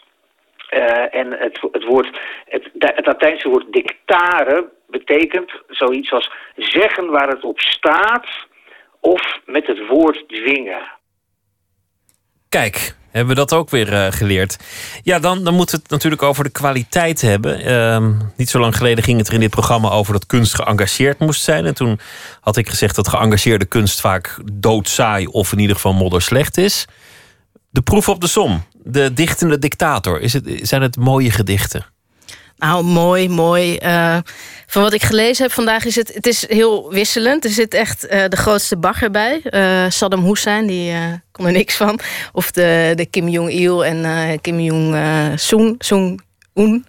Eh, 0.68 1.16
en 1.16 1.32
het, 1.32 1.60
het, 1.72 1.84
woord, 1.84 2.20
het, 2.46 2.70
het 2.74 3.06
Latijnse 3.06 3.50
woord 3.50 3.74
dictare 3.74 4.70
betekent 4.88 5.52
zoiets 5.68 6.12
als 6.12 6.32
zeggen 6.56 7.10
waar 7.10 7.28
het 7.28 7.44
op 7.44 7.60
staat 7.60 8.28
of 9.00 9.40
met 9.46 9.68
het 9.68 9.88
woord 9.88 10.28
dwingen. 10.28 10.82
Kijk, 12.50 12.96
hebben 13.12 13.36
we 13.36 13.40
dat 13.40 13.54
ook 13.54 13.70
weer 13.70 13.94
eh, 13.94 14.12
geleerd. 14.12 14.58
Ja, 15.04 15.20
dan, 15.20 15.44
dan 15.44 15.54
moeten 15.54 15.76
we 15.76 15.82
het 15.82 15.92
natuurlijk 15.92 16.22
over 16.22 16.44
de 16.44 16.50
kwaliteit 16.50 17.22
hebben. 17.22 17.66
Ehm, 17.66 18.14
niet 18.36 18.50
zo 18.50 18.60
lang 18.60 18.78
geleden 18.78 19.04
ging 19.04 19.18
het 19.18 19.28
er 19.28 19.34
in 19.34 19.40
dit 19.40 19.50
programma 19.50 19.90
over 19.90 20.14
dat 20.14 20.26
kunst 20.26 20.56
geëngageerd 20.56 21.20
moest 21.20 21.42
zijn. 21.42 21.66
En 21.66 21.74
toen 21.74 22.00
had 22.42 22.58
ik 22.58 22.70
gezegd 22.70 22.96
dat 22.96 23.08
geëngageerde 23.08 23.66
kunst 23.66 24.02
vaak 24.02 24.40
doodsaai 24.54 25.28
of 25.28 25.52
in 25.52 25.60
ieder 25.60 25.76
geval 25.76 25.94
modderslecht 25.94 26.58
is. 26.58 26.86
De 27.70 27.82
proef 27.82 28.10
op 28.10 28.22
de 28.22 28.28
som. 28.28 28.64
De 28.84 29.14
dichtende 29.14 29.60
dictator. 29.60 30.22
Is 30.22 30.34
het, 30.34 30.60
zijn 30.62 30.82
het 30.82 30.96
mooie 30.96 31.32
gedichten? 31.32 31.86
Nou, 32.62 32.84
mooi, 32.84 33.30
mooi. 33.30 33.80
Uh, 33.84 34.18
van 34.68 34.82
wat 34.82 34.94
ik 34.94 35.04
gelezen 35.04 35.44
heb 35.44 35.54
vandaag 35.54 35.86
is 35.86 35.96
het, 35.96 36.14
het 36.14 36.28
is 36.28 36.48
heel 36.48 36.92
wisselend. 36.92 37.46
Er 37.46 37.50
zit 37.50 37.74
echt 37.74 38.06
uh, 38.06 38.24
de 38.28 38.38
grootste 38.38 38.78
bagger 38.78 39.12
bij. 39.12 39.42
Uh, 39.44 39.86
Saddam 39.90 40.26
Hussein, 40.26 40.68
die 40.68 40.94
kon 41.32 41.46
er 41.46 41.52
niks 41.52 41.76
van. 41.76 42.00
Of 42.32 42.52
de, 42.52 42.94
de 42.96 43.06
Kim 43.06 43.28
Jong-il 43.28 43.86
en 43.86 44.42
Kim 44.42 44.60
Jong-soon. 44.60 45.76
Soon, 45.80 46.22
Un. 46.54 46.86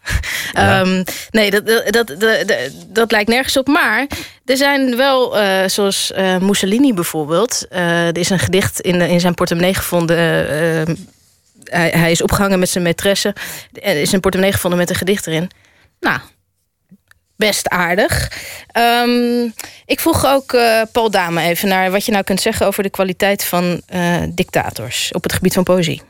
Ja. 0.53 0.81
Um, 0.81 1.05
nee, 1.31 1.51
dat, 1.51 1.67
dat, 1.67 1.93
dat, 1.93 2.07
dat, 2.19 2.71
dat 2.89 3.11
lijkt 3.11 3.29
nergens 3.29 3.57
op. 3.57 3.67
Maar 3.67 4.07
er 4.45 4.57
zijn 4.57 4.97
wel, 4.97 5.37
zoals 5.67 6.13
Mussolini 6.41 6.95
bijvoorbeeld. 6.95 7.67
er 7.71 8.19
is 8.19 8.31
een 8.31 8.39
gedicht 8.39 8.81
in, 8.81 9.01
in 9.01 9.21
zijn 9.21 9.35
portemonnee 9.35 9.75
gevonden 9.75 10.97
hij, 11.73 11.91
hij, 11.91 12.11
is 12.11 12.23
opgehangen 12.23 12.59
met 12.59 12.69
zijn 12.69 12.85
maîtresse. 12.87 13.33
Er 13.73 14.01
is 14.01 14.13
een 14.13 14.21
portemonnee 14.21 14.55
gevonden 14.55 14.79
met 14.79 14.91
een 14.91 14.97
gedicht 14.97 15.27
erin. 15.27 15.51
Nou, 16.01 16.21
best 17.37 17.69
aardig. 17.69 18.31
Um, 19.07 19.55
ik 19.87 20.01
vroeg 20.01 20.27
ook 20.27 20.53
uh, 20.53 20.83
Paul 20.93 21.11
Dame 21.11 21.43
even 21.43 21.69
naar 21.69 21.91
wat 21.91 22.05
je 22.05 22.13
nou 22.13 22.25
kunt 22.25 22.41
zeggen... 22.41 22.67
over 22.67 22.83
de 22.83 22.91
kwaliteit 22.91 23.45
van 23.45 23.83
uh, 23.95 24.23
dictators 24.29 25.13
op 25.13 25.23
het 25.23 25.33
gebied 25.33 25.55
van 25.55 25.63
poëzie. 25.63 26.03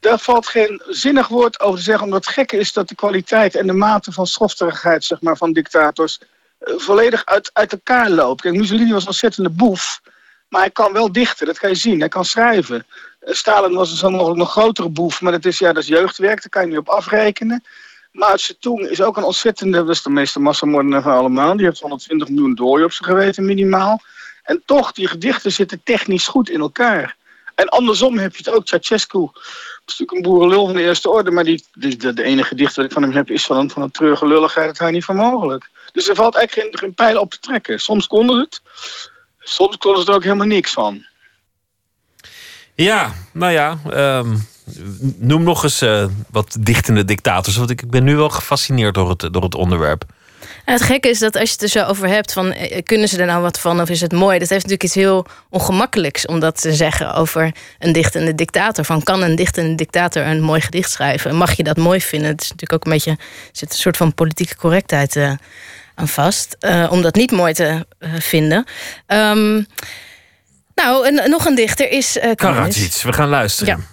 Daar 0.00 0.18
valt 0.18 0.46
geen 0.46 0.82
zinnig 0.88 1.28
woord 1.28 1.60
over 1.60 1.78
te 1.78 1.84
zeggen. 1.84 2.04
Omdat 2.04 2.24
het 2.24 2.34
gekke 2.34 2.56
is 2.56 2.72
dat 2.72 2.88
de 2.88 2.94
kwaliteit 2.94 3.54
en 3.54 3.66
de 3.66 3.72
mate 3.72 4.12
van 4.12 4.26
schofterigheid 4.26 5.04
zeg 5.04 5.20
maar, 5.20 5.36
van 5.36 5.52
dictators... 5.52 6.20
Uh, 6.60 6.78
volledig 6.78 7.24
uit, 7.24 7.50
uit 7.52 7.72
elkaar 7.72 8.10
loopt. 8.10 8.40
Kijk, 8.40 8.54
Mussolini 8.54 8.92
was 8.92 9.02
een 9.02 9.08
ontzettende 9.08 9.50
boef. 9.50 10.00
Maar 10.48 10.60
hij 10.60 10.70
kan 10.70 10.92
wel 10.92 11.12
dichten, 11.12 11.46
dat 11.46 11.58
kan 11.58 11.68
je 11.68 11.76
zien. 11.76 12.00
Hij 12.00 12.08
kan 12.08 12.24
schrijven. 12.24 12.86
Stalin 13.24 13.74
was 13.74 13.90
een 13.90 13.96
zo 13.96 14.10
mogelijk 14.10 14.38
nog 14.38 14.50
grotere 14.50 14.88
boef. 14.88 15.20
Maar 15.20 15.32
dat 15.32 15.44
is, 15.44 15.58
ja, 15.58 15.72
dat 15.72 15.82
is 15.82 15.88
jeugdwerk, 15.88 16.40
daar 16.40 16.48
kan 16.48 16.62
je 16.62 16.68
niet 16.68 16.78
op 16.78 16.88
afrekenen. 16.88 17.64
Mao 18.12 18.36
Zedong 18.36 18.80
is 18.80 19.02
ook 19.02 19.16
een 19.16 19.22
ontzettende, 19.22 19.76
dat 19.76 19.88
is 19.88 20.02
de 20.02 20.10
meeste 20.10 20.40
massamoordenaar 20.40 21.02
van 21.02 21.12
allemaal. 21.12 21.56
Die 21.56 21.66
heeft 21.66 21.80
120 21.80 22.28
miljoen 22.28 22.54
dooien 22.54 22.84
op 22.84 22.92
zijn 22.92 23.10
geweten 23.10 23.44
minimaal. 23.44 24.00
En 24.42 24.62
toch, 24.64 24.92
die 24.92 25.06
gedichten 25.06 25.52
zitten 25.52 25.80
technisch 25.84 26.26
goed 26.26 26.48
in 26.48 26.60
elkaar. 26.60 27.16
En 27.54 27.68
andersom 27.68 28.18
heb 28.18 28.36
je 28.36 28.42
het 28.44 28.54
ook. 28.54 28.68
Ceausescu 28.68 29.28
is 29.86 29.98
natuurlijk 29.98 30.12
een 30.12 30.32
boerenlul 30.32 30.66
van 30.66 30.74
de 30.74 30.82
eerste 30.82 31.10
orde. 31.10 31.30
Maar 31.30 31.44
die, 31.44 31.64
de, 31.72 32.22
enige 32.22 32.48
gedicht 32.48 32.74
dat 32.74 32.84
ik 32.84 32.92
van 32.92 33.02
hem 33.02 33.12
heb 33.12 33.30
is 33.30 33.46
van 33.46 33.56
een, 33.56 33.70
van 33.70 33.82
een 33.82 33.90
treurige 33.90 34.26
lulligheid. 34.26 34.66
Dat 34.66 34.78
hij 34.78 34.90
niet 34.90 35.04
van 35.04 35.16
mogelijk. 35.16 35.70
Dus 35.92 36.08
er 36.08 36.14
valt 36.14 36.34
eigenlijk 36.34 36.68
geen, 36.68 36.78
geen 36.78 36.94
pijl 36.94 37.20
op 37.20 37.30
te 37.30 37.38
trekken. 37.38 37.80
Soms 37.80 38.06
konden 38.06 38.38
het. 38.38 38.60
Soms 39.38 39.76
konden 39.76 40.02
ze 40.02 40.08
er 40.08 40.14
ook 40.14 40.22
helemaal 40.22 40.46
niks 40.46 40.72
van. 40.72 41.06
Ja, 42.74 43.12
nou 43.32 43.52
ja. 43.52 43.78
Um, 44.18 44.46
noem 45.16 45.42
nog 45.42 45.62
eens 45.62 45.82
uh, 45.82 46.04
wat 46.30 46.56
dichtende 46.60 47.04
dictators. 47.04 47.56
Want 47.56 47.70
ik 47.70 47.90
ben 47.90 48.04
nu 48.04 48.16
wel 48.16 48.28
gefascineerd 48.28 48.94
door 48.94 49.08
het, 49.08 49.28
door 49.32 49.42
het 49.42 49.54
onderwerp. 49.54 50.04
Het 50.64 50.82
gekke 50.82 51.08
is 51.08 51.18
dat 51.18 51.36
als 51.36 51.48
je 51.48 51.52
het 51.52 51.62
er 51.62 51.68
zo 51.68 51.84
over 51.84 52.08
hebt 52.08 52.32
van 52.32 52.52
eh, 52.52 52.82
kunnen 52.82 53.08
ze 53.08 53.18
er 53.18 53.26
nou 53.26 53.42
wat 53.42 53.60
van 53.60 53.80
of 53.80 53.88
is 53.88 54.00
het 54.00 54.12
mooi? 54.12 54.38
Dat 54.38 54.48
heeft 54.48 54.62
natuurlijk 54.62 54.82
iets 54.82 54.94
heel 54.94 55.26
ongemakkelijks 55.48 56.26
om 56.26 56.40
dat 56.40 56.60
te 56.60 56.72
zeggen 56.72 57.14
over 57.14 57.54
een 57.78 57.92
dichtende 57.92 58.34
dictator. 58.34 58.84
Van 58.84 59.02
kan 59.02 59.22
een 59.22 59.36
dichtende 59.36 59.74
dictator 59.74 60.26
een 60.26 60.42
mooi 60.42 60.60
gedicht 60.60 60.90
schrijven? 60.90 61.36
Mag 61.36 61.56
je 61.56 61.62
dat 61.62 61.76
mooi 61.76 62.00
vinden? 62.00 62.30
Het 62.30 62.40
is 62.40 62.50
natuurlijk 62.50 62.72
ook 62.72 62.84
een 62.84 62.92
beetje 62.92 63.10
er 63.10 63.48
zit 63.52 63.70
een 63.70 63.78
soort 63.78 63.96
van 63.96 64.14
politieke 64.14 64.56
correctheid 64.56 65.16
uh, 65.16 65.32
aan 65.94 66.08
vast 66.08 66.56
om 66.90 67.02
dat 67.02 67.14
niet 67.14 67.30
mooi 67.30 67.52
te 67.52 67.86
vinden. 68.18 68.64
Um, 69.06 69.66
nou, 70.74 71.06
en, 71.06 71.30
nog 71.30 71.44
een 71.44 71.54
dichter 71.54 71.90
is 71.90 72.16
uh, 72.16 72.30
Karadzic. 72.34 73.02
We 73.02 73.12
gaan 73.12 73.28
luisteren. 73.28 73.76
Ja. 73.76 73.84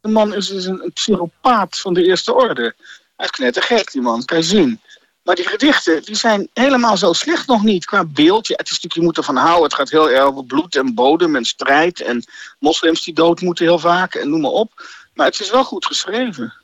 De 0.00 0.08
man 0.08 0.34
is 0.34 0.46
dus 0.46 0.64
een, 0.64 0.84
een 0.84 0.92
psychopaat 0.92 1.78
van 1.78 1.94
de 1.94 2.04
eerste 2.04 2.34
orde. 2.34 2.74
Hij 3.16 3.26
is 3.26 3.30
knettergek, 3.30 3.92
die 3.92 4.02
man, 4.02 4.24
kan 4.24 4.38
je 4.38 4.44
zien. 4.44 4.80
Maar 5.22 5.36
die 5.36 5.48
gedichten 5.48 6.02
die 6.02 6.14
zijn 6.14 6.48
helemaal 6.52 6.96
zo 6.96 7.12
slecht 7.12 7.46
nog 7.46 7.62
niet 7.62 7.84
qua 7.84 8.04
beeld. 8.04 8.46
Ja, 8.46 8.54
het 8.56 8.70
is 8.70 8.72
natuurlijk, 8.72 8.94
je 8.94 9.02
moet 9.02 9.16
ervan 9.16 9.36
houden. 9.36 9.62
Het 9.62 9.74
gaat 9.74 9.90
heel 9.90 10.10
erg 10.10 10.24
over 10.24 10.44
bloed 10.44 10.76
en 10.76 10.94
bodem 10.94 11.36
en 11.36 11.44
strijd. 11.44 12.00
En 12.00 12.24
moslims 12.58 13.04
die 13.04 13.14
dood 13.14 13.40
moeten 13.40 13.64
heel 13.64 13.78
vaak 13.78 14.14
en 14.14 14.30
noem 14.30 14.40
maar 14.40 14.50
op. 14.50 14.72
Maar 15.14 15.26
het 15.26 15.40
is 15.40 15.50
wel 15.50 15.64
goed 15.64 15.86
geschreven. 15.86 16.54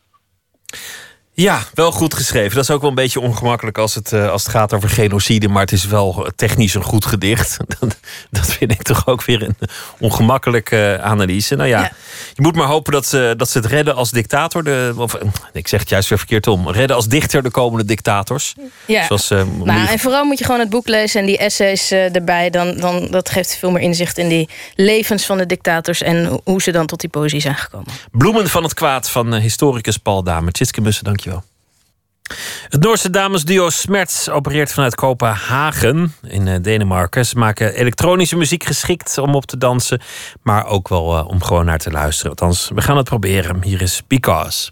Ja, 1.36 1.62
wel 1.74 1.93
goed 1.93 2.15
geschreven. 2.15 2.55
Dat 2.55 2.65
is 2.65 2.70
ook 2.70 2.81
wel 2.81 2.90
een 2.90 2.97
beetje 2.97 3.20
ongemakkelijk 3.20 3.78
als 3.78 3.94
het, 3.94 4.12
uh, 4.12 4.31
als 4.31 4.43
het 4.43 4.51
gaat 4.51 4.73
over 4.73 4.89
genocide. 4.89 5.48
Maar 5.48 5.62
het 5.62 5.73
is 5.73 5.86
wel 5.86 6.28
technisch 6.36 6.74
een 6.74 6.82
goed 6.82 7.05
gedicht. 7.05 7.56
dat 8.31 8.47
vind 8.47 8.70
ik 8.70 8.82
toch 8.82 9.06
ook 9.06 9.24
weer 9.24 9.43
een 9.43 9.56
ongemakkelijke 9.98 10.98
analyse. 11.02 11.55
Nou 11.55 11.69
ja, 11.69 11.81
ja, 11.81 11.93
je 12.35 12.43
moet 12.43 12.55
maar 12.55 12.66
hopen 12.66 12.93
dat 12.93 13.06
ze, 13.06 13.35
dat 13.36 13.51
ze 13.51 13.59
het 13.59 13.66
redden 13.66 13.94
als 13.94 14.11
dictator. 14.11 14.65
De, 14.65 14.94
of, 14.97 15.19
ik 15.52 15.69
zeg 15.69 15.81
het 15.81 15.89
juist 15.89 16.09
weer 16.09 16.19
verkeerd 16.19 16.47
om. 16.47 16.70
Redden 16.70 16.97
als 16.97 17.09
dichter 17.09 17.43
de 17.43 17.51
komende 17.51 17.85
dictators. 17.85 18.55
Ja. 18.86 19.06
Zoals, 19.06 19.31
uh, 19.31 19.43
nou, 19.62 19.89
en 19.89 19.98
vooral 19.98 20.24
moet 20.24 20.39
je 20.39 20.44
gewoon 20.44 20.61
het 20.61 20.70
boek 20.70 20.89
lezen 20.89 21.20
en 21.20 21.27
die 21.27 21.39
essays 21.39 21.93
uh, 21.93 22.15
erbij. 22.15 22.51
Dan, 22.51 22.77
dan, 22.77 23.06
dat 23.11 23.31
geeft 23.31 23.56
veel 23.56 23.70
meer 23.70 23.82
inzicht 23.82 24.19
in 24.19 24.28
die 24.28 24.48
levens 24.74 25.27
van 25.27 25.39
de 25.39 25.47
dictators. 25.47 26.02
En 26.02 26.40
hoe 26.44 26.62
ze 26.62 26.73
dan 26.73 26.86
tot 26.86 27.01
die 27.01 27.11
poëzie 27.11 27.40
zijn 27.40 27.55
gekomen. 27.55 27.86
Bloemen 28.11 28.48
van 28.48 28.62
het 28.62 28.74
kwaad 28.74 29.11
van 29.11 29.35
historicus 29.35 29.97
Paul 29.97 30.23
Dame. 30.23 30.51
Tjitske 30.51 30.81
Mussen, 30.81 31.05
dank 31.05 31.23
het 32.69 32.83
Noorse 32.83 33.11
damesduo 33.11 33.71
Smerts 33.71 34.29
opereert 34.29 34.73
vanuit 34.73 34.95
Kopenhagen 34.95 36.15
in 36.23 36.49
eh, 36.49 36.63
Denemarken. 36.63 37.27
Ze 37.27 37.39
maken 37.39 37.75
elektronische 37.75 38.37
muziek 38.37 38.65
geschikt 38.65 39.19
om 39.19 39.35
op 39.35 39.47
te 39.47 39.59
dansen, 39.59 40.01
maar 40.43 40.67
ook 40.67 40.89
wel 40.89 41.19
uh, 41.19 41.29
om 41.29 41.43
gewoon 41.43 41.65
naar 41.65 41.79
te 41.79 41.91
luisteren. 41.91 42.31
Althans, 42.31 42.71
we 42.75 42.83
gaan 42.83 42.97
het 42.97 43.09
proberen. 43.09 43.63
Hier 43.63 43.83
is. 43.83 44.03
Because 44.07 44.71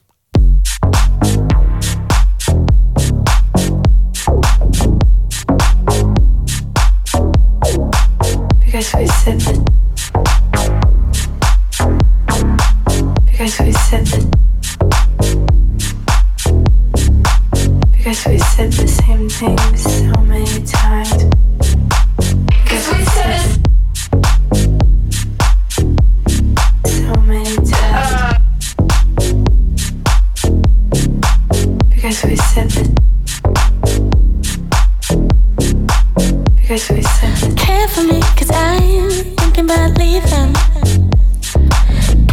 Care 37.56 37.88
for 37.88 38.02
me, 38.02 38.20
cause 38.36 38.50
I'm 38.50 39.10
thinking 39.36 39.64
about 39.64 39.98
leaving. 39.98 40.81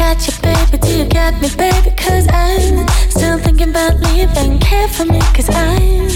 Got 0.09 0.25
you, 0.25 0.33
baby, 0.41 0.77
do 0.79 0.97
you 0.97 1.05
got 1.05 1.39
me, 1.39 1.49
baby? 1.55 1.91
Cause 1.95 2.27
I'm 2.33 2.87
still 3.11 3.37
thinking 3.37 3.69
about 3.69 3.93
leaving. 4.01 4.57
Care 4.57 4.87
for 4.87 5.05
me, 5.05 5.19
cause 5.37 5.47
I'm 5.51 6.09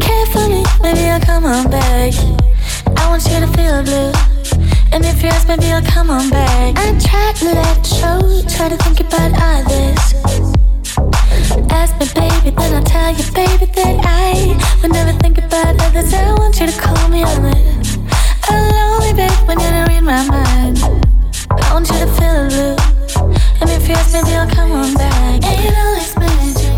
care 0.00 0.26
for 0.32 0.48
me, 0.48 0.64
maybe 0.80 1.04
I'll 1.04 1.20
come 1.20 1.44
on 1.44 1.70
back. 1.70 2.14
I 2.96 3.10
want 3.10 3.22
you 3.26 3.40
to 3.40 3.46
feel 3.52 3.82
blue. 3.82 4.10
And 4.92 5.04
if 5.04 5.22
you 5.22 5.28
ask, 5.28 5.46
maybe 5.46 5.66
I'll 5.66 5.84
come 5.84 6.08
on 6.08 6.30
back. 6.30 6.78
I 6.78 6.98
try 6.98 7.32
to 7.40 7.44
let 7.44 7.84
show, 7.84 8.40
try 8.56 8.70
to 8.70 8.78
think 8.78 9.00
about 9.00 9.32
others. 9.36 10.14
Ask 11.68 11.92
me, 12.00 12.06
baby, 12.14 12.56
then 12.56 12.74
I'll 12.74 12.82
tell 12.82 13.10
you, 13.12 13.32
baby, 13.34 13.66
that 13.66 14.00
I 14.02 14.56
would 14.80 14.92
never 14.92 15.12
think 15.18 15.36
about 15.36 15.78
others. 15.78 16.14
I 16.14 16.32
want 16.38 16.58
you 16.58 16.68
to 16.68 16.80
call 16.80 17.08
me 17.10 17.22
on 17.22 17.44
it. 17.44 17.98
I'm 18.48 18.72
lonely, 18.72 19.12
babe, 19.12 19.46
when 19.46 19.60
you 19.60 19.68
don't 19.68 19.88
read 19.88 20.04
my 20.04 20.26
mind. 20.26 20.99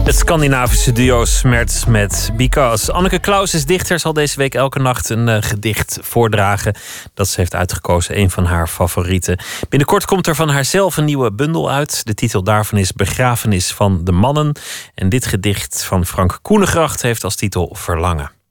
Het 0.04 0.16
Scandinavische 0.16 0.92
duo 0.92 1.24
Smerts 1.24 1.84
met 1.84 2.30
Because. 2.36 2.92
Anneke 2.92 3.18
Klaus 3.18 3.54
is 3.54 3.64
dichter, 3.64 3.98
zal 3.98 4.12
deze 4.12 4.36
week 4.36 4.54
elke 4.54 4.78
nacht 4.78 5.08
een 5.08 5.28
eh, 5.28 5.36
gedicht 5.40 5.98
voordragen. 6.02 6.74
Dat 7.14 7.28
ze 7.28 7.40
heeft 7.40 7.54
uitgekozen, 7.54 8.18
een 8.18 8.30
van 8.30 8.44
haar 8.44 8.68
favorieten. 8.68 9.38
Binnenkort 9.68 10.04
komt 10.04 10.26
er 10.26 10.34
van 10.34 10.48
haarzelf 10.48 10.96
een 10.96 11.04
nieuwe 11.04 11.32
bundel 11.32 11.70
uit. 11.70 12.06
De 12.06 12.14
titel 12.14 12.42
daarvan 12.42 12.78
is 12.78 12.92
Begrafenis 12.92 13.72
van 13.72 14.04
de 14.04 14.12
Mannen. 14.12 14.56
En 14.94 15.08
dit 15.08 15.26
gedicht 15.26 15.84
van 15.84 16.06
Frank 16.06 16.38
Koenegracht 16.42 17.02
heeft 17.02 17.24
als 17.24 17.36
titel 17.36 17.76
Verlangen. 17.78 18.41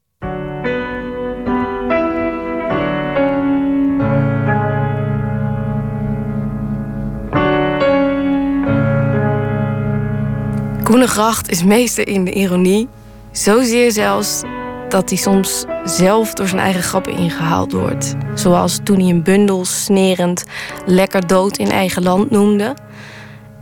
Koenegracht 10.92 11.50
is 11.50 11.62
meester 11.64 12.08
in 12.08 12.24
de 12.24 12.32
ironie. 12.32 12.88
Zozeer 13.30 13.92
zelfs 13.92 14.42
dat 14.88 15.08
hij 15.08 15.18
soms 15.18 15.64
zelf 15.84 16.32
door 16.32 16.46
zijn 16.46 16.60
eigen 16.60 16.82
grappen 16.82 17.12
ingehaald 17.12 17.72
wordt. 17.72 18.14
Zoals 18.34 18.78
toen 18.84 18.98
hij 19.00 19.08
een 19.08 19.22
bundel 19.22 19.64
snerend 19.64 20.44
lekker 20.86 21.26
dood 21.26 21.56
in 21.56 21.70
eigen 21.70 22.02
land 22.02 22.30
noemde. 22.30 22.76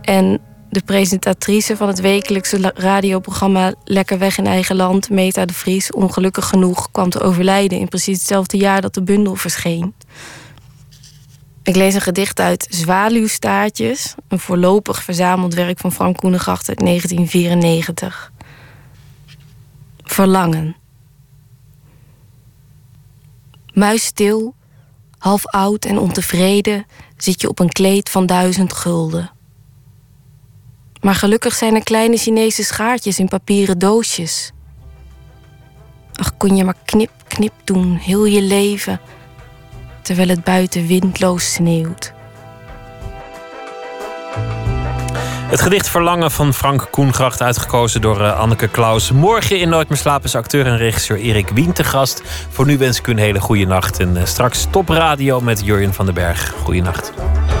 En 0.01 0.39
de 0.69 0.81
presentatrice 0.85 1.77
van 1.77 1.87
het 1.87 1.99
wekelijkse 1.99 2.71
radioprogramma 2.75 3.73
Lekker 3.83 4.17
weg 4.17 4.37
in 4.37 4.47
eigen 4.47 4.75
land, 4.75 5.09
Meta 5.09 5.45
de 5.45 5.53
Vries, 5.53 5.91
ongelukkig 5.91 6.47
genoeg 6.47 6.91
kwam 6.91 7.09
te 7.09 7.21
overlijden 7.21 7.79
in 7.79 7.87
precies 7.87 8.17
hetzelfde 8.17 8.57
jaar 8.57 8.81
dat 8.81 8.93
de 8.93 9.03
bundel 9.03 9.35
verscheen. 9.35 9.93
Ik 11.63 11.75
lees 11.75 11.93
een 11.93 12.01
gedicht 12.01 12.39
uit 12.39 12.67
Zwaluwstaartjes, 12.69 14.15
een 14.27 14.39
voorlopig 14.39 15.03
verzameld 15.03 15.53
werk 15.53 15.79
van 15.79 15.91
Frank 15.91 16.17
Koenegracht 16.17 16.69
uit 16.69 16.79
1994. 16.79 18.31
Verlangen. 20.03 20.75
Muisstil, 23.73 24.55
half 25.17 25.45
oud 25.45 25.85
en 25.85 25.97
ontevreden, 25.97 26.85
zit 27.17 27.41
je 27.41 27.49
op 27.49 27.59
een 27.59 27.71
kleed 27.71 28.09
van 28.09 28.25
duizend 28.25 28.73
gulden. 28.73 29.31
Maar 31.01 31.15
gelukkig 31.15 31.53
zijn 31.53 31.75
er 31.75 31.83
kleine 31.83 32.17
Chinese 32.17 32.63
schaartjes 32.63 33.19
in 33.19 33.27
papieren 33.27 33.79
doosjes. 33.79 34.51
Ach, 36.13 36.37
kon 36.37 36.55
je 36.55 36.63
maar 36.63 36.77
knip, 36.85 37.11
knip 37.27 37.53
doen, 37.63 37.95
heel 37.95 38.25
je 38.25 38.41
leven 38.41 38.99
terwijl 40.01 40.27
het 40.27 40.43
buiten 40.43 40.87
windloos 40.87 41.53
sneeuwt. 41.53 42.13
Het 45.51 45.61
gedicht 45.61 45.89
Verlangen 45.89 46.31
van 46.31 46.53
Frank 46.53 46.87
Koengracht, 46.91 47.41
uitgekozen 47.41 48.01
door 48.01 48.21
uh, 48.21 48.39
Anneke 48.39 48.67
Klaus. 48.67 49.11
Morgen 49.11 49.59
in 49.59 49.69
Nooit 49.69 49.89
meer 49.89 49.97
slapen 49.97 50.25
is 50.25 50.35
acteur 50.35 50.65
en 50.65 50.77
regisseur 50.77 51.17
Erik 51.17 51.49
Wien 51.49 51.73
te 51.73 51.83
gast. 51.83 52.21
Voor 52.49 52.65
nu 52.65 52.77
wens 52.77 52.99
ik 52.99 53.07
u 53.07 53.11
een 53.11 53.17
hele 53.17 53.39
goede 53.39 53.65
nacht. 53.65 53.99
En 53.99 54.15
uh, 54.15 54.25
straks 54.25 54.67
topradio 54.69 55.41
met 55.41 55.65
Jurjen 55.65 55.93
van 55.93 56.05
den 56.05 56.13
Berg. 56.13 56.53
Goeienacht. 56.63 57.13
Op 57.17 57.60